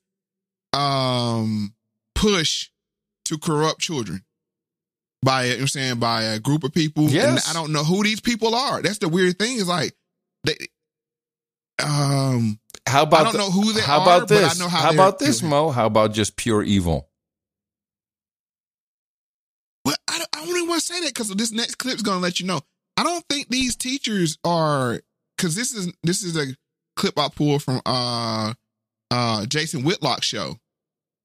[0.72, 1.74] um
[2.14, 2.68] push
[3.26, 4.24] to corrupt children
[5.22, 7.04] by you know I'm saying by a group of people.
[7.04, 7.48] And Yes.
[7.48, 8.82] I don't know who these people are.
[8.82, 9.94] That's the weird thing is like
[10.44, 10.56] they
[11.82, 14.58] um How about I don't the- know who they how are, about but I this?
[14.58, 15.70] know how how about this, Moe?
[15.70, 17.08] How about just pure evil?
[19.84, 22.18] But I don't, I don't even want to say that because this next clip's going
[22.18, 22.60] to let you know.
[22.96, 25.00] I don't think these teachers are
[25.36, 26.54] because this is this is a
[26.96, 28.52] clip I pulled from uh
[29.10, 30.58] uh Jason Whitlock show.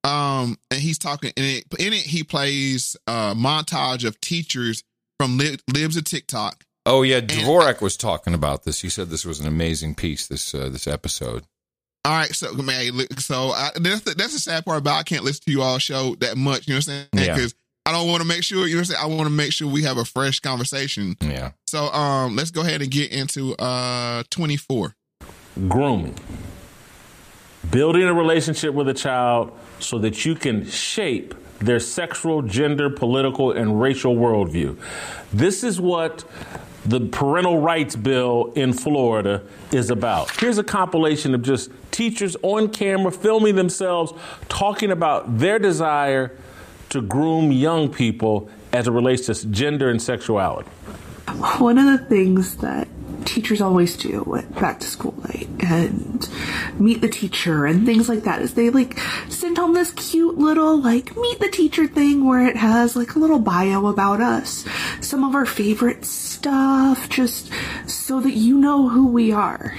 [0.08, 1.66] Um, and he's talking in it.
[1.80, 4.84] In it, he plays a montage of teachers
[5.20, 6.64] from Lib, Libs of TikTok.
[6.86, 8.80] Oh yeah, Dvorak was talking about this.
[8.80, 10.28] He said this was an amazing piece.
[10.28, 11.44] This uh, this episode.
[12.06, 15.26] All right, so man, so I, that's the, that's the sad part about I can't
[15.26, 16.66] listen to you all show that much.
[16.66, 17.08] You know what I'm saying?
[17.12, 17.36] Yeah.
[17.36, 17.54] Because
[17.86, 19.12] I don't want to make sure you know what I'm saying.
[19.12, 21.18] I want to make sure we have a fresh conversation.
[21.20, 21.52] Yeah.
[21.68, 24.96] So um, let's go ahead and get into uh 24.
[25.68, 26.16] grooming.
[27.72, 33.52] Building a relationship with a child so that you can shape their sexual, gender, political,
[33.52, 34.78] and racial worldview.
[35.34, 36.24] This is what
[36.86, 40.32] the parental rights bill in Florida is about.
[40.40, 44.14] Here's a compilation of just teachers on camera filming themselves
[44.48, 46.38] talking about their desire
[46.90, 50.70] to groom young people as it relates to gender and sexuality.
[51.58, 52.88] One of the things that
[53.28, 56.30] teachers always do at back to school night and
[56.80, 58.98] meet the teacher and things like that is they like
[59.28, 63.20] send home this cute little like meet the teacher thing where it has like a
[63.20, 64.66] little bio about us,
[65.02, 67.52] some of our favorite stuff, just
[67.86, 69.76] so that you know who we are.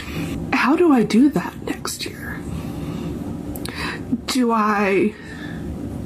[0.53, 2.39] How do I do that next year?
[4.27, 5.15] Do I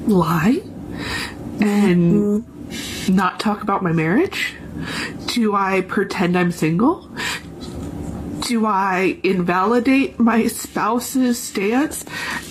[0.07, 0.61] lie
[1.59, 3.15] and mm-hmm.
[3.15, 4.55] not talk about my marriage?
[5.27, 7.09] Do I pretend I'm single?
[8.41, 12.05] Do I invalidate my spouse's stance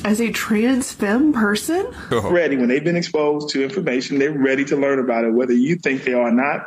[0.05, 1.87] as a trans femme person?
[2.11, 2.57] ready.
[2.57, 6.05] When they've been exposed to information they're ready to learn about it whether you think
[6.05, 6.67] they are or not.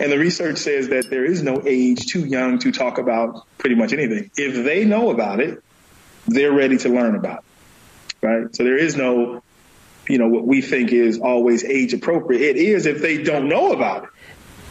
[0.00, 3.76] And the research says that there is no age too young to talk about pretty
[3.76, 4.30] much anything.
[4.36, 5.62] If they know about it
[6.26, 7.44] they're ready to learn about it
[8.26, 8.56] right?
[8.56, 9.42] So there is no
[10.08, 12.40] you know what we think is always age appropriate.
[12.40, 14.10] It is if they don't know about it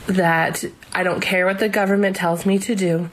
[0.08, 3.10] that I don't care what the government tells me to do.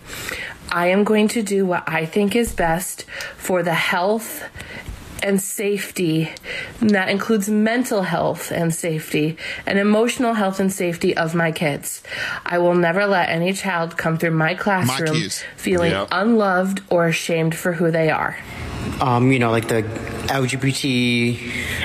[0.71, 3.05] I am going to do what I think is best
[3.37, 4.45] for the health
[5.23, 6.31] and safety.
[6.81, 9.36] And that includes mental health and safety
[9.67, 12.02] and emotional health and safety of my kids.
[12.44, 15.44] I will never let any child come through my classroom kids.
[15.57, 16.09] feeling Yep.
[16.10, 18.36] unloved or ashamed for who they are.
[19.01, 19.83] um, you know, like the
[20.52, 21.39] LGBT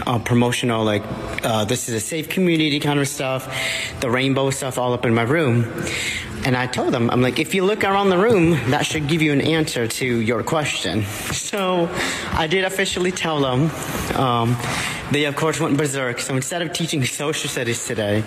[0.08, 1.04] uh, promotional, like
[1.44, 3.42] uh, this is a safe community kind of stuff,
[4.02, 5.66] the rainbow stuff all up in my room.
[6.46, 9.22] And I told them, I'm like, if you look around the room, that should give
[9.22, 11.04] you an answer to your question.
[11.48, 11.90] So
[12.34, 14.20] I did officially tell them.
[14.20, 14.58] Um,
[15.12, 16.20] they, of course, went berserk.
[16.20, 18.24] So instead of teaching social studies today,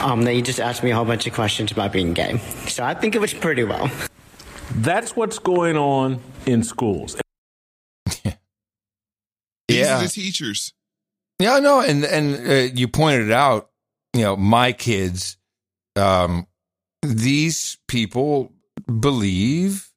[0.00, 2.38] um, they just asked me a whole bunch of questions about being gay.
[2.68, 3.90] So I think it was pretty well.
[4.76, 7.16] That's what's going on in schools.
[8.24, 8.34] These
[9.68, 9.98] Yeah.
[9.98, 10.72] are the teachers.
[11.38, 13.70] Yeah, no, and and uh, you pointed out,
[14.12, 15.36] you know, my kids,
[15.96, 16.46] um,
[17.02, 18.52] these people
[19.00, 19.90] believe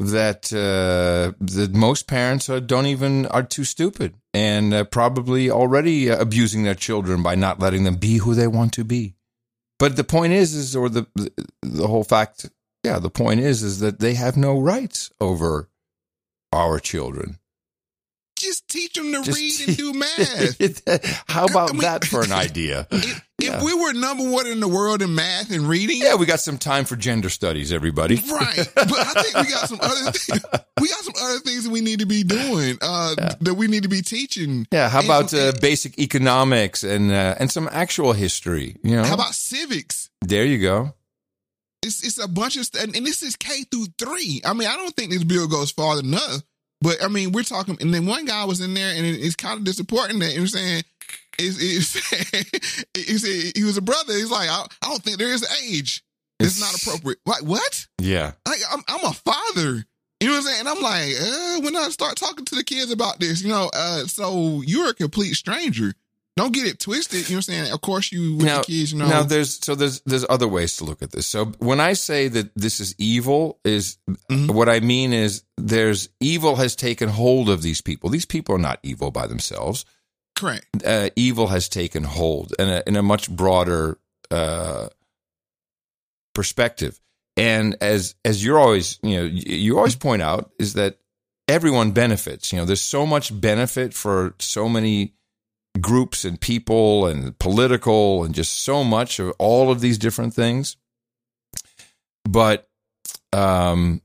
[0.00, 6.10] that uh, that most parents are, don't even are too stupid and uh, probably already
[6.10, 9.14] uh, abusing their children by not letting them be who they want to be.
[9.78, 11.06] But the point is, is or the
[11.62, 12.48] the whole fact,
[12.82, 15.68] yeah, the point is, is that they have no rights over
[16.50, 17.38] our children.
[18.40, 21.24] Just teach them to read and do math.
[21.28, 22.86] How about that for an idea?
[23.42, 26.40] If we were number one in the world in math and reading, Yeah, we got
[26.40, 28.16] some time for gender studies, everybody.
[28.30, 28.68] right?
[28.74, 30.44] But I think we got some other things.
[30.78, 32.76] We got some other things that we need to be doing.
[32.82, 34.66] Uh, that we need to be teaching.
[34.70, 38.76] Yeah, how And- about uh, basic economics and uh, and some actual history?
[38.82, 40.10] You know, how about civics?
[40.20, 40.92] there you go.
[41.82, 44.42] It's it's a bunch of stuff, and this is K through three.
[44.44, 46.42] I mean, I don't think this bill goes farther enough.
[46.80, 49.36] But I mean, we're talking, and then one guy was in there, and it, it's
[49.36, 50.84] kind of disappointing that you know what I'm saying.
[51.38, 54.12] It's, it's, it's, he was a brother.
[54.12, 56.02] He's like, I, I don't think there is age.
[56.38, 57.18] It's not appropriate.
[57.26, 57.86] Like what?
[58.00, 58.32] Yeah.
[58.46, 59.84] Like I'm, I'm a father.
[60.20, 60.60] You know what I'm saying?
[60.60, 63.70] And I'm like, uh, when I start talking to the kids about this, you know,
[63.74, 65.94] uh, so you're a complete stranger.
[66.36, 67.28] Don't get it twisted.
[67.28, 67.72] You know what I'm saying?
[67.72, 69.08] Of course, you with now, the kids, you know.
[69.08, 71.26] now there's so there's there's other ways to look at this.
[71.26, 73.98] So when I say that this is evil, is
[74.30, 74.54] Mm-hmm.
[74.54, 78.10] what I mean is there's evil has taken hold of these people.
[78.10, 79.84] These people are not evil by themselves.
[80.36, 80.64] Correct.
[80.86, 83.98] Uh, evil has taken hold in a, in a much broader
[84.30, 84.88] uh,
[86.34, 87.00] perspective.
[87.36, 90.98] And as as you're always you know you, you always point out is that
[91.48, 92.52] everyone benefits.
[92.52, 95.14] You know, there's so much benefit for so many
[95.80, 100.76] groups and people and political and just so much of all of these different things.
[102.28, 102.68] But
[103.32, 104.02] um,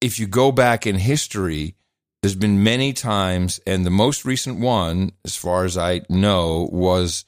[0.00, 1.74] if you go back in history,
[2.22, 7.24] there's been many times, and the most recent one, as far as I know, was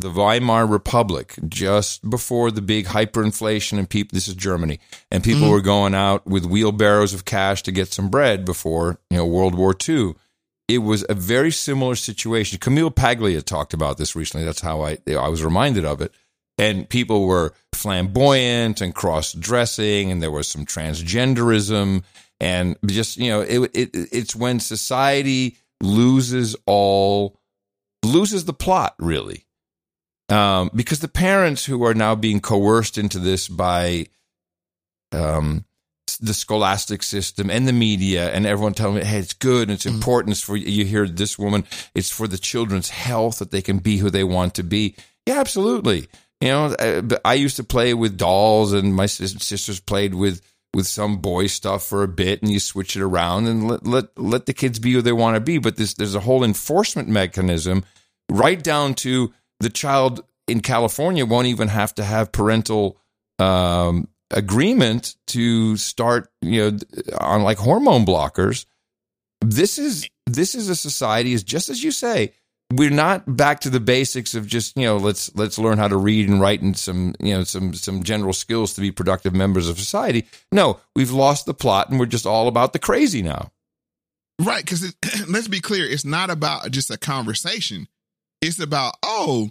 [0.00, 4.14] the Weimar Republic, just before the big hyperinflation, and people.
[4.14, 4.78] This is Germany,
[5.10, 5.50] and people Mhm.
[5.50, 9.54] were going out with wheelbarrows of cash to get some bread before you know World
[9.56, 10.14] War II.
[10.68, 12.58] It was a very similar situation.
[12.58, 14.44] Camille Paglia talked about this recently.
[14.44, 16.12] That's how I I was reminded of it.
[16.58, 22.02] And people were flamboyant and cross dressing, and there was some transgenderism,
[22.40, 27.40] and just you know, it, it it's when society loses all
[28.04, 29.46] loses the plot really
[30.28, 34.06] um, because the parents who are now being coerced into this by
[35.12, 35.64] um,
[36.20, 39.86] the scholastic system and the media and everyone telling me, hey, it's good, and it's
[39.86, 41.64] important it's for you hear this woman,
[41.94, 44.94] it's for the children's health that they can be who they want to be.
[45.26, 46.08] Yeah, absolutely.
[46.40, 50.40] You know, I, I used to play with dolls, and my sisters played with
[50.74, 54.18] with some boy stuff for a bit, and you switch it around and let let
[54.18, 55.58] let the kids be who they want to be.
[55.58, 57.84] But this there's a whole enforcement mechanism,
[58.30, 62.98] right down to the child in California won't even have to have parental
[63.38, 66.78] um, agreement to start, you know,
[67.18, 68.66] on like hormone blockers.
[69.40, 72.34] This is this is a society is just as you say.
[72.70, 75.96] We're not back to the basics of just you know let's let's learn how to
[75.96, 79.68] read and write and some you know some some general skills to be productive members
[79.68, 80.26] of society.
[80.52, 83.52] No, we've lost the plot and we're just all about the crazy now.
[84.40, 84.94] Right, because
[85.28, 87.88] let's be clear, it's not about just a conversation.
[88.40, 89.50] It's about, oh,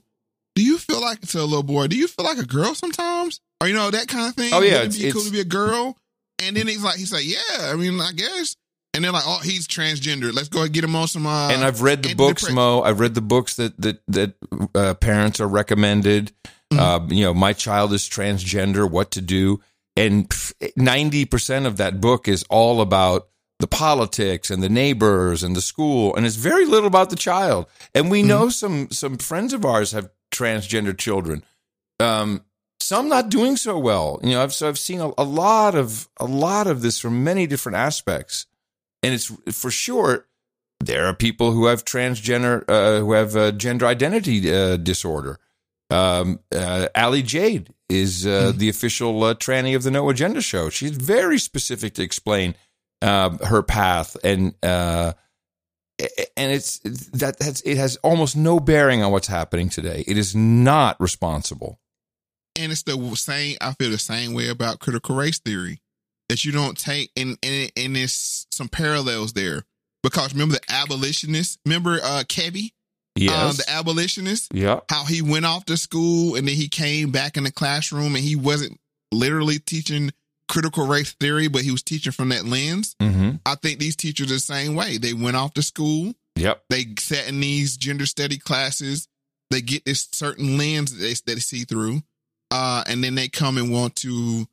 [0.56, 1.88] do you feel like to a little boy?
[1.88, 4.52] Do you feel like a girl sometimes, or you know that kind of thing?
[4.54, 5.98] Oh, yeah, it's- be cool to be a girl.
[6.40, 8.56] And then he's like, he's like, yeah, I mean, I guess.
[8.94, 10.34] And they're like, oh, he's transgender.
[10.34, 11.26] Let's go and get him on some.
[11.26, 12.50] Uh, and I've read the books.
[12.50, 12.82] Moe.
[12.82, 14.34] I've read the books that that that
[14.74, 16.32] uh, parents are recommended.
[16.72, 16.80] Mm-hmm.
[16.80, 18.90] Uh, you know, my child is transgender.
[18.90, 19.62] What to do?
[19.96, 20.32] And
[20.76, 23.30] ninety percent of that book is all about
[23.60, 27.66] the politics and the neighbors and the school, and it's very little about the child.
[27.96, 31.44] And we know some some friends of ours have transgender children.
[32.00, 32.44] Um,
[32.88, 34.20] some not doing so well.
[34.24, 37.24] You know, I've so I've seen a, a lot of a lot of this from
[37.24, 38.46] many different aspects,
[39.04, 40.28] and it's for sure
[40.80, 45.38] there are people who have transgender, uh, who have uh, gender identity uh, disorder.
[45.90, 50.70] Um, uh, Ali Jade is uh, the official uh, tranny of the No Agenda show.
[50.70, 52.56] She's very specific to explain
[53.02, 55.12] uh, her path, and uh,
[56.00, 60.06] and it's that that's it has almost no bearing on what's happening today.
[60.08, 61.80] It is not responsible.
[62.58, 63.58] And it's the same.
[63.62, 65.80] I feel the same way about critical race theory
[66.30, 69.64] that you don't take, and and and there's some parallels there
[70.04, 71.58] because remember the abolitionists.
[71.66, 72.72] Remember uh Kevy,
[73.16, 73.34] Yes.
[73.34, 74.54] um, the abolitionist.
[74.54, 74.82] Yeah.
[74.90, 78.24] how he went off to school and then he came back in the classroom and
[78.24, 78.80] he wasn't
[79.12, 80.12] literally teaching
[80.50, 82.96] critical race theory, but he was teaching from that lens.
[83.02, 83.38] Mm-hmm.
[83.46, 84.98] I think these teachers are the same way.
[84.98, 86.14] They went off to school.
[86.36, 86.64] Yep.
[86.70, 89.08] They sat in these gender study classes.
[89.50, 92.02] They get this certain lens that they, that they see through,
[92.52, 94.48] uh, and then they come and want to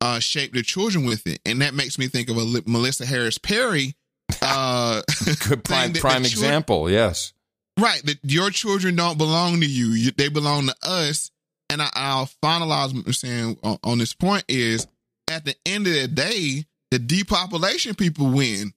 [0.00, 1.40] uh, shape their children with it.
[1.44, 3.94] And that makes me think of a Li- Melissa Harris Perry.
[4.42, 5.02] Uh,
[5.48, 6.90] Good prime prime the chil- example.
[6.90, 7.32] Yes.
[7.78, 8.02] Right.
[8.04, 9.88] That your children don't belong to you.
[9.88, 11.30] you they belong to us.
[11.70, 14.86] And I, I'll finalize what I'm saying on, on this point is
[15.30, 18.72] at the end of the day, the depopulation people win.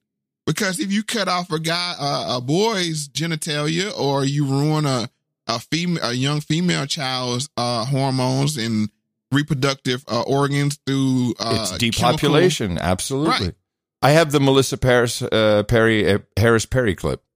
[0.46, 5.10] Because if you cut off a guy, uh, a boy's genitalia, or you ruin a
[5.48, 8.90] a female, a young female child's uh, hormones and
[9.32, 12.70] reproductive uh, organs through uh, it's depopulation.
[12.70, 13.46] chemical- Absolutely.
[13.48, 13.56] Right.
[14.02, 17.24] I have the Melissa Paris, uh, Perry, uh, Harris Perry clip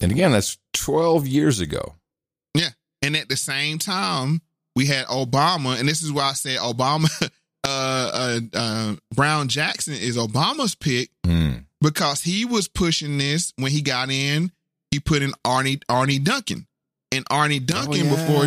[0.00, 1.94] And again, that's 12 years ago.
[2.54, 2.70] Yeah.
[3.02, 4.40] And at the same time,
[4.74, 7.08] we had Obama, and this is why I said Obama,
[7.64, 11.10] uh, uh, uh, Brown Jackson is Obama's pick
[11.80, 14.52] because he was pushing this when he got in.
[14.90, 16.66] He put in Arne Arne Duncan,
[17.12, 18.44] and Arne Duncan yeah, before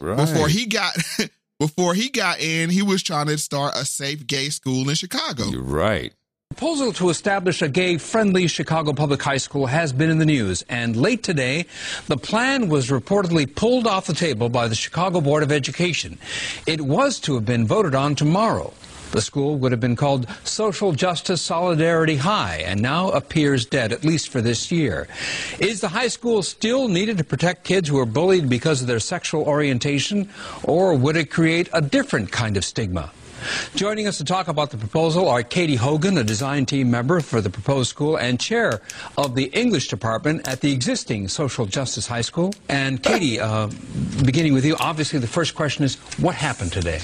[0.00, 0.16] right.
[0.16, 0.96] before he got
[1.60, 5.44] before he got in, he was trying to start a safe gay school in Chicago.
[5.44, 6.12] You're right.
[6.58, 10.64] Proposal to establish a gay friendly Chicago public high school has been in the news,
[10.68, 11.64] and late today,
[12.08, 16.18] the plan was reportedly pulled off the table by the Chicago Board of Education.
[16.66, 18.72] It was to have been voted on tomorrow.
[19.12, 24.04] The school would have been called Social Justice Solidarity High and now appears dead, at
[24.04, 25.06] least for this year.
[25.60, 28.98] Is the high school still needed to protect kids who are bullied because of their
[28.98, 30.28] sexual orientation,
[30.64, 33.12] or would it create a different kind of stigma?
[33.74, 37.40] Joining us to talk about the proposal are Katie Hogan, a design team member for
[37.40, 38.80] the proposed school and chair
[39.16, 42.54] of the English department at the existing Social Justice High School.
[42.68, 43.68] And Katie, uh,
[44.24, 47.00] beginning with you, obviously the first question is what happened today?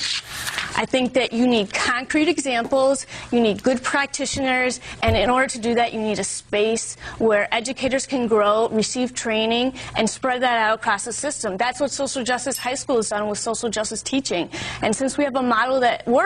[0.77, 5.59] I think that you need concrete examples, you need good practitioners, and in order to
[5.61, 10.59] do that, you need a space where educators can grow, receive training, and spread that
[10.59, 11.57] out across the system.
[11.57, 14.51] That's what Social Justice High School has done with social justice teaching.
[14.83, 16.24] And since we have a model that works,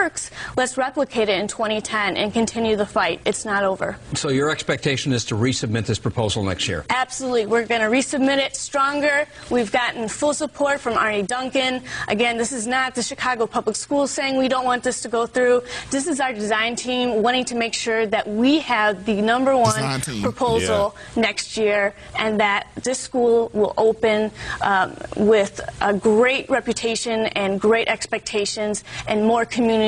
[0.56, 3.20] let's replicate it in 2010 and continue the fight.
[3.24, 3.96] It's not over.
[4.14, 6.84] So your expectation is to resubmit this proposal next year?
[6.90, 7.46] Absolutely.
[7.46, 9.26] We're going to resubmit it stronger.
[9.50, 11.82] We've gotten full support from Arne Duncan.
[12.08, 15.26] Again, this is not the Chicago Public Schools saying we don't want this to go
[15.26, 15.62] through.
[15.90, 20.00] This is our design team wanting to make sure that we have the number one
[20.00, 20.22] team.
[20.22, 27.60] proposal next year and that this school will open um, with a great reputation and
[27.60, 29.87] great expectations and more community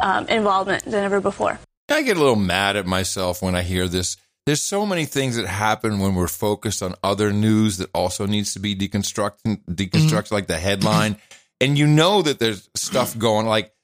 [0.00, 1.58] um, involvement than ever before.
[1.90, 4.16] I get a little mad at myself when I hear this.
[4.46, 8.54] There's so many things that happen when we're focused on other news that also needs
[8.54, 11.16] to be deconstructed, deconstructed, like the headline.
[11.60, 13.74] And you know that there's stuff going like,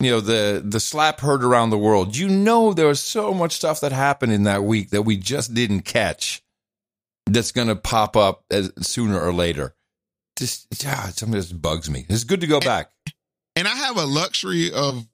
[0.00, 2.16] you know, the the slap heard around the world.
[2.16, 5.54] You know there was so much stuff that happened in that week that we just
[5.54, 6.42] didn't catch
[7.26, 9.74] that's gonna pop up as, sooner or later.
[10.36, 12.06] Just yeah, something just bugs me.
[12.08, 12.90] It's good to go back.
[13.60, 15.06] And I have a luxury of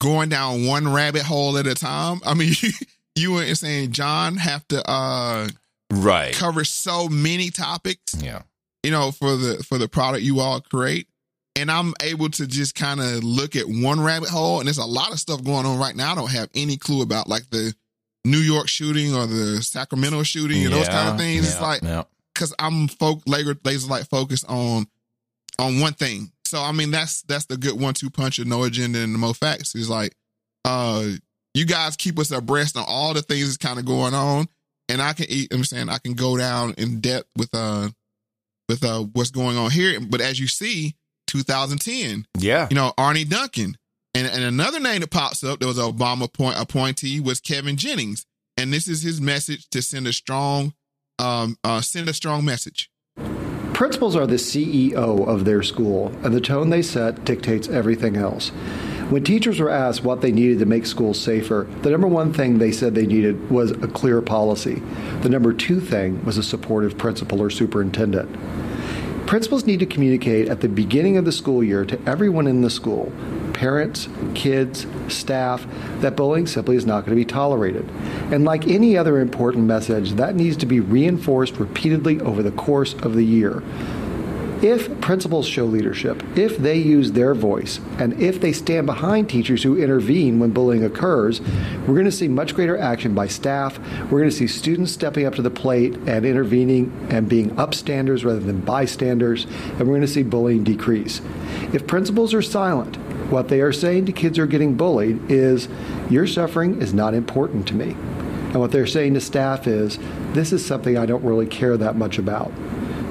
[0.00, 2.20] going down one rabbit hole at a time.
[2.26, 2.54] I mean,
[3.16, 5.48] you and saying John have to uh
[5.92, 6.34] Right.
[6.34, 8.16] cover so many topics.
[8.18, 8.42] Yeah.
[8.82, 11.06] You know, for the for the product you all create.
[11.54, 14.84] And I'm able to just kind of look at one rabbit hole and there's a
[14.84, 17.72] lot of stuff going on right now I don't have any clue about like the
[18.24, 21.48] New York shooting or the Sacramento shooting and those kind of Yeah, things.
[21.52, 22.02] it's like yeah.
[22.34, 24.86] because I'm folk laser laser like focused on
[25.58, 26.30] on one thing.
[26.46, 29.32] So I mean that's that's the good one two punch of no agenda and Moe
[29.32, 29.74] Factz.
[29.76, 30.14] Is like
[30.64, 31.06] uh
[31.54, 34.46] you guys keep us abreast on all the things that's kind of going on,
[34.88, 35.52] and I can eat.
[35.52, 37.88] I'm saying I can go down in depth with uh
[38.68, 39.98] with uh what's going on here.
[40.00, 40.96] But as you see,
[41.28, 42.66] 2010, Yeah.
[42.70, 43.76] you know Arne Duncan,
[44.14, 47.76] and and another name that pops up that was an Obama point appointee was Kevin
[47.76, 48.26] Jennings,
[48.56, 50.74] and this is his message to send a strong
[51.18, 52.90] um uh send a strong message.
[53.76, 58.48] Principals are the CEO of their school, and the tone they set dictates everything else.
[59.10, 62.56] When teachers were asked what they needed to make schools safer, the number one thing
[62.56, 64.76] they said they needed was a clear policy.
[65.20, 68.34] The number two thing was a supportive principal or superintendent.
[69.26, 72.70] Principals need to communicate at the beginning of the school year to everyone in the
[72.70, 73.12] school
[73.52, 75.66] parents, kids, staff
[76.00, 77.88] that bullying simply is not going to be tolerated.
[78.30, 82.92] And like any other important message, that needs to be reinforced repeatedly over the course
[82.92, 83.62] of the year.
[84.62, 89.62] If principals show leadership, if they use their voice, and if they stand behind teachers
[89.62, 91.42] who intervene when bullying occurs,
[91.86, 93.78] we're going to see much greater action by staff.
[94.04, 98.24] We're going to see students stepping up to the plate and intervening and being upstanders
[98.24, 101.20] rather than bystanders, and we're going to see bullying decrease.
[101.74, 102.96] If principals are silent,
[103.30, 105.68] what they are saying to kids who are getting bullied is,
[106.08, 107.90] Your suffering is not important to me.
[107.90, 109.98] And what they're saying to staff is
[110.32, 112.50] this is something I don't really care that much about.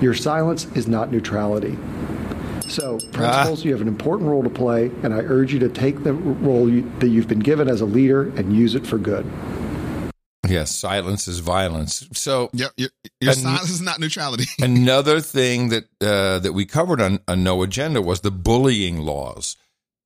[0.06, 1.76] Your silence is not neutrality.
[2.68, 6.04] So, principals, you have an important role to play, and I urge you to take
[6.04, 9.26] the role you, that you've been given as a leader and use it for good.
[10.48, 12.08] Yes, silence is violence.
[12.14, 14.46] So, Yep, your, your An- silence is not neutrality.
[14.62, 19.58] another thing that uh, that we covered on, on No Agenda was the bullying laws,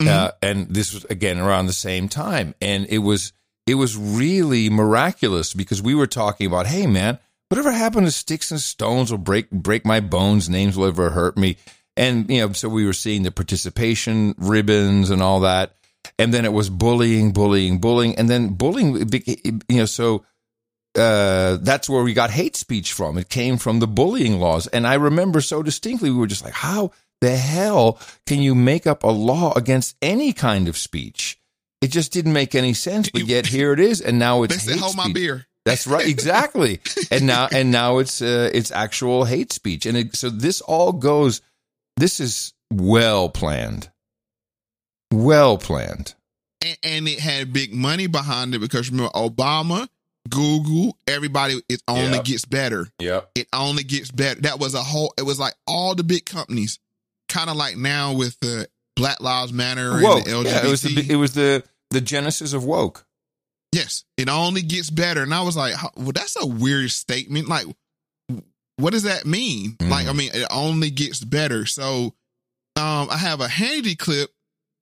[0.02, 3.34] uh, and this was again around the same time, and it was
[3.68, 7.20] it was really miraculous because we were talking about, hey man,
[7.50, 11.38] whatever happened to sticks and stones will break break my bones, names will ever hurt
[11.38, 11.58] me,
[11.98, 15.76] and you know, so we were seeing the participation ribbons and all that,
[16.18, 19.10] and then it was bullying, bullying, bullying, and then bullying,
[19.68, 20.24] you know, so
[20.96, 23.18] uh, that's where we got hate speech from.
[23.18, 24.68] It came from the bullying laws.
[24.68, 28.88] And I remember so distinctly, we were just like, how the hell can you make
[28.88, 31.40] up a law against any kind of speech?
[31.82, 33.10] It just didn't make any sense.
[33.10, 34.02] But yet here it is.
[34.02, 35.46] And now it's They said, hate hold my beer.
[35.70, 36.80] That's right, exactly.
[37.12, 40.92] and now, and now it's uh, it's actual hate speech, and it, so this all
[40.92, 41.42] goes.
[41.98, 43.90] This is well planned,
[45.12, 46.14] well planned.
[46.64, 49.88] and, and it had big money behind it because remember Obama,
[50.30, 51.62] Google, everybody.
[51.70, 52.24] It only Yep.
[52.26, 52.88] gets better.
[53.00, 53.32] Yep.
[53.36, 54.42] It only gets better.
[54.42, 55.14] That was a whole.
[55.18, 56.80] It was like all the big companies,
[57.28, 60.46] kind of like now with the Black Lives Matter and the LGBT.
[60.46, 63.06] Yeah, it was the it was the the genesis of woke.
[63.72, 65.22] Yes, it only gets better.
[65.22, 67.48] And I was like, well, that's a weird statement.
[67.48, 67.66] Like,
[68.78, 69.76] what does that mean?
[69.82, 71.66] Like, I mean, it only gets better.
[71.66, 72.16] So,
[72.76, 74.32] um, I have a Hannity clip,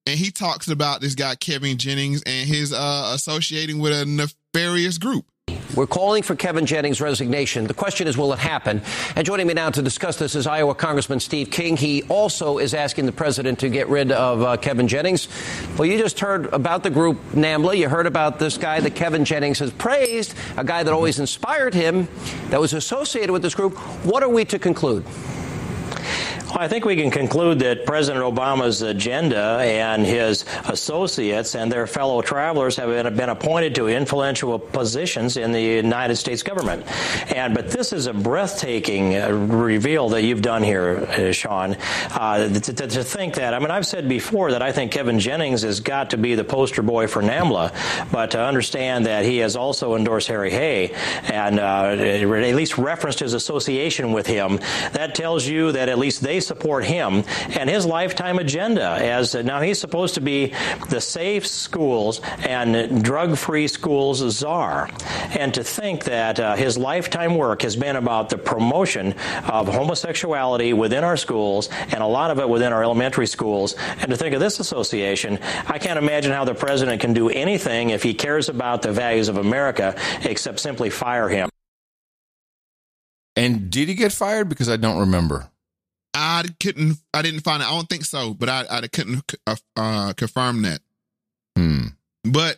[0.05, 4.97] and he talks about this guy Kevin Jennings and his uh associating with a nefarious
[4.97, 5.25] group.
[5.77, 7.67] We're calling for Kevin Jennings' resignation.
[7.67, 8.81] The question is, will it happen?
[9.15, 11.77] And joining me now to discuss this is Iowa Congressman Steve King.
[11.77, 15.27] He also is asking the president to get rid of uh, Kevin Jennings.
[15.77, 17.77] Well, you just heard about the group NAMBLA.
[17.77, 21.75] You heard about this guy that Kevin Jennings has praised, a guy that always inspired
[21.75, 22.07] him,
[22.49, 23.77] that was associated with this group.
[24.03, 25.05] What are we to conclude?
[26.49, 31.87] Well, I think we can conclude that President Obama's agenda and his associates and their
[31.87, 36.85] fellow travelers have been, been appointed to influential positions in the United States government.
[37.35, 41.75] And but this is a breathtaking uh, reveal that you've done here, uh, Sean.
[42.11, 45.19] Uh, to, to, to think that I mean, I've said before that I think Kevin
[45.19, 49.39] Jennings has got to be the poster boy for NAMBLA, but to understand that he
[49.39, 50.93] has also endorsed Harry Hay
[51.23, 54.59] and uh, at least referenced his association with him,
[54.93, 58.87] that tells you that at least they support him and his lifetime agenda.
[58.87, 60.53] As now he's supposed to be
[60.89, 64.89] the safe schools and drug-free schools czar,
[65.37, 69.13] and to think that uh, his lifetime work has been about the promotion
[69.49, 74.09] of homosexuality within our schools and a lot of it within our elementary schools, and
[74.09, 78.03] to think of this association, I can't imagine how the president can do anything if
[78.03, 81.49] he cares about the values of America except simply fire him.
[83.35, 84.49] And did he get fired?
[84.49, 85.49] Because I don't remember.
[86.13, 86.97] I couldn't.
[87.13, 87.67] I didn't find it.
[87.67, 90.79] I don't think so, but I, I couldn't uh, uh, confirm that.
[91.57, 91.87] Hmm.
[92.23, 92.57] But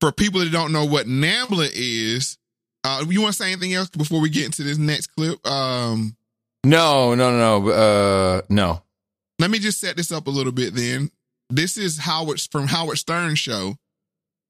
[0.00, 2.36] for people that don't know what NAMBLA is,
[2.84, 5.44] uh, you want to say anything else before we get into this next clip?
[5.46, 6.16] Um,
[6.64, 7.70] No, no, no, no.
[7.70, 8.82] Uh, no.
[9.38, 10.74] let me just set this up a little bit.
[10.74, 11.10] Then
[11.50, 13.76] this is Howard from Howard Stern show,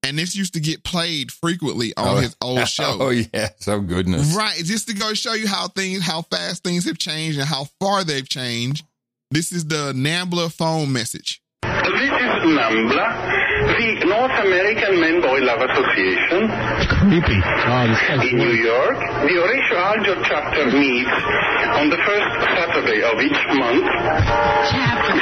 [0.05, 2.17] and this used to get played frequently on Oh.
[2.17, 2.97] his old show.
[2.99, 4.35] Oh yeah, oh, so goodness.
[4.35, 7.65] Right, just to go show you how things, how fast things have changed and how
[7.79, 8.85] far they've changed.
[9.31, 11.41] This is the NAMBLA phone message.
[11.63, 13.07] This is NAMBLA,
[13.77, 16.45] the North American Men Boy Love Association.
[16.87, 17.39] Creepy.
[18.29, 21.09] In New York, the Horatio Alger chapter meets
[21.75, 23.85] on the first Saturday of each month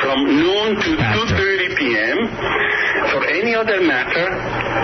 [0.03, 2.17] from noon to 2.30 p.m.
[3.13, 4.25] For any other matter,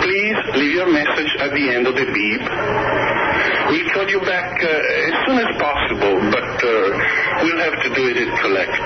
[0.06, 2.46] please leave your message at the end of the beep.
[3.74, 6.70] We'll call you back uh, as soon as possible, but uh,
[7.42, 8.78] we'll have to do it at collect.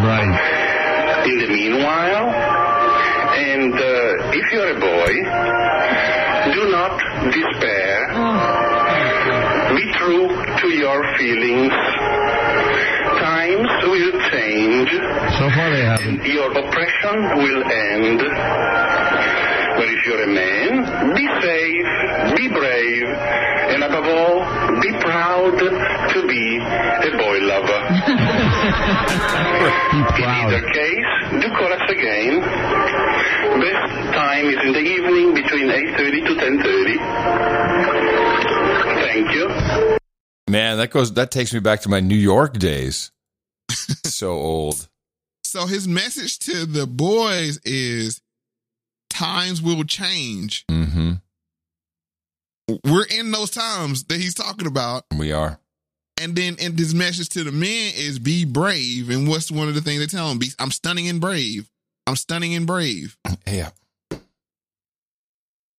[0.00, 0.32] Right.
[1.28, 5.12] In the meanwhile, and uh, if you're a boy,
[6.56, 6.96] do not
[7.28, 8.08] despair.
[9.76, 11.72] Be true to your feelings.
[13.42, 14.86] Times will change.
[14.90, 16.22] So far they haven't.
[16.24, 18.20] Your oppression will end.
[18.22, 21.86] But if you're a man, be safe,
[22.36, 23.08] be brave,
[23.74, 24.46] and above all,
[24.80, 27.82] be proud to be a boy lover.
[30.22, 32.38] In either case, do call us again.
[33.58, 39.02] Best time is in the evening between 8.30 to 10.30.
[39.02, 39.48] Thank you.
[40.48, 41.12] Man, that goes.
[41.14, 43.10] That takes me back to my New York days.
[44.04, 44.88] so old.
[45.44, 48.20] So his message to the boys is
[49.10, 50.64] times will change.
[50.70, 51.12] Mm-hmm.
[52.84, 55.04] we're in those times that he's talking about.
[55.16, 55.58] We are.
[56.20, 59.10] And then and his message to the men is be brave.
[59.10, 60.38] And what's one of the things they tell him?
[60.38, 61.68] Be, I'm stunning and brave.
[62.06, 63.16] I'm stunning and brave.
[63.46, 63.70] Yeah.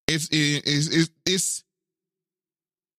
[0.08, 1.63] It's it's it's, it's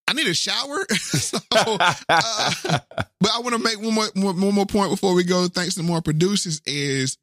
[0.06, 0.86] I need a shower.
[0.90, 5.48] so, uh, but I want to make one more, one more point before we go.
[5.48, 7.16] Thanks to more producers is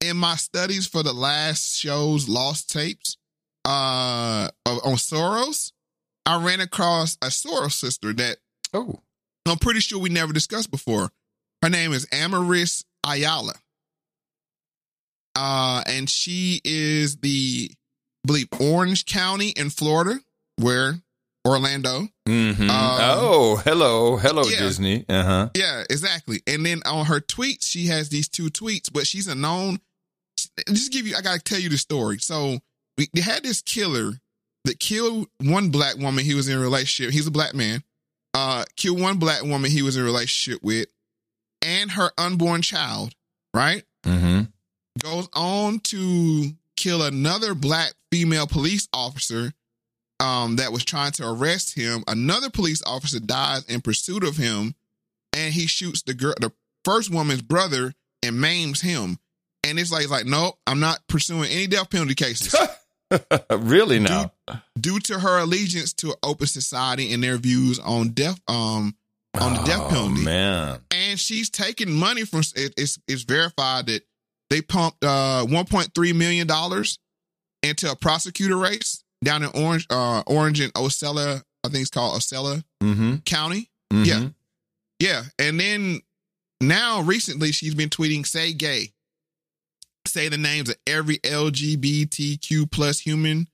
[0.00, 3.16] in my studies for the last show's lost tapes
[3.64, 5.72] uh on Soros,
[6.26, 8.38] I ran across a Soros sister that
[8.74, 9.00] oh
[9.46, 11.10] I'm pretty sure we never discussed before.
[11.62, 13.54] Her name is Aramis Ayala.
[15.36, 20.20] Uh and she is the I believe Orange County in Florida,
[20.56, 21.01] where
[21.46, 22.08] Orlando.
[22.28, 22.70] Mm-hmm.
[22.70, 24.58] Um, oh, hello, hello, yeah.
[24.58, 25.04] Disney.
[25.08, 25.48] Uh huh.
[25.56, 26.40] Yeah, exactly.
[26.46, 29.80] And then on her tweets, she has these two tweets, but she's a known.
[30.68, 32.18] Just give you, I gotta tell you the story.
[32.18, 32.58] So
[32.96, 34.12] we they had this killer
[34.64, 37.12] that killed one black woman he was in a relationship.
[37.12, 37.82] He's a black man.
[38.34, 40.86] Uh, killed one black woman he was in a relationship with,
[41.60, 43.14] and her unborn child.
[43.54, 43.84] Right.
[44.06, 44.42] Mm-hmm.
[45.02, 49.52] Goes on to kill another black female police officer
[50.22, 52.04] um, that was trying to arrest him.
[52.06, 54.74] Another police officer dies in pursuit of him,
[55.32, 56.52] and he shoots the girl, the
[56.84, 57.92] first woman's brother,
[58.22, 59.18] and maims him.
[59.64, 62.54] And it's like, it's like, no, I'm not pursuing any death penalty cases.
[63.50, 64.32] really now?
[64.80, 68.94] Due to her allegiance to open society and their views on death, um,
[69.40, 70.80] on the death Oh penalty, man.
[70.90, 72.40] and she's taking money from.
[72.54, 74.02] It, it's it's verified that
[74.50, 76.98] they pumped uh 1.3 million dollars
[77.62, 81.42] into a prosecutor race down in Orange, uh, Orange and Osceola.
[81.64, 83.16] I think it's called Osceola Mm-hmm.
[83.24, 83.70] County.
[83.92, 84.06] Mhm.
[84.06, 84.28] Yeah,
[84.98, 85.22] yeah.
[85.38, 86.00] And then
[86.60, 88.92] now recently she's been tweeting, "Say gay."
[90.08, 93.46] Say the names of every LGBTQ plus human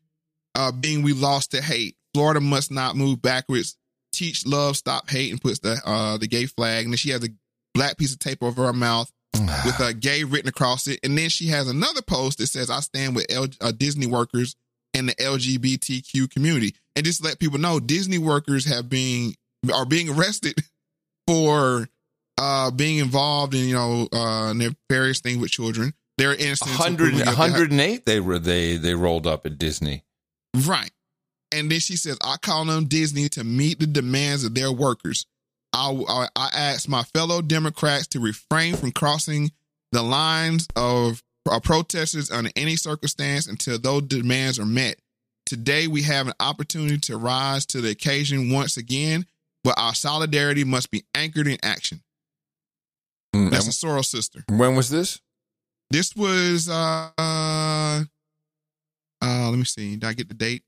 [0.55, 1.97] uh, being we lost to hate.
[2.15, 3.77] Florida must not move backwards.
[4.13, 6.85] Teach love, stop hate, and puts the uh, the gay flag.
[6.85, 7.29] And then she has a
[7.75, 10.99] black piece of tape over her mouth with a gay written across it.
[11.03, 14.57] And then she has another post that says, "I stand with L- uh, Disney workers
[14.95, 19.35] and the LGBTQ community." And just to let people know, Disney workers have been
[19.73, 20.55] are being arrested
[21.27, 21.89] for
[22.39, 25.93] uh, being involved in you know uh, nefarious things with children.
[26.19, 29.47] There are instances of 100, people who have- 108 they were they they rolled up
[29.47, 30.05] at Disney.
[30.67, 30.91] Right.
[31.53, 35.27] And then she says, I call on Disney to meet the demands of their workers.
[35.73, 39.53] I, I, I ask my fellow Democrats to refrain from crossing
[39.93, 44.97] the lines of uh, protesters under any circumstance until those demands are met.
[45.47, 49.27] Today, we have an opportunity to rise to the occasion once again,
[49.65, 52.03] but our solidarity must be anchored in action.
[53.35, 54.45] Mm, That's a Soros sister.
[54.49, 55.21] When was this?
[55.91, 58.05] This was uh uh,
[59.23, 59.93] uh let me see.
[59.97, 60.63] Did I get the date?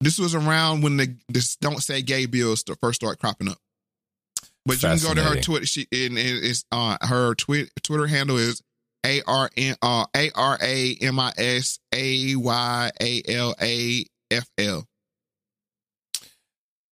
[0.00, 3.58] This was around when the this don't say gay bills st- first start cropping up.
[4.64, 5.34] But you can go to her.
[5.42, 5.66] Twitter.
[5.66, 8.62] She and it- it's uh her twit Twitter handle is
[9.08, 14.04] A R N uh A R A M I S A Y A L A
[14.30, 14.84] F L.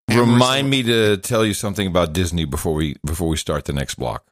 [0.09, 3.97] Remind me to tell you something about Disney before we before we start the next
[3.97, 4.25] block.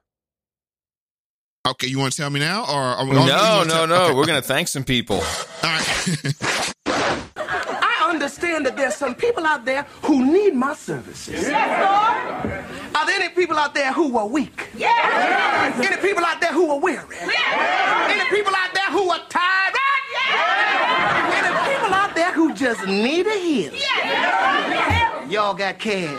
[1.67, 4.05] Okay, you want to tell me now, or or- No, no, no.
[4.05, 4.15] okay.
[4.15, 5.21] We're gonna thank some people.
[5.63, 6.73] I
[8.25, 11.47] understand that there's some people out there who need my services.
[11.47, 14.69] Are there any people out there who are weak?
[14.75, 15.79] Yes.
[15.87, 17.17] Any people out there who are weary?
[17.21, 18.11] Yes.
[18.11, 19.75] Any people out there who are tired?
[20.11, 21.45] Yes.
[21.45, 23.81] Any people out there who just need a healing?
[25.31, 26.19] Y'all got cash?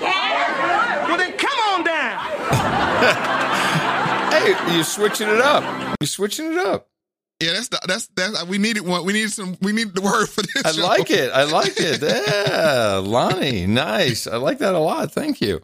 [1.07, 3.31] Well, then come on down.
[4.35, 5.63] Hey, you're switching it up.
[6.01, 6.89] You're switching it up.
[7.41, 9.03] Yeah, that's the, that's that's we needed one.
[9.03, 9.57] We needed some.
[9.61, 10.63] We needed the word for this.
[10.63, 10.83] I show.
[10.83, 11.31] like it.
[11.33, 12.01] I like it.
[12.55, 14.25] Yeah, Lonnie, nice.
[14.25, 15.11] I like that a lot.
[15.11, 15.59] Thank you.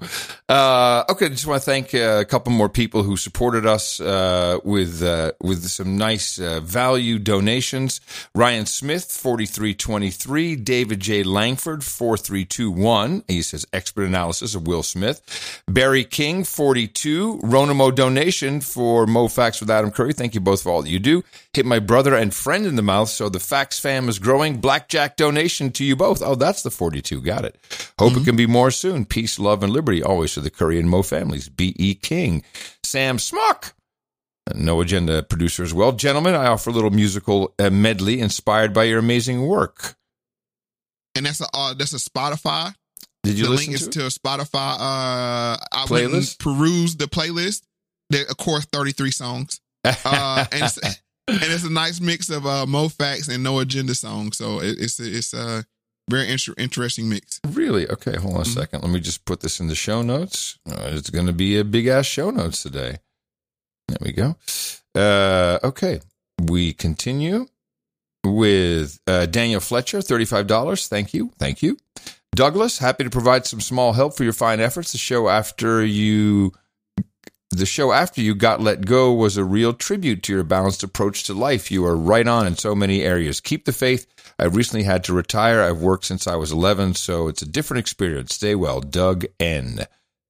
[0.49, 4.57] Uh, okay, just want to thank uh, a couple more people who supported us uh,
[4.65, 8.01] with uh, with some nice uh, value donations.
[8.35, 10.57] Ryan Smith, forty three twenty three.
[10.57, 11.23] David J.
[11.23, 13.23] Langford, four three two one.
[13.29, 15.63] He says expert analysis of Will Smith.
[15.67, 17.37] Barry King, forty two.
[17.43, 20.11] Ronamo donation for Moe Factz with Adam Curry.
[20.11, 21.23] Thank you both for all that you do.
[21.61, 24.59] Hit my brother and friend in the mouth, so the Facts fam is growing.
[24.59, 26.23] Blackjack donation to you both.
[26.23, 27.21] Oh, that's the 42.
[27.21, 27.55] Got it.
[27.99, 29.05] Hope it can be more soon.
[29.05, 31.49] Peace, love, and liberty always to the Curry and Moe families.
[31.49, 31.93] B.E.
[31.93, 32.43] King.
[32.83, 33.75] Sam Smock.
[34.55, 35.91] No agenda producer as well.
[35.91, 39.93] Gentlemen, I offer a little musical uh, medley inspired by your amazing work.
[41.13, 42.73] and that's a uh, that's a Spotify.
[43.21, 44.77] Did you the listen link is to to a Spotify.
[44.79, 47.61] Uh, I went and perused the playlist.
[48.09, 52.29] There, are of course, thirty three songs, uh, and it's, and it's a nice mix
[52.29, 54.37] of uh, Moe Factz and No Agenda songs.
[54.37, 55.63] So it, it's it's uh
[56.09, 57.39] very inter- interesting mix.
[57.47, 57.89] Really?
[57.89, 58.81] Okay, hold on a second.
[58.81, 60.59] Let me just put this in the show notes.
[60.69, 62.97] Uh, it's going to be a big ass show notes today.
[63.87, 64.35] There we go.
[64.93, 66.01] Uh, okay,
[66.41, 67.47] we continue
[68.25, 70.87] with uh, Daniel Fletcher, $35.
[70.87, 71.31] Thank you.
[71.39, 71.77] Thank you.
[72.35, 74.91] Douglas, happy to provide some small help for your fine efforts.
[74.91, 76.53] The show after you
[77.55, 81.23] the show after you got let go was a real tribute to your balanced approach
[81.23, 81.71] to life.
[81.71, 83.41] You are right on in so many areas.
[83.41, 84.07] Keep the faith.
[84.39, 85.61] I recently had to retire.
[85.61, 88.35] I've worked since I was 11, so it's a different experience.
[88.35, 88.79] Stay well.
[88.79, 89.85] Doug N.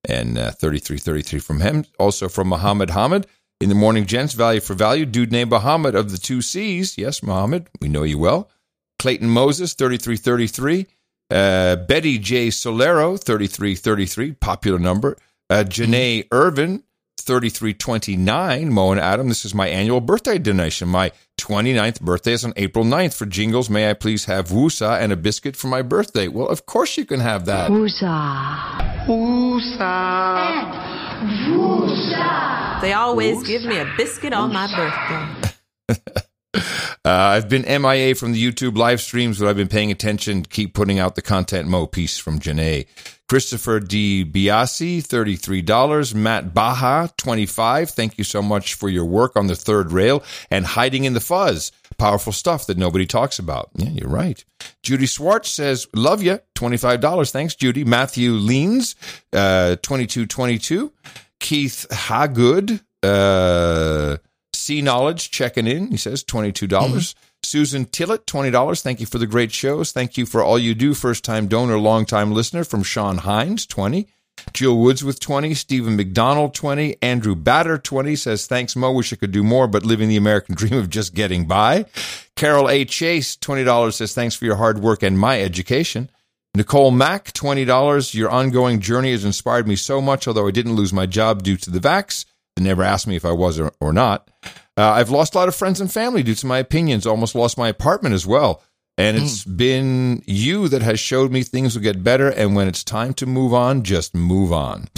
[0.10, 1.86] And uh, 3333 from him.
[2.00, 3.28] Also from Muhammad Hamid.
[3.60, 5.06] In the morning, gents, value for value.
[5.06, 6.98] Dude named Muhammad of the two C's.
[6.98, 8.50] Yes, Muhammad, we know you well.
[8.98, 10.88] Clayton Moses, 3333.
[11.30, 12.48] Uh, Betty J.
[12.48, 15.16] Solero, 3333, popular number.
[15.50, 16.84] Uh, Janae Irvin,
[17.22, 18.72] 3329.
[18.72, 20.88] Moe and Adam, this is my annual birthday donation.
[20.88, 23.14] My 29th birthday is on April 9th.
[23.14, 26.28] For jingles, may I please have Woosah and a biscuit for my birthday?
[26.28, 27.72] Well, of course you can have that.
[27.72, 29.06] Woosah.
[29.08, 30.82] Woosah.
[32.82, 36.18] They always give me a biscuit on my birthday.
[36.54, 36.60] Uh,
[37.04, 40.44] I've been MIA from the YouTube live streams, but I've been paying attention.
[40.44, 41.68] Keep putting out the content.
[41.68, 42.86] Mo piece from Janae.
[43.28, 44.26] Christopher D.
[44.26, 46.14] Biasi, $33.
[46.14, 50.66] Matt Baha, 25 Thank you so much for your work on the third rail and
[50.66, 51.72] hiding in the fuzz.
[51.98, 53.70] Powerful stuff that nobody talks about.
[53.76, 54.44] Yeah, you're right.
[54.84, 56.40] Judy Swartz says, love you.
[56.56, 57.32] $25.
[57.32, 57.86] Thanks, Judy.
[57.86, 58.96] Matthew Leans,
[59.32, 60.92] uh, 2222
[61.40, 64.18] Keith Hagood, uh,
[64.62, 65.90] Sea Knowledge checking in.
[65.90, 66.68] He says $22.
[66.68, 67.28] dollars mm-hmm.
[67.44, 68.82] Susan Tillett, $20.
[68.82, 69.92] Thank you for the great shows.
[69.92, 70.94] Thank you for all you do.
[70.94, 74.08] First time donor, long time listener from Sean Hines, 20.
[74.54, 75.54] Jill Woods with 20.
[75.56, 76.98] Stephen McDonald, 20.
[77.02, 78.92] Andrew Batter, 20 says, thanks, Moe.
[78.92, 81.86] Wish I could do more, but living the American dream of just getting by.
[82.36, 82.86] Carol A.
[82.86, 86.10] Chase, $20 says, thanks for your hard work and my education.
[86.54, 88.14] Nicole Mack, $20.
[88.14, 91.58] Your ongoing journey has inspired me so much, although I didn't lose my job due
[91.58, 92.26] to the vax.
[92.56, 94.30] They never asked me if I was or, or not.
[94.78, 97.06] Uh, I've lost a lot of friends and family due to my opinions.
[97.06, 98.62] Almost lost my apartment as well.
[98.98, 99.58] And it's mm.
[99.58, 102.30] been you that has showed me things will get better.
[102.30, 104.90] And when it's time to move on, just move on.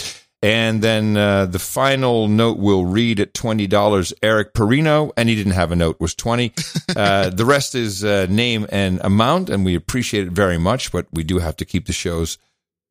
[0.41, 4.13] And then uh, the final note we'll read at twenty dollars.
[4.21, 6.53] Eric Perino, and he didn't have a note, was twenty.
[6.95, 10.91] Uh, the rest is uh, name and amount, and we appreciate it very much.
[10.91, 12.37] But we do have to keep the shows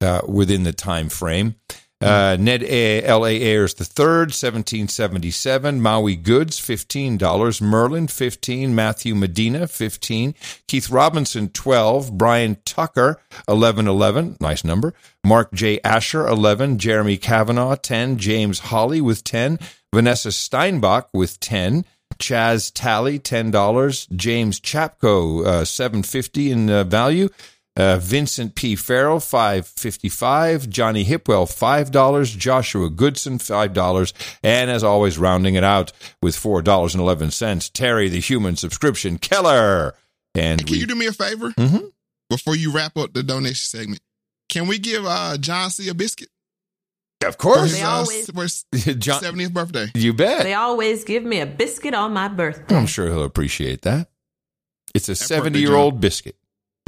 [0.00, 1.54] uh, within the time frame.
[2.02, 3.42] Uh, Ned A- L.A.
[3.42, 5.80] Ayers the third, 1777.
[5.80, 7.60] Maui Goods, $15.
[7.60, 8.74] Merlin, 15.
[8.74, 10.34] Matthew Medina, 15.
[10.66, 12.16] Keith Robinson, 12.
[12.16, 14.36] Brian Tucker, 1111.
[14.40, 14.94] Nice number.
[15.24, 15.80] Mark J.
[15.84, 16.78] Asher, 11.
[16.78, 18.18] Jeremy Kavanaugh, 10.
[18.18, 19.58] James Holly with 10.
[19.94, 21.84] Vanessa Steinbach with 10.
[22.18, 24.08] Chaz Tally, $10.
[24.16, 27.28] James Chapko, uh, 750 in uh, value.
[27.74, 28.76] Uh, Vincent P.
[28.76, 30.68] Farrell, five fifty five.
[30.68, 32.34] Johnny Hipwell, five dollars.
[32.34, 34.12] Joshua Goodson, five dollars.
[34.42, 37.70] And as always, rounding it out with four dollars and eleven cents.
[37.70, 39.94] Terry, the human subscription killer.
[40.34, 41.86] And hey, can we, you do me a favor mm-hmm.
[42.28, 44.02] before you wrap up the donation segment?
[44.50, 45.88] Can we give uh, John C.
[45.88, 46.28] a biscuit?
[47.24, 47.58] Of course.
[47.58, 49.86] For his, They always- uh, for his John- 70th birthday.
[49.94, 50.42] You bet.
[50.42, 52.74] They always give me a biscuit on my birthday.
[52.76, 54.08] I'm sure he'll appreciate that.
[54.94, 56.36] It's a birthday, 70 year old biscuit.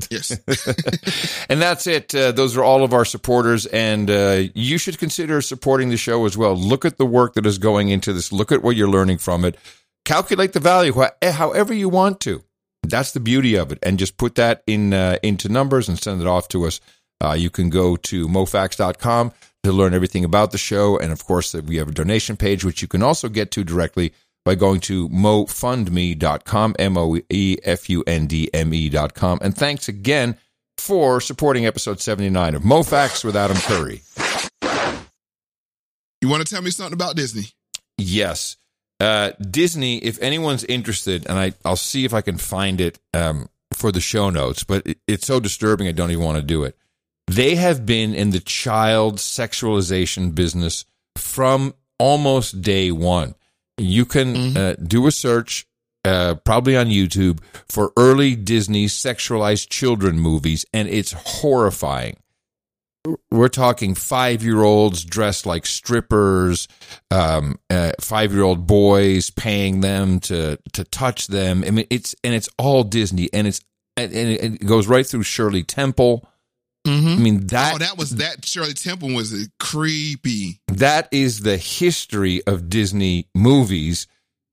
[0.10, 0.31] Yes.
[1.49, 2.15] and that's it.
[2.15, 6.24] Uh, those are all of our supporters, and uh, you should consider supporting the show
[6.26, 6.55] as well.
[6.55, 8.33] Look at the work that is going into this.
[8.33, 9.57] Look at what you're learning from it.
[10.05, 12.42] Calculate the value wh- however you want to.
[12.83, 16.20] That's the beauty of it, and just put that in uh, into numbers and send
[16.20, 16.81] it off to us.
[17.23, 21.55] Uh, you can go to moefactz.com to learn everything about the show, and of course,
[21.55, 24.12] we have a donation page which you can also get to directly
[24.44, 29.39] by going to moefundme.com, M O E F U N D M E.com.
[29.42, 30.36] And thanks again
[30.78, 34.02] for supporting episode 79 of Moe Factz with Adam Curry.
[36.20, 37.44] You want to tell me something about Disney?
[37.98, 38.56] Yes.
[39.00, 43.48] Uh, Disney, if anyone's interested, and I, I'll see if I can find it um,
[43.73, 46.64] for the show notes, but it, it's so disturbing I don't even want to do
[46.64, 46.76] it.
[47.26, 50.84] They have been in the child sexualization business
[51.16, 53.34] from almost day one.
[53.78, 55.66] You can uh, do a search,
[56.04, 62.16] uh, probably on YouTube, for early Disney sexualized children movies, and it's horrifying.
[63.30, 66.68] We're talking five year olds dressed like strippers,
[67.10, 71.64] um, uh, five year old boys paying them to to touch them.
[71.66, 73.60] I mean, it's and it's all Disney, and it's
[73.96, 76.26] and it goes right through Shirley Temple.
[76.86, 80.60] I mean that oh, that was that Shirley Temple was creepy.
[80.68, 84.06] that is the history of Disney movies.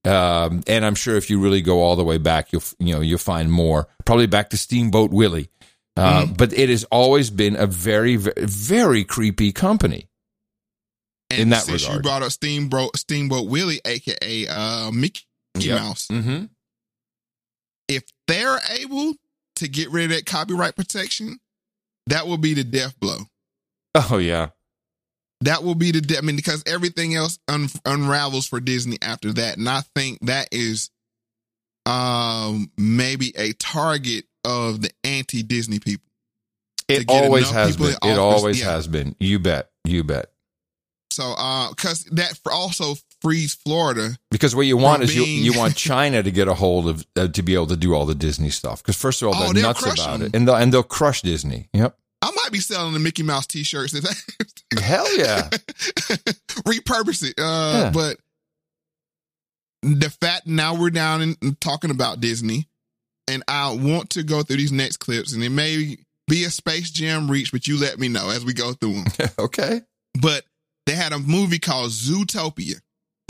[0.06, 3.02] Um, and I'm sure if you really go all the way back, you'll you know
[3.02, 3.88] you'll find more.
[4.06, 5.50] Probably back to Steamboat Willie.
[5.98, 6.34] Uh, Mm-hmm.
[6.36, 10.08] But it has always been a very, very, very creepy company
[11.30, 11.98] in that Since regard.
[11.98, 15.24] you brought up Steamboat Steamboat Willie, aka uh, Mickey
[15.60, 15.80] Yep.
[15.82, 16.46] Mouse, Mm-hmm.
[17.90, 19.16] if they're able
[19.58, 21.40] to get rid of that copyright protection,
[22.08, 23.18] that will be the death blow.
[23.96, 24.50] Oh yeah.
[25.42, 26.20] That will be the death.
[26.20, 30.50] I mean, because everything else un- unravels for Disney after that, and I think that
[30.52, 30.90] is
[31.86, 36.08] um maybe a target of the anti-Disney people.
[36.88, 37.96] It always has been.
[38.04, 38.72] It always yeah.
[38.72, 39.16] has been.
[39.20, 39.70] You bet.
[39.86, 40.32] You bet.
[41.12, 44.18] So, uh, because that also frees Florida.
[44.32, 47.06] Because what you want is you being- you want China to get a hold of
[47.16, 48.82] uh, to be able to do all the Disney stuff.
[48.82, 50.22] Because first of all, Oh, they're nuts about them.
[50.24, 51.70] it, and they'll and they'll crush Disney.
[51.74, 51.96] Yep.
[52.24, 53.94] I might be selling the Mickey Mouse T-shirts.
[54.80, 55.50] Hell yeah.
[56.68, 57.34] repurpose it.
[57.40, 57.92] Uh, Yeah.
[57.92, 58.18] But
[59.84, 62.68] the fact now we're down and talking about Disney,
[63.28, 66.92] and I want to go through these next clips, and it may be a Space
[66.92, 69.06] Jam reach, but you let me know as we go through them.
[69.40, 69.82] okay.
[70.22, 70.44] But
[70.86, 72.76] they had a movie called Zootopia.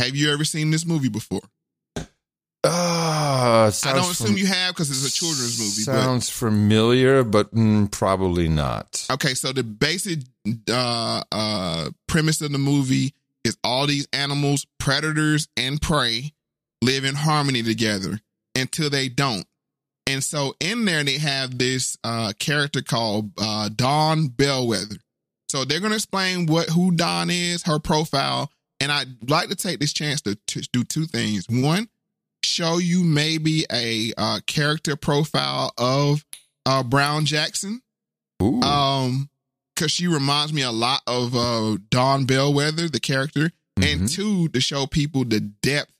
[0.01, 1.41] Have you ever seen this movie before?
[2.63, 5.83] Uh, I don't assume fam- you have because it's a children's movie.
[5.85, 9.05] but- Sounds familiar, but mm, probably not.
[9.11, 10.19] Okay, so the basic
[10.69, 13.13] uh, uh, premise of the movie
[13.43, 16.33] is all these animals, predators and prey,
[16.83, 18.19] live in harmony together
[18.55, 19.45] until they don't.
[20.05, 24.97] And so in there they have this uh, character called uh, Dawn Bellwether.
[25.49, 28.51] So they're going to explain what who Dawn is, her profile,
[28.81, 31.45] and I'd like to take this chance to, to do two things.
[31.47, 31.87] One,
[32.43, 36.25] show you maybe a uh, character profile of
[36.65, 37.81] uh, Brown Jackson.
[38.41, 38.61] Ooh.
[38.61, 39.29] Um,
[39.75, 43.51] because she reminds me a lot of uh Dawn Bellwether, the character,
[43.81, 45.91] and two to show people the depth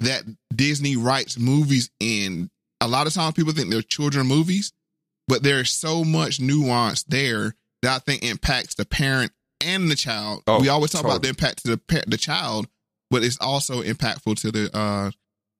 [0.00, 0.22] that
[0.54, 2.50] Disney writes movies in.
[2.80, 4.72] A lot of times people think they're children movies,
[5.26, 10.42] but there's so much nuance there that I think impacts the parent and the child.
[10.46, 12.66] Oh, we always talk about the impact to the pa- the child,
[13.10, 15.10] but it's also impactful to the uh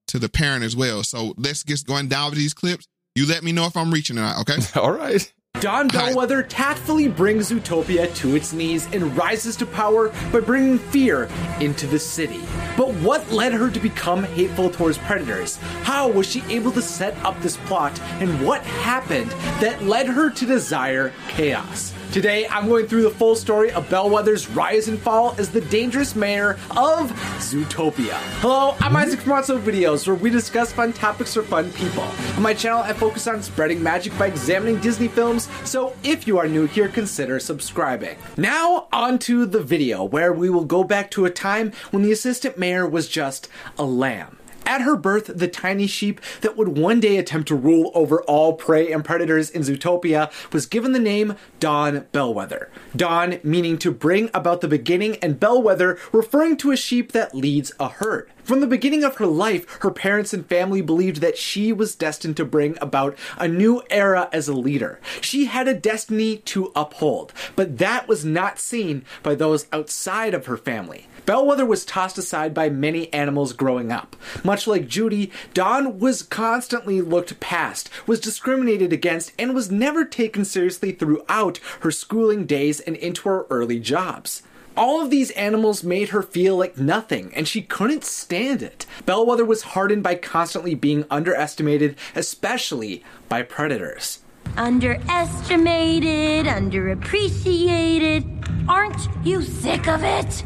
[0.08, 1.02] to the parent as well.
[1.02, 2.86] So let's get going down with these clips.
[3.14, 4.56] You let me know if I'm reaching or not, okay?
[4.80, 5.32] All right.
[5.60, 11.30] Dawn Bellwether tactfully brings Zootopia to its knees and rises to power by bringing fear
[11.60, 12.42] into the city.
[12.76, 15.56] But what led her to become hateful towards predators?
[15.82, 17.98] How was she able to set up this plot?
[18.20, 21.94] And what happened that led her to desire chaos?
[22.12, 26.16] Today, I'm going through the full story of Bellwether's rise and fall as the dangerous
[26.16, 28.14] mayor of Zootopia.
[28.40, 32.04] Hello, I'm Isaac from Monso Videos, where we discuss fun topics for fun people.
[32.36, 36.38] On my channel, I focus on spreading magic by examining Disney films, so if you
[36.38, 38.16] are new here, consider subscribing.
[38.38, 42.12] Now, on to the video, where we will go back to a time when the
[42.12, 44.38] assistant mayor was just a lamb.
[44.66, 48.54] At her birth, the tiny sheep that would one day attempt to rule over all
[48.54, 52.68] prey and predators in Zootopia was given the name Dawn Bellwether.
[52.94, 57.70] Dawn meaning to bring about the beginning, and Bellwether referring to a sheep that leads
[57.78, 58.28] a herd.
[58.42, 62.36] From the beginning of her life, her parents and family believed that she was destined
[62.36, 65.00] to bring about a new era as a leader.
[65.20, 70.46] She had a destiny to uphold, but that was not seen by those outside of
[70.46, 71.06] her family.
[71.26, 74.14] Bellwether was tossed aside by many animals growing up.
[74.44, 80.44] Much like Judy, Dawn was constantly looked past, was discriminated against, and was never taken
[80.44, 84.42] seriously throughout her schooling days and into her early jobs.
[84.76, 88.86] All of these animals made her feel like nothing, and she couldn't stand it.
[89.04, 94.20] Bellwether was hardened by constantly being underestimated, especially by predators.
[94.56, 98.68] Underestimated, underappreciated.
[98.68, 100.44] Aren't you sick of it?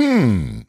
[0.00, 0.60] Hmm.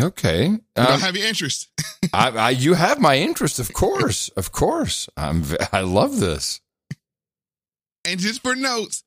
[0.00, 0.46] Okay.
[0.48, 1.68] You don't Um, have your interest.
[2.12, 5.08] I, I, you have my interest, of course, of course.
[5.16, 6.60] I'm, I love this.
[8.04, 9.04] And just for notes,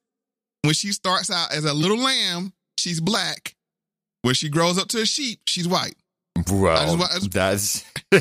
[0.64, 3.56] when she starts out as a little lamb, she's black.
[4.24, 5.96] When she grows up to a sheep, she's white.
[6.52, 7.86] Well, I just- that's.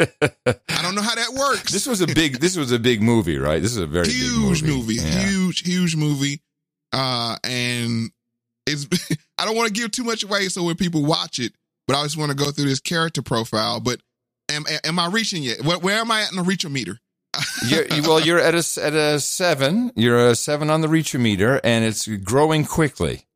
[0.00, 1.72] I don't know how that works.
[1.72, 2.38] This was a big.
[2.40, 3.60] This was a big movie, right?
[3.60, 5.26] This is a very huge big movie, Yeah.
[5.28, 6.40] huge, huge movie.
[6.92, 8.10] Uh, and
[8.66, 8.86] it's
[9.38, 11.52] I don't want to give too much away, so when people watch it,
[11.86, 13.80] but I just want to go through this character profile.
[13.80, 14.00] But
[14.48, 15.62] am am I reaching yet?
[15.64, 16.98] Where, where am I at in the reacher meter?
[17.68, 19.92] You're, well, you're at a s- at a seven.
[19.94, 23.26] You're a seven on the reacher meter, and it's growing quickly.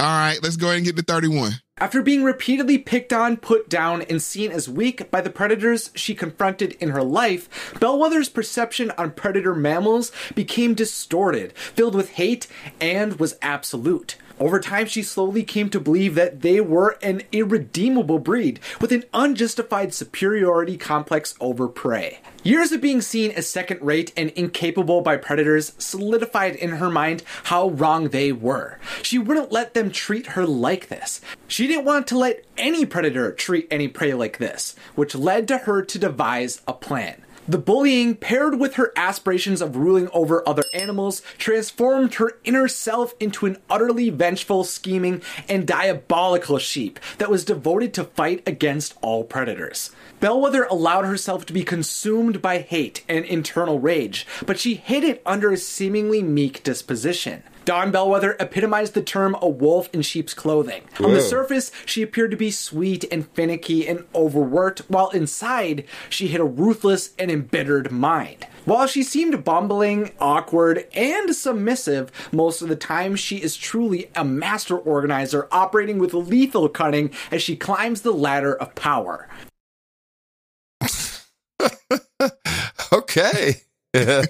[0.00, 1.52] All right, let's go ahead and get to thirty one.
[1.78, 6.14] After being repeatedly picked on, put down, and seen as weak by the predators she
[6.14, 12.48] confronted in her life, Bellwether's perception on predator mammals became distorted, filled with hate,
[12.80, 14.16] and was absolute.
[14.40, 19.04] Over time, she slowly came to believe that they were an irredeemable breed with an
[19.12, 22.20] unjustified superiority complex over prey.
[22.44, 27.24] Years of being seen as second rate and incapable by predators solidified in her mind
[27.44, 28.78] how wrong they were.
[29.02, 31.20] She wouldn't let them treat her like this.
[31.48, 35.58] She didn't want to let any predator treat any prey like this, which led to
[35.58, 37.24] her to devise a plan.
[37.48, 43.14] The bullying, paired with her aspirations of ruling over other animals, transformed her inner self
[43.18, 49.24] into an utterly vengeful, scheming, and diabolical sheep that was devoted to fight against all
[49.24, 49.90] predators.
[50.20, 55.22] Bellwether allowed herself to be consumed by hate and internal rage, but she hid it
[55.24, 57.42] under a seemingly meek disposition.
[57.68, 60.84] Dawn Bellwether epitomized the term a wolf in sheep's clothing.
[61.04, 66.28] On the surface, she appeared to be sweet and finicky and overworked, while inside, she
[66.28, 68.46] had a ruthless and embittered mind.
[68.64, 74.24] While she seemed bumbling, awkward, and submissive, most of the time she is truly a
[74.24, 79.28] master organizer operating with lethal cunning as she climbs the ladder of power.
[82.90, 83.62] Okay.
[83.94, 84.22] Yeah,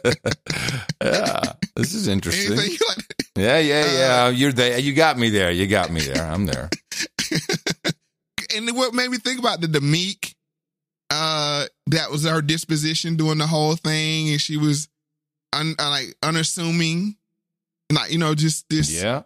[1.77, 2.59] this is interesting.
[3.37, 4.29] Yeah, yeah, yeah.
[4.31, 4.81] You're there.
[4.81, 5.53] You got me there.
[5.53, 6.25] You got me there.
[6.25, 6.69] I'm there.
[8.57, 10.35] and what made me think about the Demeek,
[11.09, 14.89] uh, that was her disposition doing the whole thing, and she was
[15.53, 17.15] un, uh, like unassuming,
[17.93, 18.91] like you know, just this.
[18.91, 19.23] Yeah.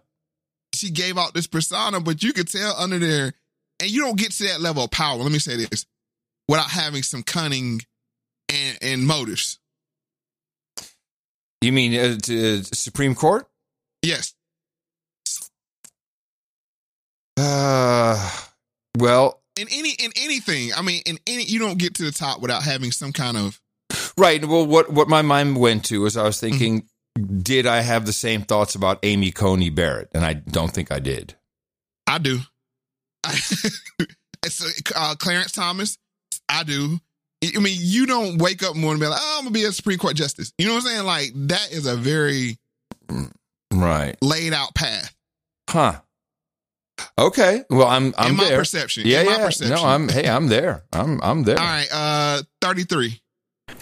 [0.75, 3.33] She gave out this persona, but you could tell under there,
[3.81, 5.17] and you don't get to that level of power.
[5.17, 5.86] Let me say this,
[6.49, 7.81] without having some cunning
[8.51, 9.59] and and motives.
[11.62, 13.47] You mean uh, to, uh, Supreme Court?
[14.02, 14.34] Yes.
[17.36, 18.31] Uh,
[18.99, 22.41] well, In any in anything, I mean, in any, you don't get to the top
[22.41, 23.60] without having some kind of
[24.16, 24.44] right.
[24.44, 26.89] Well, what what my mind went to was I was thinking,
[27.42, 30.08] did I have the same thoughts about Amy Coney Barrett?
[30.12, 31.36] And I don't think I did.
[32.07, 32.41] I do.
[34.44, 35.97] it's uh, Clarence Thomas.
[36.49, 36.99] I do.
[37.42, 39.72] I mean, you don't wake up morning and be like, "Oh, I'm gonna be a
[39.72, 41.04] Supreme Court justice." You know what I'm saying?
[41.06, 42.58] Like that is a very
[43.72, 44.16] Right.
[44.22, 45.14] laid out path.
[45.68, 46.00] Huh.
[47.18, 47.64] Okay.
[47.70, 48.58] Well, I'm I'm In my there.
[48.58, 49.04] perception.
[49.06, 49.44] Yeah, yeah.
[49.46, 49.74] perception.
[49.74, 50.08] No, I'm.
[50.08, 50.84] Hey, I'm there.
[50.92, 51.58] I'm I'm there.
[51.58, 53.22] All right, uh, 33.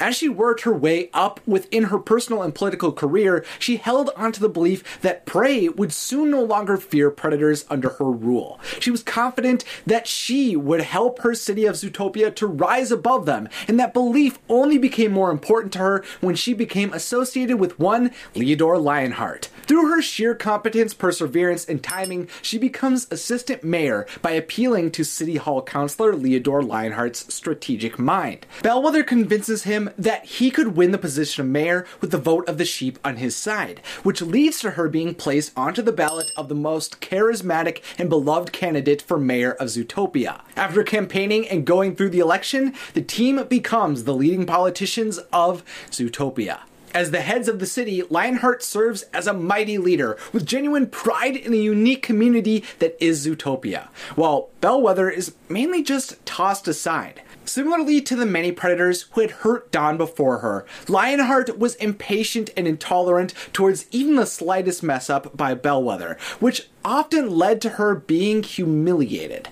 [0.00, 4.40] As she worked her way up within her personal and political career, she held onto
[4.40, 8.58] the belief that prey would soon no longer fear predators under her rule.
[8.80, 13.48] She was confident that she would help her city of Zootopia to rise above them,
[13.68, 18.10] and that belief only became more important to her when she became associated with one
[18.34, 19.50] Leodore Lionheart.
[19.66, 25.36] Through her sheer competence, perseverance, and timing, she becomes assistant mayor by appealing to City
[25.36, 28.46] Hall Councilor Leodore Lionheart's strategic mind.
[28.62, 32.58] Bellwether convinces him that he could win the position of mayor with the vote of
[32.58, 36.48] the sheep on his side, which leads to her being placed onto the ballot of
[36.48, 40.40] the most charismatic and beloved candidate for mayor of Zootopia.
[40.56, 46.60] After campaigning and going through the election, the team becomes the leading politicians of Zootopia.
[46.92, 51.36] As the heads of the city, Lionheart serves as a mighty leader with genuine pride
[51.36, 57.22] in the unique community that is Zootopia, while Bellwether is mainly just tossed aside.
[57.54, 62.68] Similarly to the many predators who had hurt Dawn before her, Lionheart was impatient and
[62.68, 68.44] intolerant towards even the slightest mess up by Bellwether, which often led to her being
[68.44, 69.48] humiliated.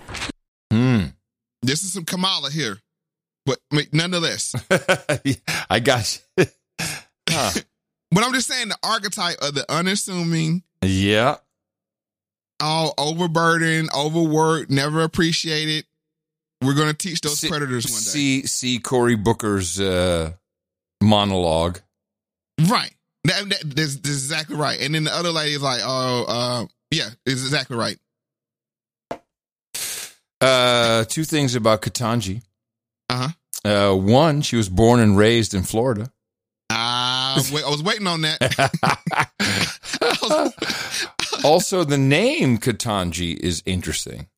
[0.73, 1.07] Hmm.
[1.61, 2.79] This is some Kamala here,
[3.45, 4.55] but I mean, nonetheless.
[5.69, 6.45] I got you.
[7.31, 7.51] Huh.
[8.13, 11.37] But I'm just saying the archetype of the unassuming, Yeah.
[12.61, 15.85] all overburdened, overworked, never appreciated.
[16.63, 18.43] We're going to teach those See- predators one day.
[18.43, 20.33] See see Cory Booker's uh,
[21.03, 21.81] monologue.
[22.61, 22.93] Right.
[23.25, 24.81] That, that, that's, that's exactly right.
[24.81, 27.99] And then the other lady is like, oh, uh, yeah, it's exactly right.
[30.41, 32.43] Uh, two things about Ketanji.
[33.11, 33.29] Uh-huh.
[33.65, 36.11] Uh, one, she was born and raised in Florida.
[37.53, 38.41] Wait, I was waiting on that.
[41.45, 44.29] also, the name Ketanji is interesting.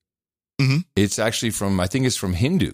[0.61, 0.85] Mhm.
[0.97, 2.73] It's actually from, I think it's from Hindu.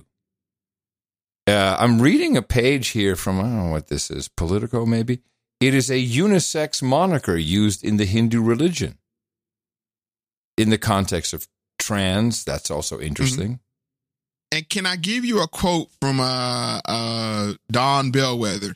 [1.46, 5.20] Uh, I'm reading a page here from, I don't know what this is, Politico maybe.
[5.60, 8.98] It is a unisex moniker used in the Hindu religion.
[10.58, 11.46] In the context of
[11.78, 13.60] trans, that's also interesting.
[14.50, 18.74] And can I give you a quote from uh, uh, Dawn Bellwether?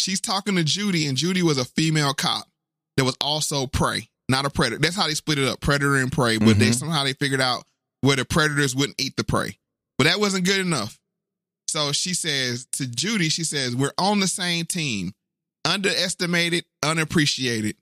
[0.00, 2.48] She's talking to Judy, and Judy was a female cop
[2.96, 4.80] that was also prey, not a predator.
[4.80, 6.38] That's how they split it up, predator and prey.
[6.38, 6.74] But they Mhm.
[6.78, 7.66] somehow they figured out
[8.00, 9.58] where the predators wouldn't eat the prey.
[9.96, 10.98] But that wasn't good enough.
[11.66, 15.12] So she says to Judy, she says, "We're on the same team.
[15.64, 17.76] Underestimated, unappreciated.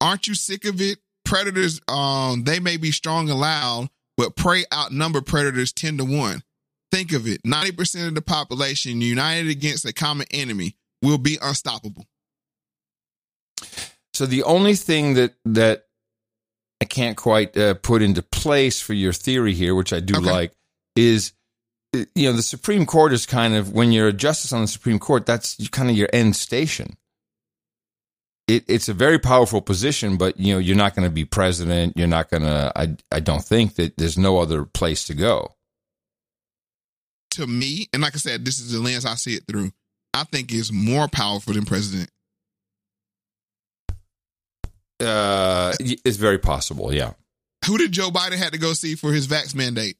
[0.00, 0.98] Aren't you sick of it?
[1.24, 6.42] predators, um, they may be strong and loud, but prey outnumber predators 10 to 1.
[6.90, 12.04] Think of it 90% of the population united against a common enemy will be unstoppable.
[14.12, 15.86] So the only thing that that
[16.92, 20.52] can't quite uh, put into place for your theory here, which I do like,
[20.94, 21.32] is
[21.96, 24.68] uh, you know the Supreme Court is kind of when you're a justice on the
[24.68, 26.96] Supreme Court, that's kind of your end station.
[28.46, 31.96] It, it's a very powerful position, but you know you're not going to be president.
[31.96, 32.70] You're not going to.
[32.76, 35.54] I I don't think that there's no other place to go.
[37.32, 39.72] To me, and like I said, this is the lens I see it through.
[40.12, 42.10] I think it's more powerful than president.
[45.02, 46.92] Uh, it's very possible.
[46.92, 47.12] Yeah.
[47.66, 49.96] Who did Joe Biden had to go see for his vax mandate?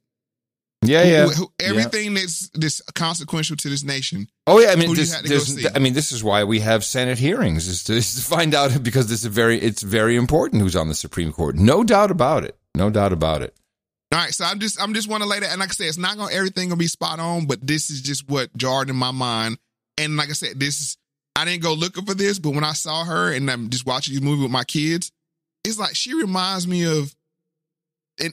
[0.85, 1.27] Yeah, yeah.
[1.29, 4.27] who- everything that's that's consequential to this nation.
[4.49, 5.67] Oh yeah, I mean, Who this, have to go there's- see?
[5.73, 8.83] I mean, this is why we have Senate hearings is to, is to find out
[8.83, 11.55] because this is very, it's very important who's on the Supreme Court.
[11.55, 12.57] No doubt about it.
[12.75, 13.55] No doubt about it.
[14.13, 15.87] All right, so I'm just I'm just want to lay that, and like I said,
[15.87, 18.97] it's not gonna everything gonna be spot on, but this is just what jarred in
[18.97, 19.59] my mind.
[19.99, 20.97] And like I said, this is
[21.35, 24.15] I didn't go looking for this, but when I saw her and I'm just watching
[24.15, 25.11] this movie with my kids,
[25.65, 27.15] it's like she reminds me of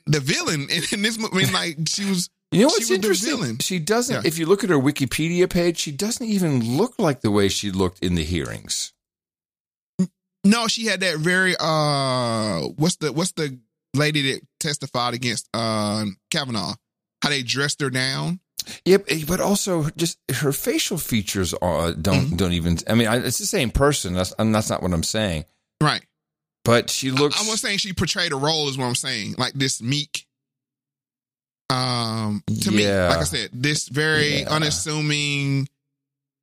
[0.05, 1.29] the villain in, this movie.
[1.33, 2.29] I mean, like she was.
[2.51, 3.59] You know what's interesting?
[3.59, 4.15] She doesn't.
[4.15, 4.21] Yeah.
[4.25, 7.69] If you look at her Wikipedia page, she doesn't even look like the way she
[7.69, 8.91] looked in the hearings.
[10.43, 13.59] No, she had that very uh what's the what's the
[13.93, 16.73] lady that testified against uh Kavanaugh?
[17.21, 18.39] How they dressed her down.
[18.85, 22.35] Yep, eh, but also just her facial features are, don't Mm-hmm.
[22.35, 22.77] don't even.
[22.87, 24.13] I mean, I, it's the same person.
[24.13, 25.45] That's and that's not what I'm saying.
[25.81, 26.01] Right.
[26.65, 27.41] But she looks.
[27.41, 29.35] I was saying she portrayed a role is what I'm saying.
[29.37, 30.25] Like this meek.
[31.69, 34.49] Um to me, like I said, this very Yeah.
[34.49, 35.67] unassuming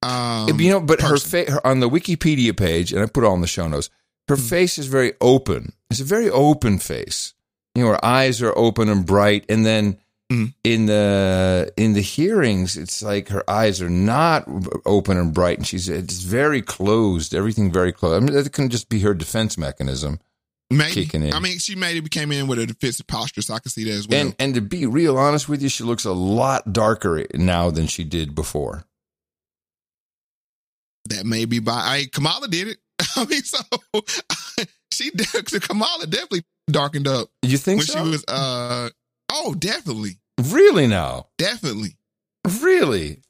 [0.02, 1.46] um you know, but her, person.
[1.52, 3.90] her on the Wikipedia page, and I put it all in the show notes.
[4.28, 4.48] Her Mm.
[4.48, 5.72] face is very open.
[5.90, 7.34] It's a very open face.
[7.74, 9.98] You know, her eyes are open and bright, and then
[10.32, 10.54] Mm.
[10.64, 14.44] in the in the hearings, it's like her eyes are not
[14.84, 17.32] open and bright, and she's it's very closed.
[17.34, 18.16] Everything very closed.
[18.22, 20.18] I mean, that can just be her defense mechanism
[20.68, 20.92] maybe.
[20.92, 21.32] kicking in.
[21.32, 23.92] I mean, she maybe came in with a defensive posture, so I can see that
[23.92, 24.20] as well.
[24.20, 27.86] and and to be real honest with you, she looks a lot darker now than
[27.86, 28.84] she did before.
[31.08, 32.78] that may be by I Kamala did it.
[33.16, 33.58] I mean, so
[34.92, 35.28] she did
[35.62, 37.28] Kamala definitely darkened up.
[37.42, 38.04] You think when so?
[38.04, 38.90] she was uh
[39.30, 40.18] oh definitely.
[40.42, 41.26] Really now?
[41.38, 41.96] Definitely.
[42.60, 43.22] Really?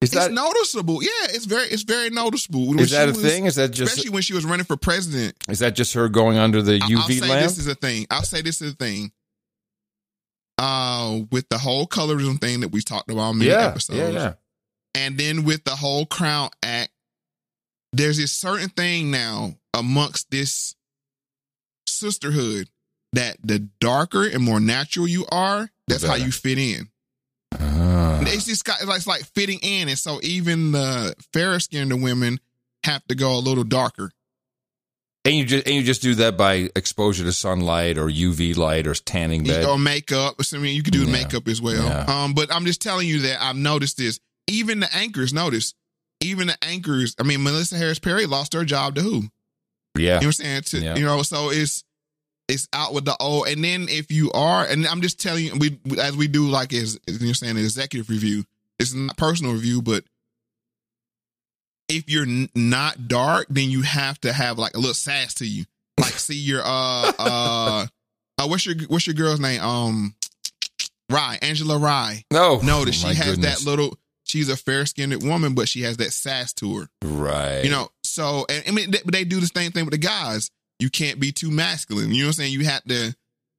[0.00, 1.02] Is it's that noticeable.
[1.02, 2.66] Yeah, it's very it's very noticeable.
[2.68, 3.46] When Is that a was- thing?
[3.46, 5.36] Is that just- especially when she was running for president?
[5.48, 7.42] is that just her going under the UV I'll say lamp?
[7.42, 8.06] this is a thing.
[8.10, 9.12] I'll say this is a thing.
[10.58, 14.08] Uh, with the whole colorism thing that we talked about in many yeah, episodes, yeah,
[14.10, 14.32] yeah.
[14.94, 16.90] and then with the whole Crown Act,
[17.92, 20.76] there's this certain thing now amongst this
[21.88, 22.68] sisterhood
[23.12, 26.88] that the darker and more natural you are, that's how you fit in.
[27.58, 28.20] Ah.
[28.26, 32.02] It's just got, it's like, it's like fitting in, and so even the fairer skinned
[32.02, 32.40] women
[32.84, 34.10] have to go a little darker.
[35.24, 38.88] And you just and you just do that by exposure to sunlight or UV light
[38.88, 39.64] or tanning bed.
[39.64, 40.34] or makeup.
[40.52, 41.12] I mean, you could do Yeah.
[41.12, 41.84] makeup as well.
[41.84, 42.04] Yeah.
[42.08, 44.18] Um, but I'm just telling you that I've noticed this.
[44.48, 45.74] Even the anchors notice.
[46.20, 47.14] Even the anchors.
[47.20, 49.22] I mean, Melissa Harris Perry lost her job to who?
[49.96, 50.00] yeah.
[50.00, 50.62] You know what I'm saying?
[50.62, 50.96] To, Yeah.
[50.96, 51.84] You know, so it's
[52.52, 53.48] it's out with the old.
[53.48, 56.72] And then if you are, and I'm just telling you, we as we do like
[56.72, 58.44] as, you're saying, an executive review.
[58.78, 60.04] It's not personal review, but
[61.88, 65.46] if you're n- not dark, then you have to have like a little sass to
[65.46, 65.64] you.
[65.98, 67.86] Like, see your uh uh,
[68.38, 69.60] uh what's your what's your girl's name?
[69.60, 70.14] Um,
[71.10, 72.24] Rye, Angela Rye.
[72.32, 73.64] No, Notice Oh, she my has goodness.
[73.64, 73.96] that little.
[74.24, 76.88] She's a fair skinned woman, but she has that sass to her.
[77.02, 77.62] Right.
[77.64, 80.50] You know, so and I mean they, they do the same thing with the guys.
[80.82, 82.10] You can't be too masculine.
[82.12, 82.52] You know what I'm saying?
[82.52, 83.14] You have to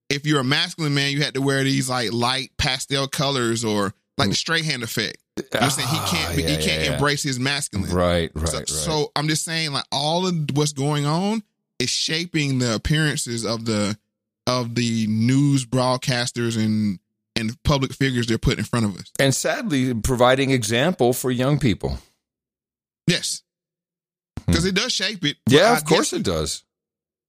[0.10, 3.94] if you're a masculine man, you have to wear these like light pastel colors or
[4.18, 5.18] like the straight hand effect.
[5.38, 5.88] You know what I'm saying?
[5.88, 6.94] He can't be, Ah, yeah, he can't yeah, yeah.
[6.94, 7.90] embrace his masculine.
[7.92, 8.68] Right, right, So, right.
[8.70, 11.42] so I'm just saying like all of what's going on
[11.80, 13.98] is shaping the appearances of the
[14.46, 17.00] of the news broadcasters and
[17.36, 19.10] and public figures they're putting in front of us.
[19.20, 21.98] and sadly, providing example for young people.
[23.08, 23.42] Yes.
[24.46, 25.38] Because it does shape it.
[25.48, 25.56] Hmm.
[25.56, 26.64] Yeah, I of course guess- it does.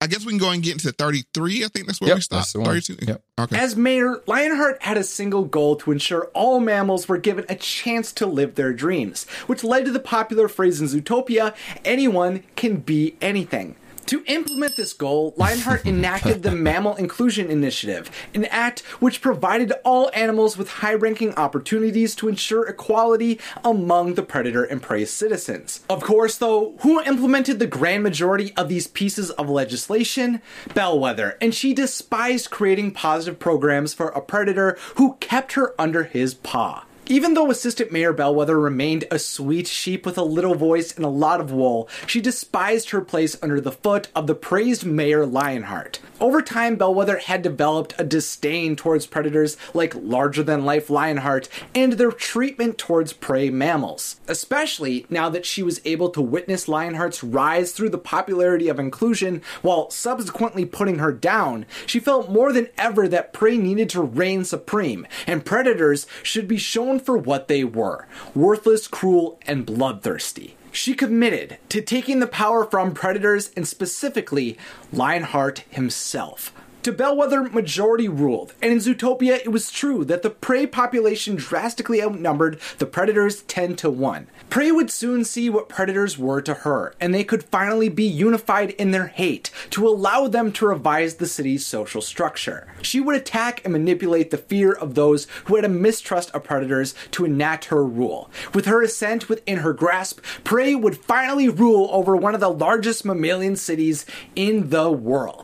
[0.04, 1.64] I guess we can go and get into 33.
[1.64, 2.52] I think that's where Yep, we stopped.
[2.52, 2.96] that's 32.
[3.06, 3.22] Yep.
[3.40, 3.58] Okay.
[3.58, 8.12] As mayor, Lionheart had a single goal to ensure all mammals were given a chance
[8.12, 13.16] to live their dreams, which led to the popular phrase in Zootopia anyone can be
[13.22, 13.76] anything.
[14.06, 20.10] To implement this goal, Lionheart enacted the Mammal Inclusion Initiative, an act which provided all
[20.14, 25.80] animals with high ranking opportunities to ensure equality among the predator and prey citizens.
[25.88, 30.42] Of course, though, who implemented the grand majority of these pieces of legislation?
[30.74, 36.34] Bellwether, and she despised creating positive programs for a predator who kept her under his
[36.34, 36.84] paw.
[37.06, 41.08] Even though Assistant Mayor Bellwether remained a sweet sheep with a little voice and a
[41.08, 46.00] lot of wool, she despised her place under the foot of the praised Mayor Lionheart.
[46.18, 51.94] Over time, Bellwether had developed a disdain towards predators like larger than life Lionheart and
[51.94, 54.16] their treatment towards prey mammals.
[54.26, 59.42] Especially now that she was able to witness Lionheart's rise through the popularity of inclusion
[59.60, 64.44] while subsequently putting her down, she felt more than ever that prey needed to reign
[64.44, 70.56] supreme, and predators should be shown for what they were worthless, cruel, and bloodthirsty.
[70.72, 74.58] She committed to taking the power from predators and specifically
[74.92, 76.52] Lionheart himself.
[76.82, 82.02] To Bellwether, majority ruled, and in Zootopia, it was true that the prey population drastically
[82.02, 84.26] outnumbered the predators 10 to 1.
[84.50, 88.70] Prey would soon see what predators were to her, and they could finally be unified
[88.70, 92.68] in their hate to allow them to revise the city's social structure.
[92.82, 96.94] She would attack and manipulate the fear of those who had a mistrust of predators
[97.12, 98.30] to enact her rule.
[98.52, 103.04] With her ascent within her grasp, Prey would finally rule over one of the largest
[103.04, 104.06] mammalian cities
[104.36, 105.42] in the world.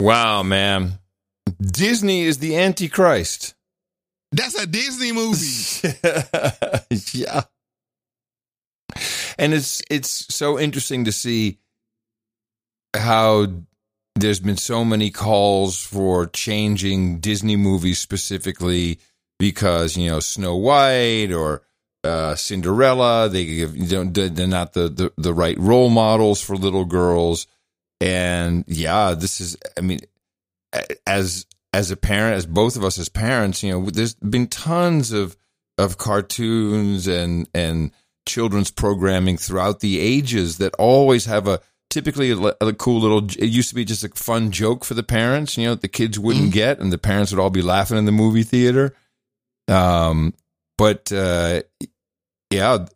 [0.00, 0.98] Wow, man.
[1.60, 3.55] Disney is the Antichrist.
[4.32, 5.88] That's a Disney movie.
[7.12, 7.42] yeah.
[9.38, 11.58] And it's it's so interesting to see
[12.94, 13.46] how
[14.16, 18.98] there's been so many calls for changing Disney movies specifically
[19.38, 21.62] because, you know, Snow White or
[22.02, 26.84] uh, Cinderella, they give, don't, they're not the, the, the right role models for little
[26.84, 27.46] girls.
[28.00, 30.00] And yeah, this is, I mean,
[31.06, 31.46] as,
[31.76, 35.36] as a parent, as both of us as parents, you know, there's been tons of,
[35.76, 37.90] of cartoons and, and
[38.24, 43.50] children's programming throughout the ages that always have a, typically a, a, cool little it
[43.50, 46.52] used to be just a fun joke for the parents you know the kids wouldn't
[46.52, 48.94] get and the parents would all be laughing in the movie theater.
[49.68, 50.34] Um
[50.76, 51.62] but uh
[52.50, 52.86] yeah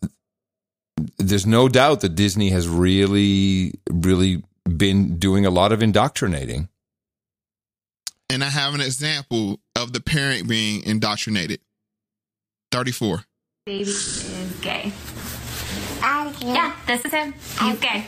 [1.19, 4.43] there's no doubt that disney has really really
[4.77, 6.69] been doing a lot of indoctrinating
[8.31, 11.61] and i have an example of the parent being indoctrinated
[12.73, 13.25] 34
[13.67, 14.93] baby is gay
[16.03, 18.07] I yeah this is him he's gay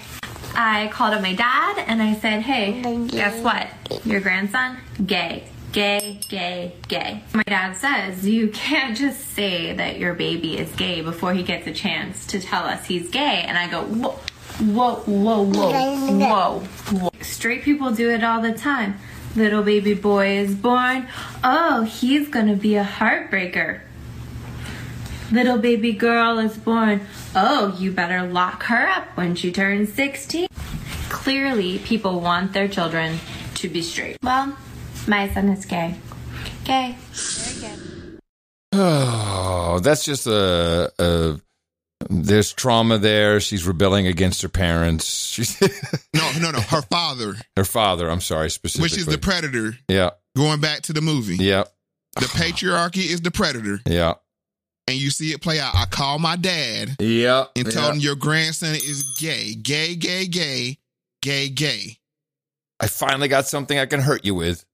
[0.54, 3.68] I called up my dad and I said, hey, guess what?
[4.04, 5.44] Your grandson, gay.
[5.72, 7.22] Gay, gay, gay.
[7.32, 11.66] My dad says, you can't just say that your baby is gay before he gets
[11.66, 13.44] a chance to tell us he's gay.
[13.48, 14.10] And I go, whoa,
[14.60, 17.10] whoa, whoa, whoa, whoa, whoa.
[17.22, 18.98] Straight people do it all the time.
[19.34, 21.08] Little baby boy is born.
[21.42, 23.80] Oh, he's gonna be a heartbreaker.
[25.30, 27.00] Little baby girl is born.
[27.34, 30.48] Oh, you better lock her up when she turns 16.
[31.08, 33.18] Clearly, people want their children
[33.54, 34.18] to be straight.
[34.22, 34.54] Well,
[35.06, 35.94] my son is gay.
[36.64, 36.96] Gay.
[38.74, 41.40] Oh, that's just a, a
[42.10, 43.40] there's trauma there.
[43.40, 45.26] She's rebelling against her parents.
[45.26, 45.60] She's
[46.14, 46.60] no, no, no.
[46.60, 47.34] Her father.
[47.56, 48.10] Her father.
[48.10, 48.84] I'm sorry, specifically.
[48.84, 49.76] Which is the predator.
[49.88, 50.10] Yeah.
[50.36, 51.36] Going back to the movie.
[51.36, 51.64] Yeah.
[52.16, 53.78] The patriarchy is the predator.
[53.86, 54.14] Yeah
[54.88, 55.74] and you see it play out.
[55.74, 56.96] I call my dad.
[56.98, 57.44] Yeah.
[57.56, 57.72] And yeah.
[57.72, 59.54] told him your grandson is gay.
[59.54, 60.78] Gay, gay, gay,
[61.20, 61.98] gay, gay.
[62.80, 64.64] I finally got something I can hurt you with.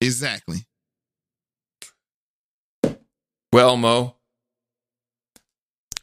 [0.00, 0.66] Exactly.
[3.52, 4.16] Well, Moe,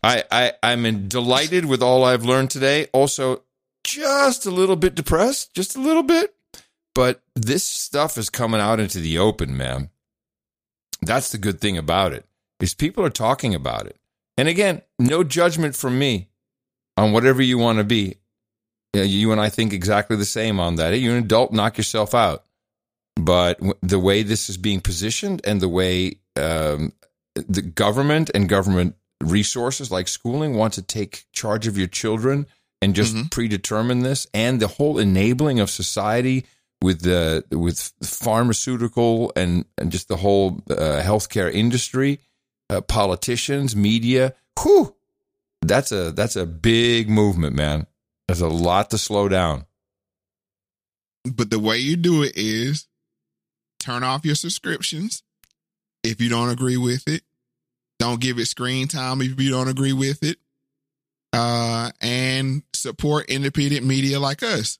[0.03, 2.87] I, I I'm delighted with all I've learned today.
[2.93, 3.43] Also,
[3.83, 6.35] just a little bit depressed, just a little bit.
[6.93, 9.89] But this stuff is coming out into the open, man.
[11.01, 12.25] That's the good thing about it
[12.59, 13.97] is people are talking about it.
[14.37, 16.29] And again, no judgment from me
[16.95, 18.17] on whatever you want to be.
[18.93, 20.97] You, and I think exactly the same on that.
[20.97, 22.43] You're an adult, knock yourself out.
[23.15, 26.93] But the way this is being positioned and the way um,
[27.35, 32.45] the government and government resources like schooling want to take charge of your children
[32.81, 33.27] and just mm-hmm.
[33.27, 36.45] predetermine this, and the whole enabling of society
[36.81, 42.19] with the with pharmaceutical and, and just the whole uh, healthcare industry
[42.69, 44.33] uh, politicians, media.
[44.61, 44.95] Whew,
[45.61, 47.87] that's a that's a big movement, man.
[48.27, 49.65] There's a lot to slow down.
[51.23, 52.87] But the way you do it is
[53.79, 55.23] turn off your subscriptions
[56.03, 57.23] if you don't agree with it.
[57.99, 60.37] Don't give it screen time if you don't agree with it.
[61.33, 64.79] uh, and support independent media like us.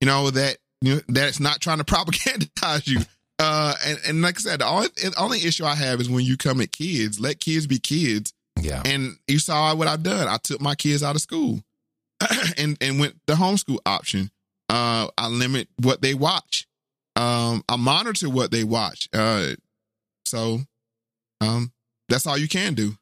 [0.00, 3.00] You know that you know that's not trying to propagandize you.
[3.40, 6.24] Uh, and, and like I said, the only, the only issue I have is when
[6.24, 7.20] you come at kids.
[7.20, 8.32] Let kids be kids.
[8.60, 8.82] Yeah.
[8.84, 10.26] And you saw what I've done.
[10.26, 11.60] I took my kids out of school
[12.58, 14.30] and and went the homeschool option.
[14.68, 16.66] Uh, I limit what they watch.
[17.16, 19.08] Um, I monitor what they watch.
[19.12, 19.54] Uh,
[20.24, 20.60] so,
[21.40, 21.72] um,
[22.08, 22.96] that's all you can do.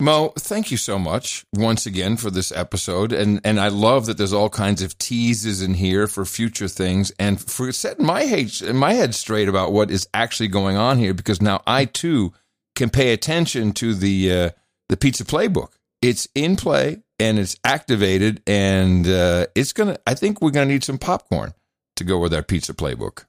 [0.00, 4.18] Moe, thank you so much once again for this episode, and and I love that
[4.18, 8.50] there's all kinds of teases in here for future things, and for setting my head
[8.74, 12.32] my head straight about what is actually going on here, because now I too
[12.74, 14.50] can pay attention to the uh,
[14.88, 15.70] the pizza playbook.
[16.02, 19.96] It's in play and it's activated, and uh, it's gonna.
[20.08, 21.54] I think we're gonna need some popcorn
[21.96, 23.22] to go with our pizza playbook.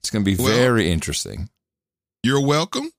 [0.00, 1.50] it's gonna be Well- very interesting.
[2.24, 2.90] You're welcome.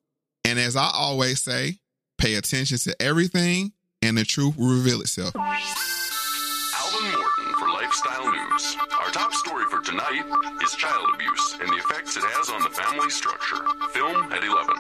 [0.50, 1.78] And as I always say,
[2.18, 3.72] pay attention to everything
[4.02, 5.36] and the truth will reveal itself.
[5.36, 8.76] Alvin Morton for Lifestyle News.
[9.00, 10.26] Our top story for tonight
[10.64, 13.58] is child abuse and the effects it has on the family structure.
[13.94, 14.76] Film at 11.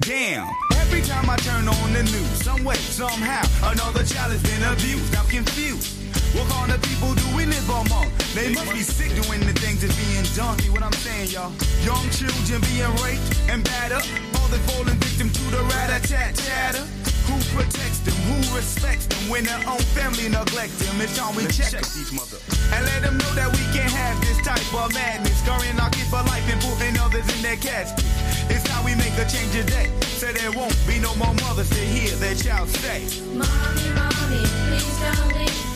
[0.00, 4.64] Damn, every time I turn on the news, some way, somehow, another child has been
[4.64, 5.14] abused.
[5.14, 6.05] I'm confused.
[6.34, 8.10] What kind of people do we live among?
[8.34, 10.58] They must be sick doing the things that's being done.
[10.58, 11.52] See what I'm saying, y'all?
[11.84, 14.04] Young children being raped and battered,
[14.40, 16.84] all they falling victim to the rat-a-tat-chatter.
[17.28, 18.14] Who protects them?
[18.30, 21.00] Who respects them when their own family neglect them?
[21.00, 22.38] It's time we check, these mother
[22.72, 25.38] and let them know that we can't have this type of madness.
[25.42, 28.04] Scarring our kids for life and putting others in their casket.
[28.50, 29.90] It's time we make a change today.
[30.18, 33.06] So there won't be no more mothers to hear their child say.
[33.34, 35.75] Mommy, mommy, please don't leave.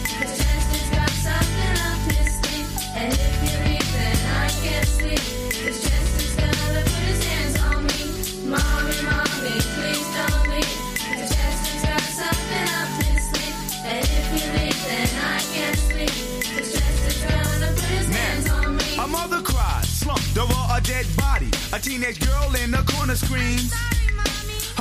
[20.91, 21.51] Dead body.
[21.73, 24.00] A teenage girl in the corner screams.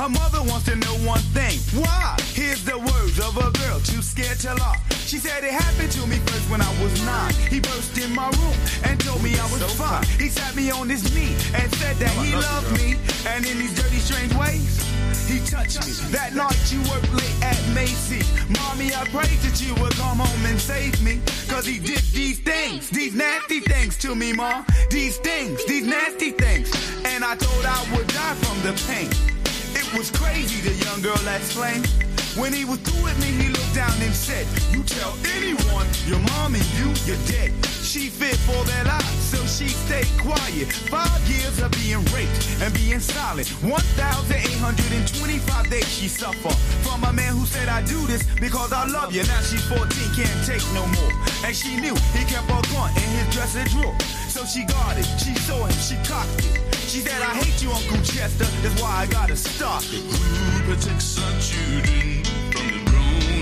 [0.00, 1.60] Her mother wants to know one thing.
[1.76, 2.16] Why?
[2.32, 4.80] Here's the words of a girl too scared to lie.
[5.04, 7.34] She said it happened to me first when I was nine.
[7.52, 10.02] He burst in my room and told me I was fine.
[10.16, 12.96] He sat me on his knee and said that he loved me.
[13.28, 14.80] And in these dirty, strange ways,
[15.28, 15.92] he touched me.
[16.16, 18.24] That night you worked late at Macy's.
[18.48, 21.20] Mommy, I prayed that you would come home and save me.
[21.46, 24.64] Cause he did these things, these nasty things to me, mom.
[24.88, 26.72] These things, these nasty things.
[27.04, 29.39] And I thought I would die from the pain.
[29.74, 32.09] It was crazy, the young girl explained.
[32.38, 36.20] When he was through with me, he looked down and said, You tell anyone, your
[36.30, 37.50] mom and you, you're dead.
[37.82, 40.70] She feared for their lives, so she stayed quiet.
[40.94, 43.48] Five years of being raped and being silent.
[43.66, 46.54] 1,825 days she suffered
[46.86, 49.24] from a man who said, I do this because I love you.
[49.26, 51.10] Now she's 14, can't take no more.
[51.42, 53.98] And she knew he kept a gun in his dresser drawer.
[54.30, 56.62] So she guarded, she saw him, she cocked it.
[56.86, 60.06] She said, I hate you, Uncle Chester, that's why I gotta stop it.
[60.06, 62.29] Who protects our children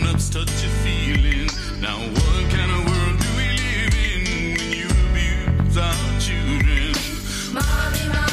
[0.08, 1.48] perhaps touch a feeling.
[1.82, 6.94] Now, what kind of world do we live in when you abuse our children?
[7.52, 8.27] Mommy, mommy.